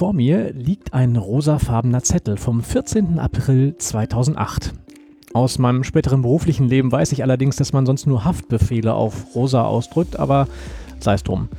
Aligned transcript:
Vor 0.00 0.14
mir 0.14 0.54
liegt 0.54 0.94
ein 0.94 1.14
rosafarbener 1.14 2.02
Zettel 2.02 2.38
vom 2.38 2.62
14. 2.62 3.18
April 3.18 3.76
2008. 3.76 4.72
Aus 5.34 5.58
meinem 5.58 5.84
späteren 5.84 6.22
beruflichen 6.22 6.68
Leben 6.68 6.90
weiß 6.90 7.12
ich 7.12 7.22
allerdings, 7.22 7.56
dass 7.56 7.74
man 7.74 7.84
sonst 7.84 8.06
nur 8.06 8.24
Haftbefehle 8.24 8.94
auf 8.94 9.34
rosa 9.34 9.62
ausdrückt, 9.62 10.18
aber 10.18 10.48
sei 11.00 11.12
es 11.12 11.22
drum. 11.22 11.50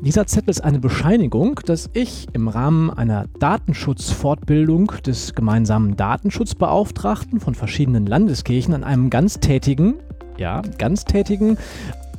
Dieser 0.00 0.26
Zettel 0.26 0.48
ist 0.48 0.64
eine 0.64 0.78
Bescheinigung, 0.78 1.60
dass 1.66 1.90
ich 1.92 2.28
im 2.32 2.48
Rahmen 2.48 2.88
einer 2.88 3.26
Datenschutzfortbildung 3.40 4.92
des 5.04 5.34
gemeinsamen 5.34 5.96
Datenschutzbeauftragten 5.96 7.40
von 7.40 7.54
verschiedenen 7.54 8.06
Landeskirchen 8.06 8.72
an 8.72 8.84
einem 8.84 9.10
ganztätigen, 9.10 9.96
ja, 10.38 10.62
ganztätigen 10.78 11.58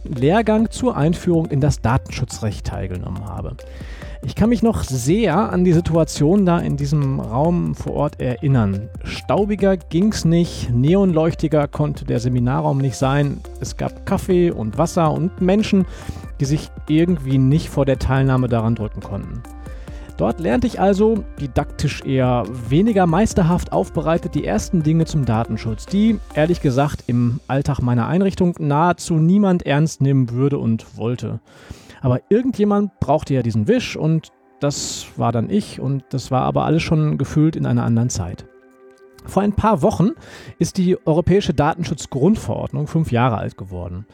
Lehrgang 0.08 0.70
zur 0.70 0.96
Einführung 0.98 1.48
in 1.48 1.62
das 1.62 1.82
Datenschutzrecht 1.82 2.66
teilgenommen 2.66 3.26
habe. 3.26 3.56
Ich 4.24 4.36
kann 4.36 4.50
mich 4.50 4.64
noch 4.64 4.84
sehr 4.84 5.38
an 5.38 5.64
die 5.64 5.74
Situation 5.74 6.46
da 6.46 6.60
in 6.60 6.76
diesem 6.76 7.20
Raum 7.20 7.76
vor 7.76 7.94
Ort 7.94 8.20
erinnern. 8.20 8.90
Staubiger 9.04 9.78
ging's 9.78 10.26
nicht, 10.26 10.70
neonleuchtiger 10.72 11.68
konnte 11.68 12.04
der 12.04 12.20
Seminarraum 12.20 12.80
nicht 12.80 12.98
sein. 12.98 13.40
Es 13.60 13.78
gab 13.78 14.06
Kaffee 14.06 14.52
und 14.52 14.78
Wasser 14.78 15.12
und 15.12 15.40
Menschen, 15.40 15.86
die 16.40 16.46
sich 16.46 16.70
irgendwie 16.88 17.38
nicht 17.38 17.70
vor 17.70 17.86
der 17.86 18.00
Teilnahme 18.00 18.48
daran 18.48 18.76
drücken 18.76 19.02
konnten. 19.02 19.44
Dort 20.18 20.40
lernte 20.40 20.66
ich 20.66 20.80
also, 20.80 21.24
didaktisch 21.40 22.04
eher 22.04 22.44
weniger 22.70 23.06
meisterhaft 23.06 23.72
aufbereitet, 23.72 24.34
die 24.34 24.46
ersten 24.46 24.82
Dinge 24.82 25.06
zum 25.06 25.26
Datenschutz, 25.26 25.86
die, 25.86 26.20
ehrlich 26.34 26.60
gesagt, 26.62 27.04
im 27.06 27.40
Alltag 27.48 27.82
meiner 27.82 28.08
Einrichtung 28.08 28.56
nahezu 28.58 29.14
niemand 29.16 29.68
ernst 29.68 30.02
nehmen 30.02 30.32
würde 30.32 30.58
und 30.58 30.98
wollte. 30.98 31.40
Aber 32.02 32.22
irgendjemand 32.30 33.00
brauchte 33.00 33.36
ja 33.36 33.44
diesen 33.44 33.68
Wisch 33.68 33.96
und 33.96 34.32
das 34.60 35.06
war 35.18 35.32
dann 35.32 35.52
ich 35.52 35.80
und 35.80 36.04
das 36.10 36.32
war 36.32 36.42
aber 36.42 36.66
alles 36.66 36.82
schon 36.82 37.20
gefühlt 37.20 37.56
in 37.56 37.68
einer 37.68 37.84
anderen 37.84 38.10
Zeit. 38.10 38.48
Vor 39.26 39.44
ein 39.44 39.54
paar 39.54 39.84
Wochen 39.84 40.12
ist 40.58 40.78
die 40.78 40.98
Europäische 41.06 41.54
Datenschutzgrundverordnung 41.54 42.88
fünf 42.88 43.12
Jahre 43.12 43.38
alt 43.38 43.56
geworden. 43.56 44.08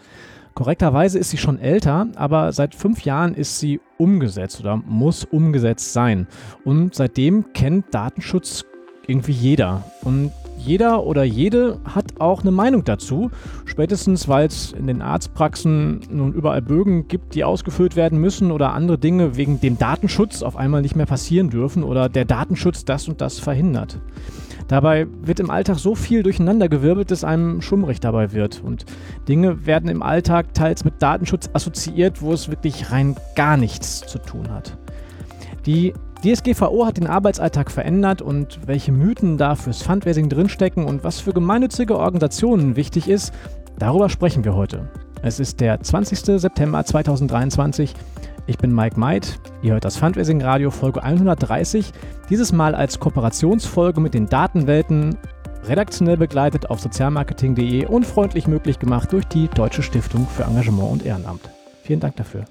Korrekterweise 0.54 1.18
ist 1.18 1.32
sie 1.32 1.38
schon 1.38 1.60
älter, 1.60 2.08
aber 2.16 2.52
seit 2.52 2.76
fünf 2.76 3.04
Jahren 3.06 3.34
ist 3.34 3.60
sie 3.60 3.80
umgesetzt 3.98 4.60
oder 4.60 4.78
muss 4.78 5.26
umgesetzt 5.26 5.94
sein. 5.94 6.28
Und 6.64 6.94
seitdem 6.94 7.54
kennt 7.54 7.94
Datenschutz 7.94 8.64
irgendwie 9.08 9.32
jeder. 9.32 9.84
Und 10.04 10.32
jeder 10.58 11.04
oder 11.04 11.24
jede 11.24 11.80
hat 11.84 12.20
auch 12.20 12.42
eine 12.42 12.52
Meinung 12.52 12.84
dazu. 12.84 13.32
Spätestens, 13.66 14.28
weil 14.28 14.48
es 14.48 14.72
in 14.72 14.88
den 14.88 15.02
Arztpraxen 15.02 16.02
nun 16.10 16.34
überall 16.34 16.62
Bögen 16.62 17.08
gibt, 17.08 17.36
die 17.36 17.44
ausgefüllt 17.44 17.96
werden 17.96 18.20
müssen 18.20 18.52
oder 18.52 18.74
andere 18.74 18.98
Dinge 18.98 19.36
wegen 19.36 19.60
dem 19.60 19.78
Datenschutz 19.78 20.44
auf 20.44 20.56
einmal 20.56 20.82
nicht 20.82 20.96
mehr 20.96 21.06
passieren 21.06 21.50
dürfen 21.50 21.84
oder 21.84 22.10
der 22.10 22.26
Datenschutz 22.26 22.86
das 22.86 23.08
und 23.08 23.22
das 23.22 23.40
verhindert. 23.40 24.00
Dabei 24.68 25.08
wird 25.22 25.40
im 25.40 25.50
Alltag 25.50 25.78
so 25.80 25.96
viel 25.96 26.24
durcheinandergewirbelt, 26.24 27.12
dass 27.12 27.24
einem 27.24 27.62
schummrig 27.62 28.00
dabei 28.00 28.32
wird. 28.32 28.62
Und 28.64 28.86
Dinge 29.28 29.66
werden 29.66 29.90
im 29.90 30.02
Alltag 30.02 30.54
teils 30.54 30.86
mit 30.86 31.02
Datenschutz 31.02 31.50
assoziiert, 31.54 32.22
wo 32.22 32.34
es 32.34 32.50
wirklich 32.50 32.92
rein 32.92 33.16
gar 33.36 33.58
nichts 33.58 34.02
zu 34.02 34.20
tun 34.20 34.50
hat. 34.52 34.78
Die 35.66 35.94
DSGVO 36.24 36.86
hat 36.86 36.98
den 36.98 37.08
Arbeitsalltag 37.08 37.70
verändert 37.70 38.22
und 38.22 38.60
welche 38.66 38.92
Mythen 38.92 39.38
da 39.38 39.56
fürs 39.56 39.82
Fundraising 39.82 40.30
drinstecken 40.30 40.86
und 40.86 41.04
was 41.04 41.20
für 41.20 41.34
gemeinnützige 41.34 41.98
Organisationen 41.98 42.76
wichtig 42.76 43.10
ist, 43.10 43.34
darüber 43.78 44.10
sprechen 44.10 44.46
wir 44.46 44.56
heute. 44.56 44.88
Es 45.22 45.40
ist 45.40 45.62
der 45.62 45.82
20. 45.82 46.20
September 46.40 46.84
2023. 46.84 47.94
Ich 48.46 48.58
bin 48.58 48.76
Mike 48.76 49.00
Meid. 49.00 49.40
Ihr 49.62 49.74
hört 49.74 49.86
das 49.86 49.96
Fundraising 49.96 50.42
Radio 50.42 50.70
Folge 50.70 51.02
130. 51.02 51.94
Dieses 52.30 52.52
Mal 52.52 52.76
als 52.76 53.00
Kooperationsfolge 53.00 54.02
mit 54.02 54.14
den 54.14 54.28
Datenwelten, 54.28 55.18
redaktionell 55.64 56.18
begleitet 56.18 56.70
auf 56.70 56.82
sozialmarketing.de 56.82 57.86
und 57.86 58.06
freundlich 58.06 58.48
möglich 58.48 58.80
gemacht 58.80 59.14
durch 59.14 59.26
die 59.26 59.48
Deutsche 59.48 59.82
Stiftung 59.82 60.28
für 60.28 60.44
Engagement 60.44 60.92
und 60.92 61.06
Ehrenamt. 61.06 61.50
Vielen 61.84 62.02
Dank 62.02 62.18
dafür. 62.18 62.44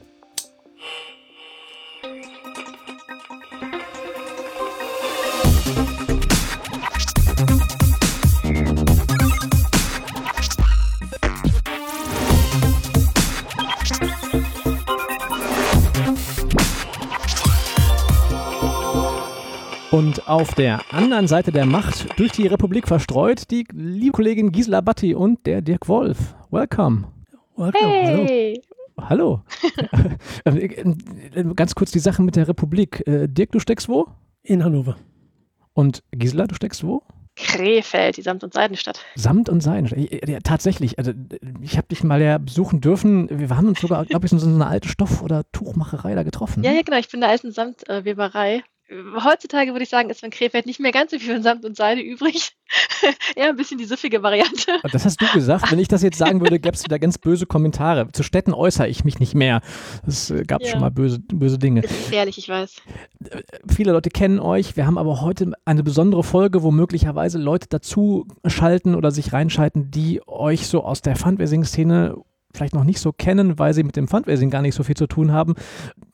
Und 19.93 20.27
auf 20.27 20.55
der 20.55 20.81
anderen 20.91 21.29
Seite 21.29 21.53
der 21.53 21.67
Macht 21.67 22.19
durch 22.19 22.33
die 22.33 22.47
Republik 22.47 22.89
verstreut 22.89 23.51
die 23.51 23.67
liebe 23.75 24.13
Kollegin 24.13 24.51
Gisela 24.51 24.81
Batti 24.81 25.15
und 25.15 25.47
der 25.47 25.61
Dirk 25.61 25.87
Wolf. 25.87 26.35
Welcome. 26.51 27.09
Welcome. 27.57 27.93
Hey. 27.93 28.63
Hallo. 28.99 29.43
Hallo. 30.47 31.55
Ganz 31.55 31.75
kurz 31.75 31.91
die 31.91 31.99
Sache 31.99 32.23
mit 32.23 32.37
der 32.37 32.49
Republik. 32.49 33.07
Äh, 33.07 33.29
Dirk, 33.29 33.53
du 33.53 33.59
steckst 33.59 33.91
wo? 33.91 34.07
In 34.43 34.65
Hannover. 34.65 34.97
Und 35.75 36.03
Gisela, 36.11 36.47
du 36.47 36.55
steckst 36.55 36.83
wo? 36.85 37.03
Krefeld, 37.37 38.17
die 38.17 38.23
Samt- 38.23 38.45
und 38.45 38.55
Seidenstadt. 38.55 39.05
Samt- 39.15 39.51
und 39.51 39.63
Seidenstadt. 39.63 40.27
Ja, 40.27 40.39
tatsächlich. 40.43 40.99
Also, 40.99 41.13
ich 41.61 41.77
habe 41.77 41.89
dich 41.89 42.03
mal 42.03 42.21
ja 42.23 42.39
besuchen 42.39 42.81
dürfen. 42.81 43.29
Wir 43.31 43.51
haben 43.51 43.69
uns 43.69 43.81
sogar, 43.81 44.07
glaube 44.07 44.25
ich, 44.25 44.33
in 44.33 44.39
so 44.39 44.49
einer 44.49 44.69
alten 44.69 44.89
Stoff- 44.89 45.23
oder 45.23 45.43
Tuchmacherei 45.53 46.15
da 46.15 46.23
getroffen. 46.23 46.65
Ja, 46.65 46.73
ja, 46.73 46.81
genau. 46.81 46.99
Ich 46.99 47.09
bin 47.11 47.19
in 47.19 47.23
der 47.23 47.31
alten 47.31 47.53
Samtweberei 47.53 48.63
heutzutage 48.91 49.73
würde 49.73 49.85
ich 49.85 49.89
sagen, 49.89 50.11
ist 50.11 50.21
von 50.21 50.31
Krefeld 50.31 50.67
nicht 50.67 50.81
mehr 50.81 50.93
ganz 50.93 51.11
so 51.11 51.19
viel 51.19 51.33
von 51.35 51.43
Samt 51.43 51.65
und 51.65 51.77
Seide 51.77 52.01
übrig. 52.01 52.51
Eher 53.37 53.51
ein 53.51 53.57
bisschen 53.57 53.79
die 53.79 53.85
süffige 53.85 54.23
Variante. 54.23 54.79
Das 54.91 55.05
hast 55.05 55.21
du 55.21 55.27
gesagt. 55.33 55.71
Wenn 55.71 55.79
ich 55.79 55.89
das 55.89 56.03
jetzt 56.03 56.19
sagen 56.19 56.41
würde, 56.41 56.59
gäbe 56.59 56.75
es 56.75 56.85
wieder 56.85 56.99
ganz 56.99 57.19
böse 57.19 57.47
Kommentare. 57.47 58.11
Zu 58.13 58.23
Städten 58.23 58.53
äußere 58.53 58.89
ich 58.89 59.05
mich 59.05 59.19
nicht 59.19 59.35
mehr. 59.35 59.61
Es 60.07 60.31
äh, 60.31 60.45
gab 60.45 60.63
ja. 60.63 60.69
schon 60.69 60.81
mal 60.81 60.91
böse, 60.91 61.19
böse 61.21 61.59
Dinge. 61.59 61.83
Das 61.83 61.91
ist 61.91 62.05
gefährlich, 62.05 62.39
ich 62.39 62.49
weiß. 62.49 62.77
Viele 63.75 63.93
Leute 63.93 64.11
kennen 64.11 64.41
euch. 64.41 64.77
Wir 64.77 64.87
haben 64.87 64.99
aber 64.99 65.21
heute 65.21 65.53
eine 65.65 65.83
besondere 65.83 66.25
Folge, 66.25 66.63
wo 66.63 66.71
möglicherweise 66.71 67.39
Leute 67.39 67.67
dazu 67.69 68.27
schalten 68.47 68.95
oder 68.95 69.11
sich 69.11 69.33
reinschalten, 69.33 69.91
die 69.91 70.21
euch 70.27 70.67
so 70.67 70.85
aus 70.85 71.03
der 71.03 71.17
Fundraising-Szene 71.17 72.17
vielleicht 72.53 72.75
noch 72.75 72.85
nicht 72.85 73.01
so 73.01 73.13
kennen, 73.13 73.59
weil 73.59 73.75
sie 73.75 73.83
mit 73.83 73.97
dem 73.97 74.09
Fundraising 74.09 74.51
gar 74.51 74.63
nicht 74.63 74.75
so 74.75 74.83
viel 74.83 74.97
zu 74.97 75.07
tun 75.07 75.33
haben. 75.33 75.55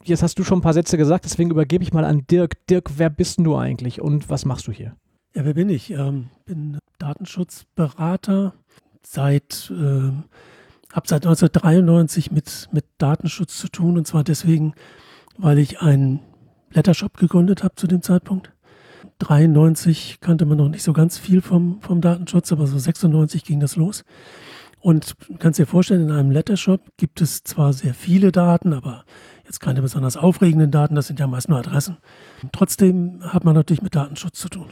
Jetzt 0.05 0.23
hast 0.23 0.39
du 0.39 0.45
schon 0.45 0.59
ein 0.59 0.63
paar 0.63 0.75
Sätze 0.75 0.97
gesagt, 0.97 1.25
deswegen 1.25 1.51
übergebe 1.51 1.83
ich 1.83 1.93
mal 1.93 2.05
an 2.05 2.27
Dirk. 2.31 2.67
Dirk, 2.69 2.93
wer 2.97 3.11
bist 3.11 3.39
du 3.41 3.57
eigentlich 3.57 4.01
und 4.01 4.31
was 4.31 4.45
machst 4.45 4.67
du 4.67 4.73
hier? 4.73 4.97
Ja, 5.35 5.45
wer 5.45 5.55
bin 5.55 5.69
ich? 5.69 5.91
Ähm, 5.91 6.29
bin 6.47 6.79
Datenschutzberater 6.99 8.55
seit, 9.03 9.71
äh, 9.71 10.13
habe 10.93 11.07
seit 11.07 11.27
1993 11.27 12.31
mit, 12.31 12.69
mit 12.73 12.85
Datenschutz 12.99 13.59
zu 13.59 13.69
tun 13.69 13.99
und 13.99 14.07
zwar 14.07 14.25
deswegen, 14.25 14.75
weil 15.37 15.59
ich 15.59 15.81
einen 15.81 16.21
Lettershop 16.73 17.17
gegründet 17.17 17.63
habe 17.63 17.75
zu 17.75 17.87
dem 17.87 18.03
Zeitpunkt. 18.03 18.53
93 19.19 20.19
kannte 20.21 20.47
man 20.47 20.59
noch 20.59 20.69
nicht 20.69 20.83
so 20.83 20.93
ganz 20.93 21.19
viel 21.19 21.41
vom, 21.41 21.81
vom 21.81 22.01
Datenschutz, 22.01 22.53
aber 22.53 22.67
so 22.67 22.79
96 22.79 23.45
ging 23.45 23.61
das 23.61 23.77
los. 23.77 24.05
Und 24.81 25.17
du 25.29 25.37
kannst 25.39 25.59
dir 25.59 25.67
vorstellen, 25.67 26.09
in 26.09 26.11
einem 26.11 26.31
Lettershop 26.31 26.81
gibt 26.97 27.21
es 27.21 27.43
zwar 27.43 27.73
sehr 27.73 27.95
viele 27.95 28.33
Daten, 28.33 28.73
aber 28.73 29.05
jetzt 29.45 29.61
keine 29.61 29.83
besonders 29.83 30.17
aufregenden 30.17 30.71
Daten, 30.71 30.95
das 30.95 31.09
sind 31.09 31.21
ja 31.21 31.27
meist 31.27 31.49
nur 31.49 31.59
Adressen. 31.59 31.97
Trotzdem 32.53 33.21
hat 33.23 33.45
man 33.45 33.55
natürlich 33.55 33.83
mit 33.83 33.95
Datenschutz 33.95 34.39
zu 34.39 34.49
tun. 34.49 34.67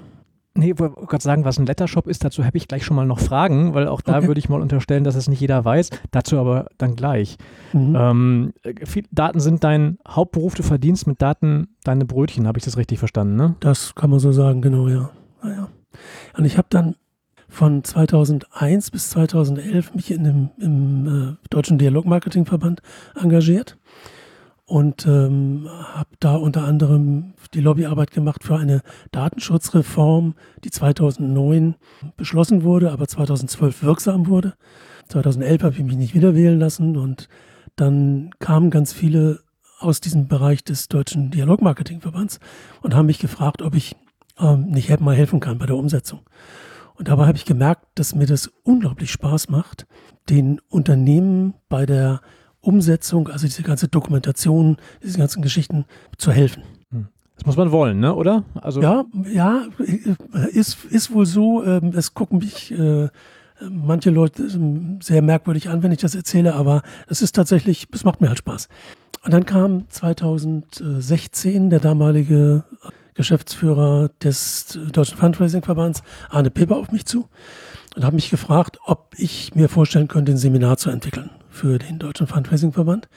Nee, 0.56 0.72
ich 0.72 0.78
wollte 0.78 1.04
gerade 1.06 1.22
sagen, 1.22 1.44
was 1.44 1.58
ein 1.58 1.66
Lettershop 1.66 2.06
ist, 2.06 2.24
dazu 2.24 2.44
habe 2.44 2.56
ich 2.56 2.66
gleich 2.66 2.84
schon 2.84 2.96
mal 2.96 3.04
noch 3.04 3.18
Fragen, 3.18 3.74
weil 3.74 3.88
auch 3.88 4.00
da 4.00 4.18
okay. 4.18 4.26
würde 4.26 4.38
ich 4.38 4.48
mal 4.48 4.62
unterstellen, 4.62 5.04
dass 5.04 5.14
es 5.14 5.28
nicht 5.28 5.40
jeder 5.40 5.64
weiß. 5.64 5.90
Dazu 6.10 6.38
aber 6.38 6.66
dann 6.78 6.96
gleich. 6.96 7.36
Mhm. 7.74 7.94
Ähm, 7.94 8.52
viel, 8.84 9.04
Daten 9.10 9.40
sind 9.40 9.64
dein 9.64 9.98
Hauptberuf, 10.08 10.54
du 10.54 10.62
verdienst 10.62 11.06
mit 11.06 11.20
Daten 11.20 11.76
deine 11.84 12.06
Brötchen, 12.06 12.46
habe 12.46 12.58
ich 12.58 12.64
das 12.64 12.78
richtig 12.78 12.98
verstanden, 12.98 13.36
ne? 13.36 13.56
Das 13.60 13.94
kann 13.94 14.08
man 14.08 14.18
so 14.18 14.32
sagen, 14.32 14.62
genau, 14.62 14.88
ja. 14.88 15.10
Naja. 15.42 15.68
Und 16.36 16.44
ich 16.44 16.56
habe 16.56 16.68
dann 16.70 16.96
von 17.56 17.82
2001 17.82 18.90
bis 18.90 19.08
2011 19.10 19.94
mich 19.94 20.10
in 20.10 20.24
dem, 20.24 20.50
im 20.58 21.06
äh, 21.06 21.48
Deutschen 21.48 21.78
Dialogmarketingverband 21.78 22.82
engagiert 23.18 23.78
und 24.66 25.06
ähm, 25.06 25.66
habe 25.94 26.10
da 26.20 26.36
unter 26.36 26.64
anderem 26.64 27.32
die 27.54 27.62
Lobbyarbeit 27.62 28.10
gemacht 28.10 28.44
für 28.44 28.56
eine 28.58 28.82
Datenschutzreform, 29.10 30.34
die 30.64 30.70
2009 30.70 31.76
beschlossen 32.18 32.62
wurde, 32.62 32.92
aber 32.92 33.08
2012 33.08 33.82
wirksam 33.82 34.26
wurde. 34.26 34.52
2011 35.08 35.62
habe 35.62 35.74
ich 35.76 35.82
mich 35.82 35.96
nicht 35.96 36.14
wieder 36.14 36.34
wählen 36.34 36.58
lassen 36.58 36.98
und 36.98 37.28
dann 37.76 38.32
kamen 38.38 38.68
ganz 38.68 38.92
viele 38.92 39.40
aus 39.78 40.02
diesem 40.02 40.28
Bereich 40.28 40.62
des 40.62 40.88
Deutschen 40.88 41.30
Dialogmarketingverbands 41.30 42.38
und 42.82 42.94
haben 42.94 43.06
mich 43.06 43.18
gefragt, 43.18 43.62
ob 43.62 43.74
ich 43.74 43.96
ähm, 44.38 44.66
nicht 44.66 45.00
mal 45.00 45.16
helfen 45.16 45.40
kann 45.40 45.56
bei 45.56 45.64
der 45.64 45.76
Umsetzung. 45.76 46.20
Und 46.96 47.08
dabei 47.08 47.26
habe 47.26 47.36
ich 47.36 47.44
gemerkt, 47.44 47.86
dass 47.94 48.14
mir 48.14 48.26
das 48.26 48.50
unglaublich 48.62 49.10
Spaß 49.10 49.48
macht, 49.48 49.86
den 50.28 50.60
Unternehmen 50.68 51.54
bei 51.68 51.86
der 51.86 52.20
Umsetzung, 52.60 53.28
also 53.28 53.46
diese 53.46 53.62
ganze 53.62 53.88
Dokumentation, 53.88 54.76
diese 55.02 55.18
ganzen 55.18 55.42
Geschichten 55.42 55.84
zu 56.18 56.32
helfen. 56.32 56.62
Hm. 56.90 57.08
Das 57.36 57.46
muss 57.46 57.56
man 57.56 57.70
wollen, 57.70 58.00
ne? 58.00 58.14
oder? 58.14 58.44
Also 58.54 58.80
ja, 58.80 59.04
ja, 59.30 59.66
ist, 60.52 60.84
ist 60.86 61.12
wohl 61.12 61.26
so. 61.26 61.62
Ähm, 61.64 61.92
es 61.94 62.14
gucken 62.14 62.38
mich 62.38 62.72
äh, 62.72 63.08
manche 63.60 64.10
Leute 64.10 64.42
ähm, 64.42 64.98
sehr 65.02 65.22
merkwürdig 65.22 65.68
an, 65.68 65.82
wenn 65.82 65.92
ich 65.92 66.00
das 66.00 66.14
erzähle, 66.14 66.54
aber 66.54 66.82
es 67.08 67.22
ist 67.22 67.34
tatsächlich, 67.34 67.86
es 67.92 68.04
macht 68.04 68.20
mir 68.20 68.28
halt 68.28 68.38
Spaß. 68.38 68.68
Und 69.22 69.32
dann 69.32 69.44
kam 69.44 69.88
2016 69.90 71.70
der 71.70 71.80
damalige 71.80 72.64
Geschäftsführer 73.16 74.10
des 74.22 74.78
Deutschen 74.92 75.18
Fundraising-Verbands, 75.18 76.02
Arne 76.30 76.50
Pipper, 76.50 76.76
auf 76.76 76.92
mich 76.92 77.06
zu 77.06 77.28
und 77.96 78.04
hat 78.04 78.14
mich 78.14 78.30
gefragt, 78.30 78.78
ob 78.84 79.14
ich 79.16 79.54
mir 79.54 79.68
vorstellen 79.68 80.08
könnte, 80.08 80.32
ein 80.32 80.38
Seminar 80.38 80.76
zu 80.76 80.90
entwickeln 80.90 81.30
für 81.48 81.78
den 81.78 81.98
Deutschen 81.98 82.26
Fundraising-Verband. 82.26 83.08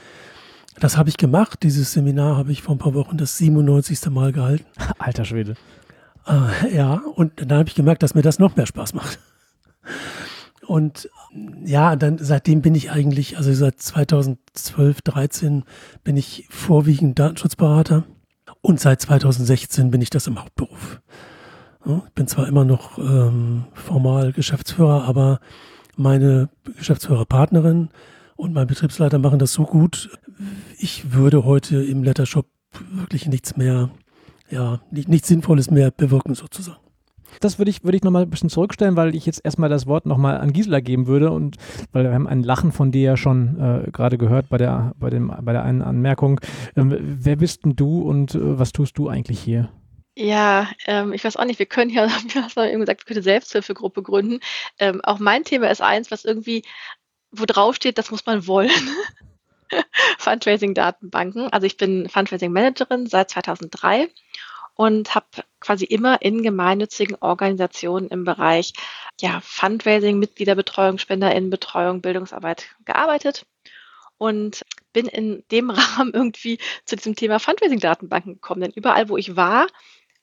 Das 0.80 0.98
habe 0.98 1.10
ich 1.10 1.18
gemacht. 1.18 1.60
Dieses 1.64 1.92
Seminar 1.92 2.38
habe 2.38 2.52
ich 2.52 2.62
vor 2.62 2.76
ein 2.76 2.80
paar 2.80 2.94
Wochen 2.94 3.18
das 3.18 3.38
97. 3.38 4.10
Mal 4.10 4.32
gehalten. 4.32 4.66
Alter 4.98 5.26
Schwede. 5.26 5.56
Äh, 6.26 6.76
ja, 6.76 7.02
und 7.16 7.34
dann 7.36 7.60
habe 7.60 7.70
ich 7.70 7.76
gemerkt, 7.76 8.02
dass 8.02 8.16
mir 8.16 8.22
das 8.22 8.40
noch 8.40 8.56
mehr 8.56 8.66
Spaß 8.66 8.94
macht. 8.94 9.20
Und 10.66 11.10
ja, 11.66 11.96
dann 11.96 12.20
seitdem 12.20 12.62
bin 12.62 12.76
ich 12.76 12.92
eigentlich, 12.92 13.38
also 13.38 13.52
seit 13.54 13.82
2012, 13.82 15.02
13 15.02 15.64
bin 16.04 16.16
ich 16.16 16.46
vorwiegend 16.50 17.18
Datenschutzberater 17.18 18.06
und 18.62 18.80
seit 18.80 19.02
2016 19.02 19.92
bin 19.92 20.02
ich 20.02 20.10
das 20.10 20.28
im 20.28 20.40
Hauptberuf. 20.40 21.02
Ich 21.86 22.14
bin 22.14 22.28
zwar 22.28 22.48
immer 22.48 22.66
noch 22.66 22.98
ähm, 22.98 23.66
formal 23.74 24.34
Geschäftsführer, 24.34 25.06
aber 25.06 25.40
meine 25.96 26.50
Geschäftsführerpartnerin 26.78 27.90
und 28.36 28.54
mein 28.54 28.68
Betriebsleiter 28.68 29.18
machen 29.18 29.40
das 29.40 29.54
so 29.54 29.64
gut. 29.64 30.10
Ich 30.78 31.14
würde 31.14 31.46
heute 31.46 31.84
im 31.84 32.04
Lettershop 32.04 32.48
wirklich 32.92 33.28
nichts 33.28 33.58
mehr, 33.58 33.90
ja, 34.50 34.82
nichts 34.92 35.28
Sinnvolles 35.28 35.72
mehr 35.72 35.92
bewirken 35.92 36.36
sozusagen. 36.36 36.80
Das 37.40 37.58
würde 37.58 37.72
ich, 37.72 37.84
würde 37.84 37.98
ich 37.98 38.04
nochmal 38.04 38.24
ein 38.24 38.30
bisschen 38.30 38.50
zurückstellen, 38.50 38.96
weil 38.96 39.16
ich 39.16 39.26
jetzt 39.26 39.42
erstmal 39.44 39.70
das 39.70 39.88
Wort 39.88 40.06
nochmal 40.06 40.38
an 40.38 40.54
Gisela 40.54 40.82
geben 40.82 41.08
würde 41.08 41.32
und 41.32 41.56
weil 41.92 42.04
wir 42.04 42.14
haben 42.14 42.28
ein 42.28 42.44
Lachen 42.44 42.72
von 42.72 42.92
dir 42.92 43.02
ja 43.02 43.18
schon 43.18 43.60
äh, 43.60 43.92
gerade 43.92 44.18
gehört 44.18 44.50
bei 44.50 44.58
der, 44.58 44.94
bei, 44.98 45.10
dem, 45.10 45.34
bei 45.42 45.54
der 45.54 45.64
einen 45.64 45.82
Anmerkung. 45.82 46.42
Ähm, 46.76 46.96
wer 47.00 47.38
bist 47.38 47.66
denn 47.66 47.76
du 47.76 48.02
und 48.02 48.36
äh, 48.36 48.60
was 48.60 48.74
tust 48.74 48.98
du 48.98 49.08
eigentlich 49.08 49.40
hier? 49.40 49.70
Ja, 50.22 50.70
ähm, 50.86 51.14
ich 51.14 51.24
weiß 51.24 51.38
auch 51.38 51.46
nicht, 51.46 51.60
wir 51.60 51.66
können 51.66 51.92
ja, 51.92 52.06
du 52.34 52.42
hast 52.42 52.58
eben 52.58 52.82
gesagt, 52.82 53.02
wir 53.02 53.06
können 53.06 53.18
eine 53.20 53.24
Selbsthilfegruppe 53.24 54.04
gründen. 54.04 54.42
Ähm, 54.78 55.00
auch 55.04 55.20
mein 55.20 55.46
Thema 55.46 55.70
ist 55.70 55.82
eins, 55.82 56.12
was 56.12 56.26
irgendwie, 56.26 56.64
wo 57.32 57.46
drauf 57.46 57.76
steht, 57.76 57.98
das 57.98 58.12
muss 58.12 58.26
man 58.26 58.46
wollen. 58.46 58.70
Fundraising-Datenbanken. 60.18 61.48
Also 61.54 61.68
ich 61.68 61.78
bin 61.78 62.10
Fundraising-Managerin 62.10 63.08
seit 63.08 63.30
2003 63.30 64.10
und 64.80 65.14
habe 65.14 65.26
quasi 65.60 65.84
immer 65.84 66.22
in 66.22 66.42
gemeinnützigen 66.42 67.18
Organisationen 67.20 68.08
im 68.08 68.24
Bereich 68.24 68.72
ja, 69.20 69.42
Fundraising, 69.42 70.18
Mitgliederbetreuung, 70.20 71.00
Spenderinnenbetreuung, 71.00 72.00
Bildungsarbeit 72.00 72.66
gearbeitet 72.86 73.46
und 74.18 74.64
bin 74.94 75.08
in 75.08 75.44
dem 75.52 75.70
Rahmen 75.70 76.14
irgendwie 76.14 76.60
zu 76.86 76.96
diesem 76.96 77.18
Thema 77.18 77.40
Fundraising-Datenbanken 77.40 78.36
gekommen. 78.36 78.62
Denn 78.62 78.72
überall, 78.74 79.10
wo 79.10 79.18
ich 79.18 79.36
war, 79.36 79.68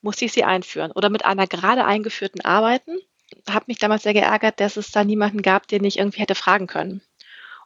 musste 0.00 0.24
ich 0.24 0.32
sie 0.32 0.44
einführen 0.44 0.90
oder 0.90 1.10
mit 1.10 1.26
einer 1.26 1.46
gerade 1.46 1.84
eingeführten 1.84 2.42
arbeiten. 2.42 2.96
Habe 3.50 3.66
mich 3.68 3.76
damals 3.76 4.04
sehr 4.04 4.14
geärgert, 4.14 4.58
dass 4.58 4.78
es 4.78 4.90
da 4.90 5.04
niemanden 5.04 5.42
gab, 5.42 5.68
den 5.68 5.84
ich 5.84 5.98
irgendwie 5.98 6.22
hätte 6.22 6.34
fragen 6.34 6.66
können. 6.66 7.02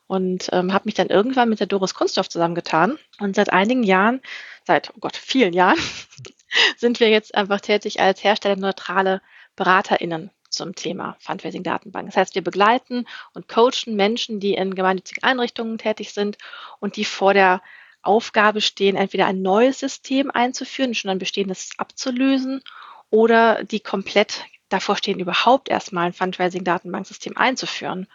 Und 0.08 0.48
ähm, 0.50 0.72
habe 0.72 0.86
mich 0.86 0.94
dann 0.94 1.06
irgendwann 1.06 1.50
mit 1.50 1.60
der 1.60 1.69
Doris 1.69 1.94
Kunsthoff 1.94 2.28
zusammengetan. 2.28 2.98
Und 3.20 3.36
seit 3.36 3.52
einigen 3.52 3.84
Jahren, 3.84 4.20
seit, 4.66 4.90
oh 4.90 4.98
Gott, 4.98 5.16
vielen 5.16 5.52
Jahren, 5.52 5.78
sind 6.76 7.00
wir 7.00 7.08
jetzt 7.08 7.35
einfach 7.35 7.61
tätig 7.61 8.00
als 8.00 8.23
herstellerneutrale 8.23 9.23
BeraterInnen 9.56 10.31
zum 10.49 10.75
Thema 10.75 11.17
Fundraising-Datenbank. 11.20 12.06
Das 12.06 12.17
heißt, 12.17 12.35
wir 12.35 12.43
begleiten 12.43 13.06
und 13.35 13.49
coachen 13.49 13.94
Menschen, 13.94 14.41
die 14.41 14.55
in 14.55 14.75
gemeinnützigen 14.75 15.23
Einrichtungen 15.23 15.79
tätig 15.79 16.12
sind 16.12 16.38
und 16.81 16.97
die 16.97 17.05
vor 17.05 17.35
der 17.35 17.62
Aufgabe 18.02 18.61
stehen, 18.61 18.97
entweder 18.97 19.26
ein 19.26 19.43
neues 19.43 19.79
System 19.79 20.31
einzuführen, 20.31 20.94
schon 20.94 21.11
ein 21.11 21.19
bestehendes 21.19 21.70
abzulösen 21.76 22.62
oder 23.11 23.64
die 23.64 23.81
komplett 23.81 24.44
davor 24.69 24.96
stehen, 24.96 25.20
überhaupt 25.20 25.69
erstmal 25.69 26.06
ein 26.06 26.12
Fundraising-Datenbanksystem 26.12 27.37
einzuführen. 27.37 28.06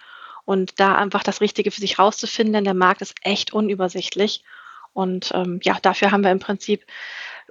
Und 0.46 0.80
da 0.80 0.96
einfach 0.96 1.24
das 1.24 1.42
Richtige 1.42 1.72
für 1.72 1.82
sich 1.82 1.98
rauszufinden, 1.98 2.54
denn 2.54 2.64
der 2.64 2.76
Markt 2.76 3.02
ist 3.02 3.16
echt 3.22 3.54
unübersichtlich. 3.54 4.44
Und 4.94 5.32
ähm, 5.34 5.60
ja, 5.64 5.78
dafür 5.82 6.12
haben 6.12 6.24
wir 6.24 6.32
im 6.32 6.40
Prinzip 6.40 6.86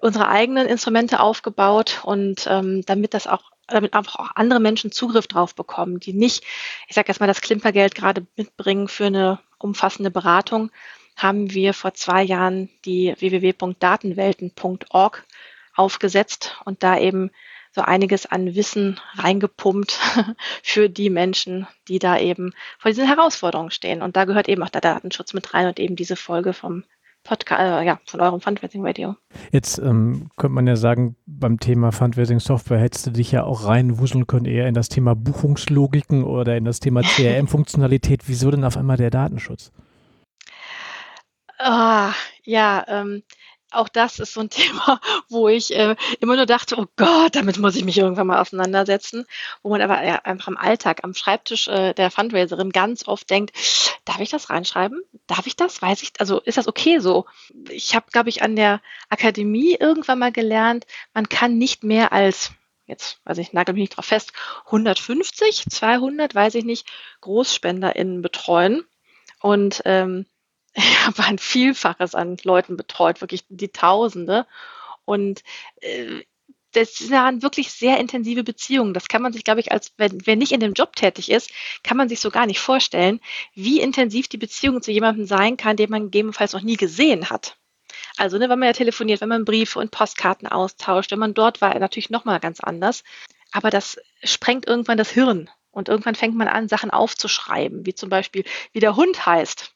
unsere 0.00 0.28
eigenen 0.28 0.66
Instrumente 0.66 1.20
aufgebaut 1.20 2.00
und 2.04 2.46
ähm, 2.48 2.82
damit 2.86 3.14
das 3.14 3.26
auch 3.26 3.54
damit 3.66 3.94
einfach 3.94 4.16
auch 4.16 4.30
andere 4.34 4.60
Menschen 4.60 4.92
Zugriff 4.92 5.26
drauf 5.26 5.54
bekommen, 5.54 5.98
die 5.98 6.12
nicht, 6.12 6.44
ich 6.86 6.94
sage 6.94 7.08
erstmal, 7.08 7.28
das 7.28 7.40
Klimpergeld 7.40 7.94
gerade 7.94 8.26
mitbringen 8.36 8.88
für 8.88 9.06
eine 9.06 9.40
umfassende 9.58 10.10
Beratung, 10.10 10.70
haben 11.16 11.52
wir 11.52 11.72
vor 11.74 11.94
zwei 11.94 12.22
Jahren 12.22 12.68
die 12.84 13.14
www.datenwelten.org 13.18 15.24
aufgesetzt 15.74 16.60
und 16.64 16.82
da 16.82 16.98
eben 16.98 17.30
so 17.72 17.80
einiges 17.80 18.26
an 18.26 18.54
Wissen 18.54 19.00
reingepumpt 19.14 19.92
für 20.62 20.88
die 20.88 21.10
Menschen, 21.10 21.66
die 21.88 21.98
da 21.98 22.16
eben 22.18 22.52
vor 22.78 22.90
diesen 22.90 23.06
Herausforderungen 23.06 23.72
stehen. 23.72 24.02
Und 24.02 24.16
da 24.16 24.26
gehört 24.26 24.48
eben 24.48 24.62
auch 24.62 24.68
der 24.68 24.80
Datenschutz 24.80 25.34
mit 25.34 25.54
rein 25.54 25.66
und 25.66 25.80
eben 25.80 25.96
diese 25.96 26.16
Folge 26.16 26.52
vom 26.52 26.84
Podcast, 27.24 27.60
äh, 27.60 27.84
ja, 27.84 27.98
von 28.06 28.20
eurem 28.20 28.40
Fundraising 28.40 28.86
Radio. 28.86 29.16
Jetzt 29.50 29.78
ähm, 29.78 30.30
könnte 30.36 30.54
man 30.54 30.66
ja 30.66 30.76
sagen, 30.76 31.16
beim 31.26 31.58
Thema 31.58 31.90
Fundraising 31.90 32.38
Software 32.38 32.78
hättest 32.78 33.06
du 33.06 33.10
dich 33.10 33.32
ja 33.32 33.44
auch 33.44 33.66
reinwuseln 33.66 34.26
können, 34.26 34.44
eher 34.44 34.68
in 34.68 34.74
das 34.74 34.90
Thema 34.90 35.14
Buchungslogiken 35.14 36.22
oder 36.22 36.56
in 36.56 36.64
das 36.64 36.80
Thema 36.80 37.00
CRM-Funktionalität. 37.02 38.28
Wieso 38.28 38.50
denn 38.50 38.64
auf 38.64 38.76
einmal 38.76 38.98
der 38.98 39.10
Datenschutz? 39.10 39.72
Ah, 41.58 42.12
ja, 42.44 42.84
ähm, 42.88 43.22
auch 43.76 43.88
das 43.88 44.18
ist 44.18 44.34
so 44.34 44.40
ein 44.40 44.50
Thema, 44.50 45.00
wo 45.28 45.48
ich 45.48 45.74
äh, 45.74 45.96
immer 46.20 46.36
nur 46.36 46.46
dachte, 46.46 46.76
oh 46.78 46.86
Gott, 46.96 47.36
damit 47.36 47.58
muss 47.58 47.76
ich 47.76 47.84
mich 47.84 47.98
irgendwann 47.98 48.26
mal 48.26 48.40
auseinandersetzen, 48.40 49.26
wo 49.62 49.70
man 49.70 49.82
aber 49.82 50.02
ja, 50.04 50.16
einfach 50.24 50.48
im 50.48 50.56
Alltag, 50.56 51.00
am 51.02 51.14
Schreibtisch 51.14 51.68
äh, 51.68 51.94
der 51.94 52.10
Fundraiserin 52.10 52.70
ganz 52.70 53.06
oft 53.06 53.28
denkt, 53.30 53.52
darf 54.04 54.20
ich 54.20 54.30
das 54.30 54.50
reinschreiben? 54.50 55.02
Darf 55.26 55.46
ich 55.46 55.56
das? 55.56 55.80
Weiß 55.80 56.02
ich, 56.02 56.12
also 56.18 56.40
ist 56.40 56.58
das 56.58 56.68
okay 56.68 56.98
so? 56.98 57.26
Ich 57.70 57.94
habe, 57.94 58.06
glaube 58.10 58.28
ich, 58.28 58.42
an 58.42 58.56
der 58.56 58.80
Akademie 59.08 59.76
irgendwann 59.78 60.18
mal 60.18 60.32
gelernt, 60.32 60.86
man 61.12 61.28
kann 61.28 61.58
nicht 61.58 61.84
mehr 61.84 62.12
als 62.12 62.52
jetzt 62.86 63.18
weiß 63.24 63.38
ich, 63.38 63.52
nagel 63.52 63.72
mich 63.72 63.82
nicht 63.82 63.96
drauf 63.96 64.04
fest, 64.04 64.32
150, 64.66 65.64
200, 65.70 66.34
weiß 66.34 66.54
ich 66.56 66.64
nicht, 66.64 66.86
GroßspenderInnen 67.22 68.20
betreuen. 68.20 68.84
Und 69.40 69.82
ähm, 69.84 70.26
ich 70.74 70.84
habe 71.06 71.24
ein 71.24 71.38
Vielfaches 71.38 72.14
an 72.14 72.36
Leuten 72.42 72.76
betreut, 72.76 73.20
wirklich 73.20 73.44
die 73.48 73.68
Tausende. 73.68 74.46
Und 75.04 75.42
äh, 75.80 76.22
das 76.72 77.08
waren 77.10 77.42
wirklich 77.42 77.70
sehr 77.70 77.98
intensive 77.98 78.42
Beziehungen. 78.42 78.94
Das 78.94 79.06
kann 79.06 79.22
man 79.22 79.32
sich, 79.32 79.44
glaube 79.44 79.60
ich, 79.60 79.70
als 79.70 79.92
wenn 79.96 80.26
wer 80.26 80.34
nicht 80.34 80.50
in 80.50 80.58
dem 80.58 80.72
Job 80.72 80.96
tätig 80.96 81.30
ist, 81.30 81.50
kann 81.84 81.96
man 81.96 82.08
sich 82.08 82.18
so 82.18 82.30
gar 82.30 82.46
nicht 82.46 82.58
vorstellen, 82.58 83.20
wie 83.54 83.80
intensiv 83.80 84.26
die 84.26 84.38
Beziehung 84.38 84.82
zu 84.82 84.90
jemandem 84.90 85.26
sein 85.26 85.56
kann, 85.56 85.76
den 85.76 85.90
man 85.90 86.04
gegebenenfalls 86.04 86.52
noch 86.52 86.62
nie 86.62 86.76
gesehen 86.76 87.30
hat. 87.30 87.56
Also, 88.16 88.38
ne, 88.38 88.48
wenn 88.48 88.58
man 88.58 88.66
ja 88.66 88.72
telefoniert, 88.72 89.20
wenn 89.20 89.28
man 89.28 89.44
Briefe 89.44 89.78
und 89.78 89.92
Postkarten 89.92 90.48
austauscht, 90.48 91.12
wenn 91.12 91.18
man 91.20 91.34
dort 91.34 91.60
war, 91.60 91.78
natürlich 91.78 92.10
nochmal 92.10 92.40
ganz 92.40 92.58
anders. 92.58 93.04
Aber 93.52 93.70
das 93.70 93.98
sprengt 94.24 94.66
irgendwann 94.66 94.98
das 94.98 95.10
Hirn. 95.10 95.48
Und 95.70 95.88
irgendwann 95.88 96.14
fängt 96.16 96.36
man 96.36 96.48
an, 96.48 96.68
Sachen 96.68 96.90
aufzuschreiben, 96.90 97.86
wie 97.86 97.94
zum 97.94 98.08
Beispiel, 98.08 98.44
wie 98.72 98.80
der 98.80 98.96
Hund 98.96 99.26
heißt 99.26 99.74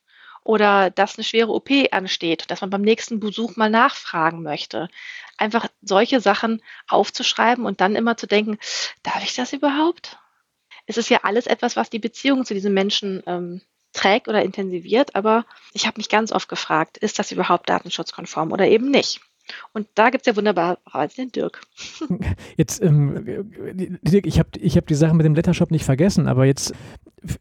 oder 0.48 0.88
dass 0.88 1.18
eine 1.18 1.24
schwere 1.24 1.52
OP 1.52 1.68
ansteht, 1.90 2.50
dass 2.50 2.62
man 2.62 2.70
beim 2.70 2.80
nächsten 2.80 3.20
Besuch 3.20 3.56
mal 3.56 3.68
nachfragen 3.68 4.42
möchte. 4.42 4.88
Einfach 5.36 5.68
solche 5.82 6.22
Sachen 6.22 6.62
aufzuschreiben 6.88 7.66
und 7.66 7.82
dann 7.82 7.94
immer 7.94 8.16
zu 8.16 8.26
denken, 8.26 8.56
darf 9.02 9.22
ich 9.22 9.34
das 9.34 9.52
überhaupt? 9.52 10.16
Es 10.86 10.96
ist 10.96 11.10
ja 11.10 11.18
alles 11.24 11.46
etwas, 11.46 11.76
was 11.76 11.90
die 11.90 11.98
Beziehung 11.98 12.46
zu 12.46 12.54
diesem 12.54 12.72
Menschen 12.72 13.22
ähm, 13.26 13.60
trägt 13.92 14.26
oder 14.26 14.42
intensiviert, 14.42 15.14
aber 15.14 15.44
ich 15.74 15.86
habe 15.86 15.98
mich 15.98 16.08
ganz 16.08 16.32
oft 16.32 16.48
gefragt, 16.48 16.96
ist 16.96 17.18
das 17.18 17.30
überhaupt 17.30 17.68
datenschutzkonform 17.68 18.50
oder 18.50 18.68
eben 18.68 18.90
nicht? 18.90 19.20
Und 19.72 19.88
da 19.94 20.10
gibt 20.10 20.26
es 20.26 20.30
ja 20.30 20.36
wunderbarerweise 20.36 21.16
den 21.16 21.32
Dirk. 21.32 21.62
Jetzt, 22.56 22.82
ähm, 22.82 23.24
Dirk, 24.02 24.26
ich 24.26 24.38
habe 24.38 24.50
ich 24.58 24.76
hab 24.76 24.86
die 24.86 24.94
Sache 24.94 25.14
mit 25.14 25.26
dem 25.26 25.34
Lettershop 25.34 25.70
nicht 25.70 25.84
vergessen, 25.84 26.28
aber 26.28 26.44
jetzt 26.44 26.74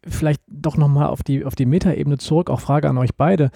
vielleicht 0.08 0.42
doch 0.48 0.78
nochmal 0.78 1.08
auf 1.08 1.24
die, 1.24 1.46
auf 1.46 1.56
die 1.56 1.66
Metaebene 1.66 2.18
zurück, 2.18 2.50
auch 2.50 2.60
Frage 2.60 2.90
an 2.90 2.98
euch 2.98 3.16
beide. 3.16 3.52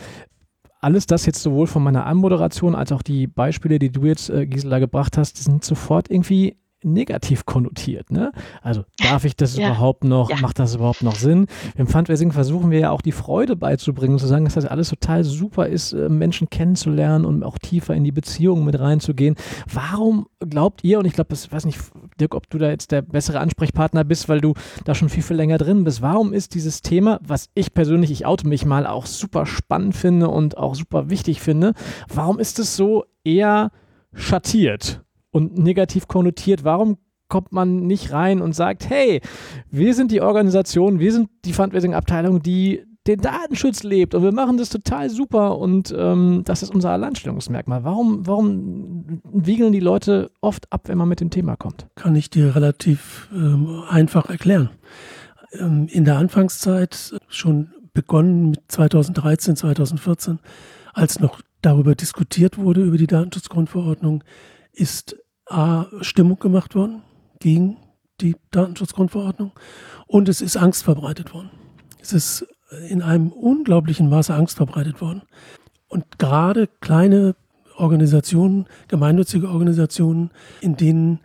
Alles 0.80 1.06
das 1.06 1.26
jetzt 1.26 1.44
sowohl 1.44 1.68
von 1.68 1.84
meiner 1.84 2.06
Anmoderation 2.06 2.76
als 2.76 2.92
auch 2.92 3.04
die 3.04 3.28
Beispiele, 3.28 3.80
die 3.80 3.92
du 3.92 4.06
jetzt, 4.06 4.30
äh, 4.30 4.48
Gisela, 4.48 4.80
gebracht 4.80 5.18
hast, 5.18 5.38
sind 5.38 5.64
sofort 5.64 6.10
irgendwie 6.10 6.58
negativ 6.84 7.46
konnotiert. 7.46 8.12
Ne? 8.12 8.32
Also 8.62 8.84
darf 8.98 9.26
ich 9.26 9.36
das 9.36 9.58
Ja. 9.58 9.68
überhaupt 9.68 10.04
noch? 10.04 10.30
Ja. 10.30 10.38
Macht 10.38 10.60
das 10.60 10.76
überhaupt 10.76 11.04
noch 11.04 11.16
Sinn? 11.16 11.48
Im 11.76 11.88
Fundraising 11.88 12.32
versuchen 12.32 12.72
wir 12.72 12.80
ja 12.80 12.90
auch 12.92 13.02
die 13.02 13.12
Freude 13.12 13.56
beizubringen, 13.56 14.18
zu 14.20 14.28
sagen, 14.28 14.46
dass 14.46 14.56
das 14.56 14.66
alles 14.66 14.90
total 14.90 15.24
super 15.24 15.68
ist, 15.68 15.94
äh, 15.94 16.10
Menschen 16.10 16.50
kennenzulernen 16.50 17.26
und 17.26 17.44
auch 17.44 17.58
tiefer 17.58 17.94
in 17.96 18.04
die 18.04 18.12
Beziehungen 18.12 18.66
mit 18.66 18.80
reinzugehen. 18.80 19.36
Warum 19.72 20.28
glaubt 20.40 20.84
ihr, 20.84 21.00
und 21.00 21.06
ich 21.06 21.14
glaube, 21.14 21.30
das 21.30 21.52
weiß 21.52 21.66
nicht, 21.66 21.80
Dirk, 22.20 22.36
ob 22.36 22.50
du 22.50 22.58
da 22.58 22.70
jetzt 22.70 22.92
der 22.92 23.02
bessere 23.02 23.40
Ansprechpartner 23.40 24.04
bist, 24.04 24.30
weil 24.30 24.42
du 24.42 24.54
da 24.86 24.96
schon 24.96 25.10
viel, 25.10 25.24
viel 25.24 25.38
länger 25.38 25.58
drin 25.58 25.84
bist, 25.84 26.02
warum 26.02 26.34
ist 26.34 26.56
dieses 26.56 26.82
Thema, 26.82 27.20
was 27.22 27.50
ich 27.54 27.74
persönlich, 27.74 28.12
ich 28.12 28.26
oute 28.26 28.48
mich 28.48 28.66
mal, 28.66 28.88
auch 28.88 29.06
super 29.06 29.46
spannend 29.46 29.96
finde 29.96 30.30
und 30.30 30.58
auch 30.58 30.76
super 30.76 31.10
wichtig 31.10 31.42
finde, 31.42 31.74
warum 32.08 32.40
ist 32.40 32.60
es 32.60 32.76
so 32.76 33.06
eher 33.24 33.72
schattiert 34.14 35.02
und 35.32 35.58
negativ 35.58 36.08
konnotiert? 36.08 36.64
Warum 36.64 36.98
kommt 37.28 37.52
man 37.52 37.88
nicht 37.88 38.12
rein 38.12 38.42
und 38.42 38.54
sagt, 38.54 38.90
hey, 38.90 39.22
wir 39.70 39.94
sind 39.94 40.12
die 40.12 40.22
Organisation, 40.22 41.00
wir 41.00 41.14
sind 41.14 41.30
die 41.46 41.54
Fundraising-Abteilung, 41.54 42.44
die 42.44 42.84
den 43.08 43.20
Datenschutz 43.20 43.82
lebt 43.82 44.14
und 44.14 44.22
wir 44.22 44.32
machen 44.32 44.58
das 44.58 44.70
total 44.70 45.10
super 45.10 45.58
und 45.58 45.94
ähm, 45.98 46.44
das 46.46 46.62
ist 46.62 46.74
unser 46.74 46.92
Alleinstellungsmerkmal. 46.92 47.84
Warum, 47.84 48.28
warum 48.28 49.22
wiegeln 49.34 49.72
die 49.72 49.80
Leute 49.80 50.30
oft 50.42 50.72
ab, 50.72 50.88
wenn 50.88 51.00
man 51.00 51.10
mit 51.10 51.20
dem 51.20 51.32
Thema 51.32 51.56
kommt? 51.56 51.88
Kann 51.96 52.16
ich 52.16 52.30
dir 52.30 52.56
relativ 52.56 53.28
ähm, 53.34 53.84
einfach 53.90 54.30
erklären. 54.30 54.70
Ähm, 55.54 55.88
in 55.90 56.06
der 56.06 56.18
Anfangszeit 56.18 57.16
schon 57.28 57.72
begonnen 57.94 58.52
mit 58.52 58.62
2013, 58.68 59.56
2014, 59.56 60.40
als 60.94 61.20
noch 61.20 61.42
darüber 61.62 61.96
diskutiert 61.96 62.60
wurde, 62.60 62.84
über 62.84 62.98
die 62.98 63.08
Datenschutzgrundverordnung, 63.08 64.24
ist 64.74 65.18
A, 65.52 65.88
Stimmung 66.02 66.40
gemacht 66.40 66.76
worden 66.76 67.02
gegen 67.40 67.78
die 68.22 68.36
Datenschutzgrundverordnung 68.52 69.52
und 70.08 70.30
es 70.30 70.42
ist 70.42 70.58
Angst 70.58 70.84
verbreitet 70.84 71.34
worden. 71.34 71.50
Es 72.00 72.14
ist 72.14 72.48
in 72.90 73.02
einem 73.02 73.32
unglaublichen 73.32 74.10
Maße 74.10 74.34
Angst 74.34 74.58
verbreitet 74.58 75.02
worden. 75.02 75.24
Und 75.88 76.20
gerade 76.20 76.68
kleine 76.80 77.36
Organisationen, 77.76 78.68
gemeinnützige 78.88 79.50
Organisationen, 79.50 80.32
in 80.62 80.78
denen 80.78 81.20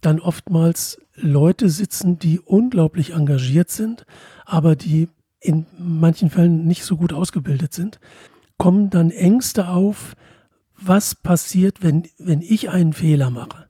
dann 0.00 0.20
oftmals 0.20 1.00
Leute 1.14 1.68
sitzen, 1.68 2.18
die 2.18 2.40
unglaublich 2.40 3.12
engagiert 3.12 3.70
sind, 3.70 4.04
aber 4.44 4.76
die 4.76 5.08
in 5.40 5.66
manchen 5.78 6.30
Fällen 6.30 6.66
nicht 6.66 6.84
so 6.84 6.96
gut 6.96 7.12
ausgebildet 7.12 7.72
sind, 7.72 7.98
kommen 8.58 8.90
dann 8.90 9.10
Ängste 9.10 9.68
auf, 9.68 10.14
was 10.76 11.14
passiert, 11.14 11.82
wenn, 11.82 12.08
wenn 12.18 12.42
ich 12.42 12.70
einen 12.70 12.92
Fehler 12.92 13.30
mache. 13.30 13.69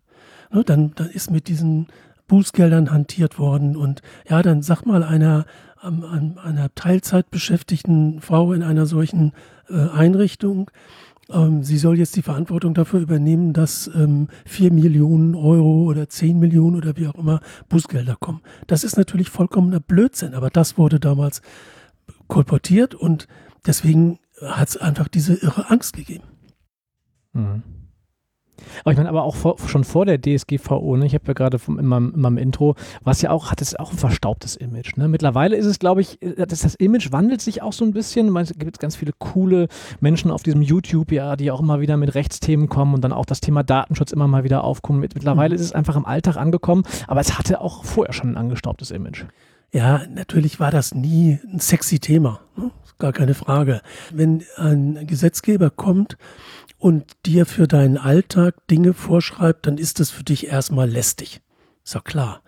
Ne, 0.52 0.64
dann, 0.64 0.92
dann 0.94 1.10
ist 1.10 1.30
mit 1.30 1.48
diesen 1.48 1.86
Bußgeldern 2.26 2.92
hantiert 2.92 3.38
worden 3.38 3.76
und 3.76 4.02
ja, 4.28 4.42
dann 4.42 4.62
sag 4.62 4.84
mal 4.84 5.02
einer, 5.02 5.46
ähm, 5.82 6.38
einer 6.42 6.74
Teilzeitbeschäftigten 6.74 8.20
Frau 8.20 8.52
in 8.52 8.62
einer 8.62 8.86
solchen 8.86 9.32
äh, 9.68 9.88
Einrichtung, 9.88 10.70
ähm, 11.32 11.62
sie 11.62 11.78
soll 11.78 11.98
jetzt 11.98 12.16
die 12.16 12.22
Verantwortung 12.22 12.74
dafür 12.74 13.00
übernehmen, 13.00 13.52
dass 13.52 13.90
ähm, 13.94 14.28
4 14.46 14.72
Millionen 14.72 15.34
Euro 15.34 15.84
oder 15.84 16.08
10 16.08 16.38
Millionen 16.38 16.76
oder 16.76 16.96
wie 16.96 17.06
auch 17.06 17.14
immer 17.14 17.40
Bußgelder 17.68 18.16
kommen. 18.16 18.40
Das 18.66 18.84
ist 18.84 18.96
natürlich 18.96 19.30
vollkommener 19.30 19.80
Blödsinn, 19.80 20.34
aber 20.34 20.50
das 20.50 20.78
wurde 20.78 21.00
damals 21.00 21.42
kolportiert 22.28 22.94
und 22.94 23.28
deswegen 23.66 24.18
hat 24.40 24.68
es 24.68 24.76
einfach 24.76 25.08
diese 25.08 25.34
irre 25.34 25.70
Angst 25.70 25.94
gegeben. 25.96 26.24
Mhm. 27.32 27.62
Aber 28.84 28.92
ich 28.92 28.96
meine, 28.96 29.08
aber 29.08 29.24
auch 29.24 29.36
vor, 29.36 29.56
schon 29.66 29.84
vor 29.84 30.06
der 30.06 30.20
DSGVO, 30.20 30.96
ne? 30.96 31.06
ich 31.06 31.14
habe 31.14 31.24
ja 31.28 31.32
gerade 31.34 31.58
in 31.68 31.86
meinem, 31.86 32.12
in 32.14 32.20
meinem 32.20 32.38
Intro, 32.38 32.74
was 33.02 33.22
ja 33.22 33.30
auch, 33.30 33.50
hat 33.50 33.60
es 33.60 33.74
auch 33.78 33.92
ein 33.92 33.98
verstaubtes 33.98 34.56
Image. 34.56 34.96
Ne? 34.96 35.08
Mittlerweile 35.08 35.56
ist 35.56 35.66
es, 35.66 35.78
glaube 35.78 36.00
ich, 36.00 36.20
äh, 36.22 36.46
das, 36.46 36.60
das 36.60 36.74
Image 36.76 37.12
wandelt 37.12 37.40
sich 37.40 37.62
auch 37.62 37.72
so 37.72 37.84
ein 37.84 37.92
bisschen. 37.92 38.34
Es 38.36 38.52
gibt 38.56 38.78
ganz 38.78 38.96
viele 38.96 39.12
coole 39.18 39.68
Menschen 40.00 40.30
auf 40.30 40.42
diesem 40.42 40.62
YouTube, 40.62 41.12
ja, 41.12 41.36
die 41.36 41.50
auch 41.50 41.60
immer 41.60 41.80
wieder 41.80 41.96
mit 41.96 42.14
Rechtsthemen 42.14 42.68
kommen 42.68 42.94
und 42.94 43.02
dann 43.02 43.12
auch 43.12 43.26
das 43.26 43.40
Thema 43.40 43.62
Datenschutz 43.62 44.12
immer 44.12 44.26
mal 44.28 44.44
wieder 44.44 44.64
aufkommen. 44.64 45.00
Mit- 45.00 45.14
Mittlerweile 45.14 45.54
ist 45.54 45.60
es 45.60 45.72
einfach 45.72 45.96
im 45.96 46.06
Alltag 46.06 46.36
angekommen, 46.36 46.84
aber 47.06 47.20
es 47.20 47.38
hatte 47.38 47.60
auch 47.60 47.84
vorher 47.84 48.12
schon 48.12 48.30
ein 48.30 48.36
angestaubtes 48.36 48.90
Image. 48.90 49.24
Ja, 49.72 50.02
natürlich 50.12 50.58
war 50.58 50.70
das 50.70 50.94
nie 50.94 51.38
ein 51.52 51.60
sexy 51.60 51.98
Thema, 52.00 52.40
ne? 52.56 52.70
Gar 53.00 53.12
keine 53.12 53.34
Frage. 53.34 53.82
Wenn 54.12 54.44
ein 54.56 55.06
Gesetzgeber 55.06 55.70
kommt 55.70 56.16
und 56.78 57.04
dir 57.26 57.46
für 57.46 57.66
deinen 57.66 57.98
Alltag 57.98 58.66
Dinge 58.68 58.94
vorschreibt, 58.94 59.66
dann 59.66 59.78
ist 59.78 60.00
das 60.00 60.10
für 60.10 60.24
dich 60.24 60.46
erstmal 60.46 60.88
lästig. 60.88 61.40
Ist 61.84 61.94
doch 61.94 62.04
klar. 62.04 62.42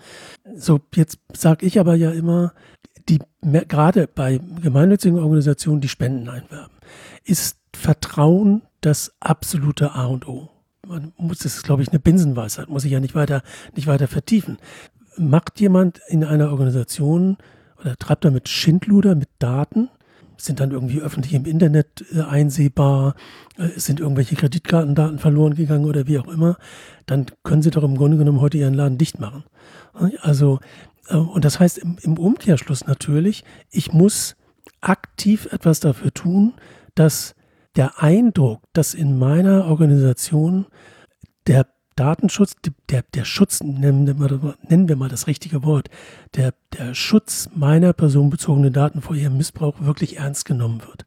So, 0.54 0.80
jetzt 0.94 1.18
sage 1.32 1.66
ich 1.66 1.80
aber 1.80 1.94
ja 1.94 2.10
immer, 2.10 2.52
die 3.08 3.18
gerade 3.42 4.06
bei 4.06 4.40
gemeinnützigen 4.60 5.18
Organisationen, 5.18 5.80
die 5.80 5.88
Spenden 5.88 6.28
einwerben, 6.28 6.76
ist 7.24 7.56
Vertrauen 7.74 8.62
das 8.80 9.14
absolute 9.18 9.92
A 9.92 10.06
und 10.06 10.28
O. 10.28 10.50
Man 10.86 11.12
muss, 11.16 11.38
das 11.38 11.56
ist, 11.56 11.62
glaube 11.64 11.82
ich, 11.82 11.88
eine 11.88 11.98
Binsenweisheit, 11.98 12.68
muss 12.68 12.84
ich 12.84 12.92
ja 12.92 13.00
nicht 13.00 13.14
weiter, 13.14 13.42
nicht 13.74 13.86
weiter 13.86 14.08
vertiefen 14.08 14.58
macht 15.16 15.60
jemand 15.60 16.00
in 16.08 16.24
einer 16.24 16.50
Organisation 16.50 17.36
oder 17.80 17.96
treibt 17.96 18.24
damit 18.24 18.48
Schindluder 18.48 19.14
mit 19.14 19.28
Daten, 19.38 19.88
sind 20.44 20.60
dann 20.60 20.72
irgendwie 20.72 21.00
öffentlich 21.00 21.34
im 21.34 21.44
Internet 21.44 22.04
äh, 22.12 22.22
einsehbar, 22.22 23.14
äh, 23.58 23.68
sind 23.78 24.00
irgendwelche 24.00 24.36
Kreditkartendaten 24.36 25.18
verloren 25.18 25.54
gegangen 25.54 25.84
oder 25.84 26.06
wie 26.06 26.18
auch 26.18 26.28
immer, 26.28 26.56
dann 27.06 27.26
können 27.44 27.62
sie 27.62 27.70
doch 27.70 27.84
im 27.84 27.96
Grunde 27.96 28.16
genommen 28.16 28.40
heute 28.40 28.58
ihren 28.58 28.74
Laden 28.74 28.98
dicht 28.98 29.20
machen. 29.20 29.44
Also, 30.20 30.58
äh, 31.08 31.16
und 31.16 31.44
das 31.44 31.60
heißt 31.60 31.78
im, 31.78 31.96
im 32.02 32.18
Umkehrschluss 32.18 32.86
natürlich, 32.86 33.44
ich 33.70 33.92
muss 33.92 34.36
aktiv 34.80 35.48
etwas 35.52 35.80
dafür 35.80 36.12
tun, 36.12 36.54
dass 36.94 37.34
der 37.76 38.02
Eindruck, 38.02 38.62
dass 38.72 38.94
in 38.94 39.18
meiner 39.18 39.66
Organisation 39.66 40.66
der 41.46 41.66
Datenschutz, 41.96 42.56
der, 42.90 43.02
der 43.14 43.24
Schutz, 43.24 43.62
nennen 43.62 44.06
wir, 44.06 44.96
mal, 44.96 45.08
das 45.08 45.26
richtige 45.26 45.62
Wort, 45.62 45.88
der, 46.36 46.54
der 46.78 46.94
Schutz 46.94 47.50
meiner 47.54 47.92
personenbezogenen 47.92 48.72
Daten 48.72 49.02
vor 49.02 49.16
ihrem 49.16 49.36
Missbrauch 49.36 49.80
wirklich 49.80 50.18
ernst 50.18 50.44
genommen 50.44 50.82
wird. 50.86 51.04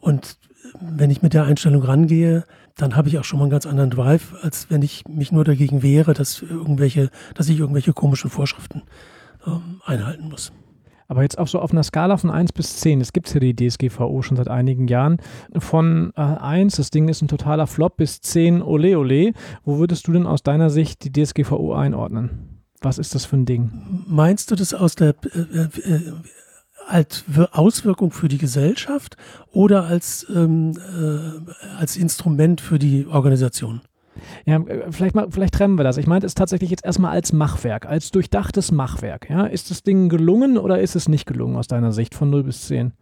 Und 0.00 0.38
wenn 0.80 1.10
ich 1.10 1.22
mit 1.22 1.34
der 1.34 1.44
Einstellung 1.44 1.82
rangehe, 1.82 2.44
dann 2.76 2.96
habe 2.96 3.08
ich 3.08 3.18
auch 3.18 3.24
schon 3.24 3.38
mal 3.38 3.44
einen 3.44 3.50
ganz 3.50 3.66
anderen 3.66 3.90
Drive, 3.90 4.34
als 4.42 4.70
wenn 4.70 4.82
ich 4.82 5.06
mich 5.08 5.32
nur 5.32 5.44
dagegen 5.44 5.82
wehre, 5.82 6.14
dass 6.14 6.42
irgendwelche, 6.42 7.10
dass 7.34 7.48
ich 7.48 7.58
irgendwelche 7.58 7.92
komischen 7.92 8.30
Vorschriften 8.30 8.82
ähm, 9.46 9.80
einhalten 9.84 10.28
muss. 10.28 10.52
Aber 11.10 11.22
jetzt 11.22 11.38
auch 11.38 11.48
so 11.48 11.58
auf 11.58 11.72
einer 11.72 11.82
Skala 11.82 12.16
von 12.18 12.30
1 12.30 12.52
bis 12.52 12.76
10. 12.78 13.00
Es 13.00 13.12
gibt 13.12 13.34
ja 13.34 13.40
die 13.40 13.56
DSGVO 13.56 14.22
schon 14.22 14.36
seit 14.36 14.46
einigen 14.46 14.86
Jahren. 14.86 15.16
Von 15.58 16.12
äh, 16.16 16.20
1, 16.20 16.76
das 16.76 16.90
Ding 16.90 17.08
ist 17.08 17.20
ein 17.20 17.26
totaler 17.26 17.66
Flop, 17.66 17.96
bis 17.96 18.20
10, 18.20 18.62
ole 18.62 18.96
ole. 18.96 19.32
Wo 19.64 19.78
würdest 19.78 20.06
du 20.06 20.12
denn 20.12 20.24
aus 20.24 20.44
deiner 20.44 20.70
Sicht 20.70 21.02
die 21.02 21.10
DSGVO 21.12 21.74
einordnen? 21.74 22.62
Was 22.80 22.98
ist 22.98 23.12
das 23.16 23.24
für 23.24 23.36
ein 23.38 23.44
Ding? 23.44 23.72
Meinst 24.06 24.52
du 24.52 24.54
das 24.54 24.72
aus 24.72 24.94
der 24.94 25.16
äh, 25.34 25.62
äh, 25.90 26.12
als 26.86 27.24
Wir- 27.26 27.48
Auswirkung 27.58 28.12
für 28.12 28.28
die 28.28 28.38
Gesellschaft 28.38 29.16
oder 29.50 29.86
als, 29.86 30.24
ähm, 30.32 30.74
äh, 30.78 31.76
als 31.76 31.96
Instrument 31.96 32.60
für 32.60 32.78
die 32.78 33.06
Organisation? 33.08 33.80
Ja, 34.44 34.56
äh, 34.56 34.90
vielleicht, 34.90 35.14
mal, 35.14 35.28
vielleicht 35.30 35.54
trennen 35.54 35.78
wir 35.78 35.84
das. 35.84 35.96
Ich 35.96 36.06
meinte 36.06 36.26
es 36.26 36.34
tatsächlich 36.34 36.70
jetzt 36.70 36.84
erstmal 36.84 37.12
als 37.12 37.32
Machwerk, 37.32 37.86
als 37.86 38.10
durchdachtes 38.10 38.72
Machwerk. 38.72 39.30
Ja? 39.30 39.46
Ist 39.46 39.70
das 39.70 39.82
Ding 39.82 40.08
gelungen 40.08 40.58
oder 40.58 40.80
ist 40.80 40.96
es 40.96 41.08
nicht 41.08 41.26
gelungen 41.26 41.56
aus 41.56 41.68
deiner 41.68 41.92
Sicht 41.92 42.14
von 42.14 42.30
0 42.30 42.44
bis 42.44 42.66
10? 42.66 42.92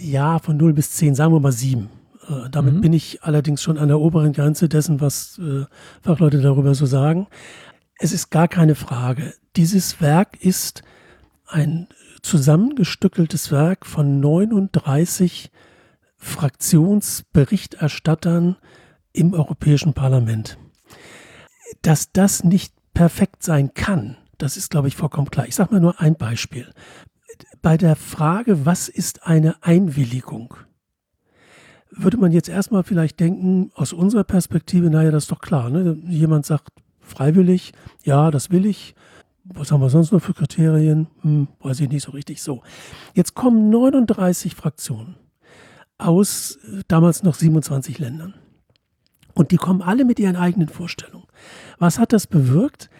Ja, 0.00 0.38
von 0.38 0.56
0 0.56 0.72
bis 0.72 0.92
10, 0.92 1.14
sagen 1.14 1.32
wir 1.32 1.40
mal 1.40 1.52
7. 1.52 1.88
Äh, 2.28 2.48
damit 2.50 2.74
Mhm. 2.74 2.80
bin 2.80 2.92
ich 2.92 3.22
allerdings 3.22 3.62
schon 3.62 3.78
an 3.78 3.88
der 3.88 4.00
oberen 4.00 4.32
Grenze 4.32 4.68
dessen, 4.68 5.00
was 5.00 5.38
äh, 5.38 5.64
Fachleute 6.02 6.40
darüber 6.40 6.74
so 6.74 6.86
sagen. 6.86 7.26
Es 7.98 8.12
ist 8.12 8.30
gar 8.30 8.48
keine 8.48 8.74
Frage. 8.74 9.34
Dieses 9.56 10.00
Werk 10.00 10.42
ist 10.42 10.82
ein 11.46 11.88
zusammengestückeltes 12.22 13.52
Werk 13.52 13.86
von 13.86 14.20
39 14.20 15.50
Fraktionsberichterstattern 16.16 18.56
im 19.12 19.34
Europäischen 19.34 19.94
Parlament. 19.94 20.58
Dass 21.82 22.12
das 22.12 22.44
nicht 22.44 22.74
perfekt 22.94 23.42
sein 23.42 23.74
kann, 23.74 24.16
das 24.38 24.56
ist, 24.56 24.70
glaube 24.70 24.88
ich, 24.88 24.96
vollkommen 24.96 25.30
klar. 25.30 25.46
Ich 25.46 25.54
sage 25.54 25.74
mal 25.74 25.80
nur 25.80 26.00
ein 26.00 26.14
Beispiel. 26.14 26.72
Bei 27.60 27.76
der 27.76 27.96
Frage, 27.96 28.64
was 28.64 28.88
ist 28.88 29.26
eine 29.26 29.62
Einwilligung, 29.62 30.54
würde 31.90 32.16
man 32.16 32.32
jetzt 32.32 32.48
erstmal 32.48 32.84
vielleicht 32.84 33.18
denken, 33.20 33.70
aus 33.74 33.92
unserer 33.92 34.24
Perspektive, 34.24 34.90
naja, 34.90 35.10
das 35.10 35.24
ist 35.24 35.32
doch 35.32 35.40
klar. 35.40 35.70
Ne? 35.70 35.98
Jemand 36.06 36.46
sagt 36.46 36.72
freiwillig, 37.00 37.72
ja, 38.04 38.30
das 38.30 38.50
will 38.50 38.66
ich. 38.66 38.94
Was 39.44 39.72
haben 39.72 39.80
wir 39.80 39.88
sonst 39.88 40.12
noch 40.12 40.20
für 40.20 40.34
Kriterien? 40.34 41.08
Hm, 41.22 41.48
weiß 41.60 41.80
ich 41.80 41.88
nicht 41.88 42.04
so 42.04 42.12
richtig. 42.12 42.42
So. 42.42 42.62
Jetzt 43.14 43.34
kommen 43.34 43.70
39 43.70 44.54
Fraktionen 44.54 45.16
aus 45.96 46.58
damals 46.86 47.22
noch 47.22 47.34
27 47.34 47.98
Ländern. 47.98 48.34
Und 49.38 49.52
die 49.52 49.56
kommen 49.56 49.82
alle 49.82 50.04
mit 50.04 50.18
ihren 50.18 50.34
eigenen 50.34 50.68
Vorstellungen. 50.68 51.28
Was 51.78 52.00
hat 52.00 52.12
das 52.12 52.26
bewirkt? 52.26 52.90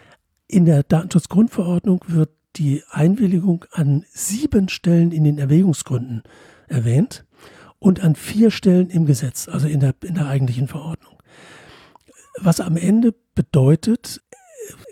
In 0.46 0.66
der 0.66 0.84
Datenschutzgrundverordnung 0.84 2.04
wird 2.06 2.30
die 2.54 2.84
Einwilligung 2.90 3.64
an 3.72 4.04
sieben 4.12 4.68
Stellen 4.68 5.10
in 5.10 5.24
den 5.24 5.38
Erwägungsgründen 5.38 6.22
erwähnt 6.68 7.26
und 7.80 8.04
an 8.04 8.14
vier 8.14 8.52
Stellen 8.52 8.88
im 8.88 9.04
Gesetz, 9.04 9.48
also 9.48 9.66
in 9.66 9.80
der, 9.80 9.96
in 10.04 10.14
der 10.14 10.28
eigentlichen 10.28 10.68
Verordnung. 10.68 11.20
Was 12.38 12.60
am 12.60 12.76
Ende 12.76 13.16
bedeutet, 13.34 14.22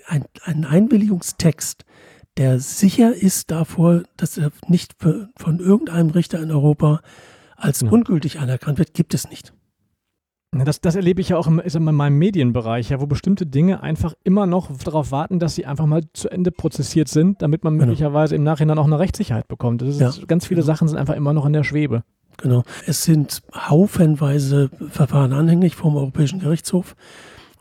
ein, 0.08 0.24
ein 0.42 0.64
Einwilligungstext, 0.64 1.84
der 2.38 2.58
sicher 2.58 3.14
ist 3.14 3.52
davor, 3.52 4.02
dass 4.16 4.36
er 4.36 4.50
nicht 4.66 4.96
für, 4.98 5.30
von 5.36 5.60
irgendeinem 5.60 6.10
Richter 6.10 6.42
in 6.42 6.50
Europa 6.50 7.02
als 7.54 7.82
ja. 7.82 7.88
ungültig 7.88 8.40
anerkannt 8.40 8.80
wird, 8.80 8.94
gibt 8.94 9.14
es 9.14 9.30
nicht. 9.30 9.52
Das, 10.52 10.80
das 10.80 10.94
erlebe 10.94 11.20
ich 11.20 11.30
ja 11.30 11.36
auch 11.36 11.46
im, 11.46 11.60
in 11.60 11.82
meinem 11.94 12.18
Medienbereich, 12.18 12.90
ja, 12.90 13.00
wo 13.00 13.06
bestimmte 13.06 13.46
Dinge 13.46 13.82
einfach 13.82 14.14
immer 14.24 14.46
noch 14.46 14.74
darauf 14.78 15.10
warten, 15.10 15.38
dass 15.38 15.54
sie 15.54 15.66
einfach 15.66 15.86
mal 15.86 16.02
zu 16.12 16.28
Ende 16.30 16.50
prozessiert 16.50 17.08
sind, 17.08 17.42
damit 17.42 17.64
man 17.64 17.74
genau. 17.74 17.86
möglicherweise 17.86 18.36
im 18.36 18.42
Nachhinein 18.42 18.78
auch 18.78 18.86
eine 18.86 18.98
Rechtssicherheit 18.98 19.48
bekommt. 19.48 19.82
Ist, 19.82 20.00
ja. 20.00 20.12
Ganz 20.26 20.46
viele 20.46 20.62
genau. 20.62 20.72
Sachen 20.72 20.88
sind 20.88 20.96
einfach 20.98 21.14
immer 21.14 21.32
noch 21.32 21.46
in 21.46 21.52
der 21.52 21.64
Schwebe. 21.64 22.04
Genau. 22.38 22.62
Es 22.86 23.04
sind 23.04 23.42
haufenweise 23.54 24.70
Verfahren 24.90 25.32
anhängig 25.32 25.74
vom 25.74 25.96
Europäischen 25.96 26.40
Gerichtshof. 26.40 26.96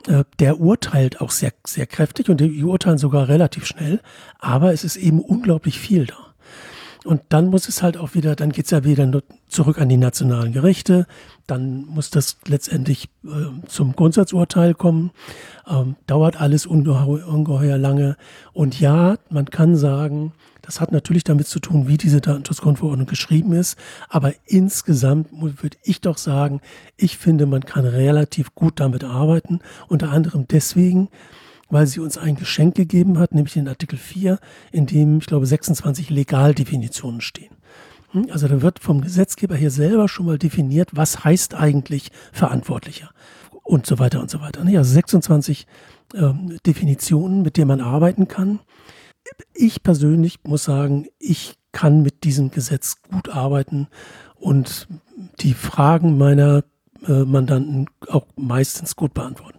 Äh, 0.06 0.24
der 0.38 0.60
urteilt 0.60 1.20
auch 1.20 1.30
sehr, 1.30 1.52
sehr 1.66 1.86
kräftig 1.86 2.28
und 2.28 2.40
die 2.40 2.62
urteilen 2.62 2.98
sogar 2.98 3.28
relativ 3.28 3.66
schnell, 3.66 4.00
aber 4.38 4.72
es 4.72 4.84
ist 4.84 4.96
eben 4.96 5.20
unglaublich 5.20 5.78
viel 5.78 6.06
da. 6.06 6.25
Und 7.06 7.22
dann 7.28 7.46
muss 7.46 7.68
es 7.68 7.82
halt 7.82 7.96
auch 7.96 8.14
wieder, 8.14 8.34
dann 8.34 8.50
geht 8.50 8.66
es 8.66 8.72
ja 8.72 8.84
wieder 8.84 9.22
zurück 9.48 9.80
an 9.80 9.88
die 9.88 9.96
nationalen 9.96 10.52
Gerichte, 10.52 11.06
dann 11.46 11.84
muss 11.86 12.10
das 12.10 12.38
letztendlich 12.46 13.08
äh, 13.24 13.68
zum 13.68 13.94
Grundsatzurteil 13.94 14.74
kommen. 14.74 15.12
Ähm, 15.68 15.96
dauert 16.06 16.40
alles 16.40 16.66
ungeheuer, 16.66 17.26
ungeheuer 17.26 17.78
lange. 17.78 18.16
Und 18.52 18.80
ja, 18.80 19.16
man 19.30 19.46
kann 19.46 19.76
sagen, 19.76 20.32
das 20.62 20.80
hat 20.80 20.90
natürlich 20.90 21.22
damit 21.22 21.46
zu 21.46 21.60
tun, 21.60 21.86
wie 21.86 21.96
diese 21.96 22.20
Datenschutzgrundverordnung 22.20 23.06
geschrieben 23.06 23.52
ist. 23.52 23.78
Aber 24.08 24.32
insgesamt 24.44 25.28
würde 25.30 25.76
ich 25.84 26.00
doch 26.00 26.18
sagen, 26.18 26.60
ich 26.96 27.18
finde, 27.18 27.46
man 27.46 27.64
kann 27.64 27.84
relativ 27.84 28.54
gut 28.56 28.80
damit 28.80 29.04
arbeiten. 29.04 29.60
Unter 29.86 30.10
anderem 30.10 30.46
deswegen, 30.48 31.08
weil 31.68 31.86
sie 31.86 32.00
uns 32.00 32.18
ein 32.18 32.36
Geschenk 32.36 32.74
gegeben 32.74 33.18
hat, 33.18 33.34
nämlich 33.34 33.54
den 33.54 33.68
Artikel 33.68 33.98
4, 33.98 34.38
in 34.72 34.86
dem, 34.86 35.18
ich 35.18 35.26
glaube, 35.26 35.46
26 35.46 36.10
Legaldefinitionen 36.10 37.20
stehen. 37.20 37.54
Hm? 38.12 38.28
Also 38.30 38.48
da 38.48 38.62
wird 38.62 38.78
vom 38.78 39.00
Gesetzgeber 39.00 39.56
hier 39.56 39.70
selber 39.70 40.08
schon 40.08 40.26
mal 40.26 40.38
definiert, 40.38 40.90
was 40.92 41.24
heißt 41.24 41.54
eigentlich 41.54 42.10
Verantwortlicher 42.32 43.10
und 43.62 43.86
so 43.86 43.98
weiter 43.98 44.20
und 44.20 44.30
so 44.30 44.40
weiter. 44.40 44.60
Also 44.60 44.92
26 44.92 45.66
ähm, 46.14 46.56
Definitionen, 46.64 47.42
mit 47.42 47.56
denen 47.56 47.68
man 47.68 47.80
arbeiten 47.80 48.28
kann 48.28 48.60
ich 49.54 49.82
persönlich 49.82 50.38
muss 50.44 50.64
sagen, 50.64 51.06
ich 51.18 51.56
kann 51.72 52.02
mit 52.02 52.24
diesem 52.24 52.50
Gesetz 52.50 52.96
gut 53.10 53.28
arbeiten 53.28 53.88
und 54.36 54.88
die 55.40 55.54
Fragen 55.54 56.18
meiner 56.18 56.64
äh, 57.06 57.24
Mandanten 57.24 57.86
auch 58.08 58.26
meistens 58.36 58.96
gut 58.96 59.14
beantworten. 59.14 59.55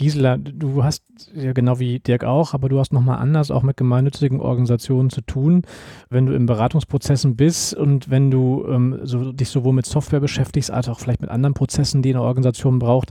Gisela, 0.00 0.38
du 0.38 0.82
hast 0.82 1.04
ja 1.34 1.52
genau 1.52 1.78
wie 1.78 1.98
Dirk 1.98 2.24
auch, 2.24 2.54
aber 2.54 2.70
du 2.70 2.78
hast 2.78 2.90
nochmal 2.90 3.18
anders 3.18 3.50
auch 3.50 3.62
mit 3.62 3.76
gemeinnützigen 3.76 4.40
Organisationen 4.40 5.10
zu 5.10 5.20
tun, 5.20 5.62
wenn 6.08 6.24
du 6.24 6.32
in 6.32 6.46
Beratungsprozessen 6.46 7.36
bist 7.36 7.74
und 7.74 8.08
wenn 8.08 8.30
du 8.30 8.64
ähm, 8.66 9.00
so, 9.02 9.30
dich 9.32 9.50
sowohl 9.50 9.74
mit 9.74 9.84
Software 9.84 10.20
beschäftigst, 10.20 10.70
als 10.70 10.88
auch 10.88 10.98
vielleicht 10.98 11.20
mit 11.20 11.28
anderen 11.28 11.52
Prozessen, 11.52 12.00
die 12.00 12.10
eine 12.10 12.22
Organisation 12.22 12.78
braucht 12.78 13.10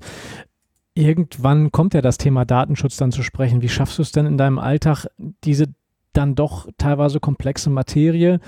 irgendwann 0.96 1.72
kommt 1.72 1.94
ja 1.94 2.02
das 2.02 2.18
Thema 2.18 2.44
Datenschutz 2.44 2.98
dann 2.98 3.14
zu 3.14 3.24
sprechen. 3.24 3.62
Wie 3.62 3.70
schaffst 3.70 4.00
du 4.00 4.02
es 4.02 4.12
denn 4.12 4.26
in 4.26 4.38
deinem 4.38 4.60
Alltag, 4.60 5.06
diese 5.46 5.68
dann 6.12 6.36
doch 6.36 6.68
teilweise 6.78 7.20
komplexe 7.22 7.70
Materie 7.70 8.40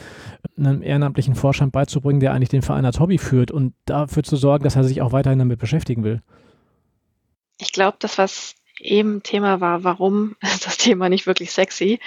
einem 0.57 0.81
ehrenamtlichen 0.81 1.35
Vorstand 1.35 1.71
beizubringen, 1.71 2.19
der 2.19 2.33
eigentlich 2.33 2.49
den 2.49 2.63
Verein 2.63 2.85
als 2.85 2.99
Hobby 2.99 3.19
führt 3.19 3.51
und 3.51 3.73
dafür 3.85 4.23
zu 4.23 4.35
sorgen, 4.35 4.63
dass 4.63 4.75
er 4.75 4.83
sich 4.83 5.01
auch 5.01 5.13
weiterhin 5.13 5.39
damit 5.39 5.59
beschäftigen 5.59 6.03
will? 6.03 6.21
Ich 7.61 7.71
glaube, 7.71 7.97
das, 7.99 8.17
was 8.17 8.55
eben 8.79 9.21
Thema 9.23 9.61
war, 9.61 9.83
warum 9.83 10.35
ist 10.41 10.65
das 10.65 10.77
Thema 10.77 11.09
nicht 11.09 11.27
wirklich 11.27 11.51
sexy? 11.51 11.99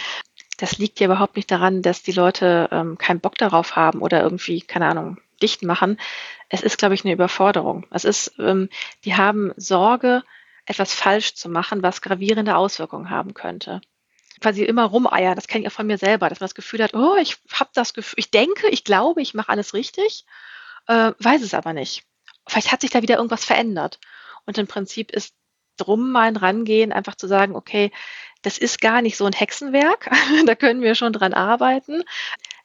Das 0.58 0.78
liegt 0.78 1.00
ja 1.00 1.06
überhaupt 1.06 1.36
nicht 1.36 1.50
daran, 1.50 1.82
dass 1.82 2.02
die 2.02 2.12
Leute 2.12 2.68
ähm, 2.70 2.98
keinen 2.98 3.20
Bock 3.20 3.36
darauf 3.38 3.76
haben 3.76 4.00
oder 4.00 4.22
irgendwie, 4.22 4.60
keine 4.60 4.86
Ahnung, 4.86 5.18
dicht 5.42 5.62
machen. 5.62 5.98
Es 6.48 6.62
ist, 6.62 6.78
glaube 6.78 6.94
ich, 6.94 7.04
eine 7.04 7.14
Überforderung. 7.14 7.86
Es 7.90 8.04
ist, 8.04 8.34
ähm, 8.38 8.68
die 9.04 9.16
haben 9.16 9.52
Sorge, 9.56 10.22
etwas 10.66 10.94
falsch 10.94 11.34
zu 11.34 11.48
machen, 11.48 11.82
was 11.82 12.02
gravierende 12.02 12.56
Auswirkungen 12.56 13.10
haben 13.10 13.34
könnte. 13.34 13.80
Quasi 14.40 14.64
immer 14.64 14.84
rumeiern, 14.84 15.36
das 15.36 15.46
kenne 15.46 15.64
ich 15.64 15.68
auch 15.68 15.76
von 15.76 15.86
mir 15.86 15.98
selber, 15.98 16.28
dass 16.28 16.40
man 16.40 16.46
das 16.46 16.54
Gefühl 16.54 16.82
hat, 16.82 16.94
oh, 16.94 17.16
ich 17.16 17.36
habe 17.52 17.70
das 17.74 17.94
Gefühl, 17.94 18.18
ich 18.18 18.30
denke, 18.30 18.68
ich 18.68 18.84
glaube, 18.84 19.22
ich 19.22 19.34
mache 19.34 19.48
alles 19.48 19.74
richtig, 19.74 20.24
äh, 20.86 21.12
weiß 21.18 21.42
es 21.42 21.54
aber 21.54 21.72
nicht. 21.72 22.04
Vielleicht 22.46 22.72
hat 22.72 22.80
sich 22.80 22.90
da 22.90 23.02
wieder 23.02 23.16
irgendwas 23.16 23.44
verändert. 23.44 23.98
Und 24.46 24.58
im 24.58 24.66
Prinzip 24.66 25.10
ist 25.12 25.34
drum 25.76 26.12
mein 26.12 26.36
Rangehen, 26.36 26.92
einfach 26.92 27.14
zu 27.14 27.26
sagen, 27.26 27.56
okay, 27.56 27.90
das 28.42 28.58
ist 28.58 28.80
gar 28.80 29.02
nicht 29.02 29.16
so 29.16 29.24
ein 29.24 29.32
Hexenwerk, 29.32 30.10
da 30.46 30.54
können 30.54 30.82
wir 30.82 30.94
schon 30.94 31.12
dran 31.12 31.34
arbeiten. 31.34 32.02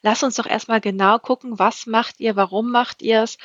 Lass 0.02 0.22
uns 0.22 0.36
doch 0.36 0.46
erstmal 0.46 0.80
genau 0.80 1.18
gucken, 1.18 1.58
was 1.58 1.86
macht 1.86 2.20
ihr, 2.20 2.36
warum 2.36 2.70
macht 2.70 3.02
ihr 3.02 3.22
es 3.22 3.38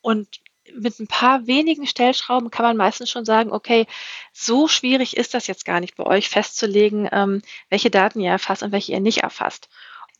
und 0.00 0.40
mit 0.74 0.98
ein 1.00 1.06
paar 1.06 1.46
wenigen 1.46 1.86
Stellschrauben 1.86 2.50
kann 2.50 2.64
man 2.64 2.76
meistens 2.76 3.10
schon 3.10 3.24
sagen, 3.24 3.52
okay, 3.52 3.86
so 4.32 4.68
schwierig 4.68 5.16
ist 5.16 5.34
das 5.34 5.46
jetzt 5.46 5.64
gar 5.64 5.80
nicht 5.80 5.96
bei 5.96 6.04
euch 6.04 6.28
festzulegen, 6.28 7.08
ähm, 7.10 7.42
welche 7.68 7.90
Daten 7.90 8.20
ihr 8.20 8.30
erfasst 8.30 8.62
und 8.62 8.72
welche 8.72 8.92
ihr 8.92 9.00
nicht 9.00 9.18
erfasst. 9.18 9.68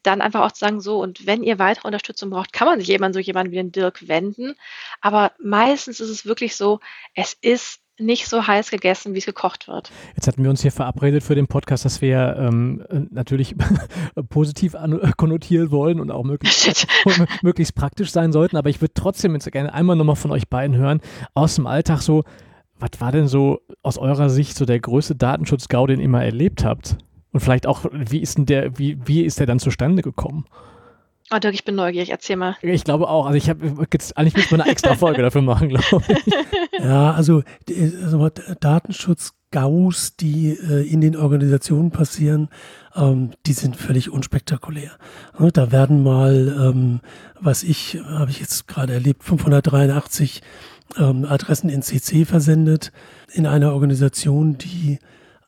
Dann 0.02 0.20
einfach 0.22 0.40
auch 0.40 0.52
zu 0.52 0.60
sagen, 0.60 0.80
so, 0.80 1.00
und 1.00 1.26
wenn 1.26 1.42
ihr 1.42 1.58
weitere 1.58 1.86
Unterstützung 1.86 2.30
braucht, 2.30 2.52
kann 2.52 2.66
man 2.66 2.80
sich 2.80 3.02
an 3.02 3.12
so 3.12 3.20
jemanden 3.20 3.52
wie 3.52 3.56
den 3.56 3.72
Dirk 3.72 4.08
wenden. 4.08 4.56
Aber 5.00 5.32
meistens 5.38 6.00
ist 6.00 6.08
es 6.08 6.24
wirklich 6.24 6.56
so, 6.56 6.80
es 7.14 7.34
ist 7.34 7.80
nicht 8.00 8.28
so 8.28 8.46
heiß 8.46 8.70
gegessen, 8.70 9.14
wie 9.14 9.18
es 9.18 9.26
gekocht 9.26 9.68
wird. 9.68 9.90
Jetzt 10.16 10.26
hatten 10.26 10.42
wir 10.42 10.50
uns 10.50 10.62
hier 10.62 10.72
verabredet 10.72 11.22
für 11.22 11.34
den 11.34 11.46
Podcast, 11.46 11.84
dass 11.84 12.00
wir 12.00 12.36
ähm, 12.38 12.84
natürlich 13.10 13.54
positiv 14.28 14.74
konnotieren 15.16 15.70
wollen 15.70 16.00
und 16.00 16.10
auch 16.10 16.24
möglichst, 16.24 16.86
möglichst 17.42 17.74
praktisch 17.74 18.10
sein 18.10 18.32
sollten. 18.32 18.56
Aber 18.56 18.70
ich 18.70 18.80
würde 18.80 18.94
trotzdem 18.94 19.34
jetzt 19.34 19.50
gerne 19.50 19.72
einmal 19.72 19.96
nochmal 19.96 20.16
von 20.16 20.30
euch 20.30 20.48
beiden 20.48 20.76
hören, 20.76 21.00
aus 21.34 21.56
dem 21.56 21.66
Alltag 21.66 22.00
so, 22.00 22.24
was 22.78 23.00
war 23.00 23.12
denn 23.12 23.28
so 23.28 23.60
aus 23.82 23.98
eurer 23.98 24.30
Sicht 24.30 24.56
so 24.56 24.64
der 24.64 24.80
größte 24.80 25.14
Datenschutz-GAU, 25.14 25.86
den 25.86 26.00
ihr 26.00 26.08
mal 26.08 26.24
erlebt 26.24 26.64
habt? 26.64 26.96
Und 27.32 27.40
vielleicht 27.40 27.66
auch, 27.66 27.84
wie 27.92 28.20
ist 28.20 28.38
denn 28.38 28.46
der, 28.46 28.78
wie, 28.78 28.98
wie 29.04 29.22
ist 29.22 29.38
der 29.38 29.46
dann 29.46 29.60
zustande 29.60 30.02
gekommen? 30.02 30.46
Oh, 31.32 31.38
Dirk, 31.38 31.54
ich 31.54 31.64
bin 31.64 31.76
neugierig, 31.76 32.10
erzähl 32.10 32.34
mal. 32.34 32.56
Ich 32.60 32.82
glaube 32.82 33.08
auch. 33.08 33.26
Also 33.26 33.36
ich 33.36 33.48
habe 33.48 33.86
jetzt 33.92 34.16
eigentlich 34.16 34.34
müssen 34.34 34.50
wir 34.50 34.64
eine 34.64 34.72
extra 34.72 34.96
Folge 34.96 35.22
dafür 35.22 35.42
machen, 35.42 35.68
glaube 35.68 36.02
ich. 36.08 36.34
Ja, 36.82 37.12
also, 37.12 37.42
also 38.02 38.28
Datenschutz-Gaus, 38.60 40.16
die 40.16 40.50
äh, 40.50 40.88
in 40.88 41.00
den 41.00 41.16
Organisationen 41.16 41.90
passieren, 41.90 42.48
ähm, 42.94 43.30
die 43.46 43.52
sind 43.52 43.76
völlig 43.76 44.10
unspektakulär. 44.10 44.92
Da 45.52 45.72
werden 45.72 46.02
mal, 46.02 46.56
ähm, 46.58 47.00
was 47.40 47.62
ich, 47.62 48.00
habe 48.04 48.30
ich 48.30 48.40
jetzt 48.40 48.66
gerade 48.66 48.94
erlebt, 48.94 49.24
583 49.24 50.42
ähm, 50.96 51.24
Adressen 51.24 51.68
in 51.70 51.82
CC 51.82 52.24
versendet 52.24 52.92
in 53.32 53.46
einer 53.46 53.74
Organisation, 53.74 54.56
die 54.56 54.98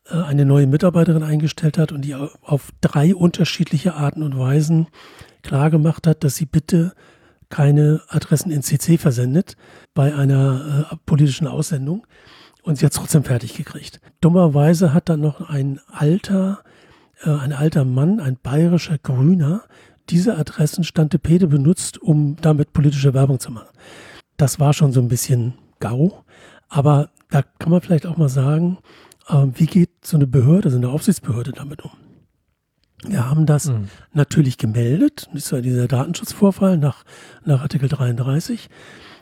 äh, 0.09 0.21
eine 0.21 0.45
neue 0.45 0.67
Mitarbeiterin 0.67 1.23
eingestellt 1.23 1.77
hat 1.77 1.91
und 1.91 2.03
die 2.03 2.15
auf 2.15 2.71
drei 2.81 3.15
unterschiedliche 3.15 3.95
Arten 3.95 4.23
und 4.23 4.37
Weisen 4.37 4.87
klargemacht 5.41 6.07
hat, 6.07 6.23
dass 6.23 6.35
sie 6.35 6.45
bitte 6.45 6.93
keine 7.53 8.01
Adressen 8.07 8.49
in 8.49 8.63
CC 8.63 8.97
versendet 8.97 9.57
bei 9.93 10.15
einer 10.15 10.87
äh, 10.91 10.95
politischen 11.05 11.45
Aussendung. 11.45 12.07
Und 12.63 12.79
sie 12.79 12.85
hat 12.85 12.93
es 12.93 12.97
trotzdem 12.97 13.23
fertig 13.23 13.53
gekriegt. 13.53 14.01
Dummerweise 14.21 14.91
hat 14.91 15.07
dann 15.07 15.19
noch 15.19 15.49
ein 15.49 15.79
alter, 15.91 16.63
äh, 17.21 17.29
ein 17.29 17.53
alter 17.53 17.85
Mann, 17.85 18.19
ein 18.19 18.37
bayerischer 18.41 18.97
Grüner, 18.97 19.61
diese 20.09 20.35
Adressenstantepede 20.35 21.45
benutzt, 21.45 22.01
um 22.01 22.37
damit 22.37 22.73
politische 22.73 23.13
Werbung 23.13 23.39
zu 23.39 23.51
machen. 23.51 23.69
Das 24.35 24.59
war 24.59 24.73
schon 24.73 24.91
so 24.91 24.99
ein 24.99 25.07
bisschen 25.07 25.53
GAU. 25.79 26.23
Aber 26.69 27.11
da 27.29 27.43
kann 27.59 27.69
man 27.69 27.81
vielleicht 27.81 28.07
auch 28.07 28.17
mal 28.17 28.29
sagen, 28.29 28.79
äh, 29.29 29.45
wie 29.53 29.67
geht 29.67 29.91
so 30.03 30.17
eine 30.17 30.25
Behörde, 30.25 30.71
so 30.71 30.77
eine 30.77 30.89
Aufsichtsbehörde 30.89 31.51
damit 31.51 31.83
um? 31.83 31.91
Wir 33.07 33.29
haben 33.29 33.45
das 33.45 33.67
mhm. 33.67 33.89
natürlich 34.13 34.57
gemeldet, 34.57 35.29
das 35.33 35.45
ist 35.45 35.51
ja 35.51 35.61
dieser 35.61 35.87
Datenschutzvorfall 35.87 36.77
nach, 36.77 37.03
nach 37.45 37.61
Artikel 37.61 37.89
33. 37.89 38.69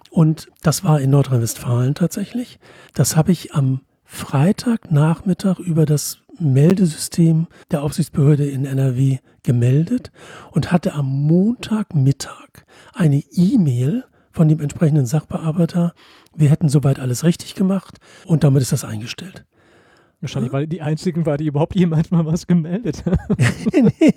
Und 0.09 0.47
das 0.61 0.83
war 0.83 0.99
in 0.99 1.09
Nordrhein-Westfalen 1.09 1.95
tatsächlich. 1.95 2.59
Das 2.93 3.15
habe 3.15 3.31
ich 3.31 3.53
am 3.53 3.81
Freitagnachmittag 4.03 5.59
über 5.59 5.85
das 5.85 6.19
Meldesystem 6.37 7.47
der 7.71 7.83
Aufsichtsbehörde 7.83 8.49
in 8.49 8.65
NRW 8.65 9.19
gemeldet 9.43 10.11
und 10.51 10.71
hatte 10.71 10.93
am 10.93 11.05
Montagmittag 11.05 12.65
eine 12.93 13.23
E-Mail 13.31 14.03
von 14.31 14.47
dem 14.47 14.59
entsprechenden 14.59 15.05
Sachbearbeiter. 15.05 15.93
Wir 16.35 16.49
hätten 16.49 16.69
soweit 16.69 16.99
alles 16.99 17.23
richtig 17.23 17.55
gemacht 17.55 17.97
und 18.25 18.43
damit 18.43 18.61
ist 18.61 18.71
das 18.71 18.83
eingestellt. 18.83 19.45
Wahrscheinlich, 20.21 20.53
weil 20.53 20.67
die 20.67 20.81
einzigen 20.81 21.25
war, 21.25 21.37
die 21.37 21.47
überhaupt 21.47 21.75
jemand 21.75 22.11
mal 22.11 22.25
was 22.25 22.45
gemeldet 22.45 23.03
haben. 23.05 23.35
nee. 23.73 24.13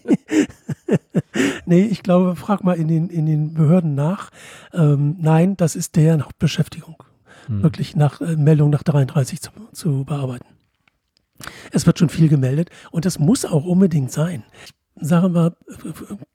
nee, 1.66 1.82
ich 1.82 2.02
glaube, 2.02 2.36
frag 2.36 2.62
mal 2.62 2.76
in 2.76 2.88
den, 2.88 3.08
in 3.08 3.24
den 3.24 3.54
Behörden 3.54 3.94
nach. 3.94 4.30
Ähm, 4.74 5.16
nein, 5.18 5.56
das 5.56 5.76
ist 5.76 5.96
deren 5.96 6.24
Hauptbeschäftigung. 6.24 7.02
Hm. 7.46 7.62
Wirklich 7.62 7.96
nach 7.96 8.20
äh, 8.20 8.36
Meldung 8.36 8.68
nach 8.68 8.82
33 8.82 9.40
zu, 9.40 9.50
zu 9.72 10.04
bearbeiten. 10.04 10.46
Es 11.72 11.86
wird 11.86 11.98
schon 11.98 12.10
viel 12.10 12.28
gemeldet 12.28 12.70
und 12.90 13.06
das 13.06 13.18
muss 13.18 13.44
auch 13.46 13.64
unbedingt 13.64 14.12
sein. 14.12 14.44
Ich 14.64 14.72
sage 15.08 15.28
mal, 15.30 15.56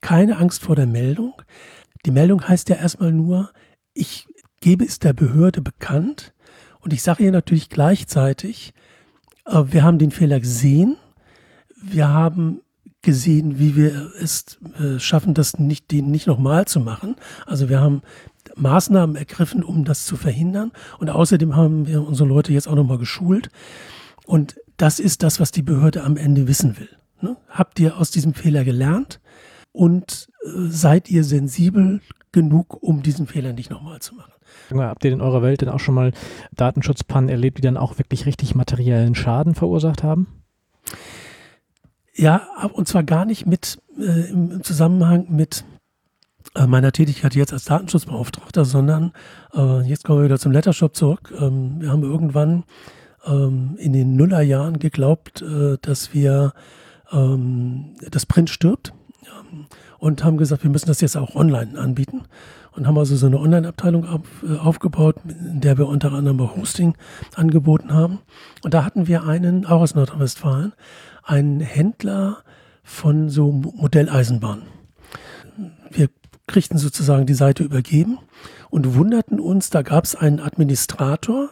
keine 0.00 0.36
Angst 0.36 0.62
vor 0.62 0.76
der 0.76 0.86
Meldung. 0.86 1.40
Die 2.04 2.10
Meldung 2.10 2.46
heißt 2.46 2.68
ja 2.68 2.76
erstmal 2.76 3.12
nur, 3.12 3.50
ich 3.94 4.26
gebe 4.60 4.84
es 4.84 4.98
der 4.98 5.12
Behörde 5.12 5.62
bekannt 5.62 6.34
und 6.80 6.92
ich 6.92 7.02
sage 7.02 7.24
ihr 7.24 7.32
natürlich 7.32 7.70
gleichzeitig, 7.70 8.74
äh, 8.74 8.80
wir 9.50 9.82
haben 9.82 9.98
den 9.98 10.10
Fehler 10.10 10.40
gesehen, 10.40 10.96
wir 11.82 12.08
haben 12.08 12.60
gesehen, 13.02 13.58
wie 13.58 13.76
wir 13.76 14.10
es 14.20 14.58
äh, 14.78 14.98
schaffen, 14.98 15.34
das 15.34 15.58
nicht, 15.58 15.90
den 15.90 16.10
nicht 16.10 16.26
nochmal 16.26 16.66
zu 16.66 16.80
machen. 16.80 17.16
Also 17.46 17.68
wir 17.68 17.80
haben 17.80 18.02
Maßnahmen 18.56 19.16
ergriffen, 19.16 19.64
um 19.64 19.84
das 19.84 20.04
zu 20.04 20.16
verhindern. 20.16 20.72
Und 20.98 21.08
außerdem 21.08 21.56
haben 21.56 21.86
wir 21.86 22.06
unsere 22.06 22.28
Leute 22.28 22.52
jetzt 22.52 22.68
auch 22.68 22.74
nochmal 22.74 22.98
geschult. 22.98 23.48
Und 24.26 24.60
das 24.76 24.98
ist 25.00 25.22
das, 25.22 25.40
was 25.40 25.50
die 25.50 25.62
Behörde 25.62 26.04
am 26.04 26.16
Ende 26.16 26.46
wissen 26.46 26.78
will. 26.78 26.90
Ne? 27.20 27.36
Habt 27.48 27.80
ihr 27.80 27.96
aus 27.96 28.10
diesem 28.10 28.34
Fehler 28.34 28.64
gelernt 28.64 29.20
und 29.72 30.28
äh, 30.44 30.68
seid 30.68 31.10
ihr 31.10 31.24
sensibel 31.24 32.00
genug, 32.32 32.82
um 32.82 33.02
diesen 33.02 33.26
Fehler 33.26 33.52
nicht 33.52 33.70
nochmal 33.70 34.00
zu 34.00 34.14
machen? 34.14 34.32
Habt 34.72 35.04
ihr 35.04 35.12
in 35.12 35.20
eurer 35.20 35.42
Welt 35.42 35.60
denn 35.60 35.68
auch 35.68 35.80
schon 35.80 35.94
mal 35.94 36.12
Datenschutzpannen 36.52 37.28
erlebt, 37.28 37.58
die 37.58 37.62
dann 37.62 37.76
auch 37.76 37.98
wirklich 37.98 38.26
richtig 38.26 38.54
materiellen 38.54 39.14
Schaden 39.14 39.54
verursacht 39.54 40.02
haben? 40.02 40.28
Ja, 42.14 42.48
und 42.72 42.88
zwar 42.88 43.02
gar 43.02 43.24
nicht 43.24 43.46
mit 43.46 43.78
äh, 43.98 44.30
im 44.30 44.62
Zusammenhang 44.62 45.26
mit 45.30 45.64
äh, 46.54 46.66
meiner 46.66 46.92
Tätigkeit 46.92 47.34
jetzt 47.34 47.52
als 47.52 47.64
Datenschutzbeauftragter, 47.64 48.64
sondern 48.64 49.12
äh, 49.54 49.82
jetzt 49.82 50.04
kommen 50.04 50.20
wir 50.20 50.24
wieder 50.24 50.38
zum 50.38 50.52
Lettershop 50.52 50.96
zurück. 50.96 51.32
Ähm, 51.38 51.80
wir 51.80 51.90
haben 51.90 52.02
irgendwann 52.02 52.64
ähm, 53.24 53.76
in 53.78 53.92
den 53.92 54.16
Nullerjahren 54.16 54.78
geglaubt, 54.78 55.42
äh, 55.42 55.78
dass 55.80 56.12
wir 56.12 56.52
ähm, 57.12 57.94
das 58.10 58.26
Print 58.26 58.50
stirbt 58.50 58.92
ähm, 59.24 59.66
und 59.98 60.24
haben 60.24 60.38
gesagt, 60.38 60.62
wir 60.62 60.70
müssen 60.70 60.88
das 60.88 61.00
jetzt 61.00 61.16
auch 61.16 61.36
online 61.36 61.78
anbieten 61.78 62.22
und 62.72 62.86
haben 62.86 62.98
also 62.98 63.16
so 63.16 63.26
eine 63.26 63.38
Online-Abteilung 63.38 64.06
auf, 64.06 64.20
äh, 64.42 64.56
aufgebaut, 64.56 65.16
in 65.24 65.60
der 65.60 65.78
wir 65.78 65.88
unter 65.88 66.12
anderem 66.12 66.40
auch 66.40 66.56
Hosting 66.56 66.94
angeboten 67.34 67.92
haben. 67.92 68.20
Und 68.62 68.74
da 68.74 68.84
hatten 68.84 69.06
wir 69.06 69.24
einen, 69.24 69.66
auch 69.66 69.80
aus 69.80 69.94
Nordrhein-Westfalen, 69.94 70.72
einen 71.22 71.60
Händler 71.60 72.38
von 72.82 73.28
so 73.28 73.52
Modelleisenbahnen. 73.52 74.64
Wir 75.90 76.08
kriegten 76.46 76.78
sozusagen 76.78 77.26
die 77.26 77.34
Seite 77.34 77.62
übergeben 77.62 78.18
und 78.70 78.94
wunderten 78.94 79.38
uns, 79.40 79.70
da 79.70 79.82
gab 79.82 80.04
es 80.04 80.16
einen 80.16 80.40
Administrator, 80.40 81.50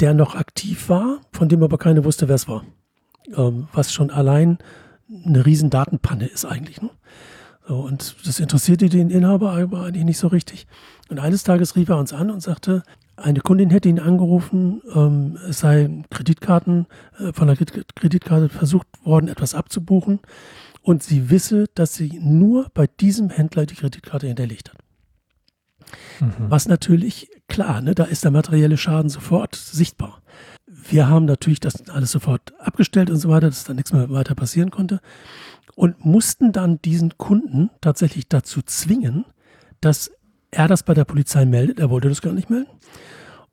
der 0.00 0.14
noch 0.14 0.34
aktiv 0.34 0.88
war, 0.88 1.20
von 1.32 1.48
dem 1.48 1.62
aber 1.62 1.78
keiner 1.78 2.04
wusste, 2.04 2.28
wer 2.28 2.34
es 2.34 2.48
war. 2.48 2.64
Ähm, 3.36 3.68
was 3.72 3.92
schon 3.92 4.10
allein 4.10 4.58
eine 5.24 5.44
riesen 5.46 5.70
Datenpanne 5.70 6.26
ist 6.26 6.44
eigentlich. 6.44 6.80
Ne? 6.82 6.90
So, 7.66 7.78
und 7.80 8.16
das 8.26 8.40
interessierte 8.40 8.88
den 8.88 9.10
Inhaber 9.10 9.52
aber 9.52 9.84
eigentlich 9.84 10.04
nicht 10.04 10.18
so 10.18 10.28
richtig. 10.28 10.66
Und 11.08 11.18
eines 11.18 11.44
Tages 11.44 11.76
rief 11.76 11.88
er 11.88 11.98
uns 11.98 12.12
an 12.12 12.30
und 12.30 12.40
sagte, 12.40 12.82
eine 13.16 13.40
Kundin 13.40 13.70
hätte 13.70 13.88
ihn 13.88 14.00
angerufen, 14.00 14.82
ähm, 14.94 15.38
es 15.48 15.60
sei 15.60 16.02
Kreditkarten, 16.10 16.86
äh, 17.18 17.32
von 17.32 17.46
der 17.46 17.56
Kreditkarte 17.56 18.48
versucht 18.48 18.86
worden, 19.04 19.28
etwas 19.28 19.54
abzubuchen. 19.54 20.20
Und 20.82 21.02
sie 21.04 21.30
wisse, 21.30 21.66
dass 21.74 21.94
sie 21.94 22.18
nur 22.20 22.68
bei 22.74 22.88
diesem 22.88 23.30
Händler 23.30 23.66
die 23.66 23.76
Kreditkarte 23.76 24.26
hinterlegt 24.26 24.70
hat. 24.70 24.78
Mhm. 26.20 26.50
Was 26.50 26.66
natürlich 26.66 27.30
klar, 27.46 27.80
ne, 27.80 27.94
da 27.94 28.04
ist 28.04 28.24
der 28.24 28.32
materielle 28.32 28.76
Schaden 28.76 29.10
sofort 29.10 29.54
sichtbar. 29.54 30.22
Wir 30.66 31.06
haben 31.06 31.26
natürlich 31.26 31.60
das 31.60 31.88
alles 31.90 32.10
sofort 32.10 32.52
abgestellt 32.58 33.10
und 33.10 33.18
so 33.18 33.28
weiter, 33.28 33.48
dass 33.48 33.64
da 33.64 33.74
nichts 33.74 33.92
mehr 33.92 34.10
weiter 34.10 34.34
passieren 34.34 34.70
konnte 34.70 35.00
und 35.74 36.04
mussten 36.04 36.52
dann 36.52 36.80
diesen 36.82 37.16
Kunden 37.18 37.70
tatsächlich 37.80 38.28
dazu 38.28 38.62
zwingen, 38.62 39.24
dass 39.80 40.10
er 40.50 40.68
das 40.68 40.82
bei 40.82 40.94
der 40.94 41.04
Polizei 41.04 41.44
meldet. 41.44 41.80
Er 41.80 41.90
wollte 41.90 42.08
das 42.08 42.22
gar 42.22 42.32
nicht 42.32 42.50
melden. 42.50 42.70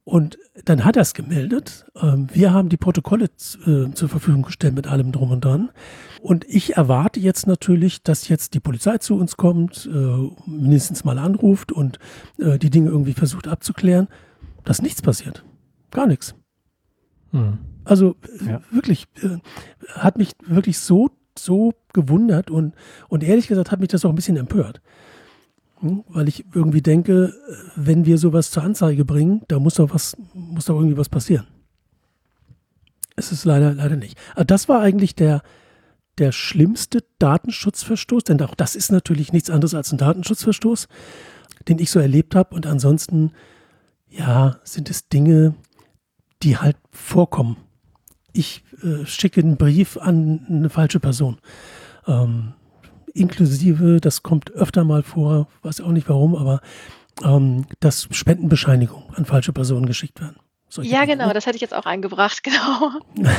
Und 0.03 0.39
dann 0.65 0.85
hat 0.85 0.95
er 0.95 1.03
es 1.03 1.13
gemeldet. 1.13 1.85
Ähm, 1.95 2.29
wir 2.33 2.51
haben 2.51 2.69
die 2.69 2.77
Protokolle 2.77 3.25
äh, 3.25 3.91
zur 3.93 4.09
Verfügung 4.09 4.41
gestellt 4.41 4.73
mit 4.73 4.87
allem 4.87 5.11
drum 5.11 5.29
und 5.29 5.45
dran. 5.45 5.69
Und 6.19 6.45
ich 6.49 6.77
erwarte 6.77 7.19
jetzt 7.19 7.45
natürlich, 7.45 8.01
dass 8.01 8.27
jetzt 8.27 8.55
die 8.55 8.59
Polizei 8.59 8.97
zu 8.97 9.15
uns 9.15 9.37
kommt, 9.37 9.87
äh, 9.91 10.29
mindestens 10.47 11.03
mal 11.03 11.19
anruft 11.19 11.71
und 11.71 11.99
äh, 12.39 12.57
die 12.57 12.71
Dinge 12.71 12.89
irgendwie 12.89 13.13
versucht 13.13 13.47
abzuklären, 13.47 14.07
dass 14.65 14.81
nichts 14.81 15.03
passiert. 15.03 15.45
Gar 15.91 16.07
nichts. 16.07 16.33
Hm. 17.31 17.59
Also 17.85 18.15
ja. 18.45 18.61
wirklich, 18.71 19.05
hat 19.93 20.17
mich 20.17 20.31
wirklich 20.45 20.79
so, 20.79 21.11
so 21.43 21.73
gewundert 21.93 22.49
und, 22.49 22.73
und 23.07 23.23
ehrlich 23.23 23.47
gesagt 23.47 23.71
hat 23.71 23.79
mich 23.79 23.89
das 23.89 24.05
auch 24.05 24.09
ein 24.09 24.15
bisschen 24.15 24.37
empört. 24.37 24.81
Hm? 25.79 26.03
Weil 26.07 26.27
ich 26.27 26.45
irgendwie 26.53 26.81
denke, 26.81 27.33
wenn 27.75 28.05
wir 28.05 28.17
sowas 28.17 28.51
zur 28.51 28.63
Anzeige 28.63 29.05
bringen, 29.05 29.41
da 29.47 29.59
muss 29.59 29.75
doch 29.75 29.93
was, 29.93 30.17
muss 30.33 30.65
doch 30.65 30.75
irgendwie 30.75 30.97
was 30.97 31.09
passieren. 31.09 31.47
Es 33.15 33.31
ist 33.31 33.45
leider, 33.45 33.73
leider 33.73 33.97
nicht. 33.97 34.17
Aber 34.33 34.45
das 34.45 34.69
war 34.69 34.81
eigentlich 34.81 35.15
der, 35.15 35.41
der 36.19 36.31
schlimmste 36.31 37.03
Datenschutzverstoß, 37.19 38.23
denn 38.25 38.41
auch 38.41 38.55
das 38.55 38.75
ist 38.75 38.91
natürlich 38.91 39.33
nichts 39.33 39.49
anderes 39.49 39.73
als 39.73 39.91
ein 39.91 39.97
Datenschutzverstoß, 39.97 40.87
den 41.67 41.79
ich 41.79 41.91
so 41.91 41.99
erlebt 41.99 42.35
habe. 42.35 42.55
Und 42.55 42.65
ansonsten, 42.65 43.31
ja, 44.09 44.59
sind 44.63 44.89
es 44.89 45.09
Dinge, 45.09 45.55
die 46.43 46.57
halt 46.57 46.77
vorkommen. 46.91 47.57
Ich 48.33 48.63
äh, 48.83 49.05
schicke 49.05 49.41
einen 49.41 49.57
Brief 49.57 49.97
an 49.97 50.45
eine 50.49 50.69
falsche 50.69 50.99
Person. 50.99 51.37
Ähm, 52.07 52.53
inklusive, 53.13 53.99
das 53.99 54.23
kommt 54.23 54.51
öfter 54.51 54.83
mal 54.83 55.03
vor, 55.03 55.47
weiß 55.61 55.81
auch 55.81 55.91
nicht 55.91 56.09
warum, 56.09 56.35
aber 56.35 56.61
ähm, 57.23 57.65
dass 57.79 58.07
Spendenbescheinigungen 58.11 59.15
an 59.15 59.25
falsche 59.25 59.53
Personen 59.53 59.85
geschickt 59.85 60.21
werden. 60.21 60.37
Solche 60.69 60.91
ja, 60.91 61.05
genau, 61.05 61.33
das 61.33 61.45
hätte 61.45 61.55
ich 61.55 61.61
jetzt 61.61 61.73
auch 61.73 61.85
eingebracht, 61.85 62.43
genau. 62.43 62.91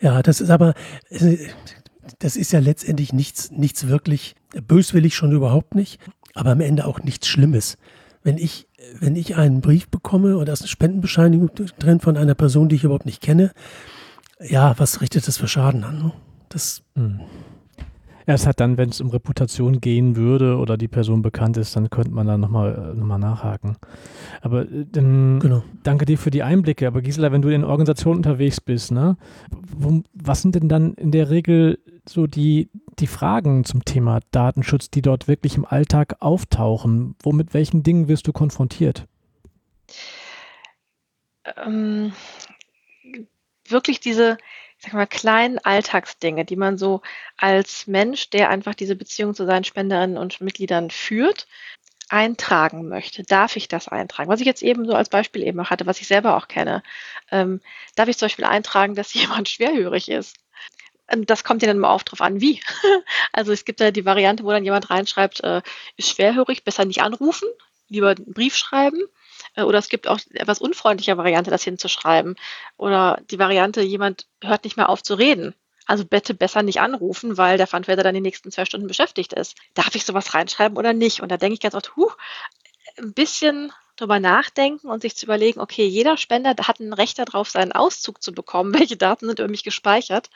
ja, 0.00 0.22
das 0.22 0.40
ist 0.40 0.50
aber, 0.50 0.74
das 2.18 2.36
ist 2.36 2.52
ja 2.52 2.60
letztendlich 2.60 3.12
nichts, 3.12 3.50
nichts 3.50 3.88
wirklich 3.88 4.36
böswillig 4.66 5.14
schon 5.14 5.32
überhaupt 5.32 5.74
nicht, 5.74 6.00
aber 6.34 6.50
am 6.50 6.60
Ende 6.60 6.86
auch 6.86 7.00
nichts 7.00 7.26
Schlimmes. 7.26 7.76
Wenn 8.22 8.38
ich, 8.38 8.67
wenn 8.98 9.16
ich 9.16 9.36
einen 9.36 9.60
Brief 9.60 9.88
bekomme 9.88 10.44
da 10.44 10.52
ist 10.52 10.62
eine 10.62 10.68
Spendenbescheinigung 10.68 11.50
drin 11.78 12.00
von 12.00 12.16
einer 12.16 12.34
Person, 12.34 12.68
die 12.68 12.76
ich 12.76 12.84
überhaupt 12.84 13.06
nicht 13.06 13.22
kenne, 13.22 13.52
ja, 14.40 14.78
was 14.78 15.00
richtet 15.00 15.26
das 15.26 15.36
für 15.36 15.48
Schaden 15.48 15.84
an? 15.84 15.98
Ne? 15.98 16.12
Das. 16.48 16.82
Mhm. 16.94 17.20
Erst 18.28 18.46
hat 18.46 18.60
dann, 18.60 18.76
wenn 18.76 18.90
es 18.90 19.00
um 19.00 19.08
Reputation 19.08 19.80
gehen 19.80 20.14
würde 20.14 20.58
oder 20.58 20.76
die 20.76 20.86
Person 20.86 21.22
bekannt 21.22 21.56
ist, 21.56 21.74
dann 21.74 21.88
könnte 21.88 22.10
man 22.10 22.26
da 22.26 22.36
nochmal 22.36 22.92
noch 22.94 23.06
mal 23.06 23.16
nachhaken. 23.16 23.78
Aber 24.42 24.70
äh, 24.70 24.84
dann 24.92 25.40
genau. 25.40 25.62
danke 25.82 26.04
dir 26.04 26.18
für 26.18 26.30
die 26.30 26.42
Einblicke. 26.42 26.86
Aber 26.86 27.00
Gisela, 27.00 27.32
wenn 27.32 27.40
du 27.40 27.48
in 27.48 27.64
Organisationen 27.64 28.18
unterwegs 28.18 28.60
bist, 28.60 28.92
ne, 28.92 29.16
wo, 29.50 30.02
was 30.12 30.42
sind 30.42 30.56
denn 30.56 30.68
dann 30.68 30.92
in 30.92 31.10
der 31.10 31.30
Regel 31.30 31.78
so 32.06 32.26
die, 32.26 32.68
die 32.98 33.06
Fragen 33.06 33.64
zum 33.64 33.86
Thema 33.86 34.20
Datenschutz, 34.30 34.90
die 34.90 35.00
dort 35.00 35.26
wirklich 35.26 35.56
im 35.56 35.64
Alltag 35.64 36.16
auftauchen? 36.20 37.14
Womit 37.22 37.54
welchen 37.54 37.82
Dingen 37.82 38.08
wirst 38.08 38.26
du 38.26 38.34
konfrontiert? 38.34 39.06
Ähm, 41.56 42.12
wirklich 43.66 44.00
diese, 44.00 44.36
sag 44.78 44.92
mal, 44.92 45.06
kleinen 45.06 45.58
Alltagsdinge, 45.58 46.44
die 46.44 46.56
man 46.56 46.78
so 46.78 47.02
als 47.36 47.86
Mensch, 47.86 48.30
der 48.30 48.48
einfach 48.48 48.74
diese 48.74 48.96
Beziehung 48.96 49.34
zu 49.34 49.44
seinen 49.46 49.64
Spenderinnen 49.64 50.16
und 50.16 50.40
Mitgliedern 50.40 50.90
führt, 50.90 51.46
eintragen 52.08 52.88
möchte. 52.88 53.22
Darf 53.22 53.56
ich 53.56 53.68
das 53.68 53.88
eintragen? 53.88 54.30
Was 54.30 54.40
ich 54.40 54.46
jetzt 54.46 54.62
eben 54.62 54.86
so 54.86 54.94
als 54.94 55.08
Beispiel 55.08 55.42
eben 55.42 55.60
auch 55.60 55.70
hatte, 55.70 55.86
was 55.86 56.00
ich 56.00 56.06
selber 56.06 56.36
auch 56.36 56.48
kenne. 56.48 56.82
Ähm, 57.30 57.60
darf 57.96 58.08
ich 58.08 58.16
zum 58.16 58.26
Beispiel 58.26 58.44
eintragen, 58.46 58.94
dass 58.94 59.14
jemand 59.14 59.48
schwerhörig 59.48 60.08
ist? 60.08 60.36
Das 61.10 61.42
kommt 61.42 61.62
ja 61.62 61.68
dann 61.68 61.78
mal 61.78 61.90
auf 61.90 62.04
drauf 62.04 62.20
an, 62.20 62.40
wie. 62.40 62.60
Also 63.32 63.52
es 63.52 63.64
gibt 63.64 63.80
ja 63.80 63.90
die 63.90 64.04
Variante, 64.04 64.44
wo 64.44 64.50
dann 64.50 64.64
jemand 64.64 64.90
reinschreibt, 64.90 65.42
äh, 65.44 65.62
ist 65.96 66.10
schwerhörig, 66.10 66.64
besser 66.64 66.84
nicht 66.84 67.02
anrufen, 67.02 67.48
lieber 67.88 68.10
einen 68.10 68.32
Brief 68.32 68.56
schreiben. 68.56 69.00
Äh, 69.58 69.62
oder 69.64 69.78
es 69.78 69.88
gibt 69.88 70.08
auch 70.08 70.20
etwas 70.32 70.60
unfreundliche 70.60 71.16
Variante, 71.16 71.50
das 71.50 71.64
hinzuschreiben. 71.64 72.36
Oder 72.76 73.20
die 73.30 73.38
Variante, 73.38 73.82
jemand 73.82 74.26
hört 74.42 74.64
nicht 74.64 74.76
mehr 74.76 74.88
auf 74.88 75.02
zu 75.02 75.14
reden. 75.14 75.54
Also 75.86 76.04
bitte 76.04 76.34
besser 76.34 76.62
nicht 76.62 76.80
anrufen, 76.80 77.36
weil 77.38 77.56
der 77.56 77.66
Fundraiser 77.66 78.02
dann 78.02 78.14
die 78.14 78.20
nächsten 78.20 78.50
zwei 78.50 78.64
Stunden 78.64 78.86
beschäftigt 78.86 79.32
ist. 79.32 79.56
Darf 79.74 79.94
ich 79.94 80.04
sowas 80.04 80.34
reinschreiben 80.34 80.76
oder 80.78 80.92
nicht? 80.92 81.20
Und 81.20 81.30
da 81.30 81.36
denke 81.36 81.54
ich 81.54 81.60
ganz 81.60 81.74
oft, 81.74 81.96
huh, 81.96 82.10
ein 82.98 83.14
bisschen 83.14 83.72
darüber 83.98 84.20
nachdenken 84.20 84.88
und 84.88 85.02
sich 85.02 85.16
zu 85.16 85.26
überlegen, 85.26 85.60
okay, 85.60 85.86
jeder 85.86 86.16
Spender 86.16 86.50
hat 86.50 86.80
ein 86.80 86.92
Recht 86.92 87.18
darauf, 87.18 87.50
seinen 87.50 87.72
Auszug 87.72 88.22
zu 88.22 88.32
bekommen. 88.32 88.74
Welche 88.78 88.96
Daten 88.96 89.26
sind 89.26 89.38
über 89.38 89.48
mich 89.48 89.64
gespeichert? 89.64 90.30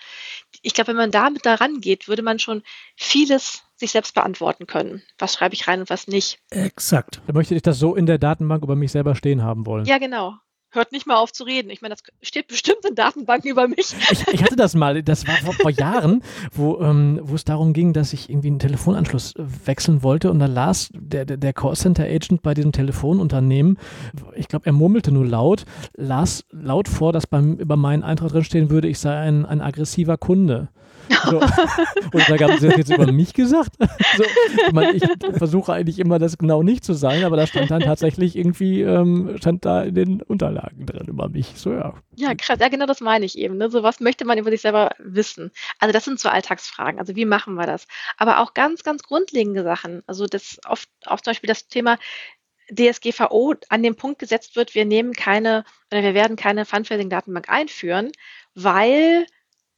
Ich 0.63 0.75
glaube, 0.75 0.89
wenn 0.89 0.97
man 0.97 1.11
damit 1.11 1.47
daran 1.47 1.81
geht, 1.81 2.09
würde 2.09 2.23
man 2.23 2.39
schon 2.39 2.63
vieles 2.97 3.63
sich 3.77 3.93
selbst 3.93 4.15
beantworten 4.15 4.67
können. 4.67 5.03
Was 5.19 5.35
schreibe 5.35 5.55
ich 5.55 5.67
rein 5.67 5.81
und 5.81 5.91
was 5.91 6.07
nicht. 6.07 6.39
Exakt. 6.51 7.21
Da 7.27 7.33
möchte 7.33 7.55
ich 7.55 7.63
das 7.63 7.79
so 7.79 7.97
in 7.97 8.07
der 8.07 8.19
Datenbank 8.19 8.63
über 8.63 8.77
mich 8.77 8.93
selber 8.93 9.17
stehen 9.17 9.43
haben 9.43 9.67
wollen. 9.67 9.87
Ja, 9.87 9.99
genau 9.99 10.35
hört 10.73 10.93
nicht 10.93 11.07
mal 11.07 11.17
auf 11.17 11.33
zu 11.33 11.45
reden. 11.45 11.71
Ich 11.71 11.83
meine, 11.83 11.95
das 11.95 12.03
steht 12.23 12.49
bestimmt 12.49 12.85
in 12.89 12.95
Datenbanken 12.95 13.51
über 13.51 13.69
mich. 13.69 13.95
Ich, 14.11 14.29
ich 14.29 14.43
hatte 14.43 14.57
das 14.57 14.75
mal, 14.75 15.03
das 15.03 15.27
war 15.27 15.37
vor, 15.37 15.55
vor 15.55 15.71
Jahren, 15.71 16.23
wo, 16.53 16.81
ähm, 16.81 17.21
wo 17.23 17.35
es 17.35 17.45
darum 17.45 17.73
ging, 17.73 17.93
dass 17.93 18.13
ich 18.13 18.31
irgendwie 18.31 18.49
einen 18.49 18.59
Telefonanschluss 18.59 19.35
wechseln 19.37 20.03
wollte 20.03 20.31
und 20.31 20.39
da 20.39 20.47
las 20.47 20.91
der, 20.93 21.25
der, 21.25 21.37
der 21.37 21.53
Callcenter-Agent 21.53 22.43
bei 22.43 22.55
diesem 22.55 22.73
Telefonunternehmen, 22.73 23.79
ich 24.35 24.49
glaube, 24.49 24.67
er 24.67 24.73
murmelte 24.73 25.13
nur 25.13 25.27
laut, 25.27 25.65
las 25.95 26.45
laut 26.51 26.89
vor, 26.89 27.13
dass 27.13 27.27
beim, 27.27 27.55
über 27.55 27.77
meinen 27.77 28.03
Eintrag 28.03 28.31
drinstehen 28.31 28.71
würde, 28.71 28.89
ich 28.89 28.99
sei 28.99 29.17
ein, 29.17 29.45
ein 29.45 29.61
aggressiver 29.61 30.17
Kunde. 30.17 30.69
So. 31.25 31.41
Und 31.41 32.29
da 32.29 32.39
haben 32.39 32.59
sie 32.59 32.69
das 32.69 32.77
jetzt 32.77 32.93
über 32.93 33.11
mich 33.11 33.35
gesagt. 33.35 33.73
So, 34.17 34.25
ich, 34.25 34.73
mein, 34.73 34.97
ich 34.97 35.05
versuche 35.39 35.73
eigentlich 35.73 35.99
immer 35.99 36.19
das 36.19 36.37
genau 36.37 36.63
nicht 36.63 36.85
zu 36.85 36.93
sein, 36.93 37.25
aber 37.25 37.37
da 37.37 37.47
stand 37.47 37.71
dann 37.71 37.81
tatsächlich 37.81 38.37
irgendwie, 38.37 38.83
ähm, 38.83 39.37
stand 39.39 39.65
da 39.65 39.83
in 39.83 39.95
den 39.95 40.23
Unterlagen 40.23 40.85
drin 40.85 41.07
über 41.09 41.29
mich. 41.29 41.47
So, 41.57 41.73
ja. 41.73 41.95
Ja, 42.17 42.35
krass. 42.35 42.59
Ja, 42.61 42.69
genau 42.69 42.85
das 42.85 43.01
meine 43.01 43.25
ich 43.25 43.39
eben. 43.39 43.57
Ne? 43.57 43.71
So 43.71 43.83
was 43.83 44.01
möchte 44.01 44.27
man 44.27 44.37
über 44.37 44.51
sich 44.51 44.61
selber 44.61 44.91
wissen. 44.99 45.51
Also 45.79 45.93
das 45.93 46.05
sind 46.05 46.21
so 46.21 46.29
Alltagsfragen. 46.29 46.99
Also 47.01 47.17
wie 47.17 47.25
machen 47.25 47.55
wir 47.55 47.67
das? 47.67 47.87
Aber 48.19 48.41
auch 48.41 48.53
ganz, 48.53 48.83
ganz 48.83 49.03
grundlegende 49.03 49.63
Sachen. 49.63 50.03
Also 50.07 50.27
das 50.27 50.59
oft 50.67 50.89
auch 51.07 51.21
zum 51.21 51.31
Beispiel 51.31 51.49
das 51.49 51.69
Thema, 51.69 51.99
DSGVO 52.71 53.55
an 53.69 53.83
den 53.83 53.97
Punkt 53.97 54.19
gesetzt 54.19 54.57
wird, 54.57 54.75
wir 54.75 54.85
nehmen 54.85 55.13
keine 55.13 55.65
oder 55.91 56.03
wir 56.03 56.15
werden 56.15 56.37
keine 56.37 56.65
Fundraising-Datenbank 56.65 57.49
einführen, 57.49 58.13
weil 58.55 59.27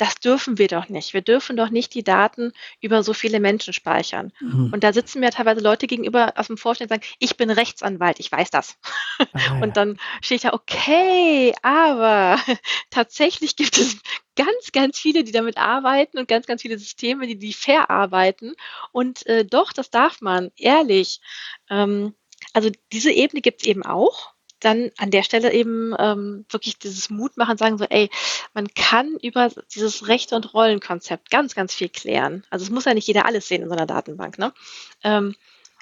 das 0.05 0.17
dürfen 0.17 0.59
wir 0.59 0.69
doch 0.69 0.91
nicht. 0.91 1.15
Wir 1.15 1.23
dürfen 1.23 1.57
doch 1.57 1.71
nicht 1.71 1.95
die 1.95 2.05
Daten 2.05 2.53
über 2.83 3.03
so 3.03 3.15
viele 3.15 3.41
Menschen 3.41 3.73
speichern. 3.73 4.33
Mhm. 4.39 4.71
Und 4.71 4.85
da 4.85 4.93
sitzen 4.93 5.21
mir 5.21 5.31
teilweise 5.31 5.63
Leute 5.63 5.87
gegenüber 5.87 6.35
aus 6.37 6.49
dem 6.49 6.59
Vorstand 6.59 6.91
und 6.91 7.01
sagen, 7.01 7.15
ich 7.21 7.39
bin 7.39 7.49
Rechtsanwalt, 7.51 8.21
ich 8.21 8.31
weiß 8.31 8.51
das. 8.51 8.77
Ah, 9.33 9.61
und 9.63 9.79
dann 9.79 9.99
stehe 10.21 10.37
ich 10.37 10.43
da, 10.43 10.53
okay, 10.53 11.55
aber 11.63 12.39
tatsächlich 12.91 13.57
gibt 13.57 13.79
es 13.79 13.97
ganz, 14.37 14.73
ganz 14.73 14.99
viele, 14.99 15.25
die 15.25 15.33
damit 15.33 15.57
arbeiten 15.57 16.19
und 16.19 16.29
ganz, 16.29 16.47
ganz 16.47 16.61
viele 16.61 16.79
Systeme, 16.79 17.27
die 17.27 17.39
die 17.39 17.55
verarbeiten. 17.55 18.55
Und 18.93 19.25
äh, 19.27 19.47
doch, 19.47 19.73
das 19.73 19.89
darf 19.89 20.21
man, 20.21 20.51
ehrlich. 20.59 21.21
Ähm, 21.71 22.15
also 22.53 22.71
diese 22.93 23.11
Ebene 23.11 23.41
gibt 23.41 23.63
es 23.63 23.69
eben 23.69 23.87
auch 23.87 24.34
dann 24.65 24.91
an 24.99 25.11
der 25.11 25.23
Stelle 25.23 25.53
eben 25.53 25.95
ähm, 25.99 26.45
wirklich 26.49 26.79
dieses 26.79 27.11
Mut 27.11 27.37
machen, 27.37 27.57
sagen 27.59 27.79
so, 27.79 27.85
ey, 27.85 28.11
man 28.53 28.69
kann 28.69 29.17
über 29.23 29.51
dieses 29.75 30.09
Rechte- 30.09 30.37
und 30.37 30.55
Rollenkonzept 30.55 31.31
ganz, 31.31 31.55
ganz 31.55 31.75
viel 31.75 31.89
klären. 31.89 32.45
Also 32.51 32.65
es 32.65 32.71
muss 32.71 32.85
ja 32.85 32.95
nicht 32.95 33.07
jeder 33.07 33.27
alles 33.27 33.49
sehen 33.49 33.63
in 33.63 33.69
so 33.69 33.75
einer 33.75 33.87
Datenbank, 33.87 34.39
ne? 34.39 34.53
Ähm, 35.03 35.35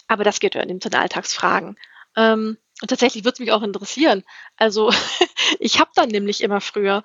aber 0.09 0.25
das 0.25 0.41
geht 0.41 0.55
ja 0.55 0.63
in 0.63 0.79
den 0.79 0.95
Alltagsfragen. 0.95 1.79
Ähm, 2.17 2.59
und 2.81 2.89
tatsächlich 2.89 3.25
würde 3.25 3.35
es 3.35 3.41
mich 3.41 3.53
auch 3.53 3.63
interessieren. 3.63 4.25
Also 4.57 4.93
ich 5.61 5.79
habe 5.79 5.91
dann 5.95 6.09
nämlich 6.09 6.43
immer 6.43 6.61
früher 6.61 7.03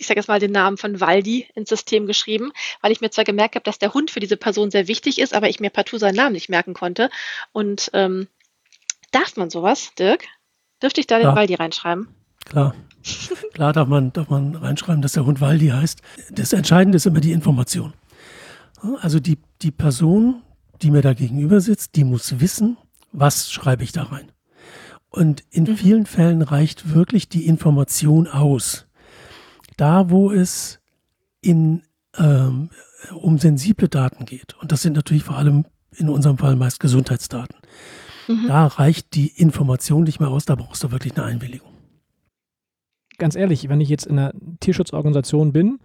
ich 0.00 0.06
sage 0.06 0.20
jetzt 0.20 0.28
mal 0.28 0.38
den 0.38 0.52
Namen 0.52 0.76
von 0.76 1.00
Waldi 1.00 1.48
ins 1.54 1.70
System 1.70 2.06
geschrieben, 2.06 2.52
weil 2.80 2.92
ich 2.92 3.00
mir 3.00 3.10
zwar 3.10 3.24
gemerkt 3.24 3.56
habe, 3.56 3.64
dass 3.64 3.80
der 3.80 3.94
Hund 3.94 4.10
für 4.10 4.20
diese 4.20 4.36
Person 4.36 4.70
sehr 4.70 4.86
wichtig 4.86 5.18
ist, 5.18 5.34
aber 5.34 5.48
ich 5.48 5.58
mir 5.58 5.70
partout 5.70 5.98
seinen 5.98 6.14
Namen 6.14 6.34
nicht 6.34 6.48
merken 6.48 6.74
konnte. 6.74 7.10
Und 7.52 7.90
ähm, 7.94 8.28
darf 9.10 9.36
man 9.36 9.50
sowas, 9.50 9.92
Dirk? 9.98 10.24
Dürfte 10.82 11.00
ich 11.00 11.06
da 11.06 11.18
den 11.18 11.34
Waldi 11.34 11.54
reinschreiben? 11.54 12.08
Klar. 12.44 12.74
Klar 13.54 13.72
darf 13.72 13.88
man, 13.88 14.12
darf 14.12 14.28
man 14.28 14.54
reinschreiben, 14.54 15.02
dass 15.02 15.12
der 15.12 15.24
Hund 15.24 15.40
Waldi 15.40 15.68
heißt. 15.68 16.02
Das 16.30 16.52
Entscheidende 16.52 16.96
ist 16.96 17.06
immer 17.06 17.20
die 17.20 17.32
Information. 17.32 17.94
Also 19.00 19.18
die, 19.18 19.38
die 19.62 19.70
Person, 19.70 20.42
die 20.82 20.90
mir 20.90 21.02
da 21.02 21.14
gegenüber 21.14 21.60
sitzt, 21.60 21.96
die 21.96 22.04
muss 22.04 22.40
wissen, 22.40 22.76
was 23.12 23.50
schreibe 23.50 23.82
ich 23.82 23.92
da 23.92 24.04
rein. 24.04 24.30
Und 25.10 25.42
in 25.50 25.64
mhm. 25.64 25.76
vielen 25.76 26.06
Fällen 26.06 26.42
reicht 26.42 26.94
wirklich 26.94 27.28
die 27.28 27.46
Information 27.46 28.28
aus. 28.28 28.86
Da, 29.76 30.10
wo 30.10 30.30
es 30.30 30.80
in, 31.40 31.82
ähm, 32.16 32.70
um 33.14 33.38
sensible 33.38 33.88
Daten 33.88 34.26
geht, 34.26 34.54
und 34.60 34.72
das 34.72 34.82
sind 34.82 34.94
natürlich 34.94 35.24
vor 35.24 35.36
allem 35.36 35.64
in 35.96 36.08
unserem 36.08 36.38
Fall 36.38 36.56
meist 36.56 36.80
Gesundheitsdaten, 36.80 37.56
Mhm. 38.28 38.46
Da 38.46 38.66
reicht 38.66 39.14
die 39.14 39.28
Information 39.28 40.04
nicht 40.04 40.20
mehr 40.20 40.28
aus, 40.28 40.44
da 40.44 40.54
brauchst 40.54 40.84
du 40.84 40.90
wirklich 40.90 41.16
eine 41.16 41.26
Einwilligung. 41.26 41.70
Ganz 43.18 43.34
ehrlich, 43.34 43.68
wenn 43.68 43.80
ich 43.80 43.88
jetzt 43.88 44.06
in 44.06 44.18
einer 44.18 44.32
Tierschutzorganisation 44.60 45.52
bin, 45.52 45.80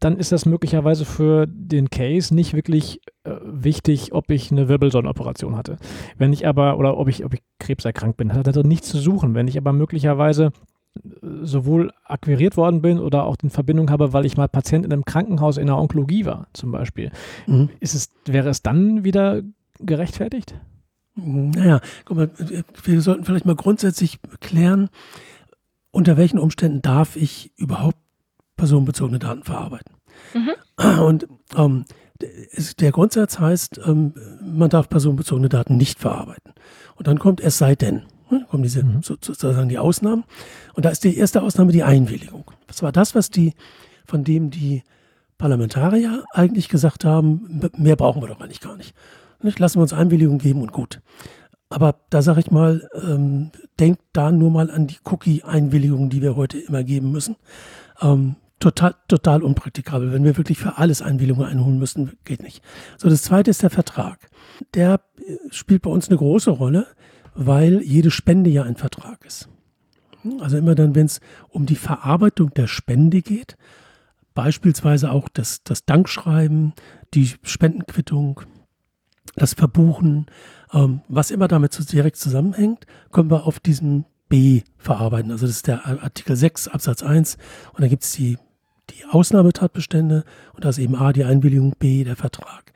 dann 0.00 0.16
ist 0.16 0.30
das 0.30 0.46
möglicherweise 0.46 1.04
für 1.04 1.46
den 1.48 1.90
Case 1.90 2.32
nicht 2.32 2.54
wirklich 2.54 3.00
äh, 3.24 3.32
wichtig, 3.42 4.12
ob 4.12 4.30
ich 4.30 4.52
eine 4.52 4.68
Wirbelsäulenoperation 4.68 5.56
hatte. 5.56 5.76
Wenn 6.16 6.32
ich 6.32 6.46
aber, 6.46 6.78
oder 6.78 6.96
ob 6.98 7.08
ich, 7.08 7.24
ob 7.24 7.34
ich 7.34 7.42
krebserkrankt 7.58 8.16
bin, 8.16 8.32
hat 8.32 8.46
das 8.46 8.56
nichts 8.64 8.88
zu 8.88 8.98
suchen. 8.98 9.34
Wenn 9.34 9.48
ich 9.48 9.58
aber 9.58 9.72
möglicherweise 9.72 10.52
äh, 10.94 11.00
sowohl 11.42 11.90
akquiriert 12.04 12.56
worden 12.56 12.80
bin 12.80 13.00
oder 13.00 13.24
auch 13.24 13.36
in 13.42 13.50
Verbindung 13.50 13.90
habe, 13.90 14.12
weil 14.12 14.24
ich 14.24 14.36
mal 14.36 14.48
Patient 14.48 14.86
in 14.86 14.92
einem 14.92 15.04
Krankenhaus 15.04 15.56
in 15.56 15.66
der 15.66 15.76
Onkologie 15.76 16.26
war, 16.26 16.46
zum 16.52 16.70
Beispiel, 16.70 17.10
mhm. 17.48 17.70
ist 17.80 17.94
es, 17.94 18.10
wäre 18.24 18.50
es 18.50 18.62
dann 18.62 19.02
wieder 19.02 19.42
gerechtfertigt? 19.80 20.54
Naja, 21.18 21.80
guck 22.04 22.16
mal, 22.16 22.30
wir 22.84 23.00
sollten 23.00 23.24
vielleicht 23.24 23.46
mal 23.46 23.56
grundsätzlich 23.56 24.20
klären, 24.40 24.88
unter 25.90 26.16
welchen 26.16 26.38
Umständen 26.38 26.82
darf 26.82 27.16
ich 27.16 27.52
überhaupt 27.56 27.98
personenbezogene 28.56 29.18
Daten 29.18 29.42
verarbeiten. 29.42 29.94
Mhm. 30.34 31.00
Und 31.00 31.28
ähm, 31.56 31.84
der 32.80 32.92
Grundsatz 32.92 33.38
heißt, 33.38 33.80
ähm, 33.84 34.14
man 34.42 34.70
darf 34.70 34.88
personenbezogene 34.88 35.48
Daten 35.48 35.76
nicht 35.76 35.98
verarbeiten. 35.98 36.52
Und 36.96 37.06
dann 37.06 37.18
kommt 37.18 37.40
es 37.40 37.58
sei 37.58 37.74
denn. 37.74 38.02
Ne, 38.30 38.44
kommen 38.50 38.62
diese 38.62 38.82
mhm. 38.82 39.02
sozusagen 39.02 39.68
die 39.68 39.78
Ausnahmen. 39.78 40.24
Und 40.74 40.84
da 40.84 40.90
ist 40.90 41.04
die 41.04 41.16
erste 41.16 41.42
Ausnahme 41.42 41.72
die 41.72 41.82
Einwilligung. 41.82 42.50
Das 42.66 42.82
war 42.82 42.92
das, 42.92 43.14
was 43.14 43.30
die, 43.30 43.54
von 44.04 44.24
dem 44.24 44.50
die 44.50 44.82
Parlamentarier 45.38 46.24
eigentlich 46.32 46.68
gesagt 46.68 47.04
haben, 47.04 47.60
mehr 47.76 47.96
brauchen 47.96 48.20
wir 48.20 48.28
doch 48.28 48.40
eigentlich 48.40 48.60
gar 48.60 48.76
nicht. 48.76 48.94
Nicht? 49.42 49.58
Lassen 49.58 49.78
wir 49.78 49.82
uns 49.82 49.92
Einwilligung 49.92 50.38
geben 50.38 50.62
und 50.62 50.72
gut. 50.72 51.00
Aber 51.70 51.96
da 52.10 52.22
sage 52.22 52.40
ich 52.40 52.50
mal, 52.50 52.88
ähm, 52.94 53.50
denkt 53.78 54.02
da 54.12 54.32
nur 54.32 54.50
mal 54.50 54.70
an 54.70 54.86
die 54.86 54.96
Cookie-Einwilligung, 55.04 56.08
die 56.08 56.22
wir 56.22 56.34
heute 56.34 56.58
immer 56.58 56.82
geben 56.82 57.12
müssen. 57.12 57.36
Ähm, 58.00 58.36
total, 58.58 58.94
total 59.06 59.42
unpraktikabel. 59.42 60.12
Wenn 60.12 60.24
wir 60.24 60.36
wirklich 60.36 60.58
für 60.58 60.78
alles 60.78 61.02
Einwilligungen 61.02 61.48
einholen 61.48 61.78
müssen, 61.78 62.12
geht 62.24 62.42
nicht. 62.42 62.62
So, 62.96 63.08
das 63.08 63.22
zweite 63.22 63.50
ist 63.50 63.62
der 63.62 63.70
Vertrag. 63.70 64.30
Der 64.74 65.00
äh, 65.18 65.36
spielt 65.50 65.82
bei 65.82 65.90
uns 65.90 66.08
eine 66.08 66.16
große 66.16 66.50
Rolle, 66.50 66.86
weil 67.34 67.82
jede 67.82 68.10
Spende 68.10 68.50
ja 68.50 68.62
ein 68.62 68.76
Vertrag 68.76 69.24
ist. 69.26 69.48
Also 70.40 70.56
immer 70.56 70.74
dann, 70.74 70.94
wenn 70.94 71.06
es 71.06 71.20
um 71.48 71.66
die 71.66 71.76
Verarbeitung 71.76 72.52
der 72.54 72.66
Spende 72.66 73.22
geht, 73.22 73.56
beispielsweise 74.34 75.12
auch 75.12 75.28
das, 75.28 75.62
das 75.62 75.84
Dankschreiben, 75.84 76.72
die 77.14 77.32
Spendenquittung, 77.42 78.40
das 79.36 79.54
Verbuchen, 79.54 80.26
ähm, 80.72 81.00
was 81.08 81.30
immer 81.30 81.48
damit 81.48 81.72
so 81.72 81.84
direkt 81.84 82.16
zusammenhängt, 82.16 82.86
können 83.12 83.30
wir 83.30 83.46
auf 83.46 83.60
diesem 83.60 84.04
B 84.28 84.62
verarbeiten. 84.76 85.30
Also 85.30 85.46
das 85.46 85.56
ist 85.56 85.66
der 85.66 85.86
Artikel 85.86 86.36
6 86.36 86.68
Absatz 86.68 87.02
1 87.02 87.36
und 87.72 87.80
da 87.80 87.88
gibt 87.88 88.04
es 88.04 88.12
die, 88.12 88.36
die 88.90 89.04
Ausnahmetatbestände 89.10 90.24
und 90.54 90.64
da 90.64 90.70
ist 90.70 90.78
eben 90.78 90.94
A 90.96 91.12
die 91.12 91.24
Einwilligung, 91.24 91.74
B 91.78 92.04
der 92.04 92.16
Vertrag. 92.16 92.72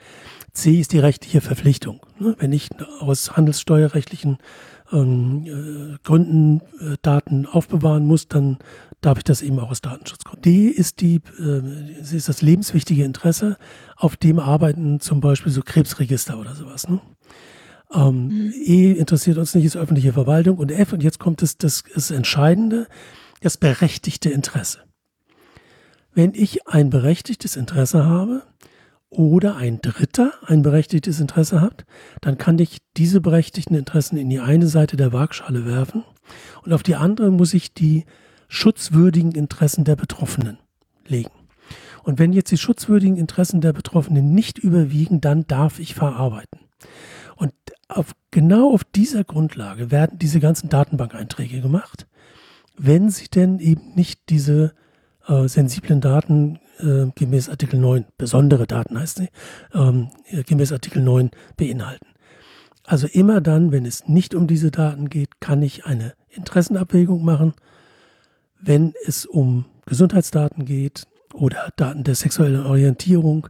C 0.53 0.81
ist 0.81 0.93
die 0.93 0.99
rechtliche 0.99 1.41
Verpflichtung. 1.41 2.01
Ne? 2.19 2.37
Wenn 2.39 2.53
ich 2.53 2.69
aus 3.01 3.37
handelssteuerrechtlichen 3.37 4.39
ähm, 4.93 5.45
äh, 5.47 5.99
Gründen 6.03 6.61
äh, 6.81 6.97
Daten 7.01 7.47
aufbewahren 7.47 8.07
muss, 8.07 8.29
dann 8.29 8.59
darf 9.03 9.19
ich 9.19 9.25
das 9.25 9.43
eben 9.43 9.59
auch 9.61 9.71
aus 9.71 9.83
Datenschutzgründen. 9.83 10.43
D 10.43 10.69
ist 10.69 11.01
die, 11.01 11.21
äh, 11.39 12.01
ist 12.01 12.29
das 12.29 12.41
lebenswichtige 12.41 13.05
Interesse, 13.05 13.59
auf 13.97 14.17
dem 14.17 14.39
arbeiten 14.39 15.01
zum 15.01 15.21
Beispiel 15.21 15.53
so 15.53 15.61
Krebsregister 15.63 16.39
oder 16.39 16.55
sowas. 16.55 16.89
Ne? 16.89 17.01
Ähm, 17.93 18.29
mhm. 18.29 18.55
E 18.65 18.93
interessiert 18.93 19.39
uns 19.39 19.55
nicht, 19.55 19.67
ist 19.67 19.77
öffentliche 19.77 20.15
Verwaltung 20.15 20.57
und 20.57 20.71
F 20.71 20.93
und 20.95 21.03
jetzt 21.03 21.19
kommt 21.19 21.43
das, 21.43 21.59
das, 21.59 21.83
das 21.95 22.11
Entscheidende, 22.11 22.87
das 23.41 23.59
berechtigte 23.59 24.31
Interesse. 24.31 24.79
Wenn 26.15 26.33
ich 26.35 26.67
ein 26.69 26.89
berechtigtes 26.91 27.57
Interesse 27.57 28.07
habe, 28.07 28.43
oder 29.13 29.57
ein 29.57 29.81
Dritter 29.83 30.33
ein 30.47 30.63
berechtigtes 30.63 31.21
Interesse 31.21 31.61
hat, 31.61 31.85
dann 32.23 32.39
kann 32.39 32.59
ich 32.59 32.79
diese 32.97 33.21
berechtigten 33.21 33.75
Interessen 33.75 34.17
in 34.17 34.31
die 34.31 34.41
eine 34.41 34.67
Seite 34.67 34.97
der 34.97 35.13
Waagschale 35.13 35.67
werfen 35.67 36.03
und 36.65 36.73
auf 36.73 36.83
die 36.83 36.95
andere 36.95 37.31
muss 37.31 37.53
ich 37.55 37.75
die 37.75 38.07
schutzwürdigen 38.53 39.33
Interessen 39.33 39.85
der 39.85 39.97
Betroffenen 39.97 40.59
legen. 41.07 41.31
Und 42.05 42.19
wenn 42.19 42.35
jetzt 42.35 42.51
die 42.51 42.59
schutzwürdigen 42.59 43.17
Interessen 43.17 43.63
der 43.63 43.73
Betroffenen 43.73 44.35
nicht 44.35 44.59
überwiegen, 44.59 45.23
dann 45.23 45.47
darf 45.47 45.79
ich 45.79 45.95
verarbeiten. 45.95 46.61
Und 47.37 47.55
auf, 47.89 48.13
genau 48.31 48.75
auf 48.75 48.85
dieser 48.85 49.25
Grundlage 49.25 49.91
werden 49.91 50.19
diese 50.19 50.39
ganzen 50.39 50.69
Datenbankeinträge 50.69 51.63
gemacht, 51.63 52.07
wenn 52.77 53.09
sie 53.09 53.29
denn 53.29 53.59
eben 53.59 53.95
nicht 53.95 54.29
diese 54.29 54.75
äh, 55.27 55.49
sensiblen 55.49 56.03
Daten 56.03 56.59
äh, 56.79 57.07
gemäß 57.15 57.49
Artikel 57.49 57.81
9, 57.81 58.05
besondere 58.19 58.67
Daten 58.67 58.99
heißt 58.99 59.17
sie, 59.17 59.29
ähm, 59.73 60.11
gemäß 60.47 60.73
Artikel 60.73 61.03
9 61.03 61.31
beinhalten. 61.57 62.07
Also 62.85 63.07
immer 63.07 63.41
dann, 63.41 63.73
wenn 63.73 63.87
es 63.87 64.09
nicht 64.09 64.35
um 64.35 64.47
diese 64.47 64.71
Daten 64.71 65.09
geht, 65.09 65.41
kann 65.41 65.63
ich 65.63 65.87
eine 65.87 66.13
Interessenabwägung 66.29 67.25
machen. 67.25 67.55
Wenn 68.63 68.95
es 69.05 69.27
um 69.27 69.65
Gesundheitsdaten 69.87 70.65
geht 70.65 71.07
oder 71.35 71.73
Daten 71.77 72.05
der 72.05 72.15
sexuellen 72.15 72.65
Orientierung 72.65 73.49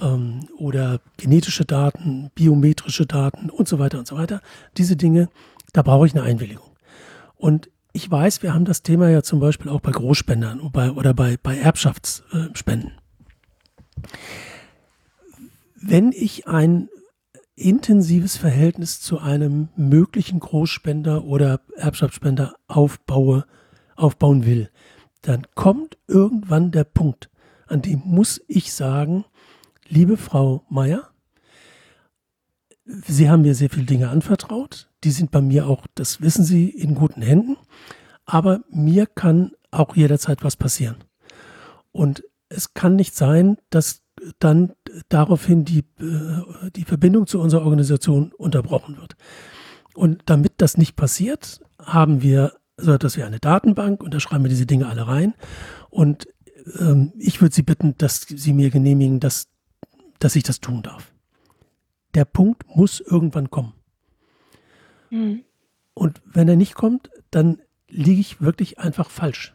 ähm, 0.00 0.46
oder 0.56 1.00
genetische 1.16 1.64
Daten, 1.64 2.30
biometrische 2.34 3.06
Daten 3.06 3.50
und 3.50 3.66
so 3.66 3.78
weiter 3.78 3.98
und 3.98 4.06
so 4.06 4.16
weiter, 4.16 4.40
diese 4.76 4.96
Dinge, 4.96 5.28
da 5.72 5.82
brauche 5.82 6.06
ich 6.06 6.14
eine 6.14 6.22
Einwilligung. 6.22 6.70
Und 7.36 7.70
ich 7.92 8.10
weiß, 8.10 8.42
wir 8.42 8.54
haben 8.54 8.64
das 8.64 8.82
Thema 8.82 9.10
ja 9.10 9.22
zum 9.22 9.40
Beispiel 9.40 9.70
auch 9.70 9.80
bei 9.80 9.90
Großspendern 9.90 10.60
oder 10.60 10.70
bei, 10.70 10.90
oder 10.92 11.14
bei, 11.14 11.36
bei 11.42 11.58
Erbschaftsspenden. 11.58 12.92
Wenn 15.74 16.12
ich 16.12 16.46
ein 16.46 16.88
intensives 17.54 18.36
Verhältnis 18.36 19.00
zu 19.00 19.18
einem 19.18 19.68
möglichen 19.76 20.40
Großspender 20.40 21.24
oder 21.24 21.60
Erbschaftsspender 21.76 22.54
aufbaue, 22.66 23.44
aufbauen 24.02 24.44
will, 24.44 24.70
dann 25.22 25.46
kommt 25.54 25.98
irgendwann 26.08 26.72
der 26.72 26.84
Punkt, 26.84 27.30
an 27.66 27.82
dem 27.82 28.02
muss 28.04 28.40
ich 28.48 28.72
sagen, 28.72 29.24
liebe 29.88 30.16
Frau 30.16 30.64
Meier, 30.68 31.08
Sie 32.84 33.30
haben 33.30 33.42
mir 33.42 33.54
sehr 33.54 33.70
viele 33.70 33.86
Dinge 33.86 34.08
anvertraut. 34.08 34.90
Die 35.04 35.12
sind 35.12 35.30
bei 35.30 35.40
mir 35.40 35.68
auch, 35.68 35.86
das 35.94 36.20
wissen 36.20 36.44
Sie, 36.44 36.68
in 36.68 36.94
guten 36.96 37.22
Händen. 37.22 37.56
Aber 38.24 38.60
mir 38.70 39.06
kann 39.06 39.52
auch 39.70 39.94
jederzeit 39.96 40.42
was 40.42 40.56
passieren. 40.56 40.96
Und 41.92 42.24
es 42.48 42.74
kann 42.74 42.96
nicht 42.96 43.14
sein, 43.14 43.56
dass 43.70 44.02
dann 44.38 44.72
daraufhin 45.08 45.64
die, 45.64 45.84
äh, 46.00 46.70
die 46.74 46.84
Verbindung 46.84 47.26
zu 47.26 47.40
unserer 47.40 47.62
Organisation 47.62 48.32
unterbrochen 48.32 48.96
wird. 48.98 49.16
Und 49.94 50.22
damit 50.26 50.54
das 50.58 50.76
nicht 50.76 50.96
passiert, 50.96 51.60
haben 51.78 52.22
wir, 52.22 52.52
so 52.82 52.98
dass 52.98 53.16
wir 53.16 53.26
eine 53.26 53.38
Datenbank 53.38 54.02
und 54.02 54.12
da 54.12 54.20
schreiben 54.20 54.44
wir 54.44 54.48
diese 54.48 54.66
Dinge 54.66 54.88
alle 54.88 55.06
rein. 55.06 55.34
Und 55.90 56.26
ähm, 56.78 57.12
ich 57.18 57.40
würde 57.40 57.54
Sie 57.54 57.62
bitten, 57.62 57.96
dass 57.98 58.20
Sie 58.22 58.52
mir 58.52 58.70
genehmigen, 58.70 59.20
dass, 59.20 59.48
dass 60.18 60.36
ich 60.36 60.42
das 60.42 60.60
tun 60.60 60.82
darf. 60.82 61.12
Der 62.14 62.24
Punkt 62.24 62.64
muss 62.74 63.00
irgendwann 63.00 63.50
kommen. 63.50 63.72
Mhm. 65.10 65.44
Und 65.94 66.20
wenn 66.24 66.48
er 66.48 66.56
nicht 66.56 66.74
kommt, 66.74 67.10
dann 67.30 67.60
liege 67.88 68.20
ich 68.20 68.40
wirklich 68.40 68.78
einfach 68.78 69.10
falsch. 69.10 69.54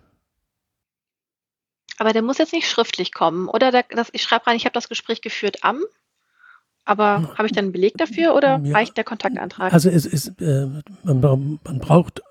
Aber 1.97 2.13
der 2.13 2.21
muss 2.21 2.37
jetzt 2.37 2.53
nicht 2.53 2.69
schriftlich 2.69 3.11
kommen, 3.11 3.47
oder? 3.47 3.71
Der, 3.71 3.83
das, 3.89 4.09
ich 4.11 4.21
schreibe 4.21 4.47
rein, 4.47 4.55
ich 4.55 4.65
habe 4.65 4.73
das 4.73 4.87
Gespräch 4.87 5.21
geführt 5.21 5.63
am, 5.63 5.81
aber 6.85 7.33
habe 7.37 7.47
ich 7.47 7.51
dann 7.51 7.65
einen 7.65 7.71
Beleg 7.73 7.97
dafür 7.97 8.33
oder 8.35 8.59
ja, 8.63 8.73
reicht 8.73 8.95
der 8.95 9.03
Kontaktantrag? 9.03 9.73
Also 9.73 9.89
es 9.89 10.05
ist, 10.05 10.39
äh, 10.39 10.67
man, 11.03 11.59
man, 11.63 11.79
braucht 11.79 12.21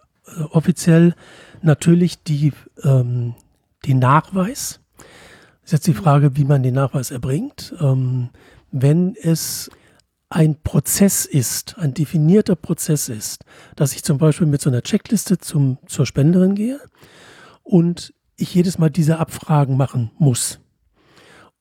offiziell 0.51 1.15
natürlich 1.63 2.23
die, 2.23 2.53
ähm, 2.83 3.35
den 3.87 3.99
Nachweis. 3.99 4.81
Das 4.97 5.07
ist 5.65 5.73
jetzt 5.73 5.87
die 5.87 5.93
mhm. 5.93 6.05
Frage, 6.05 6.37
wie 6.37 6.45
man 6.45 6.63
den 6.63 6.75
Nachweis 6.75 7.11
erbringt. 7.11 7.75
Ähm, 7.81 8.31
wenn 8.71 9.17
es 9.21 9.71
ein 10.29 10.61
Prozess 10.63 11.25
ist, 11.25 11.79
ein 11.79 11.95
definierter 11.95 12.57
Prozess 12.57 13.09
ist, 13.09 13.45
dass 13.77 13.93
ich 13.93 14.03
zum 14.03 14.19
Beispiel 14.19 14.47
mit 14.47 14.61
so 14.61 14.71
einer 14.71 14.83
Checkliste 14.83 15.39
zum, 15.39 15.79
zur 15.87 16.05
Spenderin 16.05 16.55
gehe 16.55 16.81
und 17.63 18.13
ich 18.37 18.55
jedes 18.55 18.79
Mal 18.79 18.91
diese 18.91 19.19
Abfragen 19.19 19.77
machen 19.77 20.11
muss. 20.19 20.61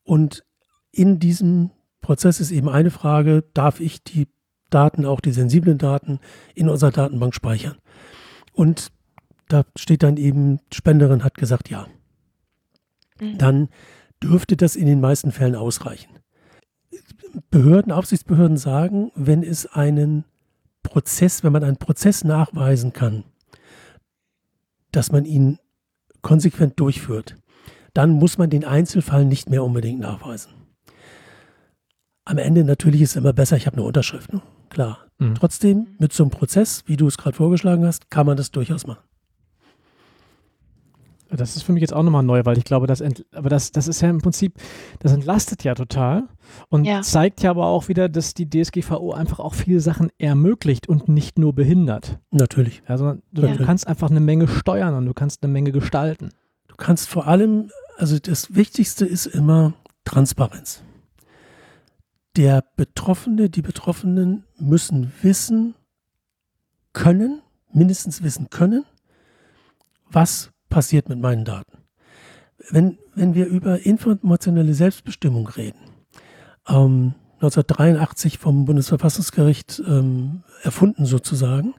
Und 0.03 0.43
in 0.91 1.19
diesem 1.19 1.71
Prozess 2.01 2.39
ist 2.39 2.51
eben 2.51 2.69
eine 2.69 2.91
Frage, 2.91 3.43
darf 3.53 3.79
ich 3.79 4.03
die 4.03 4.27
Daten, 4.69 5.05
auch 5.05 5.21
die 5.21 5.31
sensiblen 5.31 5.77
Daten, 5.77 6.19
in 6.53 6.69
unserer 6.69 6.91
Datenbank 6.91 7.33
speichern? 7.33 7.77
Und 8.55 8.91
da 9.47 9.63
steht 9.75 10.01
dann 10.03 10.17
eben, 10.17 10.59
Spenderin 10.73 11.23
hat 11.23 11.35
gesagt 11.35 11.69
ja. 11.69 11.87
Mhm. 13.19 13.37
Dann 13.37 13.69
dürfte 14.23 14.57
das 14.57 14.75
in 14.75 14.87
den 14.87 15.01
meisten 15.01 15.31
Fällen 15.31 15.55
ausreichen. 15.55 16.09
Behörden, 17.51 17.91
Aufsichtsbehörden 17.91 18.57
sagen, 18.57 19.11
wenn 19.15 19.43
es 19.43 19.65
einen 19.65 20.23
Prozess, 20.83 21.43
wenn 21.43 21.51
man 21.51 21.63
einen 21.63 21.77
Prozess 21.77 22.23
nachweisen 22.23 22.93
kann, 22.93 23.25
dass 24.91 25.11
man 25.11 25.25
ihn 25.25 25.59
konsequent 26.21 26.79
durchführt, 26.79 27.35
dann 27.93 28.11
muss 28.11 28.37
man 28.37 28.49
den 28.49 28.63
Einzelfall 28.63 29.25
nicht 29.25 29.49
mehr 29.49 29.63
unbedingt 29.63 29.99
nachweisen. 29.99 30.53
Am 32.25 32.37
Ende 32.39 32.63
natürlich 32.63 33.01
ist 33.01 33.11
es 33.11 33.15
immer 33.15 33.33
besser, 33.33 33.55
ich 33.55 33.67
habe 33.67 33.77
eine 33.77 33.85
Unterschrift, 33.85 34.33
ne? 34.33 34.41
klar. 34.69 34.99
Mhm. 35.19 35.35
Trotzdem, 35.35 35.87
mit 35.99 36.11
so 36.11 36.23
einem 36.23 36.31
Prozess, 36.31 36.83
wie 36.85 36.97
du 36.97 37.07
es 37.07 37.17
gerade 37.17 37.35
vorgeschlagen 37.35 37.85
hast, 37.85 38.11
kann 38.11 38.25
man 38.25 38.35
das 38.35 38.51
durchaus 38.51 38.85
machen. 38.85 39.03
Das 41.29 41.55
ist 41.55 41.63
für 41.63 41.73
mich 41.73 41.81
jetzt 41.81 41.93
auch 41.93 42.03
nochmal 42.03 42.23
neu, 42.23 42.45
weil 42.45 42.57
ich 42.57 42.63
glaube, 42.63 42.87
das, 42.87 43.03
aber 43.33 43.49
das, 43.49 43.71
das 43.71 43.87
ist 43.87 44.01
ja 44.01 44.09
im 44.09 44.19
Prinzip, 44.19 44.53
das 44.99 45.11
entlastet 45.11 45.63
ja 45.63 45.73
total 45.73 46.27
und 46.69 46.85
ja. 46.85 47.01
zeigt 47.01 47.41
ja 47.41 47.49
aber 47.49 47.65
auch 47.65 47.87
wieder, 47.87 48.09
dass 48.09 48.33
die 48.33 48.49
DSGVO 48.49 49.11
einfach 49.11 49.39
auch 49.39 49.53
viele 49.53 49.79
Sachen 49.79 50.11
ermöglicht 50.17 50.87
und 50.87 51.09
nicht 51.09 51.39
nur 51.39 51.53
behindert. 51.53 52.19
Natürlich. 52.31 52.83
Also 52.85 53.15
du, 53.31 53.41
ja. 53.41 53.55
du 53.55 53.65
kannst 53.65 53.87
einfach 53.87 54.09
eine 54.09 54.19
Menge 54.19 54.47
steuern 54.47 54.93
und 54.93 55.05
du 55.05 55.13
kannst 55.13 55.43
eine 55.43 55.51
Menge 55.51 55.71
gestalten. 55.71 56.29
Du 56.67 56.75
kannst 56.75 57.09
vor 57.09 57.27
allem, 57.27 57.69
also 57.97 58.19
das 58.19 58.55
Wichtigste 58.55 59.05
ist 59.05 59.25
immer 59.25 59.73
Transparenz. 60.05 60.83
Der 62.35 62.63
Betroffene, 62.75 63.49
die 63.49 63.61
Betroffenen 63.61 64.43
müssen 64.57 65.13
wissen 65.21 65.75
können, 66.91 67.41
mindestens 67.71 68.23
wissen 68.23 68.49
können, 68.49 68.83
was 70.09 70.51
passiert 70.69 71.07
mit 71.07 71.19
meinen 71.19 71.45
Daten. 71.45 71.77
Wenn, 72.69 72.97
wenn 73.13 73.35
wir 73.35 73.45
über 73.45 73.85
informationelle 73.85 74.73
Selbstbestimmung 74.73 75.47
reden, 75.47 75.79
ähm, 76.67 77.15
1983 77.35 78.37
vom 78.37 78.65
Bundesverfassungsgericht 78.65 79.81
ähm, 79.85 80.43
erfunden 80.63 81.05
sozusagen, 81.05 81.73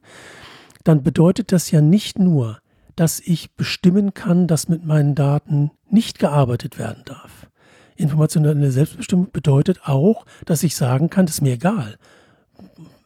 dann 0.84 1.02
bedeutet 1.02 1.52
das 1.52 1.70
ja 1.70 1.80
nicht 1.80 2.18
nur, 2.18 2.60
dass 2.94 3.20
ich 3.20 3.54
bestimmen 3.56 4.14
kann, 4.14 4.46
dass 4.46 4.68
mit 4.68 4.86
meinen 4.86 5.14
Daten 5.14 5.70
nicht 5.90 6.18
gearbeitet 6.18 6.78
werden 6.78 7.02
darf. 7.04 7.48
Informationelle 7.96 8.70
Selbstbestimmung 8.70 9.30
bedeutet 9.32 9.80
auch, 9.84 10.26
dass 10.44 10.62
ich 10.62 10.76
sagen 10.76 11.10
kann, 11.10 11.26
das 11.26 11.36
ist 11.36 11.40
mir 11.42 11.54
egal. 11.54 11.96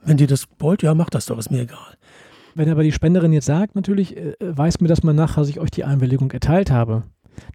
Wenn 0.03 0.19
ihr 0.19 0.27
das 0.27 0.47
wollt, 0.59 0.83
ja, 0.83 0.95
macht 0.95 1.15
das 1.15 1.27
doch, 1.27 1.39
ist 1.39 1.51
mir 1.51 1.63
egal. 1.63 1.97
Wenn 2.55 2.69
aber 2.69 2.83
die 2.83 2.93
Spenderin 2.93 3.33
jetzt 3.33 3.47
sagt, 3.47 3.75
natürlich, 3.77 4.17
äh, 4.17 4.35
weiß 4.41 4.81
mir 4.81 4.89
das 4.89 5.03
mal 5.03 5.13
nach, 5.13 5.35
dass 5.35 5.49
ich 5.49 5.61
euch 5.61 5.71
die 5.71 5.85
Einwilligung 5.85 6.31
erteilt 6.33 6.71
habe, 6.71 7.05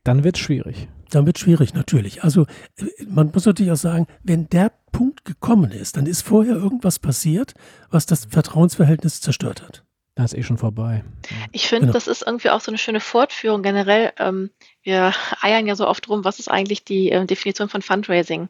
dann 0.03 0.23
wird 0.23 0.37
es 0.37 0.41
schwierig. 0.41 0.87
Dann 1.09 1.25
wird 1.25 1.37
es 1.37 1.41
schwierig, 1.41 1.73
natürlich. 1.73 2.23
Also 2.23 2.43
äh, 2.77 2.85
man 3.07 3.31
muss 3.33 3.45
natürlich 3.45 3.71
auch 3.71 3.77
sagen, 3.77 4.07
wenn 4.23 4.49
der 4.49 4.71
Punkt 4.91 5.25
gekommen 5.25 5.71
ist, 5.71 5.97
dann 5.97 6.05
ist 6.05 6.21
vorher 6.21 6.55
irgendwas 6.55 6.99
passiert, 6.99 7.53
was 7.89 8.05
das 8.05 8.25
Vertrauensverhältnis 8.25 9.21
zerstört 9.21 9.61
hat. 9.61 9.84
Da 10.15 10.23
ist 10.23 10.33
eh 10.33 10.43
schon 10.43 10.57
vorbei. 10.57 11.03
Ich 11.51 11.67
finde, 11.67 11.87
genau. 11.87 11.93
das 11.93 12.07
ist 12.07 12.23
irgendwie 12.25 12.49
auch 12.49 12.61
so 12.61 12.71
eine 12.71 12.77
schöne 12.77 13.01
Fortführung 13.01 13.61
generell. 13.63 14.13
Ähm, 14.17 14.49
wir 14.81 15.13
eiern 15.41 15.67
ja 15.67 15.75
so 15.75 15.85
oft 15.87 16.07
rum, 16.07 16.23
was 16.23 16.39
ist 16.39 16.49
eigentlich 16.49 16.85
die 16.85 17.11
äh, 17.11 17.25
Definition 17.25 17.67
von 17.67 17.81
Fundraising? 17.81 18.47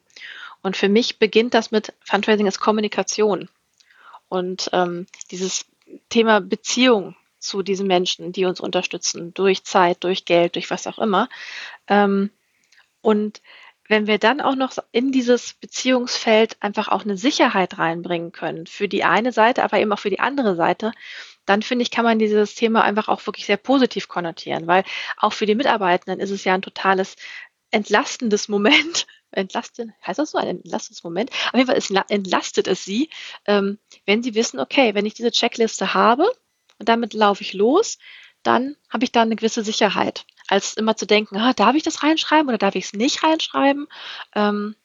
Und 0.62 0.78
für 0.78 0.90
mich 0.90 1.18
beginnt 1.18 1.56
das 1.56 1.72
mit 1.72 1.94
Fundraising 2.02 2.46
ist 2.46 2.60
Kommunikation. 2.60 3.50
Und 4.30 4.70
ähm, 4.74 5.08
dieses 5.32 5.66
Thema 6.10 6.40
Beziehung 6.40 7.16
zu 7.40 7.64
diesen 7.64 7.88
Menschen, 7.88 8.32
die 8.32 8.46
uns 8.46 8.60
unterstützen, 8.60 9.34
durch 9.34 9.64
Zeit, 9.64 10.04
durch 10.04 10.26
Geld, 10.26 10.56
durch 10.56 10.70
was 10.70 10.86
auch 10.86 11.00
immer. 11.00 11.30
Ähm, 11.88 12.30
und 13.02 13.42
wenn 13.88 14.08
wir 14.08 14.18
dann 14.18 14.42
auch 14.42 14.56
noch 14.56 14.72
in 14.92 15.12
dieses 15.12 15.54
Beziehungsfeld 15.54 16.58
einfach 16.60 16.88
auch 16.88 17.04
eine 17.04 17.18
Sicherheit 17.18 17.78
reinbringen 17.78 18.32
können, 18.32 18.66
für 18.66 18.88
die 18.88 19.04
eine 19.04 19.32
Seite, 19.32 19.64
aber 19.64 19.80
eben 19.80 19.94
auch 19.94 20.00
für 20.00 20.10
die 20.10 20.20
andere 20.20 20.56
Seite, 20.56 20.92
dann 21.46 21.62
finde 21.62 21.84
ich, 21.84 21.92
kann 21.92 22.06
man 22.06 22.20
dieses 22.20 22.56
Thema 22.56 22.84
einfach 22.84 23.08
auch 23.08 23.26
wirklich 23.26 23.46
sehr 23.46 23.58
positiv 23.58 24.08
konnotieren, 24.08 24.68
weil 24.68 24.84
auch 25.18 25.34
für 25.34 25.46
die 25.46 25.56
Mitarbeitenden 25.56 26.20
ist 26.20 26.32
es 26.32 26.44
ja 26.44 26.54
ein 26.54 26.62
totales 26.62 27.16
entlastendes 27.72 28.48
Moment, 28.48 29.08
entlasten, 29.32 29.94
heißt 30.06 30.20
das 30.20 30.32
so, 30.32 30.38
ein 30.38 30.48
entlastendes 30.48 31.04
Moment? 31.04 31.32
Auf 31.48 31.56
jeden 31.56 31.68
Fall 31.68 31.78
ist, 31.78 31.92
entlastet 32.10 32.68
es 32.68 32.86
sie, 32.86 33.10
ähm, 33.46 33.80
wenn 34.06 34.24
sie 34.24 34.34
wissen, 34.36 34.60
okay, 34.60 34.94
wenn 34.96 35.06
ich 35.06 35.14
diese 35.14 35.32
Checkliste 35.32 35.94
habe 35.94 36.24
und 36.80 36.90
damit 36.90 37.14
laufe 37.14 37.42
ich 37.42 37.54
los, 37.54 37.98
dann 38.44 38.76
habe 38.90 39.04
ich 39.04 39.12
da 39.12 39.24
eine 39.24 39.36
gewisse 39.36 39.64
Sicherheit. 39.64 40.26
Als 40.48 40.76
immer 40.76 40.96
zu 40.96 41.08
denken, 41.08 41.38
ah, 41.38 41.54
darf 41.54 41.76
ich 41.76 41.84
das 41.84 42.04
reinschreiben 42.04 42.48
oder 42.48 42.60
darf 42.60 42.76
ich 42.76 42.86
es 42.86 42.94
nicht 42.94 43.24
reinschreiben? 43.24 43.88
Ähm, 44.36 44.76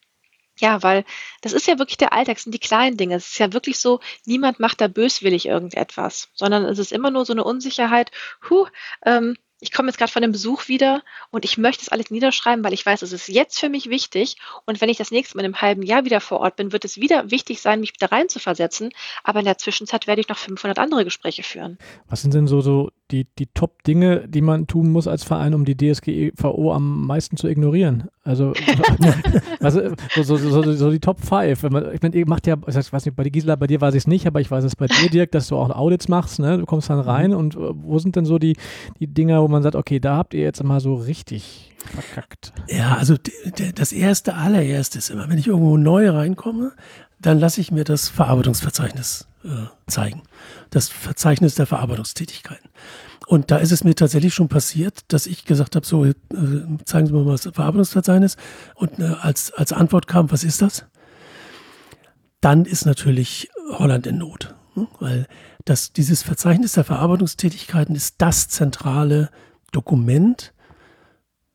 Ja, 0.61 0.83
weil 0.83 1.05
das 1.41 1.53
ist 1.53 1.67
ja 1.67 1.79
wirklich 1.79 1.99
der 1.99 2.13
Alltag, 2.13 2.37
das 2.37 2.45
sind 2.45 2.55
die 2.55 2.59
kleinen 2.59 2.97
Dinge. 2.97 3.17
Es 3.17 3.29
ist 3.29 3.39
ja 3.39 3.53
wirklich 3.53 3.79
so, 3.79 4.01
niemand 4.27 4.61
macht 4.61 4.81
da 4.81 4.89
böswillig 4.89 5.47
irgendetwas, 5.47 6.29
sondern 6.35 6.65
es 6.65 6.79
ist 6.79 6.93
immer 6.93 7.11
nur 7.11 7.25
so 7.25 7.33
eine 7.33 7.45
Unsicherheit, 7.45 8.11
huh, 8.49 8.67
ähm, 9.05 9.37
ich 9.61 9.73
komme 9.73 9.89
jetzt 9.89 9.99
gerade 9.99 10.11
von 10.11 10.23
einem 10.23 10.33
Besuch 10.33 10.69
wieder 10.69 11.03
und 11.31 11.45
ich 11.45 11.59
möchte 11.59 11.83
es 11.83 11.91
alles 11.91 12.11
niederschreiben, 12.11 12.65
weil 12.65 12.73
ich 12.73 12.85
weiß, 12.85 13.03
es 13.03 13.13
ist 13.13 13.29
jetzt 13.29 13.61
für 13.61 13.69
mich 13.69 13.91
wichtig. 13.91 14.37
Und 14.65 14.81
wenn 14.81 14.89
ich 14.89 14.97
das 14.97 15.11
nächste 15.11 15.37
Mal 15.37 15.43
in 15.43 15.47
einem 15.47 15.61
halben 15.61 15.83
Jahr 15.83 16.05
wieder 16.05 16.21
vor 16.21 16.41
Ort 16.41 16.57
bin, 16.57 16.73
wird 16.73 16.85
es 16.85 16.97
wieder 16.97 17.31
wichtig 17.31 17.61
sein, 17.61 17.81
mich 17.81 17.93
da 17.93 18.07
rein 18.07 18.29
zu 18.29 18.39
versetzen. 18.39 18.91
Aber 19.23 19.41
in 19.41 19.45
der 19.45 19.59
Zwischenzeit 19.59 20.07
werde 20.07 20.23
ich 20.23 20.29
noch 20.29 20.39
500 20.39 20.79
andere 20.79 21.05
Gespräche 21.05 21.43
führen. 21.43 21.79
Was 22.09 22.23
sind 22.23 22.33
denn 22.33 22.47
so, 22.47 22.63
so 22.63 22.91
die, 23.11 23.27
die 23.39 23.47
Top-Dinge, 23.47 24.29
die 24.29 24.41
man 24.41 24.67
tun 24.67 24.91
muss 24.91 25.07
als 25.07 25.25
Verein, 25.25 25.55
um 25.55 25.65
die 25.65 25.77
DSGVO 25.77 26.73
am 26.73 27.07
meisten 27.07 27.37
zu 27.37 27.49
ignorieren? 27.49 28.09
Also, 28.23 28.53
was, 29.61 29.75
so, 29.75 30.23
so, 30.23 30.37
so, 30.37 30.73
so, 30.73 30.91
die 30.91 31.01
Top 31.01 31.21
5. 31.21 31.65
ich 31.65 31.71
meine, 31.71 32.17
ihr 32.17 32.29
macht 32.29 32.47
ja, 32.47 32.57
ich 32.67 32.93
weiß 32.93 33.05
nicht, 33.07 33.17
bei 33.17 33.25
Gisela, 33.25 33.57
bei 33.57 33.67
dir 33.67 33.81
weiß 33.81 33.95
ich 33.95 34.03
es 34.03 34.07
nicht, 34.07 34.27
aber 34.27 34.41
ich 34.41 34.51
weiß 34.51 34.65
es 34.65 34.77
bei 34.77 34.87
dir, 34.87 35.11
Dirk, 35.11 35.33
dass 35.33 35.49
du 35.49 35.57
auch 35.57 35.71
Audits 35.71 36.09
machst, 36.09 36.39
ne? 36.39 36.59
Du 36.59 36.67
kommst 36.67 36.91
dann 36.91 37.01
rein 37.01 37.31
mhm. 37.31 37.37
und 37.37 37.57
äh, 37.57 37.59
wo 37.75 37.99
sind 37.99 38.17
denn 38.17 38.25
so 38.25 38.39
die, 38.39 38.57
die 38.99 39.07
Dinger, 39.07 39.43
wo 39.43 39.49
man 39.49 39.63
sagt, 39.63 39.75
okay, 39.75 40.01
da 40.01 40.17
habt 40.17 40.35
ihr 40.35 40.43
jetzt 40.43 40.63
mal 40.63 40.81
so 40.81 40.95
richtig 40.95 41.73
verkackt? 41.77 42.53
Ja, 42.69 42.97
also 42.97 43.17
das 43.75 43.93
erste, 43.93 44.35
allererste 44.35 44.99
ist 44.99 45.11
immer, 45.11 45.29
wenn 45.29 45.39
ich 45.39 45.49
irgendwo 45.49 45.77
neu 45.77 46.11
reinkomme, 46.11 46.73
dann 47.21 47.39
lasse 47.39 47.61
ich 47.61 47.71
mir 47.73 47.85
das 47.85 48.09
Verarbeitungsverzeichnis 48.09 49.30
zeigen. 49.87 50.23
Das 50.71 50.89
Verzeichnis 50.89 51.55
der 51.55 51.67
Verarbeitungstätigkeiten. 51.67 52.69
Und 53.27 53.53
da 53.53 53.59
ist 53.59 53.71
es 53.71 53.85
mir 53.85 53.95
tatsächlich 53.95 54.35
schon 54.35 54.49
passiert, 54.49 55.05
dass 55.09 55.27
ich 55.27 55.45
gesagt 55.45 55.77
habe, 55.77 55.87
so, 55.87 56.05
äh, 56.05 56.15
zeigen 56.85 57.07
Sie 57.07 57.13
mir 57.13 57.23
mal 57.23 57.33
das 57.33 57.49
Verarbeitungsverzeichnis. 57.53 58.37
Und 58.75 58.99
äh, 58.99 59.15
als, 59.21 59.53
als 59.53 59.73
Antwort 59.73 60.09
kam, 60.09 60.33
was 60.33 60.43
ist 60.43 60.63
das? 60.63 60.85
Dann 62.41 62.65
ist 62.65 62.87
natürlich 62.87 63.49
Holland 63.71 64.09
in 64.09 64.19
Not. 64.19 64.55
Hm? 64.75 64.89
Weil 64.99 65.29
das, 65.65 65.93
dieses 65.93 66.25
Verzeichnis 66.25 66.73
der 66.73 66.83
Verarbeitungstätigkeiten 66.83 67.95
ist 67.95 68.17
das 68.19 68.49
zentrale 68.49 69.31
Dokument, 69.71 70.53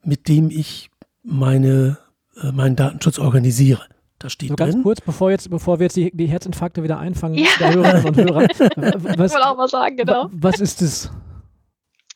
mit 0.02 0.30
dem 0.30 0.50
ich 0.52 0.92
meine, 1.24 1.98
äh, 2.42 2.54
meinen 2.54 2.78
Datenschutz 2.78 3.20
organisiere. 3.20 3.84
Da 4.26 4.30
steht 4.32 4.50
so 4.50 4.56
ganz 4.56 4.74
drin. 4.74 4.82
kurz, 4.82 5.02
bevor, 5.02 5.30
jetzt, 5.30 5.52
bevor 5.52 5.78
wir 5.78 5.84
jetzt 5.84 5.96
die, 5.98 6.10
die 6.12 6.26
Herzinfarkte 6.26 6.82
wieder 6.82 6.98
einfangen, 6.98 7.38
ja. 7.38 7.46
der 7.60 7.76
Hörerinnen 7.76 8.06
und 8.08 8.18
Hörer. 8.18 8.48
Was, 9.20 9.32
ich 9.32 9.38
auch 9.38 9.56
mal 9.56 9.68
sagen, 9.68 9.98
genau. 9.98 10.32
Was 10.32 10.60
ist 10.60 10.82
das? 10.82 11.12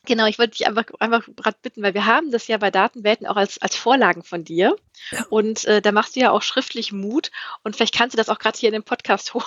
Genau, 0.06 0.26
ich 0.26 0.36
wollte 0.36 0.58
dich 0.58 0.66
einfach, 0.66 0.86
einfach 0.98 1.28
gerade 1.36 1.56
bitten, 1.62 1.84
weil 1.84 1.94
wir 1.94 2.06
haben 2.06 2.32
das 2.32 2.48
ja 2.48 2.58
bei 2.58 2.72
Datenwelten 2.72 3.28
auch 3.28 3.36
als, 3.36 3.62
als 3.62 3.76
Vorlagen 3.76 4.24
von 4.24 4.42
dir. 4.42 4.74
Ja. 5.10 5.24
Und 5.30 5.64
äh, 5.64 5.82
da 5.82 5.92
machst 5.92 6.16
du 6.16 6.20
ja 6.20 6.30
auch 6.30 6.42
schriftlich 6.42 6.92
Mut. 6.92 7.30
Und 7.62 7.76
vielleicht 7.76 7.94
kannst 7.94 8.14
du 8.14 8.16
das 8.16 8.28
auch 8.28 8.38
gerade 8.38 8.58
hier 8.58 8.68
in 8.68 8.74
dem 8.74 8.82
Podcast 8.82 9.34
holen, 9.34 9.44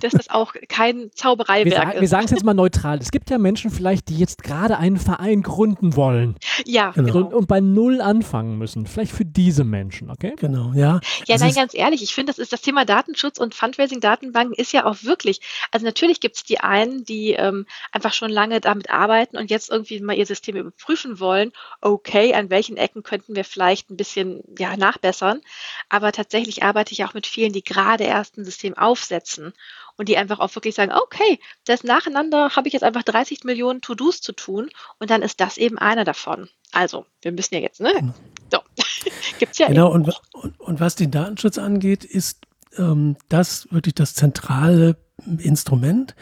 dass 0.00 0.12
das 0.12 0.30
auch 0.30 0.54
kein 0.68 1.10
Zaubereiwerk 1.14 1.64
wir 1.64 1.72
sagen, 1.72 1.92
ist. 1.92 2.00
Wir 2.00 2.08
sagen 2.08 2.24
es 2.24 2.30
jetzt 2.30 2.44
mal 2.44 2.54
neutral. 2.54 2.98
Es 2.98 3.10
gibt 3.10 3.30
ja 3.30 3.38
Menschen 3.38 3.70
vielleicht, 3.70 4.08
die 4.08 4.18
jetzt 4.18 4.42
gerade 4.42 4.78
einen 4.78 4.98
Verein 4.98 5.42
gründen 5.42 5.96
wollen. 5.96 6.36
Ja, 6.64 6.90
genau. 6.90 7.18
Und, 7.18 7.34
und, 7.34 7.46
bei 7.48 7.60
Null 7.60 8.00
anfangen 8.00 8.58
müssen. 8.58 8.86
Vielleicht 8.86 9.12
für 9.12 9.24
diese 9.24 9.64
Menschen, 9.64 10.10
okay? 10.10 10.34
Genau, 10.36 10.72
ja. 10.74 11.00
Ja, 11.26 11.34
das 11.34 11.40
nein, 11.40 11.54
ganz 11.54 11.74
ehrlich, 11.74 12.02
ich 12.02 12.14
finde, 12.14 12.32
das 12.32 12.38
ist 12.38 12.52
das 12.52 12.60
Thema 12.60 12.84
Datenschutz 12.84 13.38
und 13.38 13.54
Fundraising-Datenbanken 13.54 14.54
ist 14.54 14.72
ja 14.72 14.86
auch 14.86 15.02
wirklich, 15.02 15.40
also 15.70 15.84
natürlich 15.84 16.20
gibt 16.20 16.36
es 16.36 16.44
die 16.44 16.60
einen, 16.60 17.04
die 17.04 17.32
ähm, 17.32 17.66
einfach 17.92 18.12
schon 18.12 18.30
lange 18.30 18.60
damit 18.60 18.90
arbeiten 18.90 19.36
und 19.36 19.50
jetzt 19.50 19.70
irgendwie 19.70 20.00
mal 20.00 20.16
ihr 20.16 20.26
System 20.26 20.56
überprüfen 20.56 21.20
wollen. 21.20 21.52
Okay, 21.80 22.34
an 22.34 22.50
welchen 22.50 22.76
Ecken 22.76 23.02
könnten 23.02 23.34
wir 23.34 23.44
vielleicht 23.44 23.90
ein 23.90 23.96
bisschen, 23.96 24.42
ja, 24.58 24.69
nachbessern. 24.76 25.40
Aber 25.88 26.12
tatsächlich 26.12 26.62
arbeite 26.62 26.92
ich 26.92 27.04
auch 27.04 27.14
mit 27.14 27.26
vielen, 27.26 27.52
die 27.52 27.64
gerade 27.64 28.04
erst 28.04 28.36
ein 28.36 28.44
System 28.44 28.76
aufsetzen 28.76 29.52
und 29.96 30.08
die 30.08 30.16
einfach 30.16 30.38
auch 30.40 30.54
wirklich 30.54 30.74
sagen, 30.74 30.92
okay, 30.92 31.38
das 31.64 31.84
nacheinander 31.84 32.56
habe 32.56 32.68
ich 32.68 32.74
jetzt 32.74 32.82
einfach 32.82 33.02
30 33.02 33.44
Millionen 33.44 33.80
To-Dos 33.80 34.20
zu 34.20 34.32
tun 34.32 34.70
und 34.98 35.10
dann 35.10 35.22
ist 35.22 35.40
das 35.40 35.58
eben 35.58 35.78
einer 35.78 36.04
davon. 36.04 36.48
Also, 36.72 37.04
wir 37.22 37.32
müssen 37.32 37.54
ja 37.54 37.60
jetzt, 37.60 37.80
ne? 37.80 37.92
Genau. 37.94 38.14
So, 38.50 38.58
gibt's 39.38 39.58
ja 39.58 39.68
Genau, 39.68 39.90
und, 39.92 40.10
und, 40.32 40.58
und, 40.60 40.80
was 40.80 40.94
den 40.94 41.10
Datenschutz 41.10 41.58
angeht, 41.58 42.04
ist 42.04 42.46
ähm, 42.76 43.16
das 43.28 43.68
wirklich 43.70 43.94
das 43.94 44.14
zentrale 44.14 44.96
Instrument. 45.38 46.14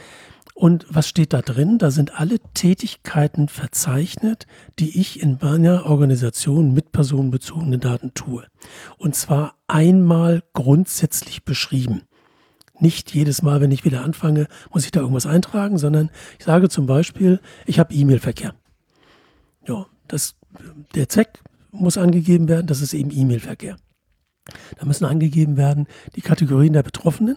Und 0.58 0.86
was 0.90 1.08
steht 1.08 1.34
da 1.34 1.40
drin? 1.40 1.78
Da 1.78 1.92
sind 1.92 2.18
alle 2.18 2.40
Tätigkeiten 2.52 3.46
verzeichnet, 3.46 4.48
die 4.80 4.98
ich 4.98 5.22
in 5.22 5.38
meiner 5.40 5.86
Organisation 5.86 6.74
mit 6.74 6.90
personenbezogenen 6.90 7.78
Daten 7.78 8.12
tue. 8.12 8.44
Und 8.96 9.14
zwar 9.14 9.54
einmal 9.68 10.42
grundsätzlich 10.54 11.44
beschrieben. 11.44 12.02
Nicht 12.80 13.14
jedes 13.14 13.40
Mal, 13.40 13.60
wenn 13.60 13.70
ich 13.70 13.84
wieder 13.84 14.02
anfange, 14.02 14.48
muss 14.72 14.84
ich 14.84 14.90
da 14.90 14.98
irgendwas 14.98 15.26
eintragen, 15.26 15.78
sondern 15.78 16.10
ich 16.40 16.44
sage 16.44 16.68
zum 16.68 16.86
Beispiel, 16.86 17.38
ich 17.64 17.78
habe 17.78 17.94
E-Mail-Verkehr. 17.94 18.52
Ja, 19.64 19.86
das, 20.08 20.34
der 20.96 21.08
Zweck 21.08 21.38
muss 21.70 21.96
angegeben 21.96 22.48
werden, 22.48 22.66
das 22.66 22.82
ist 22.82 22.94
eben 22.94 23.12
E-Mail-Verkehr. 23.12 23.76
Da 24.76 24.86
müssen 24.86 25.04
angegeben 25.04 25.56
werden 25.56 25.86
die 26.16 26.20
Kategorien 26.20 26.72
der 26.72 26.82
Betroffenen, 26.82 27.36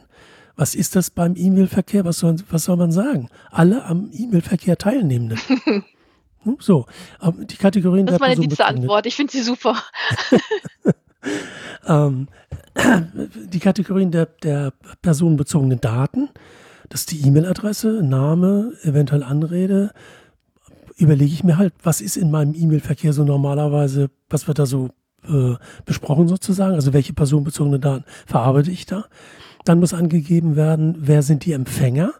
was 0.56 0.76
ist 0.76 0.96
das 0.96 1.10
beim 1.10 1.36
E-Mail-Verkehr? 1.36 2.06
Was 2.06 2.20
soll, 2.20 2.36
was 2.50 2.66
soll 2.66 2.78
man 2.78 2.92
sagen? 2.92 3.30
Alle 3.52 3.86
am 3.86 4.10
E-Mail-Verkehr 4.14 4.78
Teilnehmenden. 4.78 5.40
Hm, 6.44 6.58
so, 6.60 6.88
ähm, 7.22 7.46
die 7.46 7.56
Kategorien 7.56 8.08
das 8.08 8.18
der 8.18 8.20
Das 8.20 8.30
ist 8.30 8.38
meine 8.38 8.48
liebste 8.48 8.66
Antwort. 8.66 9.06
Ich 9.06 9.16
finde 9.16 9.32
sie 9.32 9.44
super. 9.44 9.76
ähm, 11.86 12.28
die 13.36 13.60
Kategorien 13.60 14.10
der, 14.10 14.26
der 14.26 14.74
personenbezogenen 15.04 15.80
Daten, 15.80 16.30
das 16.90 17.02
ist 17.02 17.12
die 17.12 17.28
E-Mail-Adresse, 17.28 18.02
Name, 18.04 18.74
eventuell 18.84 19.24
Anrede. 19.24 19.92
Überlege 20.98 21.32
ich 21.32 21.44
mir 21.44 21.58
halt, 21.58 21.74
was 21.84 22.02
ist 22.02 22.18
in 22.18 22.32
meinem 22.32 22.54
E-Mail-Verkehr 22.56 23.14
so 23.14 23.24
normalerweise, 23.24 24.10
was 24.30 24.48
wird 24.48 24.60
da 24.60 24.66
so 24.66 24.90
äh, 25.28 25.56
besprochen 25.86 26.28
sozusagen? 26.28 26.76
Also 26.76 26.94
welche 26.94 27.14
personenbezogenen 27.14 27.82
Daten 27.82 28.06
verarbeite 28.26 28.72
ich 28.72 28.86
da? 28.86 29.06
Dann 29.66 29.80
muss 29.80 29.94
angegeben 29.94 30.56
werden, 30.56 30.96
wer 31.00 31.22
sind 31.22 31.46
die 31.46 31.54
Empfänger. 31.54 32.14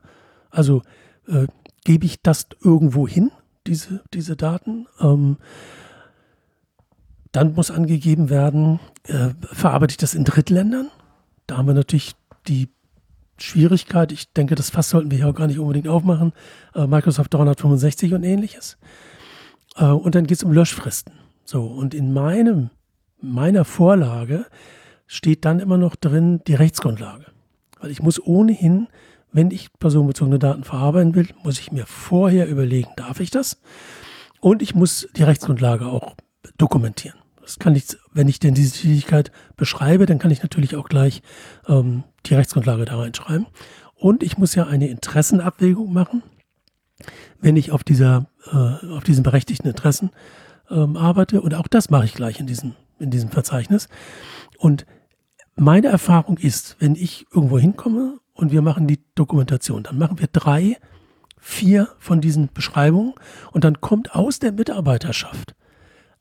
Also 0.50 0.84
äh, 1.28 1.48
gebe 1.84 2.06
ich 2.06 2.22
das 2.22 2.48
irgendwo 2.64 3.08
hin, 3.08 3.32
diese, 3.68 4.02
diese 4.14 4.36
Daten. 4.36 4.88
Ähm, 5.00 5.38
dann 7.32 7.54
muss 7.54 7.72
angegeben 7.72 8.30
werden, 8.30 8.80
äh, 9.08 9.30
verarbeite 9.42 9.92
ich 9.92 9.98
das 9.98 10.14
in 10.14 10.26
Drittländern. 10.26 10.90
Da 11.48 11.58
haben 11.58 11.68
wir 11.68 11.74
natürlich 11.74 12.14
die 12.48 12.70
Schwierigkeit, 13.38 14.12
ich 14.12 14.32
denke, 14.34 14.56
das 14.56 14.70
Fass 14.70 14.90
sollten 14.90 15.10
wir 15.10 15.18
hier 15.18 15.28
auch 15.28 15.36
gar 15.36 15.48
nicht 15.48 15.60
unbedingt 15.60 15.88
aufmachen, 15.88 16.34
äh, 16.76 16.86
Microsoft 16.86 17.34
365 17.34 18.14
und 18.14 18.24
ähnliches. 18.24 18.78
Äh, 19.76 19.86
und 19.86 20.16
dann 20.16 20.28
geht 20.28 20.38
es 20.38 20.44
um 20.44 20.52
Löschfristen. 20.52 21.14
So, 21.44 21.66
und 21.66 21.94
in 21.94 22.14
meinem, 22.14 22.70
meiner 23.20 23.66
Vorlage 23.66 24.46
steht 25.08 25.46
dann 25.46 25.60
immer 25.60 25.78
noch 25.78 25.96
drin 25.96 26.42
die 26.48 26.56
Rechtsgrundlage. 26.56 27.26
Weil 27.82 27.92
ich 27.92 28.02
muss 28.02 28.24
ohnehin, 28.24 28.88
wenn 29.32 29.52
ich 29.52 29.74
personenbezogene 29.80 30.40
Daten 30.40 30.64
verarbeiten 30.64 31.16
will, 31.16 31.28
muss 31.44 31.60
ich 31.60 31.72
mir 31.72 31.86
vorher 31.86 32.48
überlegen, 32.48 32.90
darf 32.96 33.20
ich 33.20 33.32
das? 33.32 33.60
Und 34.40 34.62
ich 34.62 34.76
muss 34.76 35.08
die 35.16 35.24
Rechtsgrundlage 35.24 35.88
auch 35.88 36.16
dokumentieren. 36.58 37.18
Das 37.42 37.58
kann 37.58 37.76
ich, 37.76 37.98
wenn 38.14 38.28
ich 38.28 38.40
denn 38.40 38.54
diese 38.54 38.82
Tätigkeit 38.82 39.32
beschreibe, 39.58 40.06
dann 40.06 40.20
kann 40.20 40.32
ich 40.32 40.44
natürlich 40.44 40.76
auch 40.76 40.88
gleich 40.88 41.22
ähm, 41.68 42.04
die 42.26 42.36
Rechtsgrundlage 42.36 42.86
da 42.86 42.98
reinschreiben. 42.98 43.48
Und 43.96 44.24
ich 44.24 44.38
muss 44.38 44.56
ja 44.56 44.68
eine 44.68 44.88
Interessenabwägung 44.88 45.92
machen, 45.92 46.24
wenn 47.40 47.56
ich 47.56 47.72
auf 47.72 47.84
dieser, 47.84 48.28
äh, 48.52 48.94
auf 48.94 49.04
diesen 49.04 49.24
berechtigten 49.24 49.68
Interessen 49.68 50.12
ähm, 50.70 50.98
arbeite. 50.98 51.42
Und 51.42 51.56
auch 51.56 51.68
das 51.68 51.90
mache 51.90 52.06
ich 52.06 52.14
gleich 52.14 52.40
in 52.40 52.48
diesem, 52.48 52.76
in 53.00 53.10
diesem 53.10 53.30
Verzeichnis. 53.30 53.90
Und 54.58 54.86
meine 55.56 55.88
Erfahrung 55.88 56.38
ist, 56.38 56.78
wenn 56.80 56.96
ich 56.96 57.26
irgendwo 57.34 57.60
hinkomme 57.60 58.20
und 58.34 58.52
wir 58.52 58.62
machen 58.62 58.88
die 58.88 59.04
Dokumentation, 59.16 59.84
dann 59.84 59.98
machen 59.98 60.20
wir 60.20 60.28
drei, 60.32 60.78
vier 61.40 61.90
von 62.00 62.22
diesen 62.22 62.50
Beschreibungen 62.54 63.14
und 63.52 63.64
dann 63.64 63.82
kommt 63.82 64.16
aus 64.16 64.40
der 64.40 64.52
Mitarbeiterschaft, 64.52 65.56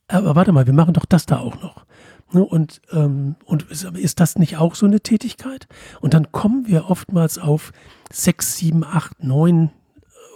aber 0.08 0.34
warte 0.34 0.52
mal, 0.52 0.66
wir 0.66 0.74
machen 0.74 0.94
doch 0.94 1.04
das 1.04 1.26
da 1.26 1.38
auch 1.38 1.60
noch. 1.62 1.86
Ne, 2.32 2.44
und, 2.44 2.80
ähm, 2.92 3.36
und 3.44 3.64
ist 3.70 4.20
das 4.20 4.36
nicht 4.36 4.56
auch 4.56 4.76
so 4.76 4.86
eine 4.86 5.00
Tätigkeit? 5.00 5.66
Und 6.00 6.14
dann 6.14 6.30
kommen 6.30 6.66
wir 6.68 6.88
oftmals 6.88 7.38
auf 7.38 7.72
sechs, 8.12 8.56
sieben, 8.56 8.84
acht, 8.84 9.24
neun 9.24 9.70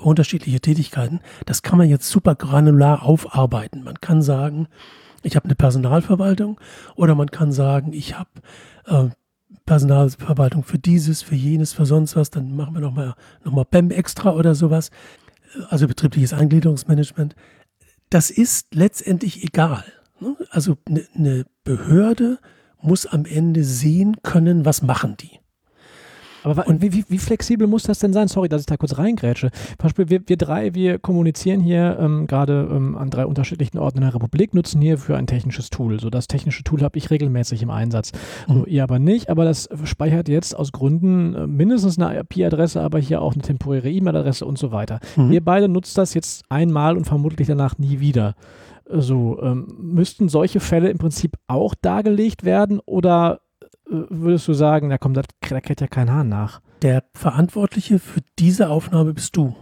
unterschiedliche 0.01 0.61
Tätigkeiten. 0.61 1.20
Das 1.47 1.62
kann 1.62 1.78
man 1.78 1.88
jetzt 1.88 2.09
super 2.11 2.34
granular 2.34 3.05
aufarbeiten. 3.05 3.84
Man 3.84 4.01
kann 4.01 4.22
sagen, 4.22 4.66
ich 5.22 5.36
habe 5.36 5.47
eine 5.47 5.55
Personalverwaltung 5.55 6.61
oder 6.97 7.14
man 7.14 7.30
kann 7.30 7.53
sagen, 7.53 7.92
ich 7.92 8.18
habe 8.18 8.30
äh, 8.87 9.09
Personalverwaltung 9.66 10.62
für 10.62 10.78
dieses, 10.78 11.22
für 11.22 11.35
jenes, 11.35 11.72
für 11.72 11.87
sonst 11.87 12.16
was, 12.16 12.30
dann 12.30 12.55
machen 12.57 12.74
wir 12.74 12.80
nochmal 12.80 13.14
noch 13.45 13.53
mal 13.53 13.64
BEM 13.64 13.91
extra 13.91 14.32
oder 14.32 14.55
sowas, 14.55 14.91
also 15.68 15.87
betriebliches 15.87 16.32
Eingliederungsmanagement. 16.32 17.35
Das 18.11 18.30
ist 18.30 18.74
letztendlich 18.74 19.43
egal. 19.45 19.85
Ne? 20.20 20.37
Also 20.51 20.76
eine 20.87 21.07
ne 21.14 21.47
Behörde 21.64 22.39
muss 22.80 23.07
am 23.07 23.24
Ende 23.24 23.64
sehen 23.64 24.18
können, 24.22 24.64
was 24.64 24.82
machen 24.82 25.16
die. 25.18 25.41
Aber 26.45 26.66
und 26.66 26.82
wie, 26.82 26.92
wie, 26.92 27.05
wie, 27.09 27.18
flexibel 27.18 27.66
muss 27.66 27.84
das 27.84 27.99
denn 27.99 28.12
sein? 28.12 28.28
Sorry, 28.28 28.49
dass 28.49 28.61
ich 28.61 28.66
da 28.66 28.76
kurz 28.76 28.99
reingrätsche. 28.99 29.51
Zum 29.51 29.76
Beispiel, 29.78 30.11
wir, 30.11 30.20
wir 30.26 30.36
drei, 30.36 30.74
wir 30.74 30.99
kommunizieren 30.99 31.61
hier 31.61 31.99
ähm, 31.99 32.26
gerade 32.26 32.68
ähm, 32.70 32.97
an 32.97 33.11
drei 33.11 33.26
unterschiedlichen 33.26 33.78
Orten 33.78 33.99
in 33.99 34.05
der 34.05 34.14
Republik, 34.14 34.55
nutzen 34.55 34.80
hier 34.80 34.99
für 34.99 35.16
ein 35.16 35.26
technisches 35.26 35.70
Tool. 35.70 35.99
So, 36.01 36.11
das 36.11 36.26
technische 36.26 36.62
Tool 36.62 36.82
habe 36.82 36.99
ich 36.99 37.11
regelmäßig 37.11 37.62
im 37.62 37.70
Einsatz. 37.70 38.12
So, 38.47 38.55
mhm. 38.55 38.64
ihr 38.66 38.82
aber 38.82 38.99
nicht, 38.99 39.30
aber 39.30 39.45
das 39.45 39.68
speichert 39.84 40.28
jetzt 40.28 40.57
aus 40.57 40.72
Gründen 40.72 41.34
äh, 41.34 41.47
mindestens 41.47 41.99
eine 41.99 42.20
IP-Adresse, 42.20 42.80
aber 42.80 42.99
hier 42.99 43.22
auch 43.22 43.32
eine 43.32 43.42
temporäre 43.42 43.90
E-Mail-Adresse 43.90 44.45
und 44.45 44.59
so 44.59 44.70
weiter. 44.70 45.01
Mhm. 45.16 45.32
Ihr 45.32 45.42
beide 45.42 45.68
nutzt 45.68 45.97
das 45.97 46.14
jetzt 46.14 46.45
einmal 46.51 46.97
und 46.97 47.07
vermutlich 47.07 47.49
danach 47.49 47.78
nie 47.78 48.01
wieder. 48.01 48.34
So, 48.86 49.40
ähm, 49.42 49.74
müssten 49.80 50.28
solche 50.28 50.61
Fälle 50.61 50.90
im 50.90 50.99
Prinzip 50.99 51.36
auch 51.47 51.74
dargelegt 51.74 52.45
werden 52.45 52.80
oder 52.84 53.40
würdest 53.87 54.49
du 54.49 54.55
sagen, 54.55 54.91
da 54.91 54.99
kommt, 54.99 55.16
da 55.16 55.22
kräht 55.61 55.80
ja 55.80 55.87
kein 55.87 56.11
Hahn 56.11 56.28
nach. 56.28 56.61
Der 56.82 57.05
Verantwortliche 57.14 57.99
für 57.99 58.20
diese 58.39 58.68
Aufnahme 58.68 59.14
bist 59.14 59.37
du. 59.37 59.55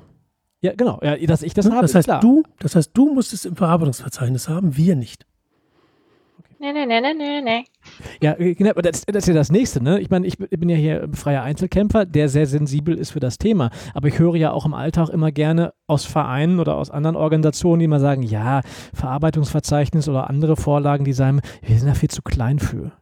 Ja, 0.60 0.72
genau. 0.76 1.00
Ja, 1.02 1.16
dass 1.16 1.42
ich 1.42 1.54
das 1.54 1.66
ne? 1.66 1.72
habe, 1.72 1.82
das 1.82 1.94
heißt, 1.94 2.06
klar. 2.06 2.20
Du, 2.20 2.44
das 2.60 2.76
heißt, 2.76 2.92
du 2.94 3.12
musst 3.12 3.32
es 3.32 3.44
im 3.44 3.56
Verarbeitungsverzeichnis 3.56 4.48
haben, 4.48 4.76
wir 4.76 4.94
nicht. 4.96 5.26
Nee, 6.60 6.72
nee, 6.72 6.86
nee, 6.86 7.00
nee, 7.00 7.14
nee, 7.14 7.40
nee. 7.40 7.64
Ja, 8.20 8.34
genau, 8.34 8.70
das, 8.74 9.04
das, 9.04 9.24
ist 9.24 9.26
ja 9.26 9.34
das 9.34 9.50
Nächste, 9.50 9.82
ne? 9.82 9.98
Ich 9.98 10.10
meine, 10.10 10.28
ich 10.28 10.38
bin 10.38 10.68
ja 10.68 10.76
hier 10.76 11.08
freier 11.12 11.42
Einzelkämpfer, 11.42 12.06
der 12.06 12.28
sehr 12.28 12.46
sensibel 12.46 12.96
ist 12.96 13.10
für 13.10 13.18
das 13.18 13.38
Thema. 13.38 13.70
Aber 13.94 14.06
ich 14.06 14.20
höre 14.20 14.36
ja 14.36 14.52
auch 14.52 14.64
im 14.64 14.72
Alltag 14.72 15.08
immer 15.08 15.32
gerne 15.32 15.72
aus 15.88 16.04
Vereinen 16.04 16.60
oder 16.60 16.76
aus 16.76 16.90
anderen 16.90 17.16
Organisationen, 17.16 17.80
die 17.80 17.88
mal 17.88 17.98
sagen, 17.98 18.22
ja, 18.22 18.60
Verarbeitungsverzeichnis 18.94 20.08
oder 20.08 20.30
andere 20.30 20.54
Vorlagen, 20.54 21.04
die 21.04 21.12
sagen, 21.12 21.40
wir 21.62 21.76
sind 21.76 21.88
da 21.88 21.94
viel 21.94 22.10
zu 22.10 22.22
klein 22.22 22.60
für 22.60 22.92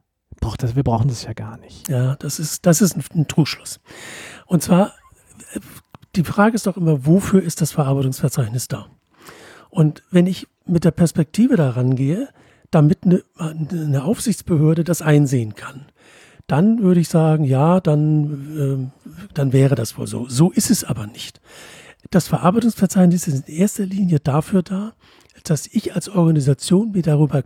braucht 0.40 0.62
das, 0.62 0.74
wir 0.74 0.82
brauchen 0.82 1.08
das 1.08 1.24
ja 1.24 1.32
gar 1.32 1.58
nicht. 1.58 1.88
Ja, 1.88 2.16
das 2.16 2.38
ist, 2.38 2.66
das 2.66 2.80
ist 2.80 2.96
ein, 2.96 3.04
ein 3.14 3.28
Trugschluss. 3.28 3.80
Und 4.46 4.62
zwar, 4.62 4.94
die 6.16 6.24
Frage 6.24 6.56
ist 6.56 6.66
doch 6.66 6.76
immer, 6.76 7.06
wofür 7.06 7.42
ist 7.42 7.60
das 7.60 7.72
Verarbeitungsverzeichnis 7.72 8.68
da? 8.68 8.86
Und 9.68 10.02
wenn 10.10 10.26
ich 10.26 10.48
mit 10.66 10.84
der 10.84 10.90
Perspektive 10.90 11.56
daran 11.56 11.94
gehe, 11.94 12.28
damit 12.70 13.04
eine, 13.04 13.22
eine 13.36 14.04
Aufsichtsbehörde 14.04 14.84
das 14.84 15.02
einsehen 15.02 15.54
kann, 15.54 15.86
dann 16.46 16.82
würde 16.82 17.00
ich 17.00 17.08
sagen, 17.08 17.44
ja, 17.44 17.80
dann, 17.80 18.90
äh, 18.90 19.34
dann 19.34 19.52
wäre 19.52 19.76
das 19.76 19.96
wohl 19.96 20.06
so. 20.06 20.28
So 20.28 20.50
ist 20.50 20.70
es 20.70 20.82
aber 20.82 21.06
nicht. 21.06 21.40
Das 22.10 22.26
Verarbeitungsverzeichnis 22.28 23.28
ist 23.28 23.48
in 23.48 23.54
erster 23.54 23.86
Linie 23.86 24.18
dafür 24.18 24.62
da, 24.62 24.94
dass 25.44 25.66
ich 25.68 25.94
als 25.94 26.08
Organisation 26.08 26.92
mir 26.92 27.02
darüber 27.02 27.44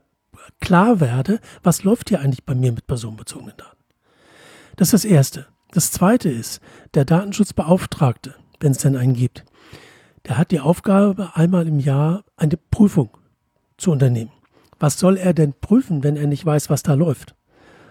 klar 0.60 1.00
werde, 1.00 1.40
was 1.62 1.84
läuft 1.84 2.08
hier 2.08 2.20
eigentlich 2.20 2.44
bei 2.44 2.54
mir 2.54 2.72
mit 2.72 2.86
personenbezogenen 2.86 3.56
Daten. 3.56 3.76
Das 4.76 4.88
ist 4.88 5.04
das 5.04 5.10
Erste. 5.10 5.46
Das 5.72 5.90
Zweite 5.90 6.28
ist, 6.28 6.60
der 6.94 7.04
Datenschutzbeauftragte, 7.04 8.34
wenn 8.60 8.72
es 8.72 8.78
denn 8.78 8.96
einen 8.96 9.14
gibt, 9.14 9.44
der 10.26 10.38
hat 10.38 10.50
die 10.50 10.60
Aufgabe, 10.60 11.32
einmal 11.34 11.66
im 11.66 11.80
Jahr 11.80 12.24
eine 12.36 12.56
Prüfung 12.56 13.10
zu 13.76 13.90
unternehmen. 13.90 14.32
Was 14.78 14.98
soll 14.98 15.16
er 15.16 15.34
denn 15.34 15.52
prüfen, 15.52 16.02
wenn 16.02 16.16
er 16.16 16.26
nicht 16.26 16.44
weiß, 16.44 16.70
was 16.70 16.82
da 16.82 16.94
läuft? 16.94 17.34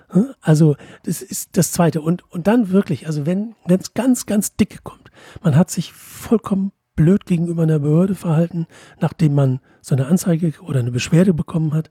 Hm? 0.10 0.34
Also, 0.42 0.76
das 1.04 1.22
ist 1.22 1.58
das 1.58 1.72
Zweite. 1.72 2.02
Und, 2.02 2.30
und 2.32 2.48
dann 2.48 2.70
wirklich, 2.70 3.08
also 3.08 3.26
wenn 3.26 3.56
es 3.68 3.94
ganz, 3.94 4.26
ganz 4.26 4.56
dicke 4.56 4.80
kommt, 4.84 5.12
man 5.42 5.56
hat 5.56 5.70
sich 5.70 5.94
vollkommen 5.94 6.72
blöd 6.96 7.26
gegenüber 7.26 7.64
einer 7.64 7.80
Behörde 7.80 8.16
verhalten, 8.16 8.68
nachdem 9.00 9.34
man 9.34 9.60
so 9.82 9.96
eine 9.96 10.08
Anzeige 10.08 10.54
oder 10.62 10.80
eine 10.80 10.92
Beschwerde 10.92 11.34
bekommen 11.34 11.74
hat, 11.74 11.90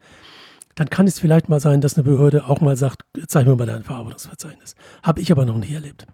dann 0.74 0.90
kann 0.90 1.06
es 1.06 1.18
vielleicht 1.18 1.48
mal 1.48 1.60
sein, 1.60 1.80
dass 1.80 1.94
eine 1.94 2.04
Behörde 2.04 2.46
auch 2.46 2.60
mal 2.60 2.76
sagt, 2.76 3.02
zeig 3.26 3.46
mir 3.46 3.56
mal 3.56 3.66
dein 3.66 3.84
Verarbeitungsverzeichnis. 3.84 4.74
Habe 5.02 5.20
ich 5.20 5.30
aber 5.30 5.44
noch 5.44 5.58
nie 5.58 5.74
erlebt. 5.74 6.06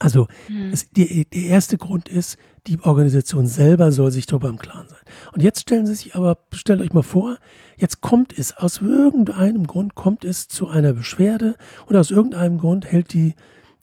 Also 0.00 0.26
mhm. 0.48 0.70
es, 0.72 0.90
die, 0.90 1.24
der 1.24 1.42
erste 1.42 1.78
Grund 1.78 2.08
ist, 2.08 2.36
die 2.66 2.80
Organisation 2.80 3.46
selber 3.46 3.92
soll 3.92 4.10
sich 4.10 4.26
darüber 4.26 4.48
im 4.48 4.58
Klaren 4.58 4.88
sein. 4.88 4.98
Und 5.32 5.42
jetzt 5.42 5.60
stellen 5.60 5.86
Sie 5.86 5.94
sich 5.94 6.16
aber, 6.16 6.38
stellt 6.52 6.80
euch 6.80 6.92
mal 6.92 7.02
vor, 7.02 7.38
jetzt 7.76 8.00
kommt 8.00 8.36
es, 8.36 8.56
aus 8.56 8.80
irgendeinem 8.80 9.66
Grund 9.66 9.94
kommt 9.94 10.24
es 10.24 10.48
zu 10.48 10.68
einer 10.68 10.94
Beschwerde 10.94 11.56
und 11.86 11.96
aus 11.96 12.10
irgendeinem 12.10 12.58
Grund 12.58 12.86
hält 12.90 13.12
die 13.12 13.34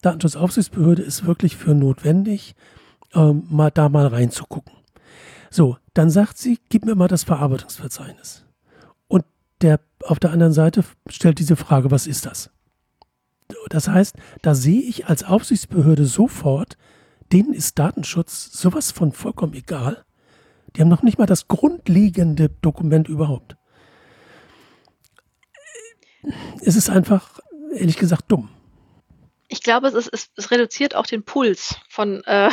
Datenschutzaufsichtsbehörde 0.02 1.04
es 1.04 1.26
wirklich 1.26 1.56
für 1.56 1.76
notwendig, 1.76 2.56
ähm, 3.14 3.44
mal 3.50 3.72
da 3.72 3.88
mal 3.88 4.08
reinzugucken. 4.08 4.74
So, 5.50 5.78
dann 5.94 6.10
sagt 6.10 6.38
sie, 6.38 6.60
gib 6.70 6.86
mir 6.86 6.96
mal 6.96 7.08
das 7.08 7.24
Verarbeitungsverzeichnis 7.24 8.44
der 9.62 9.80
auf 10.04 10.20
der 10.20 10.32
anderen 10.32 10.54
Seite 10.54 10.84
stellt 11.08 11.40
diese 11.40 11.56
Frage, 11.56 11.92
was 11.92 12.08
ist 12.08 12.26
das? 12.26 12.50
Das 13.70 13.88
heißt, 13.88 14.16
da 14.42 14.56
sehe 14.56 14.82
ich 14.82 15.08
als 15.08 15.24
Aufsichtsbehörde 15.24 16.06
sofort, 16.06 16.78
denen 17.32 17.54
ist 17.54 17.80
Datenschutz 17.80 18.52
sowas 18.52 18.92
von 18.92 19.12
vollkommen 19.12 19.54
egal. 19.54 20.04
Die 20.76 20.82
haben 20.82 20.90
noch 20.90 21.04
nicht 21.04 21.18
mal 21.18 21.26
das 21.26 21.48
grundlegende 21.48 22.50
Dokument 22.50 23.10
überhaupt. 23.10 23.58
Es 26.62 26.76
ist 26.76 26.90
einfach, 26.90 27.40
ehrlich 27.74 27.98
gesagt, 27.98 28.26
dumm 28.32 28.50
ich 29.52 29.62
glaube, 29.62 29.88
es, 29.90 30.08
ist, 30.08 30.32
es, 30.38 30.50
reduziert 30.50 30.96
auch 30.96 31.06
den 31.06 31.24
Puls 31.24 31.76
von 31.90 32.24
äh, 32.26 32.50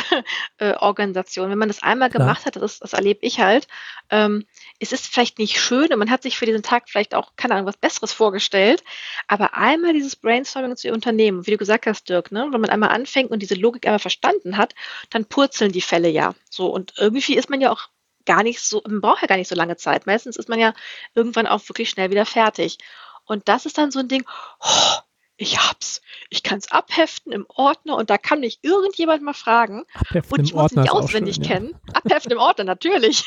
äh, 0.57 0.73
Organisationen. 0.73 1.49
Wenn 1.49 1.57
man 1.57 1.69
das 1.69 1.81
einmal 1.81 2.09
Klar. 2.09 2.25
gemacht 2.25 2.45
hat, 2.45 2.57
das, 2.57 2.73
ist, 2.73 2.83
das 2.83 2.91
erlebe 2.91 3.25
ich 3.25 3.39
halt, 3.39 3.69
ähm, 4.09 4.45
es 4.79 4.91
ist 4.91 5.07
vielleicht 5.07 5.39
nicht 5.39 5.61
schön 5.61 5.93
und 5.93 5.99
man 5.99 6.09
hat 6.09 6.23
sich 6.23 6.37
für 6.37 6.45
diesen 6.45 6.61
Tag 6.61 6.89
vielleicht 6.89 7.15
auch, 7.15 7.31
keine 7.37 7.53
Ahnung, 7.53 7.67
was 7.67 7.77
Besseres 7.77 8.11
vorgestellt, 8.11 8.83
aber 9.27 9.55
einmal 9.55 9.93
dieses 9.93 10.17
Brainstorming 10.17 10.75
zu 10.75 10.91
unternehmen, 10.91 11.47
wie 11.47 11.51
du 11.51 11.57
gesagt 11.57 11.87
hast, 11.87 12.09
Dirk, 12.09 12.33
ne, 12.33 12.49
wenn 12.51 12.61
man 12.61 12.69
einmal 12.69 12.89
anfängt 12.89 13.31
und 13.31 13.39
diese 13.39 13.55
Logik 13.55 13.85
einmal 13.85 13.99
verstanden 13.99 14.57
hat, 14.57 14.75
dann 15.09 15.23
purzeln 15.23 15.71
die 15.71 15.81
Fälle 15.81 16.09
ja. 16.09 16.35
So, 16.49 16.67
und 16.67 16.93
irgendwie 16.97 17.35
ist 17.35 17.49
man 17.49 17.61
ja 17.61 17.71
auch 17.71 17.87
gar 18.25 18.43
nicht 18.43 18.59
so, 18.59 18.83
man 18.85 18.99
braucht 18.99 19.21
ja 19.21 19.27
gar 19.27 19.37
nicht 19.37 19.47
so 19.47 19.55
lange 19.55 19.77
Zeit. 19.77 20.05
Meistens 20.05 20.35
ist 20.35 20.49
man 20.49 20.59
ja 20.59 20.73
irgendwann 21.15 21.47
auch 21.47 21.67
wirklich 21.69 21.89
schnell 21.89 22.11
wieder 22.11 22.25
fertig. 22.25 22.77
Und 23.23 23.47
das 23.47 23.65
ist 23.65 23.77
dann 23.77 23.91
so 23.91 23.99
ein 23.99 24.09
Ding, 24.09 24.25
oh, 24.59 24.99
ich 25.39 25.57
hab's. 25.57 26.01
Ich 26.29 26.43
kann's 26.43 26.69
abheften 26.69 27.31
im 27.31 27.45
Ordner 27.47 27.95
und 27.95 28.09
da 28.09 28.17
kann 28.17 28.41
mich 28.41 28.59
irgendjemand 28.61 29.23
mal 29.23 29.33
fragen. 29.33 29.85
Abheften 29.93 30.37
und 30.37 30.45
ich 30.45 30.53
muss 30.53 30.73
ihn 30.73 30.81
nicht 30.81 30.91
auswendig 30.91 31.35
schön, 31.35 31.45
kennen. 31.45 31.69
Ja. 31.87 31.93
Abheften 31.95 32.33
im 32.33 32.37
Ordner, 32.39 32.65
natürlich. 32.65 33.23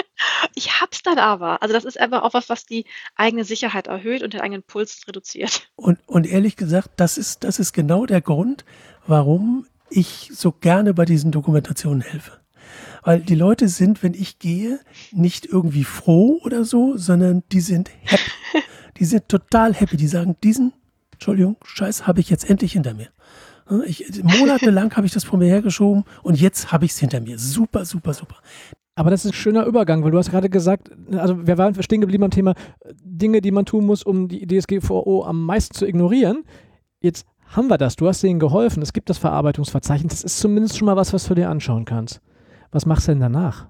ich 0.54 0.80
hab's 0.80 1.02
dann 1.02 1.18
aber. 1.18 1.62
Also 1.62 1.72
das 1.72 1.86
ist 1.86 1.98
einfach 1.98 2.22
auch 2.22 2.34
was, 2.34 2.50
was 2.50 2.66
die 2.66 2.84
eigene 3.14 3.44
Sicherheit 3.44 3.86
erhöht 3.86 4.22
und 4.22 4.34
den 4.34 4.42
eigenen 4.42 4.62
Puls 4.62 5.02
reduziert. 5.08 5.66
Und, 5.76 5.98
und 6.06 6.26
ehrlich 6.26 6.56
gesagt, 6.56 6.90
das 6.96 7.16
ist, 7.16 7.42
das 7.42 7.58
ist 7.58 7.72
genau 7.72 8.04
der 8.04 8.20
Grund, 8.20 8.66
warum 9.06 9.66
ich 9.88 10.30
so 10.34 10.52
gerne 10.52 10.92
bei 10.92 11.06
diesen 11.06 11.32
Dokumentationen 11.32 12.02
helfe. 12.02 12.38
Weil 13.02 13.20
die 13.20 13.34
Leute 13.34 13.68
sind, 13.68 14.02
wenn 14.02 14.12
ich 14.12 14.38
gehe, 14.38 14.80
nicht 15.10 15.46
irgendwie 15.46 15.84
froh 15.84 16.38
oder 16.44 16.64
so, 16.64 16.98
sondern 16.98 17.44
die 17.50 17.60
sind 17.60 17.90
happy. 18.02 18.30
Die 18.98 19.04
sind 19.04 19.28
total 19.28 19.74
happy. 19.74 19.98
Die 19.98 20.06
sagen, 20.08 20.36
diesen 20.42 20.72
Entschuldigung, 21.16 21.56
Scheiß 21.64 22.06
habe 22.06 22.20
ich 22.20 22.30
jetzt 22.30 22.48
endlich 22.48 22.72
hinter 22.72 22.94
mir. 22.94 23.08
Ich, 23.86 24.22
monatelang 24.22 24.94
habe 24.94 25.06
ich 25.06 25.12
das 25.12 25.24
vor 25.24 25.38
mir 25.38 25.46
hergeschoben 25.46 26.04
und 26.22 26.40
jetzt 26.40 26.70
habe 26.72 26.84
ich 26.84 26.92
es 26.92 26.98
hinter 26.98 27.20
mir. 27.20 27.38
Super, 27.38 27.84
super, 27.84 28.14
super. 28.14 28.36
Aber 28.94 29.10
das 29.10 29.24
ist 29.24 29.32
ein 29.32 29.34
schöner 29.34 29.66
Übergang, 29.66 30.04
weil 30.04 30.10
du 30.10 30.18
hast 30.18 30.30
gerade 30.30 30.48
gesagt, 30.48 30.90
also 31.12 31.46
wir 31.46 31.58
waren 31.58 31.80
stehen 31.82 32.00
geblieben 32.00 32.24
am 32.24 32.30
Thema 32.30 32.54
Dinge, 33.02 33.40
die 33.40 33.50
man 33.50 33.66
tun 33.66 33.84
muss, 33.84 34.02
um 34.02 34.28
die 34.28 34.46
DSGVO 34.46 35.24
am 35.24 35.44
meisten 35.44 35.74
zu 35.74 35.86
ignorieren. 35.86 36.44
Jetzt 37.00 37.26
haben 37.48 37.68
wir 37.68 37.78
das. 37.78 37.96
Du 37.96 38.06
hast 38.08 38.22
denen 38.22 38.38
geholfen. 38.38 38.82
Es 38.82 38.92
gibt 38.92 39.10
das 39.10 39.18
Verarbeitungsverzeichnis. 39.18 40.12
Das 40.12 40.24
ist 40.24 40.38
zumindest 40.38 40.78
schon 40.78 40.86
mal 40.86 40.96
was, 40.96 41.12
was 41.12 41.26
du 41.26 41.34
dir 41.34 41.50
anschauen 41.50 41.84
kannst. 41.84 42.20
Was 42.70 42.86
machst 42.86 43.08
du 43.08 43.12
denn 43.12 43.20
danach? 43.20 43.68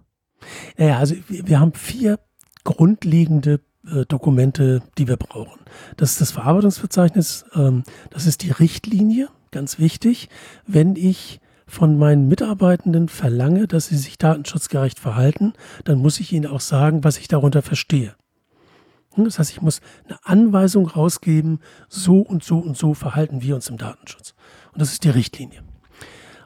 Naja, 0.77 0.99
also 0.99 1.15
wir, 1.29 1.49
wir 1.49 1.61
haben 1.61 1.73
vier 1.73 2.19
grundlegende 2.65 3.61
äh, 3.87 4.05
Dokumente, 4.07 4.83
die 4.99 5.09
wir 5.09 5.17
brauchen. 5.17 5.61
Das 5.97 6.13
ist 6.13 6.21
das 6.21 6.33
Verarbeitungsverzeichnis, 6.33 7.45
ähm, 7.55 7.85
das 8.11 8.27
ist 8.27 8.43
die 8.43 8.51
Richtlinie, 8.51 9.29
ganz 9.51 9.79
wichtig. 9.79 10.29
Wenn 10.67 10.97
ich 10.97 11.41
von 11.67 11.99
meinen 11.99 12.29
Mitarbeitenden 12.29 13.09
verlange, 13.09 13.67
dass 13.67 13.87
sie 13.87 13.97
sich 13.97 14.19
datenschutzgerecht 14.19 15.01
verhalten, 15.01 15.53
dann 15.85 15.99
muss 15.99 16.21
ich 16.21 16.33
ihnen 16.33 16.47
auch 16.47 16.61
sagen, 16.61 17.03
was 17.05 17.19
ich 17.19 17.29
darunter 17.29 17.63
verstehe. 17.63 18.15
Hm, 19.15 19.25
das 19.25 19.39
heißt, 19.39 19.51
ich 19.51 19.63
muss 19.63 19.81
eine 20.05 20.19
Anweisung 20.25 20.87
rausgeben, 20.87 21.61
so 21.89 22.21
und 22.21 22.45
so 22.45 22.59
und 22.59 22.77
so 22.77 22.95
verhalten 22.95 23.43
wir 23.43 23.55
uns 23.55 23.69
im 23.69 23.79
Datenschutz. 23.79 24.35
Und 24.73 24.81
das 24.81 24.93
ist 24.93 25.05
die 25.05 25.11
Richtlinie. 25.11 25.63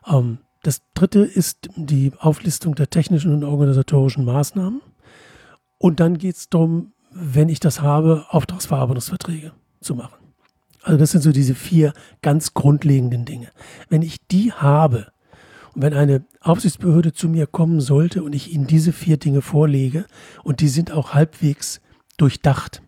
Ähm, 0.07 0.39
das 0.63 0.83
dritte 0.95 1.21
ist 1.21 1.69
die 1.77 2.13
Auflistung 2.19 2.75
der 2.75 2.91
technischen 2.91 3.33
und 3.33 3.45
organisatorischen 3.45 4.25
Maßnahmen. 4.25 4.83
Und 5.79 6.01
dann 6.01 6.19
geht 6.19 6.37
es 6.37 6.49
darum, 6.49 6.93
wenn 7.11 7.49
ich 7.49 7.61
das 7.61 7.81
habe, 7.81 8.27
Auftragsverarbeitungsverträge 8.31 9.53
zu 9.81 9.95
machen. 9.95 10.17
Also 10.83 10.99
das 10.99 11.11
sind 11.11 11.23
so 11.23 11.33
diese 11.33 11.55
vier 11.55 11.93
ganz 12.23 12.55
grundlegenden 12.55 13.25
Dinge. 13.25 13.49
Wenn 13.89 14.03
ich 14.03 14.27
die 14.29 14.53
habe 14.53 15.13
und 15.75 15.83
wenn 15.83 15.95
eine 15.95 16.25
Aufsichtsbehörde 16.41 17.13
zu 17.13 17.29
mir 17.29 17.47
kommen 17.47 17.81
sollte 17.81 18.23
und 18.23 18.35
ich 18.35 18.53
ihnen 18.53 18.67
diese 18.67 18.93
vier 18.93 19.19
Dinge 19.19 19.43
vorlege 19.43 20.07
und 20.43 20.61
die 20.61 20.69
sind 20.69 20.91
auch 20.93 21.13
halbwegs 21.13 21.81
durchdacht, 22.17 22.83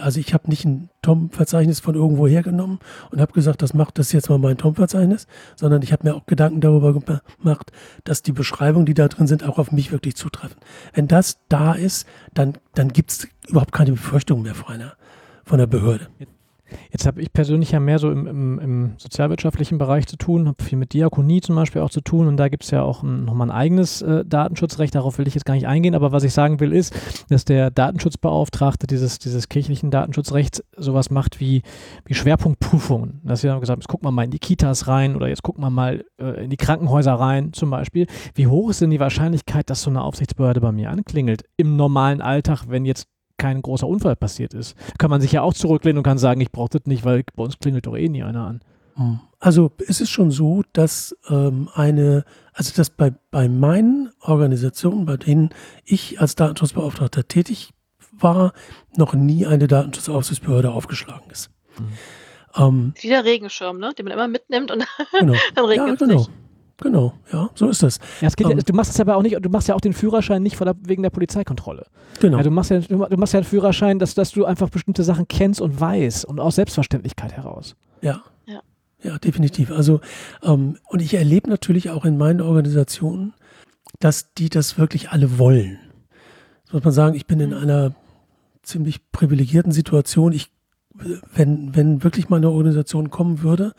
Also 0.00 0.18
ich 0.18 0.32
habe 0.32 0.48
nicht 0.48 0.64
ein 0.64 0.88
Tom-Verzeichnis 1.02 1.80
von 1.80 1.94
irgendwo 1.94 2.26
hergenommen 2.26 2.78
und 3.10 3.20
habe 3.20 3.32
gesagt, 3.32 3.60
das 3.62 3.74
macht 3.74 3.98
das 3.98 4.12
jetzt 4.12 4.30
mal 4.30 4.38
mein 4.38 4.56
Tom-Verzeichnis, 4.56 5.26
sondern 5.56 5.82
ich 5.82 5.92
habe 5.92 6.08
mir 6.08 6.14
auch 6.14 6.26
Gedanken 6.26 6.60
darüber 6.60 6.94
gemacht, 6.94 7.70
dass 8.04 8.22
die 8.22 8.32
Beschreibungen, 8.32 8.86
die 8.86 8.94
da 8.94 9.08
drin 9.08 9.26
sind, 9.26 9.44
auch 9.44 9.58
auf 9.58 9.72
mich 9.72 9.92
wirklich 9.92 10.16
zutreffen. 10.16 10.56
Wenn 10.94 11.08
das 11.08 11.40
da 11.48 11.74
ist, 11.74 12.06
dann, 12.32 12.54
dann 12.74 12.92
gibt 12.92 13.10
es 13.10 13.28
überhaupt 13.46 13.72
keine 13.72 13.92
Befürchtung 13.92 14.42
mehr 14.42 14.54
von 14.54 14.74
einer, 14.74 14.94
von 15.44 15.58
der 15.58 15.66
Behörde. 15.66 16.08
Jetzt 16.90 17.06
habe 17.06 17.20
ich 17.20 17.32
persönlich 17.32 17.72
ja 17.72 17.80
mehr 17.80 17.98
so 17.98 18.10
im, 18.10 18.26
im, 18.26 18.58
im 18.58 18.92
sozialwirtschaftlichen 18.96 19.78
Bereich 19.78 20.06
zu 20.06 20.16
tun, 20.16 20.48
habe 20.48 20.62
viel 20.62 20.78
mit 20.78 20.92
Diakonie 20.92 21.40
zum 21.40 21.56
Beispiel 21.56 21.82
auch 21.82 21.90
zu 21.90 22.00
tun 22.00 22.26
und 22.26 22.36
da 22.36 22.48
gibt 22.48 22.64
es 22.64 22.70
ja 22.70 22.82
auch 22.82 23.02
ein, 23.02 23.24
nochmal 23.24 23.48
ein 23.48 23.56
eigenes 23.56 24.02
äh, 24.02 24.24
Datenschutzrecht, 24.24 24.94
darauf 24.94 25.18
will 25.18 25.28
ich 25.28 25.34
jetzt 25.34 25.44
gar 25.44 25.54
nicht 25.54 25.66
eingehen, 25.66 25.94
aber 25.94 26.12
was 26.12 26.24
ich 26.24 26.32
sagen 26.32 26.60
will 26.60 26.72
ist, 26.72 26.94
dass 27.28 27.44
der 27.44 27.70
Datenschutzbeauftragte 27.70 28.86
dieses, 28.86 29.18
dieses 29.18 29.48
kirchlichen 29.48 29.90
Datenschutzrechts 29.90 30.62
sowas 30.76 31.10
macht 31.10 31.40
wie, 31.40 31.62
wie 32.04 32.14
Schwerpunktprüfungen. 32.14 33.20
Dass 33.24 33.40
sie 33.40 33.48
dann 33.48 33.60
gesagt 33.60 33.78
jetzt 33.78 33.88
gucken 33.88 34.06
wir 34.06 34.12
mal 34.12 34.24
in 34.24 34.30
die 34.30 34.38
Kitas 34.38 34.88
rein 34.88 35.16
oder 35.16 35.28
jetzt 35.28 35.42
gucken 35.42 35.62
wir 35.62 35.70
mal 35.70 36.04
äh, 36.20 36.44
in 36.44 36.50
die 36.50 36.56
Krankenhäuser 36.56 37.14
rein 37.14 37.52
zum 37.52 37.70
Beispiel. 37.70 38.06
Wie 38.34 38.46
hoch 38.46 38.70
ist 38.70 38.80
denn 38.80 38.90
die 38.90 39.00
Wahrscheinlichkeit, 39.00 39.70
dass 39.70 39.82
so 39.82 39.90
eine 39.90 40.02
Aufsichtsbehörde 40.02 40.60
bei 40.60 40.72
mir 40.72 40.90
anklingelt 40.90 41.42
im 41.56 41.76
normalen 41.76 42.20
Alltag, 42.20 42.64
wenn 42.68 42.84
jetzt 42.84 43.06
kein 43.38 43.62
großer 43.62 43.86
Unfall 43.86 44.16
passiert 44.16 44.54
ist. 44.54 44.76
Kann 44.98 45.10
man 45.10 45.20
sich 45.20 45.32
ja 45.32 45.42
auch 45.42 45.54
zurücklehnen 45.54 45.98
und 45.98 46.04
kann 46.04 46.18
sagen, 46.18 46.40
ich 46.40 46.52
brauche 46.52 46.70
das 46.70 46.86
nicht, 46.86 47.04
weil 47.04 47.24
bei 47.34 47.44
uns 47.44 47.58
klingelt 47.58 47.86
doch 47.86 47.96
eh 47.96 48.08
nie 48.08 48.22
einer 48.22 48.46
an. 48.46 48.60
Hm. 48.94 49.20
Also 49.40 49.72
es 49.86 50.00
ist 50.00 50.10
schon 50.10 50.30
so, 50.30 50.62
dass 50.72 51.16
ähm, 51.28 51.68
eine, 51.74 52.24
also 52.52 52.72
dass 52.74 52.90
bei, 52.90 53.12
bei 53.30 53.48
meinen 53.48 54.10
Organisationen, 54.20 55.04
bei 55.04 55.16
denen 55.16 55.50
ich 55.84 56.20
als 56.20 56.36
Datenschutzbeauftragter 56.36 57.26
tätig 57.28 57.70
war, 58.12 58.52
noch 58.96 59.14
nie 59.14 59.46
eine 59.46 59.66
Datenschutzaufsichtsbehörde 59.66 60.70
aufgeschlagen 60.70 61.30
ist. 61.30 61.50
Mhm. 61.78 61.88
Ähm, 62.56 62.94
Wie 63.00 63.08
der 63.08 63.24
Regenschirm, 63.24 63.78
ne? 63.78 63.92
den 63.94 64.04
man 64.04 64.12
immer 64.12 64.28
mitnimmt 64.28 64.70
und 64.70 64.86
genau. 65.18 65.34
dann 65.54 65.64
regnet 65.64 66.00
ja, 66.00 66.06
genau. 66.06 66.18
nicht. 66.20 66.30
Genau, 66.78 67.14
ja, 67.32 67.50
so 67.54 67.68
ist 67.68 67.82
das. 67.82 67.98
Ja, 68.20 68.28
es 68.28 68.36
geht, 68.36 68.48
ähm, 68.50 68.58
du 68.58 68.72
machst 68.72 68.90
es 68.90 69.00
aber 69.00 69.16
auch 69.16 69.22
nicht, 69.22 69.36
du 69.40 69.48
machst 69.48 69.68
ja 69.68 69.74
auch 69.74 69.80
den 69.80 69.92
Führerschein 69.92 70.42
nicht 70.42 70.58
der, 70.58 70.74
wegen 70.82 71.02
der 71.02 71.10
Polizeikontrolle. 71.10 71.86
Genau. 72.20 72.38
Ja, 72.38 72.42
du, 72.42 72.50
machst 72.50 72.70
ja, 72.70 72.80
du 72.80 73.16
machst 73.16 73.32
ja 73.32 73.40
den 73.40 73.46
Führerschein, 73.46 73.98
dass, 73.98 74.14
dass 74.14 74.32
du 74.32 74.44
einfach 74.44 74.70
bestimmte 74.70 75.04
Sachen 75.04 75.28
kennst 75.28 75.60
und 75.60 75.80
weißt 75.80 76.24
und 76.24 76.40
aus 76.40 76.56
Selbstverständlichkeit 76.56 77.32
heraus. 77.32 77.76
Ja. 78.02 78.22
Ja, 78.46 78.60
ja 79.02 79.18
definitiv. 79.18 79.70
Also, 79.70 80.00
ähm, 80.42 80.78
und 80.88 81.00
ich 81.00 81.14
erlebe 81.14 81.48
natürlich 81.48 81.90
auch 81.90 82.04
in 82.04 82.18
meinen 82.18 82.40
Organisationen, 82.40 83.34
dass 84.00 84.34
die 84.34 84.48
das 84.48 84.76
wirklich 84.76 85.10
alle 85.10 85.38
wollen. 85.38 85.78
So 86.64 86.76
muss 86.76 86.84
man 86.84 86.92
sagen, 86.92 87.14
ich 87.14 87.26
bin 87.26 87.38
in 87.38 87.50
mhm. 87.50 87.56
einer 87.56 87.94
ziemlich 88.62 89.12
privilegierten 89.12 89.70
Situation. 89.70 90.32
Ich, 90.32 90.50
wenn, 91.32 91.76
wenn 91.76 92.02
wirklich 92.02 92.28
mal 92.28 92.38
eine 92.38 92.50
Organisation 92.50 93.10
kommen 93.10 93.42
würde, 93.42 93.74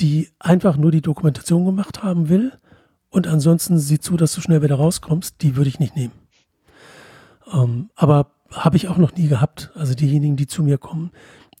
die 0.00 0.30
einfach 0.38 0.76
nur 0.76 0.90
die 0.90 1.02
Dokumentation 1.02 1.64
gemacht 1.64 2.02
haben 2.02 2.28
will 2.28 2.52
und 3.10 3.26
ansonsten 3.26 3.78
sieh 3.78 3.98
zu, 3.98 4.16
dass 4.16 4.34
du 4.34 4.40
schnell 4.40 4.62
wieder 4.62 4.76
rauskommst, 4.76 5.42
die 5.42 5.56
würde 5.56 5.68
ich 5.68 5.78
nicht 5.78 5.96
nehmen. 5.96 6.14
Ähm, 7.52 7.90
aber 7.96 8.30
habe 8.50 8.76
ich 8.76 8.88
auch 8.88 8.96
noch 8.96 9.14
nie 9.14 9.28
gehabt. 9.28 9.70
Also 9.74 9.94
diejenigen, 9.94 10.36
die 10.36 10.46
zu 10.46 10.62
mir 10.62 10.78
kommen, 10.78 11.10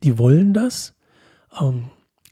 die 0.02 0.18
wollen 0.18 0.54
das. 0.54 0.94
Ähm, 1.60 1.90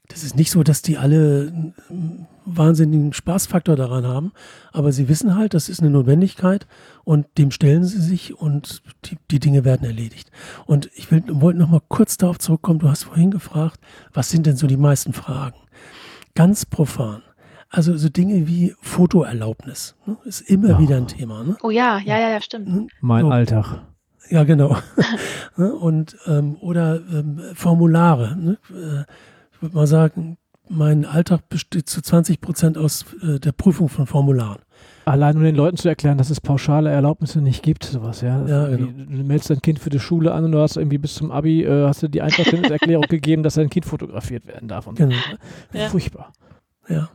das 0.09 0.25
ist 0.25 0.37
nicht 0.37 0.51
so, 0.51 0.63
dass 0.63 0.81
die 0.81 0.97
alle 0.97 1.75
einen 1.91 2.27
wahnsinnigen 2.47 3.13
Spaßfaktor 3.13 3.77
daran 3.77 4.07
haben, 4.07 4.33
aber 4.73 4.91
sie 4.91 5.07
wissen 5.09 5.37
halt, 5.37 5.53
das 5.53 5.69
ist 5.69 5.81
eine 5.81 5.91
Notwendigkeit 5.91 6.67
und 7.05 7.27
dem 7.37 7.51
stellen 7.51 7.85
sie 7.85 8.01
sich 8.01 8.35
und 8.35 8.83
die, 9.05 9.19
die 9.31 9.39
Dinge 9.39 9.67
werden 9.67 9.85
erledigt. 9.85 10.31
Und 10.65 10.91
ich 10.95 11.13
wollte 11.13 11.59
noch 11.59 11.69
mal 11.69 11.83
kurz 11.89 12.17
darauf 12.17 12.39
zurückkommen, 12.39 12.79
du 12.79 12.89
hast 12.89 13.05
vorhin 13.05 13.31
gefragt, 13.31 13.81
was 14.15 14.31
sind 14.31 14.47
denn 14.47 14.57
so 14.57 14.67
die 14.67 14.79
meisten 14.79 15.13
Fragen? 15.13 15.59
Ganz 16.39 16.65
profan. 16.65 17.23
Also 17.69 17.97
so 17.97 18.09
Dinge 18.09 18.47
wie 18.47 18.73
Fotoerlaubnis 18.81 19.97
ne? 20.07 20.17
ist 20.25 20.41
immer 20.43 20.69
ja. 20.69 20.79
wieder 20.79 20.97
ein 20.97 21.09
Thema. 21.09 21.43
Ne? 21.43 21.57
Oh 21.65 21.71
ja, 21.71 21.99
ja, 21.99 22.17
ja, 22.17 22.31
ja, 22.31 22.41
stimmt. 22.41 22.69
Hm? 22.69 22.89
Mein 23.01 23.25
so. 23.25 23.31
Alltag. 23.33 23.83
Ja, 24.31 24.45
genau. 24.45 24.77
Ne? 25.57 25.75
Und 25.75 26.17
ähm, 26.29 26.57
oder 26.61 27.01
ähm, 27.13 27.41
Formulare. 27.55 28.37
Ne? 28.37 28.59
Ich 29.53 29.61
würde 29.61 29.75
mal 29.75 29.89
sagen, 29.89 30.39
mein 30.69 31.05
Alltag 31.05 31.49
besteht 31.49 31.89
zu 31.89 32.01
20 32.01 32.41
Prozent 32.41 32.79
aus 32.79 33.05
äh, 33.23 33.41
der 33.41 33.51
Prüfung 33.51 33.89
von 33.89 34.07
Formularen. 34.07 34.61
Allein 35.09 35.37
um 35.37 35.43
den 35.43 35.55
Leuten 35.55 35.79
zu 35.79 35.89
erklären, 35.89 36.19
dass 36.19 36.29
es 36.29 36.41
pauschale 36.41 36.91
Erlaubnisse 36.91 37.41
nicht 37.41 37.63
gibt, 37.63 37.85
sowas, 37.85 38.21
ja. 38.21 38.47
ja 38.47 38.69
genau. 38.69 38.87
Du 38.87 39.25
meldest 39.25 39.49
dein 39.49 39.63
Kind 39.63 39.79
für 39.79 39.89
die 39.89 40.01
Schule 40.01 40.33
an 40.33 40.45
und 40.45 40.53
du 40.53 40.59
hast 40.59 40.77
irgendwie 40.77 40.99
bis 40.99 41.15
zum 41.15 41.31
Abi, 41.31 41.65
äh, 41.65 41.87
hast 41.87 42.03
du 42.03 42.09
die 42.09 42.21
Einverständniserklärung 42.21 43.05
gegeben, 43.09 43.43
dass 43.43 43.55
dein 43.55 43.71
Kind 43.71 43.87
fotografiert 43.87 44.47
werden 44.47 44.69
darf. 44.69 44.87
Und 44.87 44.97
genau. 44.97 45.17
So. 45.73 45.79
Ja. 45.79 45.89
Furchtbar. 45.89 46.35
Ja. 46.89 47.09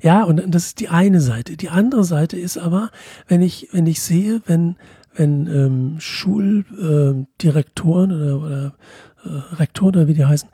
Ja, 0.00 0.24
und 0.24 0.42
das 0.54 0.66
ist 0.66 0.80
die 0.80 0.88
eine 0.88 1.20
Seite. 1.20 1.56
Die 1.56 1.68
andere 1.68 2.04
Seite 2.04 2.38
ist 2.38 2.58
aber, 2.58 2.90
wenn 3.26 3.42
ich, 3.42 3.68
wenn 3.72 3.86
ich 3.86 4.02
sehe, 4.02 4.40
wenn, 4.46 4.76
wenn 5.14 5.46
ähm, 5.46 5.96
Schuldirektoren 5.98 8.10
ähm, 8.10 8.16
oder, 8.16 8.36
oder 8.38 8.74
äh, 9.24 9.54
Rektoren 9.56 9.96
oder 9.96 10.08
wie 10.08 10.14
die 10.14 10.26
heißen, 10.26 10.48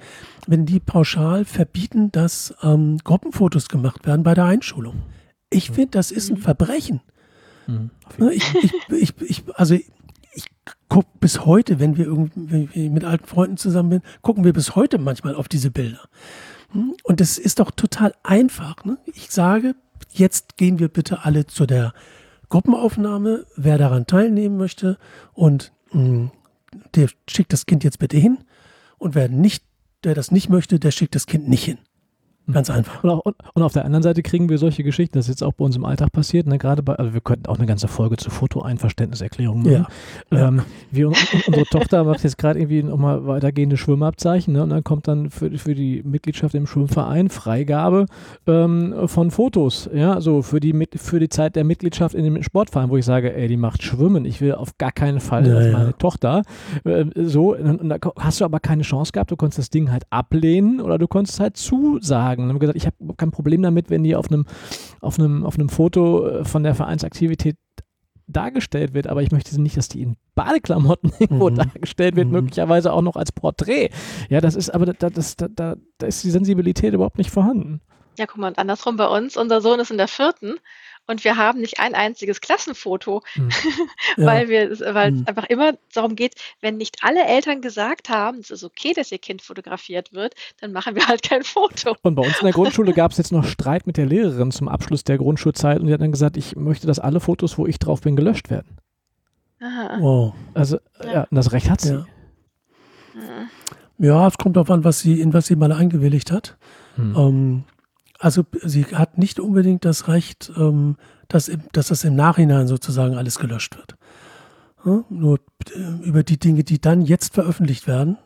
wenn 0.47 0.65
die 0.65 0.81
pauschal 0.81 1.45
verbieten, 1.45 2.11
dass 2.13 2.55
ähm, 2.63 2.97
Gruppenfotos 3.05 3.69
gemacht 3.69 4.07
werden 4.07 4.23
bei 4.23 4.33
der 4.35 4.45
Einschulung. 4.45 5.03
Ich 5.51 5.71
finde, 5.71 5.91
das 5.93 6.11
ist 6.11 6.31
ein 6.31 6.37
mhm. 6.37 6.43
Verbrechen. 6.43 7.01
Mhm. 7.67 7.91
Ne, 8.19 8.33
ich, 8.33 8.55
ich, 8.55 8.73
ich, 8.91 9.15
ich, 9.23 9.45
also 9.55 9.75
ich 9.75 10.45
gucke 10.89 11.09
bis 11.21 11.45
heute, 11.45 11.81
wenn 11.81 11.97
wir 11.97 12.07
irgendwie 12.07 12.89
mit 12.89 13.05
alten 13.05 13.27
Freunden 13.27 13.57
zusammen 13.57 13.91
sind, 13.91 14.05
gucken 14.23 14.45
wir 14.45 14.53
bis 14.53 14.75
heute 14.77 14.99
manchmal 14.99 15.35
auf 15.35 15.49
diese 15.49 15.71
Bilder. 15.71 16.09
Hm? 16.73 16.95
Und 17.03 17.21
es 17.21 17.39
ist 17.39 17.61
doch 17.61 17.71
total 17.71 18.15
einfach. 18.23 18.85
Ne? 18.85 18.99
Ich 19.07 19.31
sage, 19.31 19.75
jetzt 20.11 20.57
gehen 20.57 20.79
wir 20.79 20.89
bitte 20.89 21.25
alle 21.25 21.47
zu 21.47 21.67
der 21.67 21.93
Gruppenaufnahme, 22.49 23.47
wer 23.57 23.79
daran 23.79 24.07
teilnehmen 24.07 24.57
möchte 24.57 24.99
und 25.35 25.73
mh, 25.93 26.01
hm, 26.01 26.31
der 26.95 27.09
schickt 27.29 27.53
das 27.53 27.67
Kind 27.67 27.85
jetzt 27.85 27.99
bitte 27.99 28.17
hin 28.17 28.39
und 28.99 29.15
wer 29.15 29.29
nicht, 29.29 29.65
der 30.05 30.15
das 30.15 30.31
nicht 30.31 30.49
möchte, 30.49 30.79
der 30.79 30.91
schickt 30.91 31.15
das 31.15 31.27
Kind 31.27 31.49
nicht 31.49 31.65
hin. 31.65 31.79
Ganz 32.51 32.71
einfach. 32.71 33.05
Und, 33.05 33.11
auch, 33.11 33.21
und, 33.25 33.63
auf 33.63 33.75
der 33.75 33.85
anderen 33.85 34.03
Seite 34.03 34.23
kriegen 34.23 34.49
wir 34.49 34.57
solche 34.57 34.83
Geschichten, 34.83 35.19
das 35.19 35.27
ist 35.27 35.41
jetzt 35.41 35.43
auch 35.43 35.53
bei 35.53 35.67
uns 35.67 35.77
im 35.77 35.85
Alltag 35.85 36.13
passiert, 36.13 36.47
ne? 36.47 36.57
gerade 36.57 36.83
bei, 36.83 36.95
also 36.95 37.13
wir 37.13 37.21
könnten 37.21 37.47
auch 37.47 37.59
eine 37.59 37.67
ganze 37.67 37.89
Folge 37.89 38.17
zu 38.17 38.31
Fotoeinverständniserklärungen 38.31 39.65
machen. 39.65 39.87
Ja. 40.33 40.49
Ähm, 40.49 40.63
wir, 40.91 41.09
unsere 41.09 41.65
Tochter 41.71 42.05
macht 42.05 42.25
jetzt 42.25 42.39
gerade 42.39 42.59
irgendwie 42.59 42.83
nochmal 42.83 43.27
weitergehende 43.27 43.77
Schwimmabzeichen 43.77 44.55
ne? 44.55 44.63
und 44.63 44.71
dann 44.71 44.83
kommt 44.83 45.09
dann 45.09 45.29
für, 45.29 45.51
für 45.59 45.75
die 45.75 46.03
Mitgliedschaft 46.03 46.55
im 46.55 46.67
Schwimmverein 46.67 47.29
Freigabe 47.29 48.07
ähm, 48.47 48.95
von 49.07 49.31
Fotos, 49.31 49.91
ja, 49.93 50.23
so 50.23 50.41
für 50.41 50.61
die, 50.61 50.89
für 50.97 51.21
die 51.21 51.29
Zeit 51.29 51.55
der 51.55 51.65
Mitgliedschaft 51.65 52.15
in 52.15 52.25
dem 52.25 52.43
Sportverein, 52.43 52.89
wo 52.89 52.97
ich 52.97 53.05
sage, 53.05 53.35
ey, 53.35 53.49
die 53.49 53.59
macht 53.59 53.83
Schwimmen, 53.83 54.25
ich 54.25 54.41
will 54.41 54.55
auf 54.55 54.79
gar 54.79 54.93
keinen 54.93 55.21
Fall, 55.21 55.47
ja, 55.47 55.55
dass 55.55 55.73
meine 55.73 55.99
Tochter 55.99 56.45
äh, 56.85 57.05
so, 57.15 57.55
und, 57.55 57.83
und 57.83 57.89
da 57.91 57.99
hast 58.19 58.41
du 58.41 58.47
aber 58.47 58.59
keine 58.59 58.85
Chance 58.85 59.13
gehabt, 59.13 59.31
du 59.31 59.37
konntest 59.37 59.59
das 59.59 59.69
Ding 59.69 59.91
halt 59.91 60.05
ablehnen 60.09 60.81
oder 60.81 60.97
du 60.97 61.07
konntest 61.07 61.41
halt 61.41 61.59
zusagen 61.59 62.38
sagen. 62.39 62.45
Und 62.45 62.55
haben 62.55 62.59
gesagt, 62.61 62.77
ich 62.77 62.87
habe 62.87 63.15
kein 63.17 63.31
Problem 63.31 63.63
damit, 63.63 63.91
wenn 63.91 64.03
die 64.03 64.17
auf 64.17 64.31
einem, 64.31 64.47
auf 65.01 65.19
einem, 65.19 65.45
auf 65.45 65.59
einem 65.59 65.69
Foto 65.69 66.27
äh, 66.27 66.45
von 66.45 66.63
der 66.63 66.75
Vereinsaktivität 66.75 67.57
dargestellt 68.27 68.93
wird, 68.93 69.07
aber 69.07 69.23
ich 69.23 69.31
möchte 69.31 69.59
nicht, 69.61 69.79
dass 69.79 69.89
die 69.89 70.03
in 70.03 70.17
Badeklamotten 70.35 71.13
irgendwo 71.19 71.51
mhm. 71.51 71.57
dargestellt 71.57 72.17
wird, 72.17 72.27
mhm. 72.27 72.35
möglicherweise 72.35 72.93
auch 72.93 73.03
noch 73.03 73.17
als 73.17 73.33
Porträt. 73.33 73.91
Ja, 74.29 74.41
das 74.41 74.55
ist 74.55 74.71
aber 74.71 74.87
da, 74.87 75.11
das, 75.11 75.37
da, 75.37 75.49
da, 75.49 75.77
da 75.99 76.07
ist 76.07 76.23
die 76.25 76.31
Sensibilität 76.31 76.93
überhaupt 76.93 77.19
nicht 77.19 77.31
vorhanden. 77.31 77.81
Ja, 78.19 78.27
guck 78.27 78.39
mal, 78.39 78.49
und 78.49 78.59
andersrum 78.59 78.97
bei 78.97 79.07
uns, 79.07 79.37
unser 79.37 79.61
Sohn 79.61 79.81
ist 79.81 79.91
in 79.91 79.97
der 79.97 80.09
vierten 80.09 80.57
und 81.09 81.25
wir 81.25 81.37
haben 81.37 81.61
nicht 81.61 81.81
ein 81.81 81.95
einziges 81.95 82.41
Klassenfoto, 82.41 83.23
hm. 83.33 83.49
weil 84.17 84.49
wir, 84.49 84.79
weil 84.95 85.11
hm. 85.11 85.21
es 85.21 85.27
einfach 85.27 85.45
immer 85.45 85.73
darum 85.93 86.15
geht, 86.15 86.35
wenn 86.61 86.77
nicht 86.77 86.99
alle 87.03 87.25
Eltern 87.25 87.61
gesagt 87.61 88.09
haben, 88.09 88.39
es 88.39 88.51
ist 88.51 88.63
okay, 88.63 88.93
dass 88.93 89.11
ihr 89.11 89.19
Kind 89.19 89.43
fotografiert 89.43 90.13
wird, 90.13 90.35
dann 90.61 90.73
machen 90.73 90.95
wir 90.95 91.09
halt 91.09 91.23
kein 91.23 91.43
Foto. 91.43 91.97
Und 92.03 92.15
bei 92.15 92.23
uns 92.23 92.39
in 92.39 92.45
der 92.45 92.53
Grundschule 92.53 92.93
gab 92.93 93.11
es 93.11 93.19
jetzt 93.19 93.33
noch 93.33 93.45
Streit 93.45 93.87
mit 93.87 93.97
der 93.97 94.07
Lehrerin 94.07 94.53
zum 94.53 94.69
Abschluss 94.69 95.03
der 95.03 95.19
Grundschulzeit 95.19 95.81
und 95.81 95.87
die 95.87 95.93
hat 95.93 96.01
dann 96.01 96.13
gesagt, 96.13 96.37
ich 96.37 96.55
möchte, 96.57 96.87
dass 96.87 96.99
alle 96.99 97.21
Fotos, 97.21 97.59
wo 97.59 97.67
ich 97.67 97.79
drauf 97.79 98.03
bin, 98.03 98.15
gelöscht 98.15 98.51
werden. 98.51 98.79
Aha. 99.61 99.99
Wow. 100.01 100.35
Also, 100.55 100.79
ja, 101.03 101.13
ja 101.13 101.27
das 101.31 101.53
Recht 101.53 101.71
hat 101.71 101.81
sie. 101.81 102.05
Ja. 103.15 103.49
ja. 103.99 104.29
es 104.29 104.39
kommt 104.39 104.57
darauf 104.57 104.71
an, 104.71 104.85
was 104.85 105.01
sie, 105.01 105.21
in 105.21 105.33
was 105.33 105.47
sie 105.47 105.57
mal 105.57 105.73
eingewilligt 105.73 106.31
hat. 106.31 106.57
Hm. 106.97 107.17
Ähm, 107.17 107.65
also 108.19 108.45
sie 108.63 108.85
hat 108.85 109.19
nicht 109.19 109.41
unbedingt 109.41 109.85
das 109.85 110.09
Recht, 110.09 110.53
ähm, 110.57 110.97
dass, 111.29 111.51
dass 111.73 111.89
das 111.89 112.05
im 112.05 112.17
Nachhinein 112.17 112.67
sozusagen 112.67 113.17
alles 113.17 113.39
gelöscht 113.39 113.77
wird. 113.77 113.97
Ja, 114.85 115.05
nur 115.09 115.41
äh, 115.75 116.07
über 116.07 116.23
die 116.23 116.39
Dinge, 116.39 116.65
die 116.65 116.81
dann 116.81 117.03
jetzt 117.03 117.35
veröffentlicht 117.35 117.87
werden, 117.87 118.19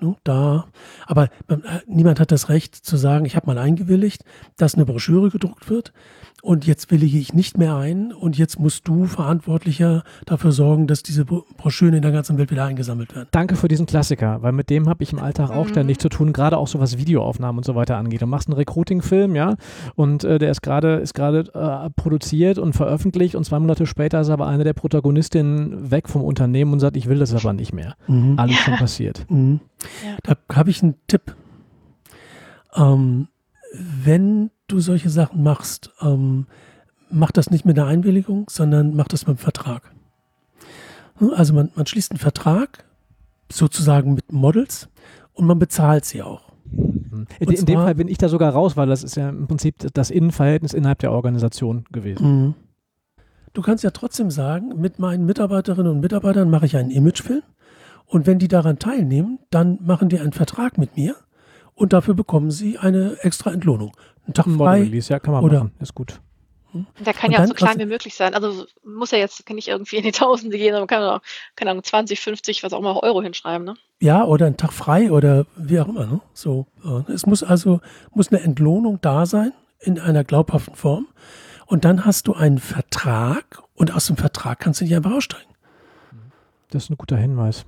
ne, 0.00 0.16
da. 0.24 0.66
Aber 1.06 1.24
äh, 1.48 1.56
niemand 1.86 2.20
hat 2.20 2.32
das 2.32 2.48
Recht 2.48 2.74
zu 2.74 2.96
sagen, 2.96 3.24
ich 3.24 3.36
habe 3.36 3.46
mal 3.46 3.58
eingewilligt, 3.58 4.24
dass 4.56 4.74
eine 4.74 4.86
Broschüre 4.86 5.30
gedruckt 5.30 5.68
wird 5.68 5.92
und 6.42 6.66
jetzt 6.66 6.90
willige 6.90 7.18
ich 7.18 7.34
nicht 7.34 7.58
mehr 7.58 7.76
ein 7.76 8.12
und 8.12 8.38
jetzt 8.38 8.60
musst 8.60 8.86
du 8.86 9.06
Verantwortlicher 9.06 10.04
dafür 10.26 10.52
sorgen, 10.52 10.86
dass 10.86 11.02
diese 11.02 11.24
Broschüren 11.24 11.94
in 11.94 12.02
der 12.02 12.12
ganzen 12.12 12.38
Welt 12.38 12.50
wieder 12.50 12.64
eingesammelt 12.64 13.14
werden. 13.14 13.28
Danke 13.30 13.56
für 13.56 13.68
diesen 13.68 13.86
Klassiker, 13.86 14.42
weil 14.42 14.52
mit 14.52 14.70
dem 14.70 14.88
habe 14.88 15.02
ich 15.02 15.12
im 15.12 15.18
Alltag 15.18 15.50
auch 15.50 15.64
mhm. 15.64 15.70
ständig 15.70 15.98
zu 15.98 16.08
tun, 16.08 16.32
gerade 16.32 16.58
auch 16.58 16.68
so 16.68 16.78
was 16.78 16.98
Videoaufnahmen 16.98 17.58
und 17.58 17.64
so 17.64 17.74
weiter 17.74 17.96
angeht. 17.96 18.22
Du 18.22 18.26
machst 18.26 18.48
einen 18.48 18.56
Recruiting-Film, 18.56 19.34
ja, 19.34 19.56
und 19.94 20.24
äh, 20.24 20.38
der 20.38 20.50
ist 20.50 20.62
gerade 20.62 20.96
ist 20.96 21.14
gerade 21.14 21.50
äh, 21.54 21.90
produziert 21.90 22.58
und 22.58 22.74
veröffentlicht 22.74 23.34
und 23.34 23.44
zwei 23.44 23.58
Monate 23.58 23.86
später 23.86 24.20
ist 24.20 24.30
aber 24.30 24.46
eine 24.46 24.64
der 24.64 24.74
Protagonistinnen 24.74 25.90
weg 25.90 26.08
vom 26.08 26.22
Unternehmen 26.22 26.72
und 26.72 26.80
sagt, 26.80 26.96
ich 26.96 27.08
will 27.08 27.18
das 27.18 27.34
aber 27.34 27.52
nicht 27.54 27.72
mehr. 27.72 27.96
Mhm. 28.06 28.38
Alles 28.38 28.56
schon 28.56 28.74
passiert. 28.78 29.26
Mhm. 29.28 29.60
Ja. 30.04 30.16
Da 30.22 30.54
habe 30.54 30.70
ich 30.70 30.82
einen 30.82 30.94
Tipp. 31.06 31.34
Ähm, 32.74 33.28
wenn 33.72 34.50
du 34.68 34.80
solche 34.80 35.10
Sachen 35.10 35.42
machst, 35.42 35.90
ähm, 36.00 36.46
mach 37.10 37.30
das 37.30 37.50
nicht 37.50 37.64
mit 37.64 37.78
einer 37.78 37.88
Einwilligung, 37.88 38.46
sondern 38.50 38.94
mach 38.94 39.08
das 39.08 39.22
mit 39.22 39.28
einem 39.30 39.38
Vertrag. 39.38 39.92
Also 41.34 41.54
man, 41.54 41.70
man 41.74 41.86
schließt 41.86 42.12
einen 42.12 42.18
Vertrag 42.18 42.84
sozusagen 43.50 44.14
mit 44.14 44.32
Models 44.32 44.88
und 45.32 45.46
man 45.46 45.58
bezahlt 45.58 46.04
sie 46.04 46.22
auch. 46.22 46.52
Mhm. 46.64 47.26
In, 47.38 47.50
in 47.50 47.66
dem 47.66 47.78
Fall 47.78 47.94
bin 47.94 48.08
ich 48.08 48.18
da 48.18 48.28
sogar 48.28 48.52
raus, 48.52 48.76
weil 48.76 48.88
das 48.88 49.04
ist 49.04 49.16
ja 49.16 49.28
im 49.28 49.46
Prinzip 49.46 49.76
das 49.94 50.10
Innenverhältnis 50.10 50.74
innerhalb 50.74 50.98
der 50.98 51.12
Organisation 51.12 51.84
gewesen. 51.92 52.44
Mhm. 52.44 52.54
Du 53.52 53.62
kannst 53.62 53.84
ja 53.84 53.90
trotzdem 53.90 54.30
sagen, 54.30 54.78
mit 54.80 54.98
meinen 54.98 55.24
Mitarbeiterinnen 55.24 55.90
und 55.92 56.00
Mitarbeitern 56.00 56.50
mache 56.50 56.66
ich 56.66 56.76
einen 56.76 56.90
Imagefilm 56.90 57.42
und 58.04 58.26
wenn 58.26 58.38
die 58.38 58.48
daran 58.48 58.78
teilnehmen, 58.78 59.38
dann 59.50 59.78
machen 59.82 60.08
die 60.08 60.20
einen 60.20 60.32
Vertrag 60.32 60.76
mit 60.76 60.96
mir 60.96 61.16
und 61.74 61.92
dafür 61.92 62.14
bekommen 62.14 62.50
sie 62.50 62.78
eine 62.78 63.16
extra 63.22 63.52
Entlohnung. 63.52 63.92
Ein 64.26 64.34
Tag 64.34 64.46
frei. 64.46 64.82
Release, 64.82 65.12
ja, 65.12 65.18
kann 65.18 65.34
man 65.34 65.44
oder, 65.44 65.58
machen. 65.60 65.72
Ist 65.80 65.94
gut. 65.94 66.20
Hm? 66.72 66.86
Der 67.04 67.14
kann 67.14 67.28
und 67.28 67.34
ja 67.34 67.42
auch 67.42 67.46
so 67.46 67.54
klein 67.54 67.78
wie 67.78 67.86
möglich 67.86 68.14
sein. 68.14 68.34
Also 68.34 68.66
muss 68.84 69.10
ja 69.10 69.18
jetzt 69.18 69.48
nicht 69.50 69.68
irgendwie 69.68 69.96
in 69.96 70.02
die 70.02 70.12
Tausende 70.12 70.56
gehen, 70.58 70.72
aber 70.74 70.80
man 70.80 70.88
kann 70.88 71.02
auch, 71.02 71.20
keine 71.54 71.70
Ahnung, 71.70 71.84
20, 71.84 72.20
50, 72.20 72.62
was 72.62 72.72
auch 72.72 72.80
immer 72.80 73.02
Euro 73.02 73.22
hinschreiben, 73.22 73.64
ne? 73.64 73.74
Ja, 74.00 74.24
oder 74.24 74.46
ein 74.46 74.56
Tag 74.56 74.72
frei 74.72 75.10
oder 75.10 75.46
wie 75.56 75.80
auch 75.80 75.88
immer, 75.88 76.06
ne? 76.06 76.20
So. 76.34 76.66
Äh, 76.84 77.10
es 77.12 77.26
muss 77.26 77.42
also, 77.42 77.80
muss 78.12 78.32
eine 78.32 78.42
Entlohnung 78.42 78.98
da 79.00 79.26
sein 79.26 79.52
in 79.80 79.98
einer 79.98 80.24
glaubhaften 80.24 80.74
Form. 80.74 81.06
Und 81.66 81.84
dann 81.84 82.04
hast 82.04 82.28
du 82.28 82.34
einen 82.34 82.58
Vertrag 82.58 83.62
und 83.74 83.92
aus 83.92 84.06
dem 84.06 84.16
Vertrag 84.16 84.60
kannst 84.60 84.80
du 84.80 84.84
nicht 84.84 84.94
einfach 84.94 85.12
aussteigen. 85.12 85.50
Das 86.70 86.84
ist 86.84 86.90
ein 86.90 86.96
guter 86.96 87.16
Hinweis. 87.16 87.64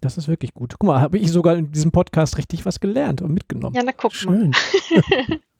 Das 0.00 0.18
ist 0.18 0.26
wirklich 0.26 0.52
gut. 0.52 0.74
Guck 0.78 0.88
mal, 0.88 1.00
habe 1.00 1.18
ich 1.18 1.30
sogar 1.30 1.54
in 1.56 1.70
diesem 1.70 1.92
Podcast 1.92 2.36
richtig 2.36 2.66
was 2.66 2.80
gelernt 2.80 3.22
und 3.22 3.32
mitgenommen. 3.32 3.74
Ja, 3.76 3.82
na 3.84 3.92
guck 3.92 4.12
Schön. 4.12 4.52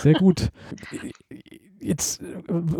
Sehr 0.00 0.14
gut. 0.14 0.50
Jetzt 1.84 2.22
äh, 2.22 2.24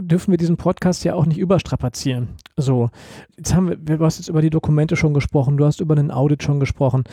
dürfen 0.00 0.30
wir 0.30 0.38
diesen 0.38 0.56
Podcast 0.56 1.04
ja 1.04 1.14
auch 1.14 1.26
nicht 1.26 1.38
überstrapazieren. 1.38 2.28
So, 2.56 2.88
jetzt 3.36 3.54
haben 3.54 3.68
wir, 3.68 3.76
du 3.76 4.02
hast 4.04 4.16
jetzt 4.16 4.28
über 4.28 4.40
die 4.40 4.48
Dokumente 4.48 4.96
schon 4.96 5.12
gesprochen, 5.12 5.58
du 5.58 5.66
hast 5.66 5.80
über 5.80 5.94
einen 5.94 6.10
Audit 6.10 6.42
schon 6.42 6.58
gesprochen. 6.58 7.04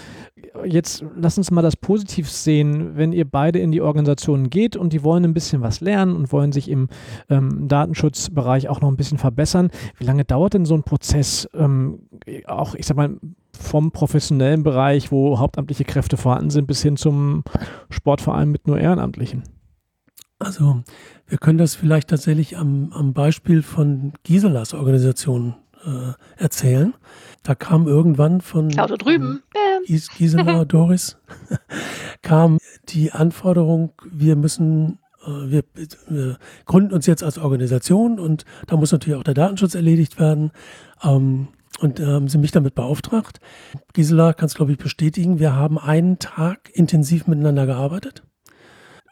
Jetzt 0.64 1.04
lass 1.18 1.38
uns 1.38 1.52
mal 1.52 1.62
das 1.62 1.76
positiv 1.76 2.30
sehen, 2.30 2.96
wenn 2.96 3.12
ihr 3.12 3.26
beide 3.26 3.60
in 3.60 3.74
die 3.74 3.82
Organisationen 3.82 4.50
geht 4.50 4.78
und 4.78 4.94
die 4.94 5.04
wollen 5.04 5.26
ein 5.26 5.34
bisschen 5.34 5.62
was 5.62 5.82
lernen 5.82 6.16
und 6.16 6.32
wollen 6.32 6.54
sich 6.54 6.70
im 6.70 6.88
ähm, 7.30 7.68
Datenschutzbereich 7.68 8.70
auch 8.70 8.80
noch 8.80 8.90
ein 8.90 8.98
bisschen 8.98 9.18
verbessern. 9.18 9.70
Wie 9.98 10.06
lange 10.06 10.24
dauert 10.24 10.54
denn 10.54 10.66
so 10.66 10.76
ein 10.76 10.84
Prozess? 10.84 11.50
Ähm, 11.54 12.08
auch, 12.46 12.74
ich 12.76 12.86
sag 12.86 12.96
mal, 12.96 13.18
vom 13.52 13.92
professionellen 13.92 14.64
Bereich, 14.64 15.12
wo 15.12 15.40
hauptamtliche 15.40 15.84
Kräfte 15.84 16.16
vorhanden 16.16 16.52
sind, 16.52 16.68
bis 16.68 16.82
hin 16.82 16.96
zum 16.96 17.44
Sportverein 17.90 18.50
mit 18.50 18.66
nur 18.66 18.80
Ehrenamtlichen? 18.80 19.44
Also 20.42 20.84
wir 21.28 21.38
können 21.38 21.60
das 21.60 21.76
vielleicht 21.76 22.10
tatsächlich 22.10 22.58
am, 22.58 22.92
am 22.94 23.14
Beispiel 23.14 23.62
von 23.62 24.14
Giselas 24.24 24.74
Organisation 24.74 25.56
äh, 25.86 26.14
erzählen. 26.42 26.94
Da 27.44 27.56
kam 27.56 27.88
irgendwann 27.88 28.42
von 28.42 28.70
Claudio 28.70 28.98
drüben. 28.98 29.44
Gis 29.86 30.10
Gisela 30.10 30.66
Doris 30.66 31.18
kam 32.22 32.58
die 32.90 33.12
Anforderung, 33.12 33.94
wir 34.12 34.36
müssen 34.36 35.00
äh, 35.26 35.52
wir, 35.52 35.64
wir, 36.08 36.38
gründen 36.66 36.94
uns 36.94 37.06
jetzt 37.06 37.24
als 37.24 37.38
Organisation 37.38 38.20
und 38.20 38.46
da 38.66 38.78
muss 38.78 38.92
natürlich 38.92 39.20
auch 39.20 39.24
der 39.24 39.36
Datenschutz 39.36 39.76
erledigt 39.76 40.20
werden. 40.20 40.52
Ähm, 41.04 41.50
und 41.80 42.00
äh, 42.00 42.06
haben 42.06 42.28
sie 42.28 42.38
mich 42.38 42.52
damit 42.52 42.76
beauftragt. 42.76 43.40
Gisela 43.94 44.34
kann 44.34 44.48
es, 44.48 44.56
glaube 44.56 44.72
ich, 44.72 44.78
bestätigen. 44.78 45.40
Wir 45.40 45.56
haben 45.56 45.80
einen 45.80 46.20
Tag 46.20 46.70
intensiv 46.74 47.26
miteinander 47.26 47.66
gearbeitet. 47.66 48.24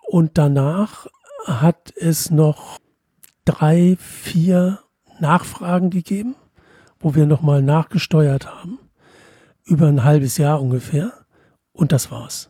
Und 0.09 0.39
danach 0.39 1.05
hat 1.50 1.93
es 1.95 2.30
noch 2.32 2.80
drei, 3.45 3.97
vier 4.00 4.80
Nachfragen 5.20 5.89
gegeben, 5.89 6.36
wo 7.00 7.16
wir 7.16 7.26
nochmal 7.26 7.62
nachgesteuert 7.62 8.47
haben. 8.47 8.80
Über 9.66 9.88
ein 9.88 10.04
halbes 10.04 10.38
Jahr 10.38 10.62
ungefähr. 10.62 11.14
Und 11.74 11.91
das 11.91 12.12
war's. 12.12 12.50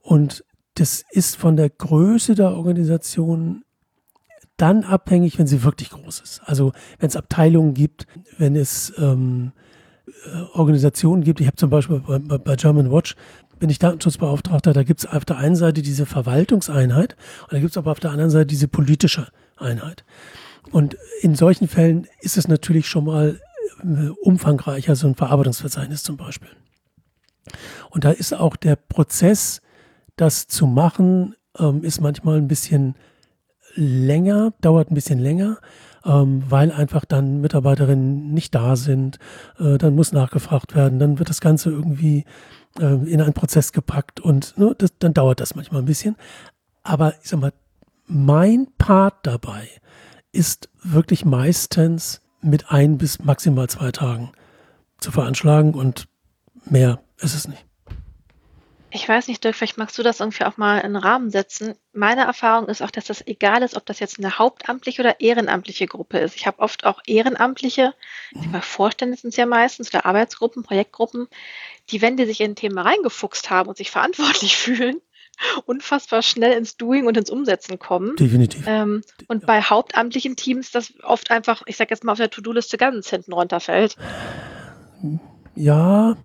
Und 0.00 0.44
das 0.74 1.04
ist 1.10 1.36
von 1.36 1.56
der 1.56 1.70
Größe 1.70 2.34
der 2.34 2.52
Organisation 2.52 3.64
dann 4.56 4.84
abhängig, 4.84 5.38
wenn 5.38 5.46
sie 5.46 5.64
wirklich 5.64 5.90
groß 5.90 6.20
ist. 6.20 6.40
Also 6.44 6.72
wenn 6.98 7.08
es 7.08 7.16
Abteilungen 7.16 7.74
gibt, 7.74 8.06
wenn 8.38 8.56
es 8.56 8.92
ähm, 8.98 9.52
äh, 10.06 10.42
Organisationen 10.54 11.24
gibt. 11.24 11.40
Ich 11.40 11.46
habe 11.46 11.56
zum 11.56 11.70
Beispiel 11.70 12.00
bei, 12.00 12.18
bei 12.18 12.56
German 12.56 12.90
Watch 12.90 13.16
bin 13.62 13.70
ich 13.70 13.78
Datenschutzbeauftragter, 13.78 14.72
da 14.72 14.82
gibt 14.82 14.98
es 14.98 15.06
auf 15.06 15.24
der 15.24 15.36
einen 15.36 15.54
Seite 15.54 15.82
diese 15.82 16.04
Verwaltungseinheit 16.04 17.14
und 17.42 17.52
da 17.52 17.60
gibt 17.60 17.70
es 17.70 17.76
aber 17.76 17.92
auf 17.92 18.00
der 18.00 18.10
anderen 18.10 18.28
Seite 18.28 18.46
diese 18.46 18.66
politische 18.66 19.28
Einheit. 19.56 20.04
Und 20.72 20.96
in 21.20 21.36
solchen 21.36 21.68
Fällen 21.68 22.08
ist 22.22 22.36
es 22.36 22.48
natürlich 22.48 22.88
schon 22.88 23.04
mal 23.04 23.40
äh, 23.84 24.08
umfangreicher, 24.20 24.96
so 24.96 25.06
ein 25.06 25.14
Verarbeitungsverzeichnis 25.14 26.02
zum 26.02 26.16
Beispiel. 26.16 26.48
Und 27.90 28.02
da 28.02 28.10
ist 28.10 28.34
auch 28.34 28.56
der 28.56 28.74
Prozess, 28.74 29.62
das 30.16 30.48
zu 30.48 30.66
machen, 30.66 31.36
ähm, 31.56 31.84
ist 31.84 32.00
manchmal 32.00 32.38
ein 32.38 32.48
bisschen 32.48 32.96
länger, 33.76 34.54
dauert 34.60 34.90
ein 34.90 34.96
bisschen 34.96 35.20
länger, 35.20 35.58
ähm, 36.04 36.42
weil 36.48 36.72
einfach 36.72 37.04
dann 37.04 37.40
Mitarbeiterinnen 37.40 38.34
nicht 38.34 38.56
da 38.56 38.74
sind. 38.74 39.20
Äh, 39.60 39.78
dann 39.78 39.94
muss 39.94 40.10
nachgefragt 40.10 40.74
werden, 40.74 40.98
dann 40.98 41.20
wird 41.20 41.28
das 41.28 41.40
Ganze 41.40 41.70
irgendwie 41.70 42.24
äh, 42.78 42.84
in 42.84 43.20
einen 43.20 43.34
Prozess 43.34 43.72
gepackt 43.72 44.20
und 44.20 44.56
ne, 44.58 44.74
das, 44.76 44.92
dann 44.98 45.14
dauert 45.14 45.40
das 45.40 45.54
manchmal 45.54 45.82
ein 45.82 45.86
bisschen. 45.86 46.16
Aber 46.82 47.14
ich 47.22 47.28
sag 47.28 47.40
mal, 47.40 47.52
mein 48.06 48.68
Part 48.78 49.26
dabei 49.26 49.68
ist 50.32 50.68
wirklich 50.82 51.24
meistens 51.24 52.20
mit 52.40 52.70
ein 52.70 52.98
bis 52.98 53.22
maximal 53.22 53.68
zwei 53.68 53.92
Tagen 53.92 54.32
zu 54.98 55.12
veranschlagen 55.12 55.74
und 55.74 56.08
mehr 56.64 57.00
ist 57.18 57.34
es 57.34 57.46
nicht. 57.46 57.64
Ich 58.94 59.08
weiß 59.08 59.28
nicht, 59.28 59.42
Dirk, 59.42 59.54
vielleicht 59.54 59.78
magst 59.78 59.96
du 59.96 60.02
das 60.02 60.20
irgendwie 60.20 60.44
auch 60.44 60.58
mal 60.58 60.76
in 60.80 60.92
den 60.92 60.96
Rahmen 60.96 61.30
setzen. 61.30 61.76
Meine 61.94 62.26
Erfahrung 62.26 62.68
ist 62.68 62.82
auch, 62.82 62.90
dass 62.90 63.06
das 63.06 63.26
egal 63.26 63.62
ist, 63.62 63.74
ob 63.74 63.86
das 63.86 64.00
jetzt 64.00 64.18
eine 64.18 64.38
hauptamtliche 64.38 65.00
oder 65.00 65.18
ehrenamtliche 65.18 65.86
Gruppe 65.86 66.18
ist. 66.18 66.36
Ich 66.36 66.46
habe 66.46 66.58
oft 66.58 66.84
auch 66.84 67.00
Ehrenamtliche, 67.06 67.94
mal 68.50 68.60
Vorstände 68.60 69.16
sind 69.16 69.30
es 69.30 69.36
ja 69.36 69.46
meistens, 69.46 69.88
oder 69.94 70.04
Arbeitsgruppen, 70.04 70.62
Projektgruppen, 70.62 71.28
die, 71.90 72.02
wenn 72.02 72.16
die 72.16 72.26
sich 72.26 72.40
in 72.40 72.52
ein 72.52 72.56
Thema 72.56 72.82
reingefuchst 72.82 73.50
haben 73.50 73.68
und 73.68 73.76
sich 73.76 73.90
verantwortlich 73.90 74.56
fühlen, 74.58 75.00
unfassbar 75.64 76.22
schnell 76.22 76.56
ins 76.56 76.76
Doing 76.76 77.06
und 77.06 77.16
ins 77.16 77.30
Umsetzen 77.30 77.78
kommen. 77.78 78.16
Definitiv. 78.16 78.64
Ähm, 78.66 79.02
und 79.28 79.46
bei 79.46 79.62
hauptamtlichen 79.62 80.36
Teams 80.36 80.70
das 80.70 80.92
oft 81.02 81.30
einfach, 81.30 81.62
ich 81.66 81.76
sage 81.76 81.90
jetzt 81.90 82.04
mal, 82.04 82.12
auf 82.12 82.18
der 82.18 82.30
To-Do-Liste 82.30 82.76
ganz 82.76 83.10
hinten 83.10 83.32
runterfällt. 83.32 83.96
Ja, 85.54 86.16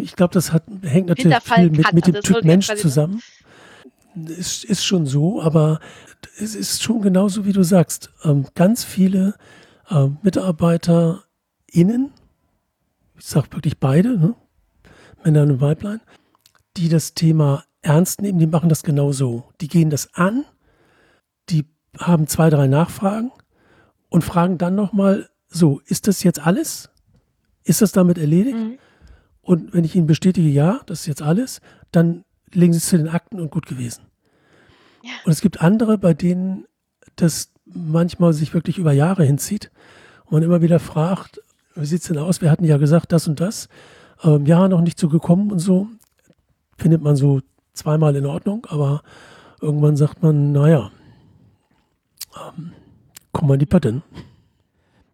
ich 0.00 0.16
glaube, 0.16 0.34
das 0.34 0.52
hat, 0.52 0.64
hängt 0.82 1.08
natürlich 1.08 1.38
viel 1.38 1.70
mit, 1.70 1.92
mit 1.92 2.06
dem 2.06 2.16
also 2.16 2.34
Typ 2.34 2.44
Mensch 2.44 2.66
zusammen. 2.74 3.22
Ist, 4.14 4.64
ist 4.64 4.84
schon 4.84 5.06
so, 5.06 5.40
aber 5.40 5.80
es 6.38 6.54
ist 6.54 6.82
schon 6.82 7.00
genauso, 7.00 7.46
wie 7.46 7.52
du 7.52 7.62
sagst. 7.62 8.10
Ähm, 8.24 8.46
ganz 8.54 8.84
viele 8.84 9.34
äh, 9.88 10.08
MitarbeiterInnen, 10.22 12.12
ich 13.18 13.24
sage 13.24 13.52
wirklich 13.52 13.78
beide, 13.78 14.18
ne? 14.18 14.34
Männer 15.24 15.42
und 15.42 15.60
Weiblein, 15.60 16.00
die 16.76 16.88
das 16.88 17.14
Thema 17.14 17.64
ernst 17.82 18.22
nehmen, 18.22 18.38
die 18.38 18.46
machen 18.46 18.68
das 18.68 18.82
genau 18.82 19.12
so. 19.12 19.44
Die 19.60 19.68
gehen 19.68 19.90
das 19.90 20.14
an, 20.14 20.44
die 21.48 21.66
haben 21.98 22.26
zwei, 22.26 22.48
drei 22.50 22.66
Nachfragen 22.68 23.32
und 24.08 24.22
fragen 24.22 24.58
dann 24.58 24.74
nochmal, 24.74 25.28
so, 25.48 25.80
ist 25.86 26.08
das 26.08 26.22
jetzt 26.22 26.46
alles? 26.46 26.90
Ist 27.64 27.82
das 27.82 27.92
damit 27.92 28.18
erledigt? 28.18 28.56
Mhm. 28.56 28.78
Und 29.42 29.74
wenn 29.74 29.84
ich 29.84 29.94
Ihnen 29.94 30.06
bestätige, 30.06 30.48
ja, 30.48 30.80
das 30.86 31.00
ist 31.00 31.06
jetzt 31.06 31.22
alles, 31.22 31.60
dann 31.90 32.24
legen 32.52 32.72
Sie 32.72 32.78
es 32.78 32.88
zu 32.88 32.96
den 32.96 33.08
Akten 33.08 33.40
und 33.40 33.50
gut 33.50 33.66
gewesen. 33.66 34.04
Ja. 35.02 35.10
Und 35.24 35.32
es 35.32 35.40
gibt 35.40 35.60
andere, 35.60 35.98
bei 35.98 36.14
denen 36.14 36.66
das 37.16 37.52
manchmal 37.64 38.32
sich 38.32 38.54
wirklich 38.54 38.78
über 38.78 38.92
Jahre 38.92 39.24
hinzieht 39.24 39.70
und 40.24 40.32
man 40.32 40.42
immer 40.42 40.62
wieder 40.62 40.78
fragt, 40.78 41.40
wie 41.74 41.86
sieht 41.86 42.02
es 42.02 42.08
denn 42.08 42.18
aus? 42.18 42.40
Wir 42.40 42.50
hatten 42.50 42.64
ja 42.64 42.76
gesagt, 42.76 43.12
das 43.12 43.26
und 43.28 43.40
das. 43.40 43.68
Ähm, 44.22 44.46
ja, 44.46 44.68
noch 44.68 44.80
nicht 44.80 44.98
so 44.98 45.08
gekommen 45.08 45.50
und 45.50 45.58
so. 45.58 45.88
Findet 46.76 47.02
man 47.02 47.16
so 47.16 47.40
zweimal 47.72 48.16
in 48.16 48.26
Ordnung, 48.26 48.66
aber 48.68 49.02
irgendwann 49.60 49.96
sagt 49.96 50.22
man, 50.22 50.52
naja, 50.52 50.90
ähm, 52.36 52.72
komm 53.32 53.48
mal 53.48 53.54
in 53.54 53.60
die 53.60 53.66
Patten. 53.66 54.02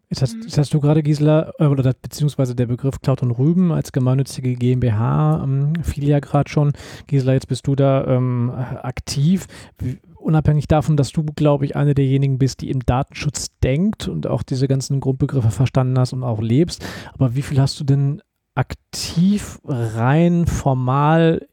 Jetzt 0.09 0.23
hast, 0.23 0.35
jetzt 0.41 0.57
hast, 0.57 0.73
du 0.73 0.79
gerade, 0.79 1.03
Gisela, 1.03 1.53
äh, 1.59 1.67
oder 1.67 1.93
beziehungsweise 1.93 2.55
der 2.55 2.65
Begriff 2.65 2.99
Cloud 2.99 3.21
und 3.21 3.31
Rüben 3.31 3.71
als 3.71 3.91
gemeinnützige 3.91 4.55
GmbH 4.55 5.43
ähm, 5.43 5.73
fiel 5.83 6.07
ja 6.07 6.19
gerade 6.19 6.49
schon. 6.49 6.73
Gisela, 7.05 7.33
jetzt 7.33 7.47
bist 7.47 7.67
du 7.67 7.75
da 7.75 8.05
ähm, 8.07 8.49
aktiv. 8.49 9.45
Wie, 9.77 9.99
unabhängig 10.15 10.67
davon, 10.67 10.97
dass 10.97 11.11
du, 11.11 11.23
glaube 11.23 11.65
ich, 11.65 11.75
eine 11.75 11.93
derjenigen 11.93 12.39
bist, 12.39 12.61
die 12.61 12.71
im 12.71 12.83
Datenschutz 12.85 13.49
denkt 13.63 14.07
und 14.07 14.25
auch 14.25 14.41
diese 14.41 14.67
ganzen 14.67 14.99
Grundbegriffe 14.99 15.51
verstanden 15.51 15.97
hast 15.99 16.13
und 16.13 16.23
auch 16.23 16.41
lebst. 16.41 16.83
Aber 17.13 17.35
wie 17.35 17.43
viel 17.43 17.61
hast 17.61 17.79
du 17.79 17.83
denn 17.83 18.21
aktiv 18.59 19.59
rein 19.63 20.45
formal 20.45 21.47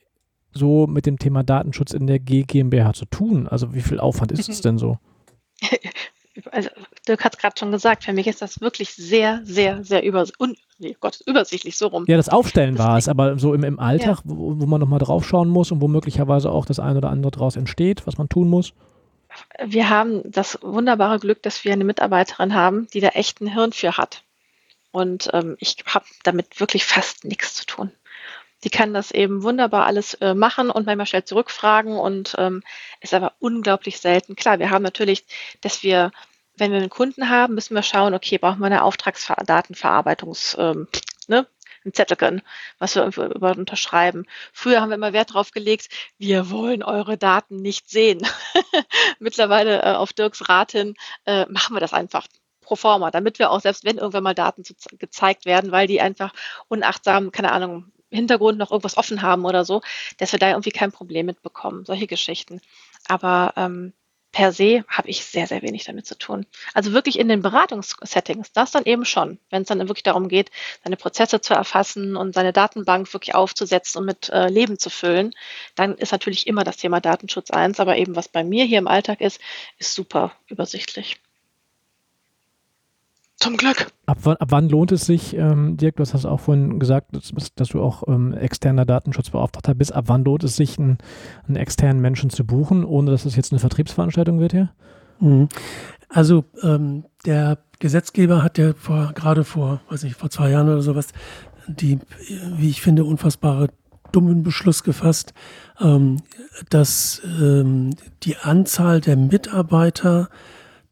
so 0.53 0.87
mit 0.89 1.07
dem 1.07 1.19
Thema 1.19 1.45
Datenschutz 1.45 1.93
in 1.93 2.07
der 2.09 2.19
GmbH 2.19 2.95
zu 2.95 3.05
tun? 3.05 3.47
Also 3.47 3.75
wie 3.75 3.81
viel 3.81 4.01
Aufwand 4.01 4.33
ist 4.33 4.49
es 4.49 4.61
denn 4.63 4.77
so? 4.77 4.99
Also 6.51 6.69
Dirk 7.09 7.25
hat 7.25 7.35
es 7.35 7.41
gerade 7.41 7.59
schon 7.59 7.71
gesagt, 7.71 8.05
für 8.05 8.13
mich 8.13 8.27
ist 8.27 8.43
das 8.43 8.61
wirklich 8.61 8.91
sehr, 8.91 9.41
sehr, 9.45 9.85
sehr 9.85 10.03
über, 10.03 10.27
un, 10.39 10.55
nee, 10.79 10.95
Gott, 11.01 11.21
übersichtlich 11.27 11.79
so 11.79 11.87
rum. 11.87 12.05
Ja, 12.09 12.17
das 12.17 12.29
Aufstellen 12.29 12.77
war 12.77 12.99
es, 12.99 13.09
aber 13.09 13.39
so 13.39 13.55
im, 13.55 13.65
im 13.65 13.79
Alltag, 13.79 14.19
ja. 14.19 14.23
wo, 14.25 14.61
wo 14.61 14.67
man 14.67 14.81
nochmal 14.81 14.99
drauf 14.99 15.27
schauen 15.27 15.49
muss 15.49 15.73
und 15.73 15.81
wo 15.81 15.89
möglicherweise 15.89 16.51
auch 16.51 16.67
das 16.67 16.79
eine 16.79 16.99
oder 16.99 17.09
andere 17.09 17.31
daraus 17.31 17.57
entsteht, 17.57 18.07
was 18.07 18.19
man 18.19 18.29
tun 18.29 18.49
muss? 18.49 18.75
Wir 19.65 19.89
haben 19.89 20.23
das 20.25 20.59
wunderbare 20.63 21.19
Glück, 21.19 21.43
dass 21.43 21.65
wir 21.65 21.73
eine 21.73 21.85
Mitarbeiterin 21.85 22.55
haben, 22.55 22.87
die 22.93 23.01
da 23.01 23.09
echt 23.09 23.41
ein 23.41 23.53
Hirn 23.53 23.73
für 23.73 23.97
hat. 23.97 24.26
Und 24.97 25.29
ähm, 25.35 25.59
ich 25.61 25.77
habe 25.87 26.07
damit 26.23 26.59
wirklich 26.59 26.87
fast 26.87 27.27
nichts 27.27 27.53
zu 27.53 27.67
tun. 27.67 27.93
Die 28.65 28.71
kann 28.71 28.95
das 28.95 29.11
eben 29.11 29.43
wunderbar 29.43 29.85
alles 29.85 30.15
äh, 30.15 30.33
machen 30.33 30.71
und 30.71 30.87
manchmal 30.87 31.05
schnell 31.05 31.27
zurückfragen 31.27 31.99
und 31.99 32.35
ähm, 32.39 32.63
ist 33.03 33.13
aber 33.13 33.35
unglaublich 33.39 34.01
selten. 34.01 34.37
Klar, 34.37 34.59
wir 34.59 34.71
haben 34.71 34.83
natürlich, 34.83 35.27
dass 35.61 35.83
wir, 35.83 36.13
wenn 36.57 36.71
wir 36.71 36.79
einen 36.79 36.89
Kunden 36.89 37.29
haben, 37.29 37.55
müssen 37.55 37.75
wir 37.75 37.83
schauen, 37.83 38.15
okay, 38.15 38.39
brauchen 38.39 38.61
wir 38.61 38.67
eine 38.67 38.85
Auftragsdatenverarbeitungs, 38.85 40.57
ähm, 40.59 40.89
ne, 41.29 41.47
ein 41.85 41.93
Zettelchen, 41.93 42.41
was 42.79 42.95
wir 42.95 43.05
über 43.05 43.51
unterschreiben. 43.51 44.25
Früher 44.55 44.81
haben 44.81 44.89
wir 44.89 44.97
immer 44.97 45.13
Wert 45.13 45.29
darauf 45.29 45.51
gelegt, 45.51 45.91
wir 46.17 46.49
wollen 46.49 46.83
eure 46.83 47.19
Daten 47.19 47.57
nicht 47.57 47.91
sehen. 47.91 48.27
Mittlerweile 49.19 49.83
äh, 49.83 49.93
auf 49.93 50.15
Dirks 50.15 50.49
Rat 50.49 50.73
hin 50.73 50.95
äh, 51.27 51.45
machen 51.51 51.77
wir 51.77 51.81
das 51.81 51.93
einfach 51.93 52.27
pro 52.67 52.77
forma, 52.77 53.11
damit 53.11 53.39
wir 53.39 53.51
auch, 53.51 53.61
selbst 53.61 53.85
wenn 53.85 53.99
irgendwann 53.99 54.25
mal 54.25 54.35
Daten 54.35 54.65
zu, 54.65 54.75
gezeigt 54.99 55.47
werden, 55.47 55.73
weil 55.73 55.87
die 55.87 56.01
einfach 56.01 56.33
unachtsam, 56.69 57.33
keine 57.33 57.53
Ahnung, 57.53 57.93
Hintergrund 58.11 58.59
noch 58.59 58.71
irgendwas 58.71 58.97
offen 58.97 59.23
haben 59.23 59.45
oder 59.45 59.65
so, 59.65 59.83
dass 60.19 60.33
wir 60.33 60.39
da 60.39 60.51
irgendwie 60.51 60.71
kein 60.71 60.93
Problem 60.93 61.27
mitbekommen. 61.27 61.85
Solche 61.85 62.07
Geschichten. 62.07 62.61
Aber 63.09 63.53
ähm, 63.57 63.93
per 64.33 64.53
se 64.53 64.85
habe 64.89 65.09
ich 65.09 65.25
sehr, 65.25 65.47
sehr 65.47 65.63
wenig 65.63 65.85
damit 65.85 66.07
zu 66.07 66.17
tun. 66.19 66.47
Also 66.75 66.93
wirklich 66.93 67.19
in 67.19 67.29
den 67.29 67.41
Beratungssettings, 67.43 68.53
das 68.53 68.71
dann 68.71 68.85
eben 68.85 69.05
schon, 69.05 69.39
wenn 69.51 69.63
es 69.63 69.69
dann 69.69 69.79
wirklich 69.89 70.03
darum 70.03 70.29
geht, 70.29 70.51
seine 70.85 70.97
Prozesse 70.97 71.41
zu 71.41 71.55
erfassen 71.55 72.17
und 72.17 72.35
seine 72.35 72.53
Datenbank 72.53 73.13
wirklich 73.13 73.35
aufzusetzen 73.35 74.01
und 74.01 74.07
mit 74.07 74.29
äh, 74.29 74.49
Leben 74.49 74.79
zu 74.79 74.91
füllen, 74.91 75.33
dann 75.75 75.95
ist 75.95 76.13
natürlich 76.13 76.47
immer 76.47 76.65
das 76.65 76.77
Thema 76.77 77.01
Datenschutz 77.01 77.51
eins. 77.51 77.81
Aber 77.81 77.97
eben 77.97 78.15
was 78.15 78.29
bei 78.29 78.45
mir 78.45 78.65
hier 78.65 78.79
im 78.79 78.89
Alltag 78.89 79.21
ist, 79.21 79.41
ist 79.79 79.95
super 79.95 80.33
übersichtlich. 80.49 81.19
Zum 83.47 83.57
Glück. 83.57 83.87
Ab, 84.07 84.19
ab 84.27 84.49
wann 84.49 84.69
lohnt 84.69 84.91
es 84.91 85.07
sich, 85.07 85.37
ähm, 85.37 85.77
Dirk, 85.77 85.97
du 85.97 86.01
hast 86.03 86.15
das 86.15 86.27
auch 86.27 86.41
vorhin 86.41 86.81
gesagt, 86.81 87.15
dass, 87.15 87.33
dass 87.55 87.69
du 87.69 87.81
auch 87.81 88.03
ähm, 88.09 88.35
externer 88.35 88.85
Datenschutzbeauftragter 88.85 89.75
bist. 89.77 89.95
Ab 89.95 90.07
wann 90.09 90.25
lohnt 90.25 90.43
es 90.43 90.57
sich, 90.57 90.79
einen, 90.79 90.99
einen, 91.47 91.57
externen 91.57 92.03
Menschen 92.03 92.31
zu 92.31 92.45
buchen, 92.45 92.85
ohne 92.85 93.13
dass 93.13 93.25
es 93.25 93.37
jetzt 93.37 93.53
eine 93.53 93.61
Vertriebsveranstaltung 93.61 94.41
wird 94.41 94.51
hier? 94.51 94.71
Mhm. 95.21 95.49
Also 96.09 96.45
ähm, 96.63 97.05
der 97.25 97.59
Gesetzgeber 97.79 98.43
hat 98.43 98.59
ja 98.59 98.73
vor, 98.75 99.13
gerade 99.15 99.45
vor, 99.45 99.81
weiß 99.91 100.03
ich, 100.05 100.15
vor 100.15 100.31
zwei 100.31 100.51
Jahren 100.51 100.69
oder 100.69 100.83
sowas, 100.83 101.09
die, 101.69 102.01
wie 102.57 102.71
ich 102.71 102.81
finde, 102.81 103.05
unfassbare 103.05 103.69
dummen 104.11 104.43
Beschluss 104.43 104.83
gefasst, 104.83 105.35
ähm, 105.81 106.17
dass 106.69 107.23
ähm, 107.25 107.91
die 108.25 108.37
Anzahl 108.39 109.01
der 109.01 109.17
Mitarbeiter 109.17 110.31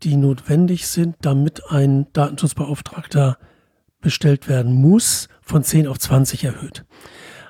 die 0.05 0.17
notwendig 0.17 0.87
sind, 0.87 1.17
damit 1.23 1.71
ein 1.71 2.07
Datenschutzbeauftragter 2.13 3.39
bestellt 4.01 4.49
werden 4.49 4.75
muss, 4.75 5.29
von 5.41 5.65
10 5.65 5.87
auf 5.89 5.99
20 5.99 6.45
erhöht. 6.45 6.85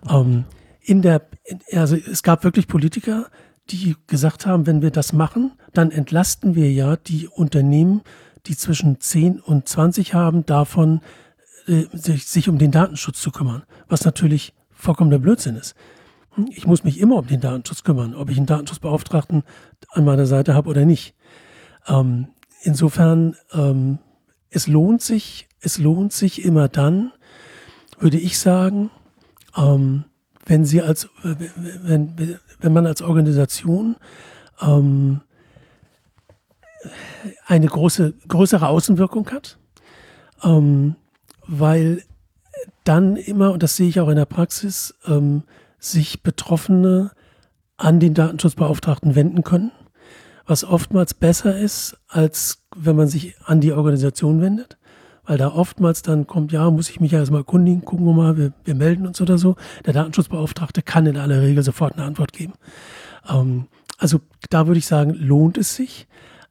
Ähm, 0.08 0.44
in 0.80 1.02
der, 1.02 1.22
also 1.72 1.96
es 1.96 2.22
gab 2.22 2.44
wirklich 2.44 2.68
Politiker, 2.68 3.26
die 3.70 3.96
gesagt 4.06 4.46
haben, 4.46 4.66
wenn 4.66 4.82
wir 4.82 4.90
das 4.90 5.12
machen, 5.12 5.52
dann 5.72 5.90
entlasten 5.90 6.54
wir 6.54 6.70
ja 6.70 6.96
die 6.96 7.28
Unternehmen, 7.28 8.02
die 8.46 8.56
zwischen 8.56 9.00
10 9.00 9.40
und 9.40 9.68
20 9.68 10.14
haben, 10.14 10.44
davon 10.46 11.00
äh, 11.66 11.84
sich, 11.92 12.26
sich 12.26 12.48
um 12.48 12.58
den 12.58 12.70
Datenschutz 12.70 13.20
zu 13.20 13.30
kümmern, 13.30 13.64
was 13.88 14.04
natürlich 14.04 14.54
vollkommener 14.70 15.18
Blödsinn 15.18 15.56
ist. 15.56 15.74
Hm, 16.34 16.48
ich 16.54 16.66
muss 16.66 16.84
mich 16.84 17.00
immer 17.00 17.16
um 17.16 17.26
den 17.26 17.40
Datenschutz 17.40 17.82
kümmern, 17.84 18.14
ob 18.14 18.30
ich 18.30 18.36
einen 18.36 18.46
Datenschutzbeauftragten 18.46 19.42
an 19.90 20.04
meiner 20.04 20.26
Seite 20.26 20.54
habe 20.54 20.68
oder 20.68 20.84
nicht. 20.84 21.14
Ähm, 21.86 22.28
Insofern, 22.64 23.36
ähm, 23.52 23.98
es 24.48 24.66
lohnt 24.66 25.02
sich, 25.02 25.48
es 25.60 25.76
lohnt 25.76 26.14
sich 26.14 26.42
immer 26.42 26.68
dann, 26.68 27.12
würde 27.98 28.16
ich 28.16 28.38
sagen, 28.38 28.90
ähm, 29.54 30.04
wenn 30.46 30.64
sie 30.64 30.80
als, 30.80 31.10
wenn, 31.22 32.38
wenn 32.60 32.72
man 32.72 32.86
als 32.86 33.02
Organisation 33.02 33.96
ähm, 34.62 35.20
eine 37.46 37.66
große, 37.66 38.14
größere 38.28 38.66
Außenwirkung 38.66 39.30
hat, 39.30 39.58
ähm, 40.42 40.96
weil 41.46 42.02
dann 42.84 43.16
immer, 43.16 43.52
und 43.52 43.62
das 43.62 43.76
sehe 43.76 43.88
ich 43.88 44.00
auch 44.00 44.08
in 44.08 44.16
der 44.16 44.24
Praxis, 44.24 44.94
ähm, 45.06 45.42
sich 45.78 46.22
Betroffene 46.22 47.10
an 47.76 48.00
den 48.00 48.14
Datenschutzbeauftragten 48.14 49.14
wenden 49.14 49.44
können 49.44 49.70
was 50.46 50.64
oftmals 50.64 51.14
besser 51.14 51.58
ist, 51.58 51.96
als 52.08 52.58
wenn 52.76 52.96
man 52.96 53.08
sich 53.08 53.34
an 53.44 53.60
die 53.60 53.72
Organisation 53.72 54.40
wendet. 54.40 54.76
Weil 55.26 55.38
da 55.38 55.48
oftmals 55.48 56.02
dann 56.02 56.26
kommt, 56.26 56.52
ja, 56.52 56.70
muss 56.70 56.90
ich 56.90 57.00
mich 57.00 57.12
ja 57.12 57.18
erstmal 57.18 57.40
erkundigen, 57.40 57.84
gucken 57.84 58.04
wir 58.04 58.12
mal, 58.12 58.36
wir, 58.36 58.52
wir 58.64 58.74
melden 58.74 59.06
uns 59.06 59.20
oder 59.22 59.38
so. 59.38 59.56
Der 59.86 59.94
Datenschutzbeauftragte 59.94 60.82
kann 60.82 61.06
in 61.06 61.16
aller 61.16 61.40
Regel 61.40 61.62
sofort 61.62 61.94
eine 61.94 62.04
Antwort 62.04 62.34
geben. 62.34 62.52
Ähm, 63.28 63.68
also 63.96 64.20
da 64.50 64.66
würde 64.66 64.78
ich 64.78 64.86
sagen, 64.86 65.14
lohnt 65.14 65.56
es 65.56 65.74
sich. 65.74 66.06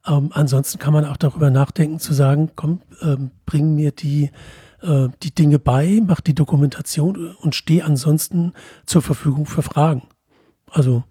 Ähm, 0.06 0.30
ansonsten 0.32 0.78
kann 0.78 0.92
man 0.92 1.04
auch 1.04 1.16
darüber 1.16 1.50
nachdenken, 1.50 2.00
zu 2.00 2.12
sagen, 2.12 2.50
komm, 2.56 2.82
ähm, 3.00 3.30
bring 3.46 3.76
mir 3.76 3.92
die, 3.92 4.30
äh, 4.82 5.08
die 5.22 5.32
Dinge 5.32 5.60
bei, 5.60 6.00
mach 6.04 6.20
die 6.20 6.34
Dokumentation 6.34 7.34
und 7.40 7.54
stehe 7.54 7.84
ansonsten 7.84 8.54
zur 8.86 9.02
Verfügung 9.02 9.46
für 9.46 9.62
Fragen. 9.62 10.02
Also 10.68 11.04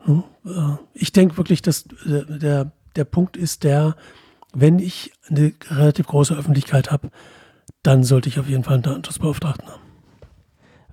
hm? 0.00 0.24
Äh, 0.44 0.76
ich 0.92 1.12
denke 1.12 1.36
wirklich, 1.36 1.62
dass 1.62 1.86
äh, 2.06 2.24
der, 2.26 2.72
der 2.96 3.04
Punkt 3.04 3.36
ist 3.36 3.64
der, 3.64 3.96
wenn 4.54 4.78
ich 4.78 5.12
eine 5.28 5.52
relativ 5.68 6.06
große 6.06 6.34
Öffentlichkeit 6.34 6.90
habe, 6.90 7.10
dann 7.82 8.04
sollte 8.04 8.28
ich 8.28 8.38
auf 8.38 8.48
jeden 8.48 8.64
Fall 8.64 8.74
einen 8.74 8.82
Datenschutzbeauftragten 8.82 9.68
haben. 9.68 9.82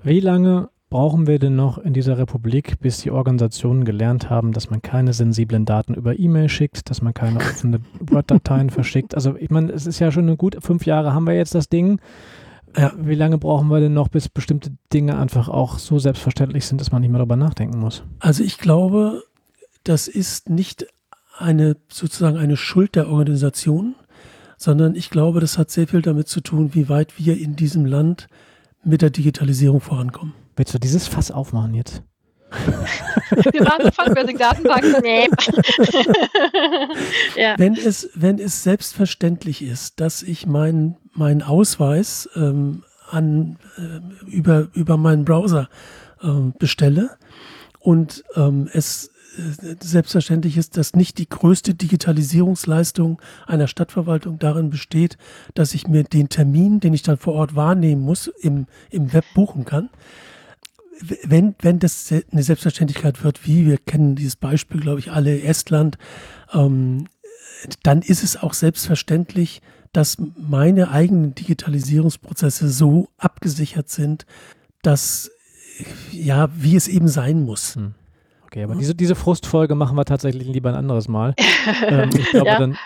Wie 0.04 0.20
lange 0.20 0.70
brauchen 0.90 1.26
wir 1.26 1.40
denn 1.40 1.56
noch 1.56 1.78
in 1.78 1.94
dieser 1.94 2.18
Republik, 2.18 2.80
bis 2.82 3.00
die 3.00 3.12
Organisationen 3.12 3.86
gelernt 3.86 4.30
haben, 4.30 4.52
dass 4.52 4.70
man 4.70 4.82
keine 4.82 5.14
sensiblen 5.14 5.66
Daten 5.66 5.94
über 5.94 6.20
E-Mail 6.20 6.50
schickt, 6.50 6.90
dass 6.90 7.02
man 7.02 7.14
keine 7.14 7.38
offenen 7.38 7.86
Word-Dateien 8.00 8.70
verschickt? 8.70 9.16
Also 9.16 9.36
ich 9.38 9.50
meine, 9.50 9.72
es 9.72 9.88
ist 9.88 10.00
ja 10.00 10.12
schon 10.12 10.38
gute 10.38 10.60
fünf 10.60 10.86
Jahre 10.86 11.14
haben 11.14 11.26
wir 11.26 11.36
jetzt 11.36 11.56
das 11.56 11.70
Ding. 11.70 12.02
Ja. 12.78 12.94
Wie 12.98 13.16
lange 13.16 13.38
brauchen 13.38 13.70
wir 13.70 13.80
denn 13.80 13.94
noch, 13.94 14.08
bis 14.08 14.30
bestimmte 14.30 14.72
Dinge 14.94 15.18
einfach 15.18 15.50
auch 15.50 15.78
so 15.78 16.00
selbstverständlich 16.00 16.66
sind, 16.66 16.80
dass 16.80 16.92
man 16.92 17.02
nicht 17.02 17.12
mehr 17.12 17.20
darüber 17.20 17.36
nachdenken 17.36 17.80
muss? 17.80 18.04
Also 18.20 18.44
ich 18.44 18.58
glaube, 18.58 19.24
das 19.84 20.08
ist 20.08 20.50
nicht 20.50 20.88
eine 21.38 21.78
sozusagen 21.90 22.38
eine 22.38 22.58
Schuld 22.58 22.96
der 22.96 23.10
Organisation, 23.10 23.96
sondern 24.58 24.96
ich 24.96 25.10
glaube, 25.10 25.40
das 25.40 25.58
hat 25.58 25.72
sehr 25.72 25.88
viel 25.88 26.02
damit 26.02 26.28
zu 26.28 26.42
tun, 26.42 26.74
wie 26.74 26.90
weit 26.90 27.18
wir 27.18 27.38
in 27.38 27.56
diesem 27.56 27.86
Land 27.86 28.28
mit 28.84 29.02
der 29.02 29.10
Digitalisierung 29.10 29.82
vorankommen. 29.82 30.34
Willst 30.56 30.74
du 30.74 30.80
dieses 30.80 31.08
Fass 31.08 31.32
aufmachen 31.32 31.74
jetzt? 31.74 32.04
Wir 33.32 33.62
waren 33.62 33.82
eine 33.82 33.92
Fundraising-Datenbank. 33.92 34.84
Nee. 35.02 35.30
ja. 37.42 37.56
wenn, 37.58 37.76
es, 37.76 38.10
wenn 38.14 38.40
es 38.40 38.62
selbstverständlich 38.64 39.62
ist, 39.62 40.00
dass 40.02 40.22
ich 40.22 40.46
meinen 40.46 40.98
mein 41.14 41.42
Ausweis 41.42 42.30
ähm, 42.36 42.84
an, 43.10 43.58
äh, 43.78 44.30
über, 44.30 44.68
über 44.74 44.98
meinen 44.98 45.26
Browser 45.26 45.70
ähm, 46.22 46.54
bestelle 46.60 47.12
und 47.80 48.24
ähm, 48.36 48.70
es 48.72 49.08
äh, 49.08 49.10
selbstverständlich 49.82 50.58
ist, 50.58 50.78
dass 50.78 50.96
nicht 50.96 51.18
die 51.18 51.30
größte 51.30 51.74
Digitalisierungsleistung 51.74 53.22
einer 53.48 53.68
Stadtverwaltung 53.68 54.40
darin 54.40 54.70
besteht, 54.70 55.18
dass 55.54 55.74
ich 55.74 55.88
mir 55.88 56.04
den 56.04 56.30
Termin, 56.30 56.80
den 56.80 56.94
ich 56.94 57.02
dann 57.02 57.18
vor 57.18 57.34
Ort 57.36 57.56
wahrnehmen 57.56 58.02
muss, 58.02 58.28
im, 58.28 58.68
im 58.90 59.14
Web 59.14 59.26
buchen 59.34 59.66
kann. 59.66 59.90
Wenn, 61.24 61.56
wenn 61.62 61.80
das 61.80 62.14
eine 62.32 62.44
Selbstverständlichkeit 62.44 63.24
wird, 63.24 63.48
wie 63.48 63.66
wir 63.66 63.78
kennen 63.78 64.16
dieses 64.16 64.36
Beispiel, 64.36 64.82
glaube 64.82 65.00
ich, 65.00 65.12
alle 65.12 65.42
Estland, 65.42 65.98
ähm, 66.54 67.08
dann 67.84 68.02
ist 68.02 68.24
es 68.24 68.38
auch 68.38 68.54
selbstverständlich, 68.54 69.62
dass 69.94 70.18
meine 70.38 70.92
eigenen 70.92 71.36
Digitalisierungsprozesse 71.36 72.70
so 72.70 73.10
abgesichert 73.18 73.90
sind, 73.90 74.26
dass 74.84 75.32
ja, 76.12 76.50
wie 76.56 76.76
es 76.76 76.88
eben 76.88 77.08
sein 77.08 77.44
muss. 77.44 77.76
Hm. 77.76 77.96
Okay, 78.52 78.66
aber 78.66 78.76
diese, 78.76 78.94
diese 78.94 79.16
Frustfolge 79.16 79.76
machen 79.76 79.96
wir 79.96 80.04
tatsächlich 80.04 80.46
lieber 80.46 80.68
ein 80.68 80.76
anderes 80.76 81.08
Mal. 81.08 81.36
ähm, 81.88 82.10
ich 82.14 82.32
glaube, 82.32 82.48
ja. 82.48 82.60
dann. 82.60 82.78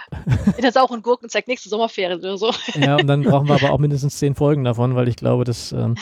das 0.62 0.78
auch 0.78 0.92
ein 0.92 1.02
Gurkenzeug, 1.02 1.48
nächste 1.48 1.70
Sommerferien 1.70 2.20
oder 2.20 2.38
so. 2.38 2.52
ja, 2.76 2.98
und 2.98 3.08
dann 3.08 3.24
brauchen 3.24 3.48
wir 3.48 3.56
aber 3.56 3.72
auch 3.72 3.80
mindestens 3.80 4.20
zehn 4.20 4.36
Folgen 4.36 4.64
davon, 4.64 4.96
weil 4.96 5.08
ich 5.08 5.16
glaube, 5.16 5.44
das. 5.44 5.72
Ähm, 5.72 5.96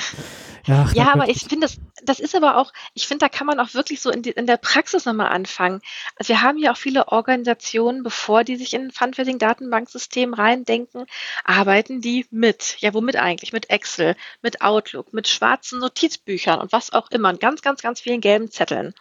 ja, 0.65 0.89
ja 0.93 1.13
aber 1.13 1.29
ich 1.29 1.45
finde, 1.45 1.67
das, 1.67 1.77
das 2.03 2.19
ist 2.19 2.35
aber 2.35 2.57
auch, 2.57 2.73
ich 2.93 3.07
finde, 3.07 3.19
da 3.23 3.29
kann 3.29 3.47
man 3.47 3.57
auch 3.61 3.73
wirklich 3.73 4.01
so 4.01 4.09
in, 4.09 4.21
die, 4.21 4.31
in 4.31 4.47
der 4.47 4.57
Praxis 4.57 5.05
nochmal 5.05 5.29
anfangen. 5.29 5.79
Also 6.17 6.33
wir 6.33 6.41
haben 6.41 6.57
ja 6.57 6.73
auch 6.73 6.77
viele 6.77 7.07
Organisationen, 7.07 8.03
bevor 8.03 8.43
die 8.43 8.57
sich 8.57 8.73
in 8.73 8.87
ein 8.87 8.91
Fundraising-Datenbanksystem 8.91 10.33
reindenken, 10.33 11.05
arbeiten 11.45 12.01
die 12.01 12.25
mit. 12.31 12.75
Ja, 12.79 12.93
womit 12.93 13.15
eigentlich? 13.15 13.53
Mit 13.53 13.69
Excel, 13.69 14.17
mit 14.41 14.61
Outlook, 14.61 15.13
mit 15.13 15.29
schwarzen 15.29 15.79
Notizbüchern 15.79 16.59
und 16.59 16.73
was 16.73 16.91
auch 16.91 17.09
immer, 17.11 17.29
und 17.29 17.39
ganz, 17.39 17.61
ganz, 17.61 17.81
ganz 17.81 18.01
vielen 18.01 18.19
gelben 18.19 18.51
Zetteln. 18.51 18.93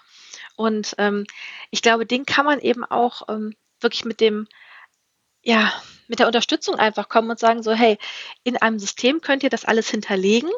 Und 0.56 0.94
ähm, 0.98 1.26
ich 1.70 1.82
glaube, 1.82 2.06
den 2.06 2.26
kann 2.26 2.44
man 2.46 2.60
eben 2.60 2.84
auch 2.84 3.22
ähm, 3.28 3.54
wirklich 3.80 4.04
mit 4.04 4.20
dem, 4.20 4.46
ja, 5.42 5.72
mit 6.08 6.18
der 6.18 6.26
Unterstützung 6.26 6.76
einfach 6.76 7.08
kommen 7.08 7.30
und 7.30 7.38
sagen 7.38 7.62
so, 7.62 7.72
hey, 7.72 7.98
in 8.44 8.56
einem 8.56 8.78
System 8.78 9.20
könnt 9.20 9.42
ihr 9.42 9.50
das 9.50 9.64
alles 9.64 9.88
hinterlegen 9.88 10.50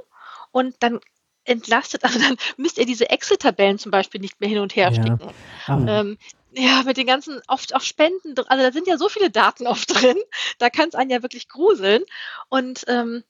und 0.51 0.77
dann 0.81 1.01
entlastet, 1.45 2.05
also 2.05 2.19
dann 2.19 2.37
müsst 2.57 2.79
ihr 2.79 2.87
diese 2.87 3.11
Excel-Tabellen 3.11 3.79
zum 3.79 3.91
Beispiel 3.91 4.21
nicht 4.21 4.41
mehr 4.41 4.49
hin 4.49 4.59
und 4.59 4.77
her 4.77 4.91
ja. 4.91 4.95
schicken. 4.95 5.33
Ähm, 5.69 6.19
ja, 6.57 6.83
mit 6.85 6.97
den 6.97 7.07
ganzen, 7.07 7.41
oft 7.49 7.75
auch 7.75 7.81
Spenden, 7.81 8.35
also 8.47 8.63
da 8.63 8.73
sind 8.73 8.87
ja 8.87 8.97
so 8.97 9.09
viele 9.09 9.31
Daten 9.31 9.67
oft 9.67 9.93
drin, 9.93 10.17
da 10.59 10.71
kann 10.71 10.89
es 10.89 10.95
einen 10.95 11.11
ja 11.11 11.23
wirklich 11.23 11.49
gruseln. 11.49 12.05
Und 12.49 12.85
ähm, 12.87 13.25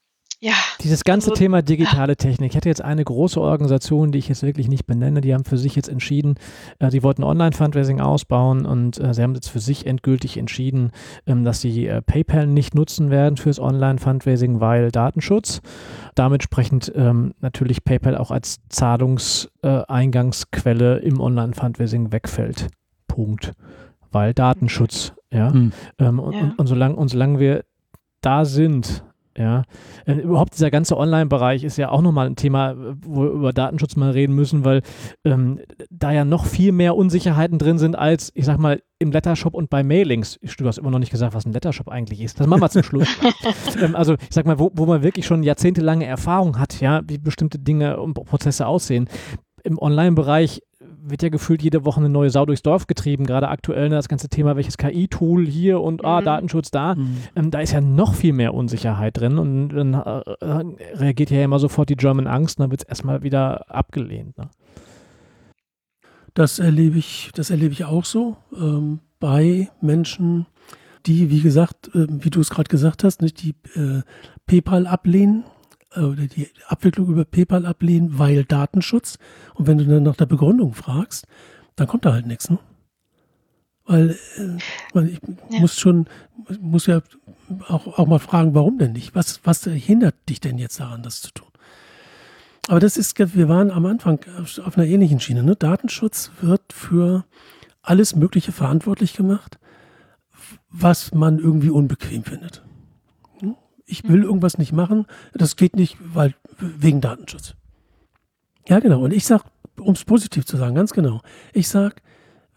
ja. 0.45 0.53
Dieses 0.83 1.05
ganze 1.05 1.31
also, 1.31 1.39
Thema 1.39 1.63
digitale 1.63 2.17
Technik. 2.19 2.51
Ich 2.51 2.57
hatte 2.57 2.69
jetzt 2.69 2.83
eine 2.83 3.03
große 3.03 3.41
Organisation, 3.41 4.13
die 4.13 4.19
ich 4.19 4.29
jetzt 4.29 4.43
wirklich 4.43 4.69
nicht 4.69 4.87
benenne, 4.87 5.23
die 5.23 5.33
haben 5.33 5.45
für 5.45 5.57
sich 5.57 5.75
jetzt 5.75 5.89
entschieden, 5.89 6.35
äh, 6.81 6.91
die 6.91 7.03
wollten 7.03 7.25
Online-Fundraising 7.25 8.03
ausbauen 8.03 8.67
und 8.67 9.01
äh, 9.01 9.15
sie 9.15 9.23
haben 9.23 9.35
jetzt 9.35 9.49
für 9.49 9.61
sich 9.61 9.87
endgültig 9.87 10.37
entschieden, 10.37 10.91
ähm, 11.27 11.45
dass 11.45 11.63
sie 11.63 11.87
äh, 11.87 12.03
PayPal 12.03 12.47
nicht 12.47 12.75
nutzen 12.75 13.09
werden 13.09 13.39
fürs 13.39 13.59
Online-Fundraising, 13.59 14.61
weil 14.61 14.91
Datenschutz. 14.91 15.63
Damit 16.15 16.43
sprechend 16.43 16.93
ähm, 16.95 17.33
natürlich 17.41 17.83
PayPal 17.83 18.19
auch 18.19 18.31
als 18.31 18.59
Zahlungseingangsquelle 18.69 20.99
im 20.99 21.21
Online-Fundraising 21.21 22.13
wegfällt. 22.13 22.69
Punkt. 23.09 23.55
Weil 24.13 24.35
Datenschutz, 24.35 25.15
ja. 25.31 25.49
Mhm. 25.49 25.73
Ähm, 25.99 26.19
und, 26.19 26.35
ja. 26.35 26.41
Und, 26.41 26.59
und, 26.59 26.67
solange, 26.67 26.97
und 26.97 27.09
solange 27.09 27.39
wir 27.39 27.65
da 28.21 28.45
sind, 28.45 29.03
ja, 29.37 29.65
äh, 30.07 30.15
überhaupt 30.15 30.55
dieser 30.55 30.71
ganze 30.71 30.97
Online-Bereich 30.97 31.65
ist 31.65 31.77
ja 31.77 31.91
auch 31.91 32.03
nochmal 32.03 32.27
ein 32.27 32.37
Thema, 32.37 32.75
wo 33.05 33.23
wir 33.23 33.31
über 33.31 33.53
Datenschutz 33.53 33.97
mal 33.97 34.11
reden 34.11 34.35
müssen, 34.35 34.65
weil 34.65 34.83
ähm, 35.25 35.61
da 35.91 36.13
ja 36.13 36.25
noch 36.25 36.47
viel 36.47 36.73
mehr 36.73 36.97
Unsicherheiten 36.97 37.59
drin 37.59 37.79
sind 37.79 37.97
als, 37.97 38.31
ich 38.35 38.45
sag 38.45 38.59
mal, 38.59 38.81
im 38.99 39.11
Lettershop 39.11 39.55
und 39.55 39.71
bei 39.71 39.83
Mailings. 39.83 40.39
Du 40.57 40.67
hast 40.67 40.79
immer 40.79 40.91
noch 40.91 41.01
nicht 41.01 41.11
gesagt, 41.11 41.35
was 41.35 41.47
ein 41.47 41.53
Lettershop 41.53 41.89
eigentlich 41.89 42.21
ist. 42.21 42.39
Das 42.39 42.47
machen 42.47 42.63
wir 42.63 42.71
zum 42.71 42.85
Schluss. 42.85 43.09
ähm, 43.83 43.97
also, 43.97 44.15
ich 44.15 44.31
sag 44.31 44.47
mal, 44.47 44.59
wo, 44.59 44.71
wo 44.75 44.87
man 44.87 45.03
wirklich 45.03 45.27
schon 45.27 45.43
jahrzehntelange 45.43 46.07
Erfahrung 46.07 46.59
hat, 46.59 46.81
ja, 46.81 47.03
wie 47.07 47.19
bestimmte 47.19 47.59
Dinge 47.59 48.01
und 48.01 48.15
Prozesse 48.15 48.67
aussehen. 48.67 49.09
Im 49.65 49.79
Online-Bereich 49.79 50.63
wird 51.07 51.23
ja 51.23 51.29
gefühlt 51.29 51.63
jede 51.63 51.85
Woche 51.85 52.01
eine 52.01 52.09
neue 52.09 52.31
Sau 52.31 52.47
durchs 52.47 52.63
Dorf 52.63 52.87
getrieben. 52.87 53.27
Gerade 53.27 53.49
aktuell 53.49 53.89
ne, 53.89 53.97
das 53.97 54.09
ganze 54.09 54.29
Thema, 54.29 54.57
welches 54.57 54.79
KI-Tool 54.79 55.47
hier 55.47 55.81
und 55.81 56.05
ah, 56.05 56.21
mhm. 56.21 56.25
Datenschutz 56.25 56.71
da. 56.71 56.95
Mhm. 56.95 57.17
Ähm, 57.37 57.51
da 57.51 57.61
ist 57.61 57.73
ja 57.73 57.81
noch 57.81 58.15
viel 58.15 58.33
mehr 58.33 58.55
Unsicherheit 58.55 59.19
drin 59.19 59.39
und 59.39 59.69
dann 59.69 59.95
äh, 59.95 60.97
reagiert 60.97 61.31
ja 61.31 61.45
immer 61.45 61.59
sofort 61.59 61.91
die 61.91 61.97
German 61.97 62.27
Angst 62.27 62.59
und 62.59 62.65
dann 62.65 62.71
wird 62.71 62.83
es 62.83 62.89
erstmal 62.89 63.23
wieder 63.23 63.71
abgelehnt. 63.71 64.39
Ne? 64.39 64.49
Das 66.33 66.59
erlebe 66.59 66.99
ich, 66.99 67.31
das 67.35 67.51
erlebe 67.51 67.73
ich 67.73 67.85
auch 67.85 68.05
so 68.05 68.37
ähm, 68.57 69.01
bei 69.21 69.69
Menschen, 69.81 70.47
die, 71.07 71.31
wie 71.31 71.41
gesagt, 71.41 71.95
äh, 71.95 72.07
wie 72.09 72.31
du 72.31 72.41
es 72.41 72.51
gerade 72.51 72.69
gesagt 72.69 73.05
hast, 73.05 73.21
nicht 73.21 73.43
die 73.43 73.55
äh, 73.79 74.03
PayPal 74.47 74.87
ablehnen 74.87 75.45
äh, 75.45 75.54
oder 75.97 76.27
die 76.27 76.49
Abwicklung 76.67 77.09
über 77.09 77.25
PayPal 77.25 77.67
ablehnen, 77.67 78.19
weil 78.19 78.45
Datenschutz. 78.45 79.19
Und 79.55 79.67
wenn 79.67 79.79
du 79.79 79.87
dann 79.87 80.03
nach 80.03 80.17
der 80.17 80.27
Begründung 80.27 80.75
fragst, 80.75 81.27
dann 81.77 81.87
kommt 81.87 82.05
da 82.05 82.13
halt 82.13 82.27
nichts. 82.27 82.51
Ne? 82.51 82.59
Weil 83.85 84.17
äh, 84.39 85.05
ich 85.05 85.21
ja. 85.51 85.61
muss 85.61 85.79
schon, 85.79 86.07
muss 86.61 86.87
ja 86.87 87.03
auch, 87.69 87.99
auch 87.99 88.07
mal 88.07 88.19
fragen, 88.19 88.55
warum 88.55 88.79
denn 88.79 88.93
nicht? 88.93 89.15
Was, 89.15 89.41
was 89.45 89.65
hindert 89.65 90.15
dich 90.29 90.41
denn 90.41 90.59
jetzt 90.59 90.81
daran, 90.81 91.03
das 91.03 91.21
zu 91.21 91.33
tun? 91.33 91.49
Aber 92.69 92.81
das 92.81 92.97
ist, 92.97 93.19
wir 93.19 93.49
waren 93.49 93.71
am 93.71 93.85
Anfang 93.85 94.21
auf 94.39 94.79
einer 94.79 94.87
ähnlichen 94.87 95.21
Schiene. 95.21 95.43
Ne? 95.43 95.55
Datenschutz 95.55 96.31
wird 96.41 96.73
für 96.73 97.25
alles 97.83 98.17
Mögliche 98.17 98.53
verantwortlich 98.53 99.13
gemacht, 99.13 99.59
was 100.71 101.13
man 101.13 101.39
irgendwie 101.39 101.69
unbequem 101.69 102.25
findet 102.25 102.65
ich 103.87 104.09
will 104.09 104.23
irgendwas 104.23 104.59
nicht 104.59 104.73
machen, 104.73 105.07
das 105.33 105.57
geht 105.57 105.77
nicht, 105.77 105.97
weil 106.01 106.35
wegen 106.59 107.01
Datenschutz. 107.01 107.55
Ja, 108.69 108.81
genau. 108.81 109.03
Und 109.03 109.13
ich 109.13 109.27
sage, 109.27 109.45
um 109.79 109.93
es 109.93 110.05
positiv 110.05 110.47
zu 110.47 110.57
sagen, 110.57 110.75
ganz 110.75 110.93
genau, 110.93 111.21
ich 111.53 111.69
sage, 111.69 111.97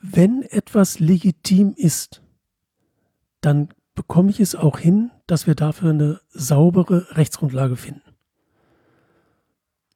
wenn 0.01 0.43
etwas 0.43 0.99
legitim 0.99 1.73
ist, 1.75 2.21
dann 3.41 3.69
bekomme 3.95 4.29
ich 4.29 4.39
es 4.39 4.55
auch 4.55 4.79
hin, 4.79 5.11
dass 5.25 5.47
wir 5.47 5.55
dafür 5.55 5.89
eine 5.89 6.21
saubere 6.29 7.17
Rechtsgrundlage 7.17 7.75
finden. 7.75 8.01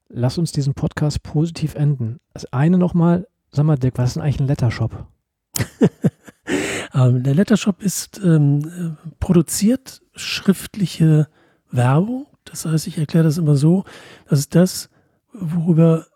Lass 0.09 0.37
uns 0.37 0.51
diesen 0.51 0.73
Podcast 0.73 1.23
positiv 1.23 1.75
enden. 1.75 2.19
Das 2.33 2.51
eine 2.51 2.77
nochmal, 2.77 3.27
sag 3.51 3.65
mal, 3.65 3.77
Dirk, 3.77 3.97
was 3.97 4.09
ist 4.09 4.15
denn 4.15 4.23
eigentlich 4.23 4.41
ein 4.41 4.47
Lettershop? 4.47 5.07
ähm, 6.93 7.23
der 7.23 7.35
Lettershop 7.35 7.81
ist 7.81 8.19
ähm, 8.23 8.97
produziert 9.19 10.00
schriftliche 10.15 11.27
Werbung. 11.71 12.27
Das 12.45 12.65
heißt, 12.65 12.87
ich 12.87 12.97
erkläre 12.97 13.23
das 13.23 13.37
immer 13.37 13.55
so, 13.55 13.83
das 14.27 14.39
ist 14.39 14.55
das, 14.55 14.89
worüber 15.33 16.07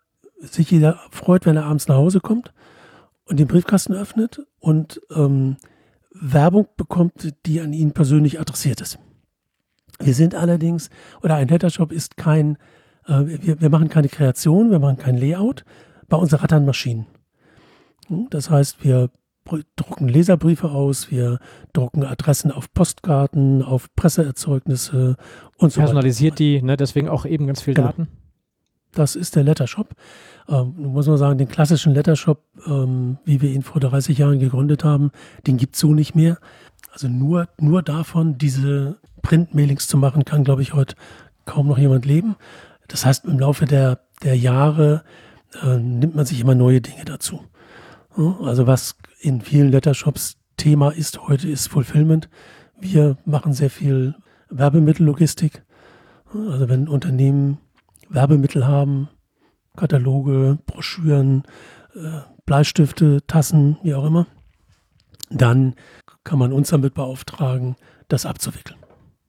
sich 0.41 0.71
jeder 0.71 0.99
freut, 1.11 1.45
wenn 1.45 1.55
er 1.55 1.65
abends 1.65 1.87
nach 1.87 1.95
Hause 1.95 2.19
kommt 2.19 2.53
und 3.25 3.39
den 3.39 3.47
Briefkasten 3.47 3.93
öffnet 3.93 4.41
und 4.59 5.01
ähm, 5.15 5.57
Werbung 6.11 6.67
bekommt, 6.77 7.33
die 7.45 7.61
an 7.61 7.73
ihn 7.73 7.91
persönlich 7.91 8.39
adressiert 8.39 8.81
ist. 8.81 8.99
Wir 9.99 10.13
sind 10.13 10.35
allerdings, 10.35 10.89
oder 11.23 11.35
ein 11.35 11.47
Lettershop 11.47 11.91
ist 11.91 12.17
kein, 12.17 12.57
äh, 13.07 13.23
wir, 13.25 13.61
wir 13.61 13.69
machen 13.69 13.89
keine 13.89 14.09
Kreation, 14.09 14.71
wir 14.71 14.79
machen 14.79 14.97
kein 14.97 15.17
Layout, 15.17 15.63
bei 16.07 16.17
uns 16.17 16.33
rattern 16.33 16.65
Maschinen. 16.65 17.07
Hm, 18.07 18.27
das 18.29 18.49
heißt, 18.49 18.83
wir 18.83 19.09
drucken 19.75 20.07
Leserbriefe 20.07 20.69
aus, 20.69 21.11
wir 21.11 21.39
drucken 21.73 22.03
Adressen 22.03 22.51
auf 22.51 22.73
Postkarten, 22.73 23.61
auf 23.61 23.93
Presseerzeugnisse 23.95 25.17
und 25.57 25.71
so 25.71 25.79
Personalisiert 25.79 26.33
weiter. 26.33 26.43
die, 26.43 26.61
ne, 26.61 26.77
deswegen 26.77 27.09
auch 27.09 27.25
eben 27.25 27.47
ganz 27.47 27.61
viel 27.61 27.73
genau. 27.73 27.89
Daten. 27.89 28.07
Das 28.93 29.15
ist 29.15 29.35
der 29.35 29.43
Lettershop. 29.43 29.89
Ähm, 30.47 30.73
muss 30.77 31.07
man 31.07 31.17
sagen, 31.17 31.37
den 31.37 31.49
klassischen 31.49 31.93
Lettershop, 31.93 32.43
ähm, 32.65 33.17
wie 33.25 33.41
wir 33.41 33.51
ihn 33.51 33.61
vor 33.61 33.81
30 33.81 34.17
Jahren 34.17 34.39
gegründet 34.39 34.83
haben, 34.83 35.11
den 35.45 35.57
gibt 35.57 35.75
es 35.75 35.81
so 35.81 35.93
nicht 35.93 36.15
mehr. 36.15 36.37
Also 36.91 37.07
nur, 37.07 37.49
nur 37.59 37.83
davon, 37.83 38.37
diese 38.37 38.97
Print-Mailings 39.21 39.87
zu 39.87 39.97
machen, 39.97 40.23
kann, 40.23 40.43
glaube 40.45 40.61
ich, 40.61 40.73
heute 40.73 40.95
kaum 41.43 41.67
noch 41.67 41.77
jemand 41.77 42.05
leben. 42.05 42.35
Das 42.87 43.05
heißt, 43.05 43.25
im 43.25 43.37
Laufe 43.37 43.65
der, 43.65 43.99
der 44.23 44.37
Jahre 44.37 45.03
äh, 45.61 45.77
nimmt 45.77 46.15
man 46.15 46.25
sich 46.25 46.39
immer 46.39 46.55
neue 46.55 46.81
Dinge 46.81 47.05
dazu. 47.05 47.41
Also 48.15 48.65
was 48.65 48.95
in 49.25 49.41
vielen 49.41 49.71
Lettershops 49.71 50.37
Thema 50.55 50.91
ist 50.91 51.27
heute, 51.27 51.49
ist 51.49 51.67
Fulfillment. 51.67 52.29
Wir 52.79 53.17
machen 53.25 53.53
sehr 53.53 53.71
viel 53.71 54.13
Werbemittellogistik. 54.49 55.65
Also 56.31 56.69
wenn 56.69 56.87
Unternehmen 56.87 57.57
Werbemittel 58.07 58.67
haben, 58.67 59.09
Kataloge, 59.75 60.59
Broschüren, 60.67 61.43
äh, 61.95 62.21
Bleistifte, 62.45 63.25
Tassen, 63.25 63.77
wie 63.81 63.95
auch 63.95 64.05
immer, 64.05 64.27
dann 65.31 65.73
kann 66.23 66.37
man 66.37 66.53
uns 66.53 66.69
damit 66.69 66.93
beauftragen, 66.93 67.75
das 68.07 68.27
abzuwickeln. 68.27 68.84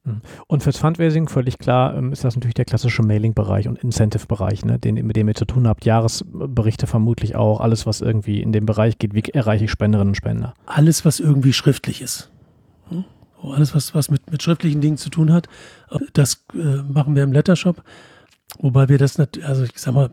Mhm. 0.06 0.22
Und 0.46 0.62
fürs 0.62 0.78
Fundraising, 0.78 1.28
völlig 1.28 1.58
klar, 1.58 1.96
ähm, 1.96 2.12
ist 2.12 2.24
das 2.24 2.36
natürlich 2.36 2.54
der 2.54 2.64
klassische 2.64 3.02
Mailing-Bereich 3.02 3.68
und 3.68 3.78
Incentive-Bereich, 3.78 4.64
ne, 4.64 4.78
den, 4.78 4.94
mit 5.06 5.16
dem 5.16 5.28
ihr 5.28 5.34
zu 5.34 5.44
tun 5.44 5.66
habt. 5.66 5.84
Jahresberichte 5.84 6.86
vermutlich 6.86 7.36
auch, 7.36 7.60
alles, 7.60 7.86
was 7.86 8.00
irgendwie 8.00 8.40
in 8.40 8.52
dem 8.52 8.64
Bereich 8.64 8.98
geht. 8.98 9.14
Wie 9.14 9.22
erreiche 9.22 9.64
ich 9.64 9.70
Spenderinnen 9.70 10.12
und 10.12 10.14
Spender? 10.14 10.54
Alles, 10.64 11.04
was 11.04 11.20
irgendwie 11.20 11.52
schriftlich 11.52 12.00
ist. 12.00 12.30
Hm? 12.88 13.04
Alles, 13.42 13.74
was, 13.74 13.94
was 13.94 14.10
mit, 14.10 14.30
mit 14.30 14.42
schriftlichen 14.42 14.80
Dingen 14.80 14.96
zu 14.96 15.10
tun 15.10 15.32
hat, 15.32 15.48
das 16.14 16.44
äh, 16.54 16.82
machen 16.82 17.14
wir 17.14 17.22
im 17.22 17.32
Lettershop. 17.32 17.82
Wobei 18.58 18.88
wir 18.88 18.98
das 18.98 19.18
nicht, 19.18 19.42
also 19.44 19.64
ich 19.64 19.72
sag 19.76 19.92
mal, 19.92 20.10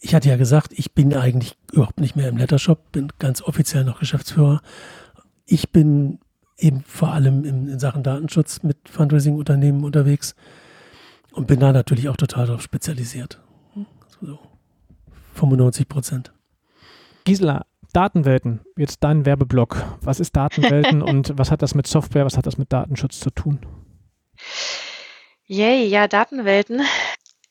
ich 0.00 0.14
hatte 0.14 0.28
ja 0.28 0.36
gesagt, 0.36 0.72
ich 0.72 0.92
bin 0.92 1.14
eigentlich 1.14 1.56
überhaupt 1.72 2.00
nicht 2.00 2.16
mehr 2.16 2.28
im 2.28 2.36
Lettershop, 2.36 2.92
bin 2.92 3.08
ganz 3.18 3.42
offiziell 3.42 3.84
noch 3.84 3.98
Geschäftsführer. 3.98 4.62
Ich 5.46 5.70
bin 5.70 6.20
eben 6.56 6.82
vor 6.86 7.12
allem 7.12 7.44
in, 7.44 7.68
in 7.68 7.78
Sachen 7.78 8.02
Datenschutz 8.02 8.62
mit 8.62 8.88
Fundraising-Unternehmen 8.88 9.84
unterwegs 9.84 10.34
und 11.32 11.46
bin 11.46 11.60
da 11.60 11.72
natürlich 11.72 12.08
auch 12.08 12.16
total 12.16 12.46
darauf 12.46 12.62
spezialisiert. 12.62 13.40
So 14.20 14.38
95 15.34 15.88
Prozent. 15.88 16.32
Gisela, 17.24 17.66
Datenwelten, 17.92 18.60
jetzt 18.76 19.02
dein 19.02 19.24
Werbeblock. 19.24 19.98
Was 20.00 20.20
ist 20.20 20.36
Datenwelten 20.36 21.02
und 21.02 21.36
was 21.36 21.50
hat 21.50 21.62
das 21.62 21.74
mit 21.74 21.86
Software, 21.86 22.24
was 22.24 22.36
hat 22.36 22.46
das 22.46 22.58
mit 22.58 22.72
Datenschutz 22.72 23.20
zu 23.20 23.30
tun? 23.30 23.60
Yay, 25.46 25.86
ja, 25.86 26.08
Datenwelten 26.08 26.82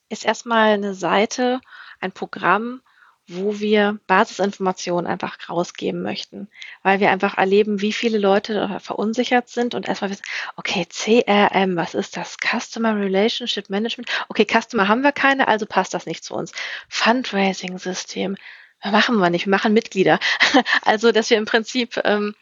ist 0.09 0.25
erstmal 0.25 0.73
eine 0.73 0.93
Seite, 0.93 1.59
ein 1.99 2.11
Programm, 2.11 2.81
wo 3.27 3.59
wir 3.59 3.99
Basisinformationen 4.07 5.09
einfach 5.09 5.37
rausgeben 5.49 6.01
möchten, 6.01 6.49
weil 6.81 6.99
wir 6.99 7.09
einfach 7.09 7.37
erleben, 7.37 7.81
wie 7.81 7.93
viele 7.93 8.17
Leute 8.17 8.79
verunsichert 8.81 9.49
sind 9.49 9.75
und 9.75 9.87
erstmal 9.87 10.11
wissen, 10.11 10.25
okay, 10.57 10.85
CRM, 10.85 11.75
was 11.75 11.93
ist 11.93 12.17
das? 12.17 12.35
Customer 12.37 12.95
Relationship 12.95 13.69
Management. 13.69 14.09
Okay, 14.27 14.45
Customer 14.45 14.87
haben 14.87 15.01
wir 15.01 15.13
keine, 15.13 15.47
also 15.47 15.65
passt 15.65 15.93
das 15.93 16.05
nicht 16.05 16.23
zu 16.23 16.33
uns. 16.33 16.51
Fundraising-System, 16.89 18.35
machen 18.83 19.17
wir 19.17 19.29
nicht, 19.29 19.45
wir 19.45 19.51
machen 19.51 19.73
Mitglieder. 19.73 20.19
Also, 20.81 21.11
dass 21.11 21.29
wir 21.29 21.37
im 21.37 21.45
Prinzip 21.45 21.99
ähm, 22.03 22.35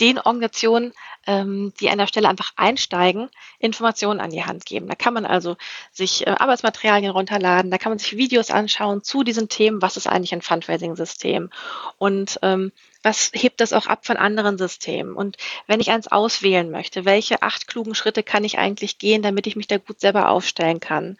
den 0.00 0.18
Organisationen, 0.18 0.92
ähm, 1.26 1.72
die 1.80 1.90
an 1.90 1.98
der 1.98 2.06
Stelle 2.06 2.28
einfach 2.28 2.52
einsteigen, 2.56 3.28
Informationen 3.58 4.20
an 4.20 4.30
die 4.30 4.44
Hand 4.44 4.66
geben. 4.66 4.88
Da 4.88 4.94
kann 4.94 5.14
man 5.14 5.26
also 5.26 5.56
sich 5.92 6.26
äh, 6.26 6.30
Arbeitsmaterialien 6.30 7.10
runterladen, 7.10 7.70
da 7.70 7.78
kann 7.78 7.92
man 7.92 7.98
sich 7.98 8.16
Videos 8.16 8.50
anschauen 8.50 9.02
zu 9.02 9.22
diesen 9.22 9.48
Themen, 9.48 9.82
was 9.82 9.96
ist 9.96 10.06
eigentlich 10.06 10.32
ein 10.32 10.42
Fundraising-System 10.42 11.50
und 11.98 12.38
ähm, 12.42 12.72
was 13.02 13.30
hebt 13.32 13.60
das 13.60 13.72
auch 13.72 13.86
ab 13.86 14.04
von 14.04 14.16
anderen 14.16 14.58
Systemen? 14.58 15.14
Und 15.14 15.36
wenn 15.68 15.78
ich 15.78 15.92
eins 15.92 16.08
auswählen 16.08 16.68
möchte, 16.70 17.04
welche 17.04 17.40
acht 17.40 17.68
klugen 17.68 17.94
Schritte 17.94 18.24
kann 18.24 18.42
ich 18.42 18.58
eigentlich 18.58 18.98
gehen, 18.98 19.22
damit 19.22 19.46
ich 19.46 19.54
mich 19.54 19.68
da 19.68 19.78
gut 19.78 20.00
selber 20.00 20.28
aufstellen 20.28 20.80
kann? 20.80 21.16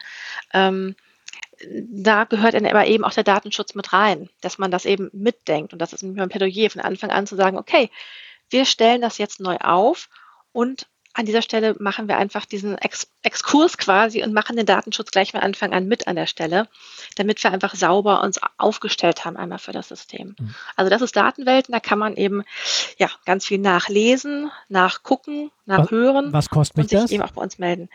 Ähm, 0.52 0.96
da 1.60 2.24
gehört 2.24 2.54
aber 2.54 2.86
eben 2.86 3.04
auch 3.04 3.12
der 3.12 3.24
Datenschutz 3.24 3.74
mit 3.74 3.92
rein, 3.92 4.28
dass 4.40 4.58
man 4.58 4.70
das 4.70 4.84
eben 4.84 5.10
mitdenkt. 5.12 5.72
Und 5.72 5.78
das 5.78 5.92
ist 5.92 6.02
ein 6.02 6.28
Plädoyer 6.28 6.70
von 6.70 6.82
Anfang 6.82 7.10
an 7.10 7.26
zu 7.26 7.36
sagen, 7.36 7.56
okay, 7.56 7.90
wir 8.50 8.64
stellen 8.64 9.00
das 9.00 9.18
jetzt 9.18 9.40
neu 9.40 9.56
auf 9.58 10.08
und 10.52 10.86
an 11.16 11.24
dieser 11.24 11.40
Stelle 11.40 11.74
machen 11.78 12.08
wir 12.08 12.18
einfach 12.18 12.44
diesen 12.44 12.76
Ex 12.76 13.08
Exkurs 13.22 13.78
quasi 13.78 14.22
und 14.22 14.34
machen 14.34 14.56
den 14.56 14.66
Datenschutz 14.66 15.10
gleich 15.10 15.32
von 15.32 15.40
Anfang 15.40 15.72
an 15.72 15.88
mit 15.88 16.06
an 16.06 16.14
der 16.14 16.26
Stelle, 16.26 16.68
damit 17.16 17.42
wir 17.42 17.52
einfach 17.52 17.74
sauber 17.74 18.22
uns 18.22 18.38
aufgestellt 18.58 19.24
haben 19.24 19.36
einmal 19.36 19.58
für 19.58 19.72
das 19.72 19.88
System. 19.88 20.36
Mhm. 20.38 20.54
Also 20.76 20.90
das 20.90 21.00
ist 21.00 21.16
Datenwelten, 21.16 21.72
da 21.72 21.80
kann 21.80 21.98
man 21.98 22.16
eben 22.16 22.44
ja 22.98 23.08
ganz 23.24 23.46
viel 23.46 23.58
nachlesen, 23.58 24.50
nachgucken, 24.68 25.50
nachhören 25.64 26.26
was, 26.26 26.44
was 26.44 26.50
kostet 26.50 26.78
und 26.78 26.90
sich 26.90 27.00
das? 27.00 27.10
eben 27.10 27.22
auch 27.22 27.32
bei 27.32 27.42
uns 27.42 27.58
melden. 27.58 27.88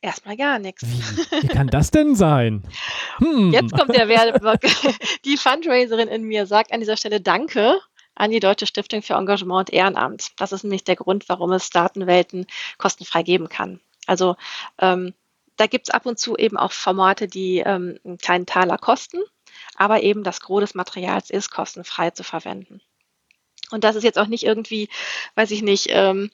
Erstmal 0.00 0.36
gar 0.36 0.58
nichts. 0.58 0.82
Wie, 0.84 1.42
wie 1.42 1.48
kann 1.48 1.68
das 1.68 1.90
denn 1.90 2.16
sein? 2.16 2.62
Hm. 3.18 3.52
Jetzt 3.52 3.72
kommt 3.72 3.94
der 3.94 4.08
Werbeblock. 4.08 4.60
Die 5.26 5.36
Fundraiserin 5.36 6.08
in 6.08 6.22
mir 6.24 6.46
sagt 6.46 6.72
an 6.72 6.80
dieser 6.80 6.96
Stelle 6.96 7.20
Danke 7.20 7.78
an 8.14 8.30
die 8.30 8.40
Deutsche 8.40 8.66
Stiftung 8.66 9.02
für 9.02 9.14
Engagement 9.14 9.70
und 9.70 9.74
Ehrenamt. 9.74 10.32
Das 10.40 10.52
ist 10.52 10.64
nämlich 10.64 10.84
der 10.84 10.96
Grund, 10.96 11.28
warum 11.28 11.52
es 11.52 11.70
Datenwelten 11.70 12.46
kostenfrei 12.78 13.22
geben 13.22 13.48
kann. 13.48 13.80
Also 14.06 14.36
ähm, 14.78 15.14
da 15.56 15.66
gibt 15.66 15.88
es 15.88 15.94
ab 15.94 16.06
und 16.06 16.18
zu 16.18 16.36
eben 16.36 16.56
auch 16.56 16.72
Formate, 16.72 17.28
die 17.28 17.58
ähm, 17.58 17.98
einen 18.04 18.18
kleinen 18.18 18.46
Taler 18.46 18.78
kosten, 18.78 19.18
aber 19.76 20.02
eben 20.02 20.24
das 20.24 20.40
Gros 20.40 20.60
des 20.60 20.74
Materials 20.74 21.30
ist 21.30 21.50
kostenfrei 21.50 22.10
zu 22.10 22.24
verwenden. 22.24 22.80
Und 23.72 23.84
das 23.84 23.96
ist 23.96 24.04
jetzt 24.04 24.18
auch 24.18 24.26
nicht 24.26 24.44
irgendwie, 24.44 24.88
weiß 25.34 25.50
ich 25.50 25.62
nicht, 25.62 25.88
ähm, 25.90 26.30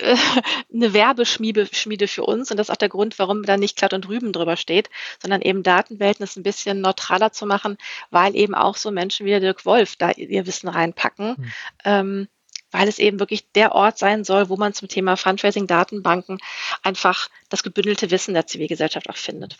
eine 0.72 0.94
Werbeschmiede 0.94 1.66
Schmiede 1.66 2.08
für 2.08 2.24
uns 2.24 2.50
und 2.50 2.56
das 2.56 2.68
ist 2.68 2.72
auch 2.72 2.76
der 2.76 2.88
Grund, 2.88 3.18
warum 3.18 3.42
da 3.42 3.56
nicht 3.56 3.76
glatt 3.76 3.92
und 3.92 4.08
Rüben 4.08 4.32
drüber 4.32 4.56
steht, 4.56 4.88
sondern 5.20 5.42
eben 5.42 5.62
Datenwelten 5.62 6.24
ist 6.24 6.36
ein 6.36 6.42
bisschen 6.42 6.80
neutraler 6.80 7.32
zu 7.32 7.46
machen, 7.46 7.76
weil 8.10 8.34
eben 8.36 8.54
auch 8.54 8.76
so 8.76 8.90
Menschen 8.90 9.26
wie 9.26 9.30
der 9.30 9.40
Dirk 9.40 9.66
Wolf 9.66 9.96
da 9.96 10.10
ihr 10.10 10.46
Wissen 10.46 10.68
reinpacken. 10.68 11.34
Mhm. 11.36 11.52
Ähm, 11.84 12.28
weil 12.72 12.88
es 12.88 12.98
eben 12.98 13.20
wirklich 13.20 13.50
der 13.52 13.74
Ort 13.74 13.98
sein 13.98 14.24
soll, 14.24 14.48
wo 14.48 14.56
man 14.56 14.72
zum 14.72 14.88
Thema 14.88 15.16
Fundraising-Datenbanken 15.16 16.38
einfach 16.82 17.28
das 17.48 17.62
gebündelte 17.62 18.10
Wissen 18.10 18.34
der 18.34 18.46
Zivilgesellschaft 18.46 19.08
auch 19.08 19.16
findet. 19.16 19.58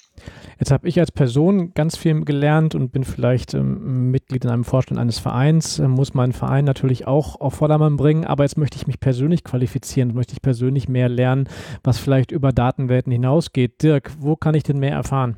Jetzt 0.59 0.71
habe 0.71 0.89
ich 0.89 0.99
als 0.99 1.13
Person 1.13 1.75
ganz 1.75 1.97
viel 1.97 2.25
gelernt 2.25 2.75
und 2.75 2.91
bin 2.91 3.05
vielleicht 3.05 3.55
ähm, 3.55 4.11
Mitglied 4.11 4.45
in 4.45 4.51
einem 4.51 4.65
Vorstand 4.65 4.99
eines 4.99 5.19
Vereins, 5.19 5.79
äh, 5.79 5.87
muss 5.87 6.15
meinen 6.15 6.33
Verein 6.33 6.65
natürlich 6.65 7.07
auch 7.07 7.41
auf 7.41 7.55
Vordermann 7.55 7.97
bringen, 7.97 8.25
aber 8.25 8.45
jetzt 8.45 8.57
möchte 8.57 8.77
ich 8.77 8.87
mich 8.87 8.99
persönlich 8.99 9.45
qualifizieren, 9.45 10.15
möchte 10.15 10.33
ich 10.33 10.43
persönlich 10.43 10.89
mehr 10.89 11.09
lernen, 11.09 11.49
was 11.85 11.99
vielleicht 11.99 12.33
über 12.33 12.53
Datenwelten 12.53 13.13
hinausgeht. 13.13 13.83
Dirk, 13.83 14.11
wo 14.19 14.37
kann 14.37 14.55
ich 14.55 14.63
denn 14.63 14.79
mehr 14.79 14.93
erfahren? 14.93 15.37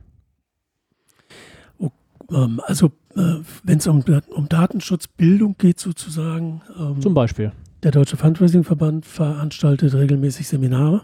Oh, 1.79 1.91
ähm, 2.31 2.61
also 2.65 2.93
äh, 3.17 3.41
wenn 3.63 3.79
es 3.79 3.87
um, 3.87 4.05
um 4.31 4.49
Datenschutzbildung 4.49 5.57
geht 5.59 5.79
sozusagen. 5.81 6.63
Ähm, 6.79 7.01
Zum 7.01 7.15
Beispiel. 7.15 7.53
Der 7.85 7.91
Deutsche 7.91 8.17
Fundraising-Verband 8.17 9.05
veranstaltet 9.05 9.93
regelmäßig 9.93 10.49
Seminare, 10.49 11.03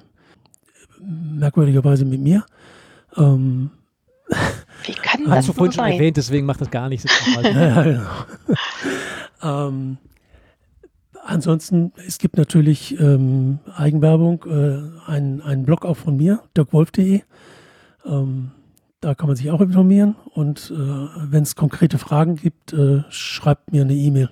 merkwürdigerweise 0.98 2.06
mit 2.06 2.22
mir. 2.22 2.46
Ähm, 3.18 3.70
Wie 4.84 4.92
kann 4.92 5.24
das 5.24 5.30
Hast 5.30 5.48
du 5.50 5.52
vorhin 5.52 5.72
schon 5.72 5.84
erwähnt, 5.84 6.16
deswegen 6.16 6.46
macht 6.46 6.62
das 6.62 6.70
gar 6.70 6.88
nichts. 6.88 7.06
ja, 7.42 7.82
genau. 7.82 8.08
ähm, 9.68 9.98
ansonsten, 11.22 11.92
es 12.06 12.16
gibt 12.16 12.38
natürlich 12.38 12.98
ähm, 12.98 13.58
Eigenwerbung, 13.76 14.46
äh, 14.46 15.10
einen, 15.10 15.64
Blog 15.66 15.84
auch 15.84 15.98
von 15.98 16.16
mir, 16.16 16.42
dirkwolf.de. 16.56 17.20
Ähm, 18.06 18.52
da 19.02 19.14
kann 19.14 19.26
man 19.26 19.36
sich 19.36 19.50
auch 19.50 19.60
informieren 19.60 20.16
und 20.32 20.72
äh, 20.74 20.78
wenn 21.30 21.42
es 21.42 21.56
konkrete 21.56 21.98
Fragen 21.98 22.36
gibt, 22.36 22.72
äh, 22.72 23.02
schreibt 23.10 23.70
mir 23.70 23.82
eine 23.82 23.94
E-Mail. 23.94 24.30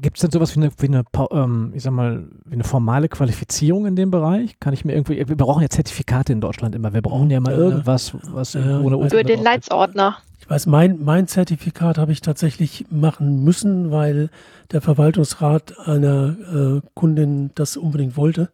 Gibt 0.00 0.16
es 0.16 0.20
denn 0.22 0.30
sowas 0.30 0.54
wie 0.54 0.60
eine, 0.60 0.70
wie 0.78 0.86
eine 0.86 1.04
ähm, 1.30 1.72
ich 1.74 1.82
sag 1.82 1.92
mal, 1.92 2.24
wie 2.44 2.54
eine 2.54 2.64
formale 2.64 3.08
Qualifizierung 3.08 3.86
in 3.86 3.96
dem 3.96 4.10
Bereich? 4.10 4.58
Kann 4.60 4.74
ich 4.74 4.84
mir 4.84 4.92
irgendwie, 4.92 5.16
wir 5.16 5.36
brauchen 5.36 5.62
ja 5.62 5.68
Zertifikate 5.68 6.32
in 6.32 6.40
Deutschland 6.40 6.74
immer. 6.74 6.92
Wir 6.92 7.02
brauchen 7.02 7.30
ja 7.30 7.40
mal 7.40 7.54
irgendwas, 7.54 8.12
was 8.22 8.54
äh, 8.54 8.58
ohne 8.58 9.08
Für 9.10 9.24
den 9.24 9.42
Leitsordner. 9.42 10.18
Ich 10.40 10.50
weiß, 10.50 10.66
mein, 10.66 11.02
mein 11.04 11.26
Zertifikat 11.26 11.98
habe 11.98 12.12
ich 12.12 12.20
tatsächlich 12.20 12.86
machen 12.90 13.42
müssen, 13.42 13.90
weil 13.90 14.30
der 14.70 14.80
Verwaltungsrat 14.80 15.78
einer 15.88 16.36
äh, 16.54 16.88
Kundin 16.94 17.50
das 17.54 17.76
unbedingt 17.76 18.16
wollte. 18.16 18.50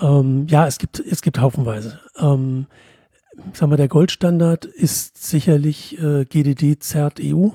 Ähm, 0.00 0.46
ja, 0.48 0.66
es 0.66 0.78
gibt, 0.78 1.00
es 1.00 1.22
gibt 1.22 1.40
haufenweise. 1.40 1.98
Ähm, 2.18 2.66
sag 3.52 3.68
mal, 3.68 3.76
der 3.76 3.88
Goldstandard 3.88 4.64
ist 4.64 5.28
sicherlich 5.28 5.98
äh, 6.00 6.24
GDD 6.24 6.78
ZERT 6.78 7.20
EU. 7.20 7.48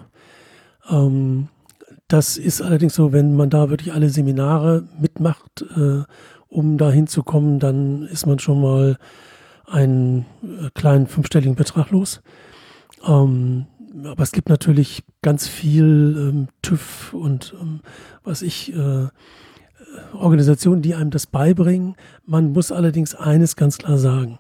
Ähm, 0.90 1.50
das 2.08 2.38
ist 2.38 2.62
allerdings 2.62 2.96
so, 2.96 3.12
wenn 3.12 3.36
man 3.36 3.50
da 3.50 3.70
wirklich 3.70 3.94
alle 3.94 4.10
Seminare 4.10 4.88
mitmacht, 5.00 5.66
äh, 5.76 6.04
um 6.48 6.78
da 6.78 6.92
hinzukommen, 6.92 7.60
dann 7.60 8.04
ist 8.04 8.26
man 8.26 8.40
schon 8.40 8.62
mal 8.62 8.98
einen 9.66 10.26
äh, 10.44 10.70
kleinen 10.74 11.08
fünfstelligen 11.08 11.56
Betrag 11.56 11.92
los. 11.92 12.22
Ähm, 13.06 13.66
aber 14.06 14.24
es 14.24 14.32
gibt 14.32 14.50
natürlich 14.50 15.04
ganz 15.22 15.48
viel 15.48 16.16
ähm, 16.18 16.48
TÜV 16.62 17.14
und 17.14 17.54
ähm, 17.60 17.82
was 18.24 18.42
ich, 18.42 18.74
äh, 18.74 19.08
Organisationen, 20.14 20.82
die 20.82 20.96
einem 20.96 21.10
das 21.12 21.28
beibringen. 21.28 21.96
Man 22.26 22.52
muss 22.52 22.72
allerdings 22.72 23.16
eines 23.16 23.56
ganz 23.56 23.78
klar 23.78 23.98
sagen. 23.98 24.40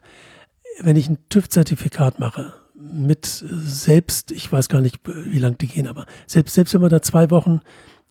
Wenn 0.79 0.95
ich 0.95 1.09
ein 1.09 1.17
TÜV-Zertifikat 1.29 2.19
mache, 2.19 2.53
mit 2.79 3.25
selbst, 3.25 4.31
ich 4.31 4.51
weiß 4.51 4.69
gar 4.69 4.81
nicht, 4.81 4.99
wie 5.05 5.39
lang 5.39 5.57
die 5.57 5.67
gehen, 5.67 5.87
aber 5.87 6.05
selbst, 6.27 6.53
selbst 6.53 6.73
wenn 6.73 6.81
man 6.81 6.89
da 6.89 7.01
zwei 7.01 7.31
Wochen 7.31 7.61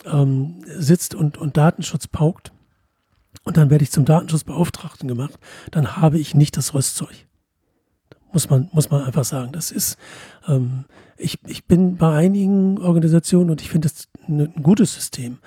ähm, 0.04 0.62
sitzt 0.66 1.14
und, 1.14 1.38
und 1.38 1.56
Datenschutz 1.56 2.08
paukt 2.08 2.52
und 3.44 3.56
dann 3.56 3.70
werde 3.70 3.84
ich 3.84 3.92
zum 3.92 4.04
Datenschutzbeauftragten 4.04 5.08
gemacht, 5.08 5.38
dann 5.70 5.96
habe 5.96 6.18
ich 6.18 6.34
nicht 6.34 6.56
das 6.56 6.74
Rüstzeug. 6.74 7.26
Muss 8.32 8.50
man, 8.50 8.68
muss 8.72 8.90
man 8.90 9.04
einfach 9.04 9.24
sagen. 9.24 9.52
Das 9.52 9.70
ist, 9.70 9.96
ähm, 10.48 10.84
ich, 11.16 11.38
ich 11.46 11.66
bin 11.66 11.96
bei 11.96 12.14
einigen 12.14 12.78
Organisationen 12.78 13.50
und 13.50 13.62
ich 13.62 13.70
finde 13.70 13.88
das 13.88 14.08
ein, 14.28 14.52
gutes 14.62 14.94
System, 14.94 15.38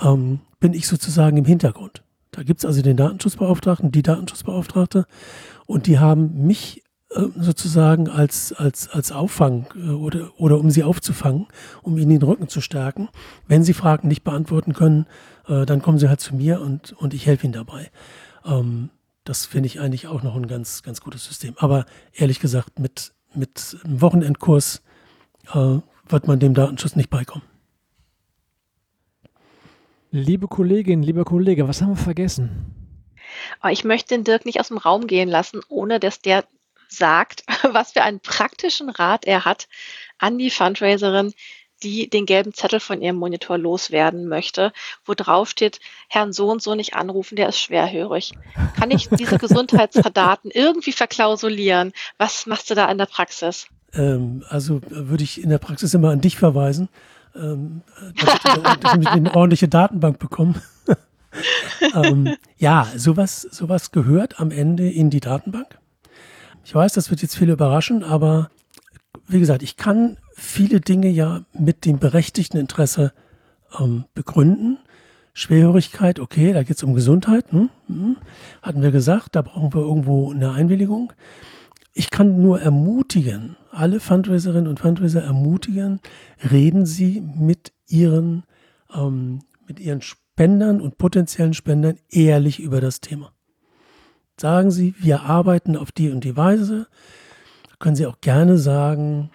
ähm, 0.00 0.40
bin 0.58 0.72
ich 0.72 0.88
sozusagen 0.88 1.36
im 1.36 1.44
Hintergrund. 1.44 2.02
Da 2.30 2.42
gibt 2.42 2.60
es 2.60 2.64
also 2.64 2.80
den 2.80 2.96
Datenschutzbeauftragten, 2.96 3.92
die 3.92 4.02
Datenschutzbeauftragte 4.02 5.06
und 5.66 5.86
die 5.86 5.98
haben 5.98 6.46
mich 6.46 6.81
sozusagen 7.36 8.08
als, 8.08 8.52
als, 8.52 8.88
als 8.88 9.12
Auffang 9.12 9.66
äh, 9.76 9.90
oder, 9.90 10.30
oder 10.38 10.58
um 10.58 10.70
sie 10.70 10.82
aufzufangen, 10.82 11.46
um 11.82 11.98
ihnen 11.98 12.10
den 12.10 12.22
Rücken 12.22 12.48
zu 12.48 12.60
stärken. 12.60 13.08
Wenn 13.46 13.64
sie 13.64 13.74
Fragen 13.74 14.08
nicht 14.08 14.24
beantworten 14.24 14.72
können, 14.72 15.06
äh, 15.48 15.66
dann 15.66 15.82
kommen 15.82 15.98
sie 15.98 16.08
halt 16.08 16.20
zu 16.20 16.34
mir 16.34 16.60
und, 16.60 16.92
und 16.92 17.14
ich 17.14 17.26
helfe 17.26 17.44
ihnen 17.44 17.52
dabei. 17.52 17.90
Ähm, 18.44 18.90
das 19.24 19.46
finde 19.46 19.68
ich 19.68 19.80
eigentlich 19.80 20.06
auch 20.08 20.22
noch 20.22 20.34
ein 20.34 20.46
ganz, 20.46 20.82
ganz 20.82 21.00
gutes 21.00 21.24
System. 21.24 21.54
Aber 21.58 21.86
ehrlich 22.12 22.40
gesagt, 22.40 22.78
mit, 22.78 23.12
mit 23.34 23.76
einem 23.84 24.00
Wochenendkurs 24.00 24.82
äh, 25.52 25.78
wird 26.08 26.26
man 26.26 26.40
dem 26.40 26.54
Datenschutz 26.54 26.96
nicht 26.96 27.10
beikommen. 27.10 27.44
Liebe 30.10 30.46
Kollegin, 30.46 31.02
lieber 31.02 31.24
Kollege, 31.24 31.68
was 31.68 31.80
haben 31.80 31.90
wir 31.90 31.96
vergessen? 31.96 32.74
Oh, 33.62 33.68
ich 33.68 33.84
möchte 33.84 34.14
den 34.14 34.24
Dirk 34.24 34.44
nicht 34.44 34.60
aus 34.60 34.68
dem 34.68 34.76
Raum 34.76 35.06
gehen 35.06 35.28
lassen, 35.28 35.60
ohne 35.68 36.00
dass 36.00 36.20
der 36.20 36.44
sagt, 36.96 37.44
was 37.72 37.92
für 37.92 38.02
einen 38.02 38.20
praktischen 38.20 38.88
Rat 38.90 39.24
er 39.24 39.44
hat 39.44 39.68
an 40.18 40.38
die 40.38 40.50
Fundraiserin, 40.50 41.32
die 41.82 42.08
den 42.08 42.26
gelben 42.26 42.54
Zettel 42.54 42.80
von 42.80 43.02
ihrem 43.02 43.16
Monitor 43.16 43.58
loswerden 43.58 44.28
möchte, 44.28 44.72
wo 45.04 45.14
drauf 45.14 45.50
steht, 45.50 45.80
Herrn 46.08 46.32
so 46.32 46.48
und 46.48 46.62
so 46.62 46.74
nicht 46.74 46.94
anrufen, 46.94 47.36
der 47.36 47.48
ist 47.48 47.58
schwerhörig. 47.58 48.32
Kann 48.78 48.90
ich 48.90 49.08
diese 49.08 49.38
Gesundheitsdaten 49.38 50.50
irgendwie 50.50 50.92
verklausulieren? 50.92 51.92
Was 52.18 52.46
machst 52.46 52.70
du 52.70 52.74
da 52.74 52.90
in 52.90 52.98
der 52.98 53.06
Praxis? 53.06 53.66
Ähm, 53.94 54.44
also 54.48 54.80
würde 54.88 55.24
ich 55.24 55.42
in 55.42 55.50
der 55.50 55.58
Praxis 55.58 55.94
immer 55.94 56.10
an 56.10 56.20
dich 56.20 56.36
verweisen, 56.36 56.88
ähm, 57.34 57.82
dass, 58.16 58.40
dass 58.80 58.94
wir 59.00 59.10
eine 59.10 59.34
ordentliche 59.34 59.68
Datenbank 59.68 60.18
bekommen. 60.18 60.62
ähm, 61.94 62.36
ja, 62.58 62.86
sowas, 62.96 63.42
sowas 63.42 63.90
gehört 63.90 64.38
am 64.38 64.50
Ende 64.50 64.88
in 64.88 65.10
die 65.10 65.20
Datenbank. 65.20 65.78
Ich 66.64 66.74
weiß, 66.74 66.92
das 66.92 67.10
wird 67.10 67.22
jetzt 67.22 67.36
viele 67.36 67.52
überraschen, 67.52 68.04
aber 68.04 68.50
wie 69.26 69.40
gesagt, 69.40 69.62
ich 69.62 69.76
kann 69.76 70.16
viele 70.34 70.80
Dinge 70.80 71.08
ja 71.08 71.44
mit 71.52 71.84
dem 71.84 71.98
berechtigten 71.98 72.58
Interesse 72.58 73.12
ähm, 73.78 74.04
begründen. 74.14 74.78
Schwerhörigkeit, 75.34 76.20
okay, 76.20 76.52
da 76.52 76.62
geht 76.62 76.76
es 76.76 76.82
um 76.82 76.94
Gesundheit, 76.94 77.50
hm, 77.50 77.70
hm, 77.86 78.16
hatten 78.60 78.82
wir 78.82 78.90
gesagt, 78.90 79.34
da 79.34 79.42
brauchen 79.42 79.72
wir 79.72 79.80
irgendwo 79.80 80.30
eine 80.30 80.52
Einwilligung. 80.52 81.12
Ich 81.94 82.10
kann 82.10 82.40
nur 82.42 82.60
ermutigen, 82.60 83.56
alle 83.70 83.98
Fundraiserinnen 83.98 84.68
und 84.68 84.80
Fundraiser 84.80 85.22
ermutigen, 85.22 86.00
reden 86.50 86.84
Sie 86.86 87.20
mit 87.20 87.72
Ihren, 87.86 88.44
ähm, 88.94 89.40
mit 89.66 89.80
Ihren 89.80 90.02
Spendern 90.02 90.80
und 90.80 90.98
potenziellen 90.98 91.54
Spendern 91.54 91.96
ehrlich 92.10 92.60
über 92.60 92.80
das 92.80 93.00
Thema. 93.00 93.31
Sagen 94.40 94.70
Sie, 94.70 94.94
wir 94.98 95.22
arbeiten 95.22 95.76
auf 95.76 95.92
die 95.92 96.10
und 96.10 96.24
die 96.24 96.36
Weise. 96.36 96.86
Können 97.78 97.96
Sie 97.96 98.06
auch 98.06 98.20
gerne 98.20 98.58
sagen, 98.58 99.30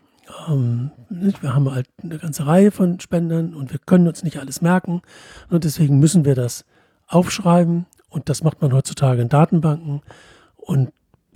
ähm, 0.50 0.92
wir 1.10 1.54
haben 1.54 1.72
halt 1.72 1.88
eine 2.02 2.18
ganze 2.18 2.46
Reihe 2.46 2.72
von 2.72 3.00
Spendern 3.00 3.54
und 3.54 3.72
wir 3.72 3.80
können 3.80 4.08
uns 4.08 4.24
nicht 4.24 4.40
alles 4.40 4.62
merken. 4.62 5.02
Und 5.50 5.64
deswegen 5.64 6.00
müssen 6.00 6.26
wir 6.26 6.36
das 6.36 6.66
aufschreiben. 7.08 7.86
Und 8.10 8.30
das 8.30 8.44
macht 8.44 8.62
man 8.62 8.74
heutzutage 8.74 9.22
in 9.22 9.30
Datenbanken. 9.30 10.02
Und 10.56 10.90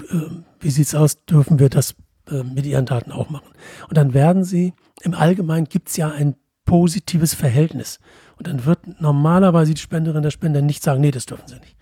äh, 0.10 0.16
wie 0.60 0.70
sieht 0.70 0.88
es 0.88 0.96
aus, 0.96 1.24
dürfen 1.26 1.60
wir 1.60 1.70
das 1.70 1.96
äh, 2.30 2.44
mit 2.44 2.66
Ihren 2.66 2.86
Daten 2.86 3.12
auch 3.12 3.30
machen. 3.30 3.50
Und 3.88 3.98
dann 3.98 4.14
werden 4.14 4.44
Sie, 4.44 4.74
im 5.02 5.14
Allgemeinen 5.14 5.66
gibt 5.66 5.90
es 5.90 5.98
ja 5.98 6.10
ein 6.10 6.36
positives 6.66 7.34
Verhältnis. 7.34 8.00
Und 8.38 8.48
dann 8.48 8.66
wird 8.66 9.02
normalerweise 9.02 9.74
die 9.74 9.82
Spenderin 9.82 10.24
der 10.24 10.32
Spender 10.32 10.62
nicht 10.62 10.84
sagen, 10.84 11.02
nee, 11.02 11.12
das 11.12 11.26
dürfen 11.26 11.48
Sie 11.48 11.60
nicht. 11.60 11.76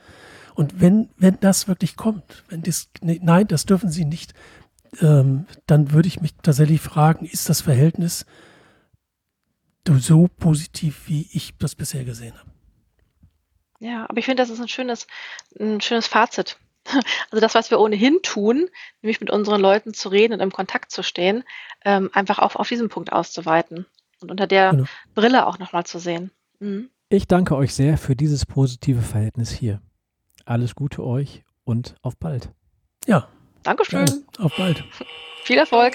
Und 0.60 0.81
wenn, 0.81 1.10
wenn 1.15 1.40
das 1.40 1.69
wirklich 1.69 1.95
kommt, 1.95 2.44
wenn 2.49 2.64
das, 2.64 2.90
nee, 2.99 3.18
nein, 3.23 3.48
das 3.48 3.65
dürfen 3.65 3.90
Sie 3.90 4.03
nicht, 4.03 4.34
ähm, 4.99 5.45
dann 5.68 5.94
würde 5.94 6.10
ich 6.10 6.19
mich 6.19 6.34
tatsächlich 6.44 6.81
fragen, 6.81 7.26
ist 7.26 7.48
das 7.48 7.61
Verhältnis 7.61 8.26
so 9.88 10.27
positiv, 10.27 11.03
wie 11.07 11.30
ich 11.31 11.57
das 11.60 11.76
bisher 11.76 12.03
gesehen 12.03 12.38
habe? 12.38 12.52
Ja, 13.80 14.03
aber 14.10 14.18
ich 14.18 14.26
finde, 14.26 14.44
das 14.44 14.49
ist 14.49 14.60
ein 14.60 14.68
schönes, 14.68 15.07
ein 15.57 15.80
schönes 15.80 16.07
Fazit. 16.07 16.57
Also 17.31 17.40
das, 17.40 17.56
was 17.56 17.72
wir 17.72 17.80
ohnehin 17.80 18.19
tun, 18.22 18.68
nämlich 19.02 19.22
mit 19.22 19.30
unseren 19.30 19.61
Leuten 19.61 19.94
zu 19.94 20.10
reden 20.10 20.34
und 20.34 20.41
im 20.41 20.52
Kontakt 20.52 20.91
zu 20.91 21.03
stehen, 21.03 21.45
ähm, 21.86 22.10
einfach 22.11 22.40
auf, 22.40 22.57
auf 22.57 22.68
diesen 22.68 22.90
Punkt 22.90 23.14
auszuweiten 23.14 23.86
und 24.19 24.30
unter 24.30 24.45
der 24.45 24.72
genau. 24.72 24.86
Brille 25.15 25.48
auch 25.48 25.57
nochmal 25.57 25.86
zu 25.86 25.99
sehen. 25.99 26.31
Mhm. 26.60 26.90
Ich 27.07 27.27
danke 27.27 27.56
euch 27.56 27.73
sehr 27.73 27.98
für 27.98 28.18
dieses 28.18 28.45
positive 28.45 29.02
Verhältnis 29.02 29.52
hier. 29.52 29.81
Alles 30.50 30.74
Gute 30.74 31.06
euch 31.06 31.44
und 31.64 31.94
auf 32.02 32.18
bald. 32.18 32.50
Ja. 33.06 33.28
Dankeschön. 33.62 34.08
Ja, 34.08 34.46
auf 34.46 34.58
bald. 34.58 34.84
Viel 35.44 35.60
Erfolg. 35.60 35.94